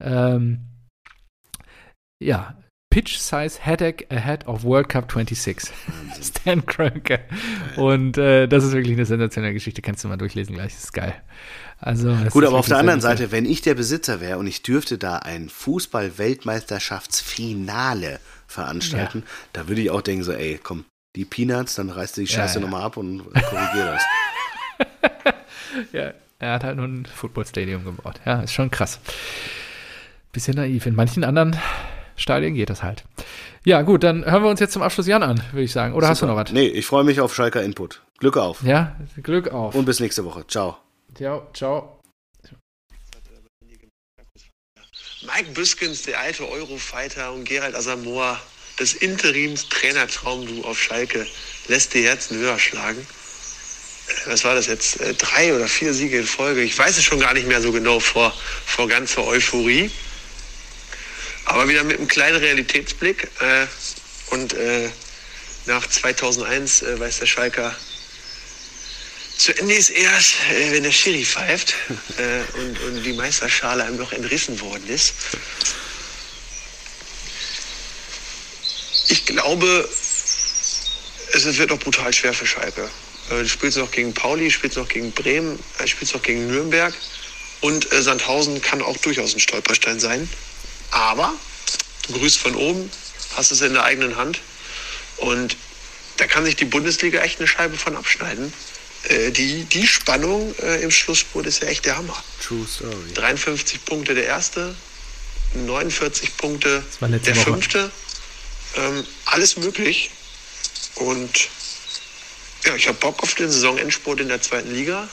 Ähm, 0.00 0.60
ja, 2.22 2.56
Pitch 2.90 3.18
Size 3.18 3.58
Headache 3.62 4.06
Ahead 4.10 4.46
of 4.46 4.64
World 4.64 4.88
Cup 4.88 5.10
26. 5.12 5.70
Stan 6.22 6.64
Kroenke. 6.64 7.20
Und 7.76 8.16
äh, 8.18 8.46
das 8.46 8.64
ist 8.64 8.72
wirklich 8.72 8.94
eine 8.96 9.04
sensationelle 9.06 9.52
Geschichte. 9.54 9.82
Kannst 9.82 10.02
du 10.02 10.08
mal 10.08 10.16
durchlesen 10.16 10.54
gleich. 10.54 10.72
Das 10.74 10.84
ist 10.84 10.92
geil. 10.92 11.14
Also, 11.78 12.14
Gut, 12.30 12.44
aber 12.44 12.58
auf 12.58 12.68
der 12.68 12.78
anderen 12.78 13.00
sensationell. 13.00 13.30
Seite, 13.30 13.32
wenn 13.32 13.44
ich 13.50 13.60
der 13.60 13.74
Besitzer 13.74 14.20
wäre 14.20 14.38
und 14.38 14.46
ich 14.46 14.62
dürfte 14.62 14.96
da 14.98 15.16
ein 15.18 15.48
Fußball-Weltmeisterschaftsfinale 15.50 18.20
veranstalten, 18.46 19.24
da 19.52 19.68
würde 19.68 19.80
ich 19.82 19.90
auch 19.90 20.00
denken, 20.02 20.22
so, 20.24 20.32
ey, 20.32 20.58
komm, 20.62 20.84
die 21.16 21.24
Peanuts, 21.24 21.74
dann 21.74 21.90
reißt 21.90 22.16
du 22.16 22.20
die 22.22 22.28
Ja, 22.28 22.34
Scheiße 22.40 22.54
ja. 22.58 22.60
nochmal 22.60 22.82
ab 22.82 22.96
und 22.96 23.18
korrigier 23.32 23.92
das. 23.92 24.02
Ja, 25.92 26.12
er 26.38 26.52
hat 26.54 26.64
halt 26.64 26.76
nur 26.76 26.86
ein 26.86 27.04
Footballstadium 27.06 27.84
gebaut. 27.84 28.18
Ja, 28.24 28.40
ist 28.40 28.52
schon 28.54 28.70
krass. 28.70 28.98
Bisschen 30.32 30.54
naiv. 30.56 30.86
In 30.86 30.94
manchen 30.94 31.22
anderen 31.24 31.56
Stadien 32.16 32.54
geht 32.54 32.70
das 32.70 32.82
halt. 32.82 33.04
Ja, 33.64 33.82
gut, 33.82 34.02
dann 34.02 34.24
hören 34.24 34.42
wir 34.42 34.48
uns 34.50 34.60
jetzt 34.60 34.72
zum 34.72 34.80
Abschluss 34.82 35.06
Jan 35.06 35.22
an, 35.22 35.42
würde 35.52 35.64
ich 35.64 35.72
sagen. 35.72 35.92
Oder 35.94 36.08
hast 36.08 36.22
du 36.22 36.26
noch 36.26 36.36
was? 36.36 36.50
Nee, 36.52 36.68
ich 36.68 36.86
freue 36.86 37.04
mich 37.04 37.20
auf 37.20 37.34
Schalker 37.34 37.62
Input. 37.62 38.00
Glück 38.18 38.38
auf. 38.38 38.62
Ja, 38.62 38.96
Glück 39.22 39.48
auf. 39.48 39.74
Und 39.74 39.84
bis 39.84 40.00
nächste 40.00 40.24
Woche. 40.24 40.46
Ciao. 40.46 40.78
Ciao, 41.16 41.48
ciao. 41.52 42.00
Mike 45.22 45.50
Büskens, 45.52 46.02
der 46.02 46.20
alte 46.20 46.48
Eurofighter 46.48 47.32
und 47.32 47.44
Gerald 47.44 47.74
Asamoah, 47.74 48.40
das 48.78 48.92
Interims-Trainertraumduo 48.94 50.64
auf 50.64 50.80
Schalke, 50.80 51.26
lässt 51.68 51.94
die 51.94 52.04
Herzen 52.04 52.38
höher 52.38 52.58
schlagen. 52.58 53.04
Was 54.26 54.44
war 54.44 54.54
das 54.54 54.66
jetzt? 54.66 55.00
Äh, 55.00 55.14
Drei 55.14 55.54
oder 55.54 55.66
vier 55.66 55.92
Siege 55.92 56.18
in 56.18 56.26
Folge. 56.26 56.62
Ich 56.62 56.78
weiß 56.78 56.96
es 56.96 57.04
schon 57.04 57.18
gar 57.18 57.34
nicht 57.34 57.48
mehr 57.48 57.60
so 57.60 57.72
genau 57.72 57.98
vor, 57.98 58.32
vor 58.64 58.86
ganzer 58.86 59.24
Euphorie. 59.24 59.90
Aber 61.46 61.68
wieder 61.68 61.82
mit 61.82 61.98
einem 61.98 62.08
kleinen 62.08 62.36
Realitätsblick. 62.36 63.28
Äh, 63.40 63.66
und 64.30 64.52
äh, 64.54 64.90
nach 65.66 65.86
2001 65.88 66.82
äh, 66.82 67.00
weiß 67.00 67.18
der 67.18 67.26
Schalker, 67.26 67.74
zu 69.36 69.56
Ende 69.56 69.74
ist 69.74 69.90
erst, 69.90 70.34
äh, 70.50 70.72
wenn 70.72 70.82
der 70.82 70.92
Schiri 70.92 71.24
pfeift 71.24 71.74
äh, 72.16 72.58
und, 72.58 72.80
und 72.80 73.02
die 73.02 73.12
Meisterschale 73.12 73.84
einem 73.84 73.96
noch 73.96 74.12
entrissen 74.12 74.60
worden 74.60 74.88
ist. 74.88 75.14
Ich 79.08 79.24
glaube, 79.26 79.88
es 81.32 81.58
wird 81.58 81.70
noch 81.70 81.78
brutal 81.78 82.12
schwer 82.12 82.32
für 82.32 82.46
Schalke. 82.46 82.90
Äh, 83.30 83.42
du 83.42 83.48
spielst 83.48 83.76
noch 83.76 83.90
gegen 83.90 84.14
Pauli, 84.14 84.50
spielst 84.50 84.78
noch 84.78 84.88
gegen 84.88 85.12
Bremen, 85.12 85.58
spielst 85.84 86.14
noch 86.14 86.22
gegen 86.22 86.46
Nürnberg. 86.46 86.94
Und 87.60 87.88
Sandhausen 87.90 88.60
kann 88.62 88.82
auch 88.82 88.96
durchaus 88.98 89.34
ein 89.34 89.40
Stolperstein 89.40 89.98
sein. 89.98 90.28
Aber 90.90 91.34
du 92.06 92.18
grüßt 92.18 92.38
von 92.38 92.54
oben, 92.54 92.90
hast 93.34 93.50
es 93.50 93.60
in 93.60 93.72
der 93.74 93.84
eigenen 93.84 94.16
Hand. 94.16 94.40
Und 95.16 95.56
da 96.18 96.26
kann 96.26 96.44
sich 96.44 96.56
die 96.56 96.64
Bundesliga 96.64 97.20
echt 97.20 97.38
eine 97.38 97.48
Scheibe 97.48 97.76
von 97.76 97.96
abschneiden. 97.96 98.52
Äh, 99.08 99.30
die, 99.30 99.64
die 99.64 99.86
Spannung 99.86 100.54
äh, 100.62 100.82
im 100.82 100.90
Schlussspurt 100.90 101.46
ist 101.46 101.62
ja 101.62 101.68
echt 101.68 101.84
der 101.84 101.96
Hammer. 101.96 102.22
True 102.42 102.66
Story. 102.66 103.12
53 103.14 103.84
Punkte 103.84 104.14
der 104.14 104.24
erste, 104.24 104.74
49 105.54 106.36
Punkte 106.36 106.82
der 107.00 107.36
Woche. 107.36 107.44
fünfte. 107.44 107.90
Ähm, 108.76 109.04
alles 109.26 109.56
möglich. 109.56 110.10
Und 110.96 111.48
ja, 112.64 112.74
ich 112.74 112.88
habe 112.88 112.98
Bock 112.98 113.22
auf 113.22 113.34
den 113.34 113.50
Saisonendspurt 113.50 114.20
in 114.20 114.28
der 114.28 114.42
zweiten 114.42 114.72
Liga. 114.74 115.08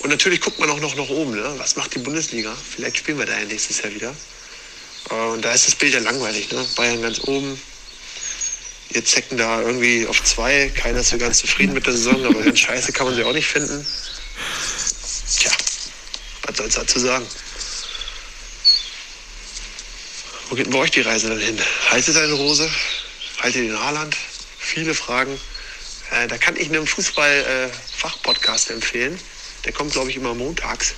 Und 0.00 0.10
natürlich 0.10 0.40
guckt 0.40 0.58
man 0.58 0.68
auch 0.70 0.80
noch 0.80 0.94
nach 0.96 1.08
oben. 1.08 1.36
Ne? 1.36 1.54
Was 1.58 1.76
macht 1.76 1.94
die 1.94 1.98
Bundesliga? 2.00 2.54
Vielleicht 2.54 2.98
spielen 2.98 3.18
wir 3.18 3.26
da 3.26 3.38
ja 3.38 3.44
nächstes 3.44 3.82
Jahr 3.82 3.94
wieder. 3.94 4.14
Äh, 5.10 5.14
und 5.14 5.44
da 5.44 5.52
ist 5.52 5.66
das 5.66 5.74
Bild 5.76 5.94
ja 5.94 6.00
langweilig. 6.00 6.50
Ne? 6.50 6.66
Bayern 6.74 7.00
ganz 7.00 7.20
oben. 7.20 7.60
Jetzt 8.90 9.10
zecken 9.10 9.36
da 9.36 9.60
irgendwie 9.60 10.06
auf 10.06 10.22
zwei. 10.22 10.70
Keiner 10.74 11.00
ist 11.00 11.10
so 11.10 11.18
ganz 11.18 11.38
zufrieden 11.38 11.74
mit 11.74 11.86
der 11.86 11.92
Saison, 11.92 12.24
aber 12.24 12.42
ganz 12.42 12.58
scheiße 12.60 12.92
kann 12.92 13.06
man 13.06 13.16
sie 13.16 13.24
auch 13.24 13.32
nicht 13.32 13.48
finden. 13.48 13.86
Tja, 15.38 15.50
was 16.42 16.56
soll's 16.56 16.74
dazu 16.74 16.98
sagen? 16.98 17.26
Wo 20.48 20.54
geht 20.54 20.66
denn 20.66 20.72
bei 20.72 20.78
euch 20.78 20.92
die 20.92 21.00
Reise 21.00 21.28
dann 21.28 21.40
hin? 21.40 21.58
Haltet 21.90 22.16
eine 22.16 22.32
Rose? 22.32 22.70
Haltet 23.40 23.62
den 23.62 23.78
Haaland? 23.78 24.16
Viele 24.58 24.94
Fragen. 24.94 25.38
Äh, 26.12 26.28
da 26.28 26.38
kann 26.38 26.56
ich 26.56 26.68
einen 26.68 26.86
Fußball-Fachpodcast 26.86 28.70
empfehlen. 28.70 29.18
Der 29.64 29.72
kommt, 29.72 29.92
glaube 29.92 30.10
ich, 30.10 30.16
immer 30.16 30.34
montags. 30.34 30.94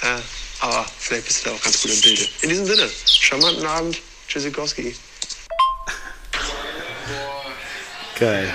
Äh, 0.00 0.20
aber 0.60 0.90
vielleicht 0.98 1.26
bist 1.26 1.40
du 1.40 1.50
da 1.50 1.56
auch 1.56 1.62
ganz 1.62 1.82
gut 1.82 1.92
im 1.92 2.00
Bilde. 2.00 2.28
In 2.40 2.48
diesem 2.48 2.66
Sinne, 2.66 2.90
charmanten 3.04 3.66
Abend. 3.66 4.00
Tschüssikowski. 4.28 4.94
Geil. 8.18 8.48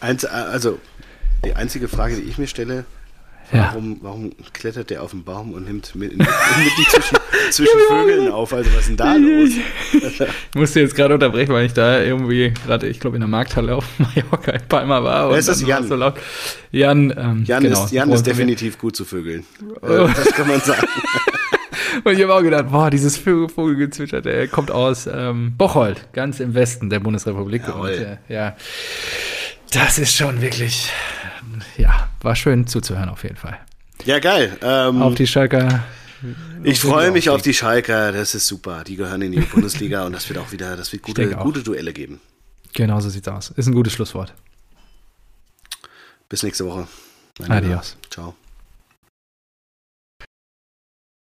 Eins, 0.00 0.24
also, 0.24 0.80
die 1.44 1.54
einzige 1.54 1.88
Frage, 1.88 2.16
die 2.16 2.22
ich 2.22 2.38
mir 2.38 2.46
stelle, 2.48 2.84
Ja. 3.52 3.68
warum, 3.70 3.98
warum 4.02 4.32
klettert 4.52 4.90
der 4.90 5.02
auf 5.02 5.10
den 5.12 5.22
Baum 5.24 5.52
und 5.52 5.64
nimmt 5.66 5.94
mit, 5.94 6.16
nimmt 6.16 6.28
die 6.78 6.84
zwischen, 6.90 7.16
zwischen 7.50 7.78
Vögeln 7.88 8.32
auf? 8.32 8.52
Also, 8.52 8.70
was 8.72 8.80
ist 8.80 8.88
denn 8.88 8.96
da 8.96 9.14
los? 9.14 9.50
Ich 9.92 10.54
musste 10.54 10.80
jetzt 10.80 10.96
gerade 10.96 11.14
unterbrechen, 11.14 11.52
weil 11.52 11.66
ich 11.66 11.72
da 11.74 12.00
irgendwie 12.00 12.52
gerade, 12.66 12.88
ich 12.88 12.98
glaube, 12.98 13.16
in 13.16 13.20
der 13.20 13.28
Markthalle 13.28 13.76
auf 13.76 13.84
Mallorca 13.98 14.52
in 14.52 14.68
Palma 14.68 15.04
war. 15.04 15.30
Wer 15.30 15.38
ist 15.38 15.48
das? 15.48 15.60
Jan? 15.60 15.86
So 15.86 15.94
laut. 15.94 16.14
Jan, 16.72 17.14
ähm, 17.16 17.44
Jan, 17.46 17.62
genau. 17.62 17.84
ist, 17.84 17.92
Jan 17.92 18.10
ist 18.10 18.18
Und- 18.20 18.26
definitiv 18.26 18.78
gut 18.78 18.96
zu 18.96 19.04
Vögeln. 19.04 19.44
Äh, 19.82 19.86
Das 20.16 20.32
kann 20.32 20.48
man 20.48 20.60
sagen. 20.60 20.86
Und 22.04 22.12
ich 22.12 22.22
habe 22.22 22.34
auch 22.34 22.42
gedacht, 22.42 22.70
boah, 22.70 22.90
dieses 22.90 23.16
Vogelgezwitscher, 23.16 24.20
der 24.20 24.48
kommt 24.48 24.70
aus 24.70 25.06
ähm, 25.06 25.56
Bocholt, 25.56 26.12
ganz 26.12 26.40
im 26.40 26.54
Westen 26.54 26.90
der 26.90 27.00
Bundesrepublik. 27.00 27.74
Und, 27.74 27.88
äh, 27.88 28.18
ja, 28.28 28.56
das 29.72 29.98
ist 29.98 30.14
schon 30.14 30.40
wirklich, 30.40 30.90
ja, 31.76 32.08
war 32.20 32.36
schön 32.36 32.66
zuzuhören 32.66 33.08
auf 33.08 33.22
jeden 33.22 33.36
Fall. 33.36 33.58
Ja, 34.04 34.18
geil. 34.18 34.56
Ähm, 34.62 35.00
Auf 35.00 35.14
die 35.14 35.26
Schalker. 35.26 35.84
ich 36.64 36.80
freue 36.80 37.12
mich 37.12 37.30
auf 37.30 37.40
die 37.42 37.54
Schalker. 37.54 38.10
Das 38.10 38.34
ist 38.34 38.48
super. 38.48 38.82
Die 38.84 38.96
gehören 38.96 39.22
in 39.22 39.30
die 39.32 39.40
Bundesliga 39.40 40.04
und 40.04 40.12
das 40.12 40.28
wird 40.28 40.40
auch 40.40 40.50
wieder, 40.50 40.76
das 40.76 40.92
wird 40.92 41.02
gute, 41.02 41.28
gute 41.36 41.62
Duelle 41.62 41.92
geben. 41.92 42.20
Genau 42.72 43.00
so 43.00 43.10
sieht's 43.10 43.28
aus. 43.28 43.50
Ist 43.50 43.66
ein 43.68 43.74
gutes 43.74 43.92
Schlusswort. 43.92 44.34
Bis 46.28 46.42
nächste 46.42 46.66
Woche. 46.66 46.88
Adios. 47.48 47.96
Ciao. 48.10 48.34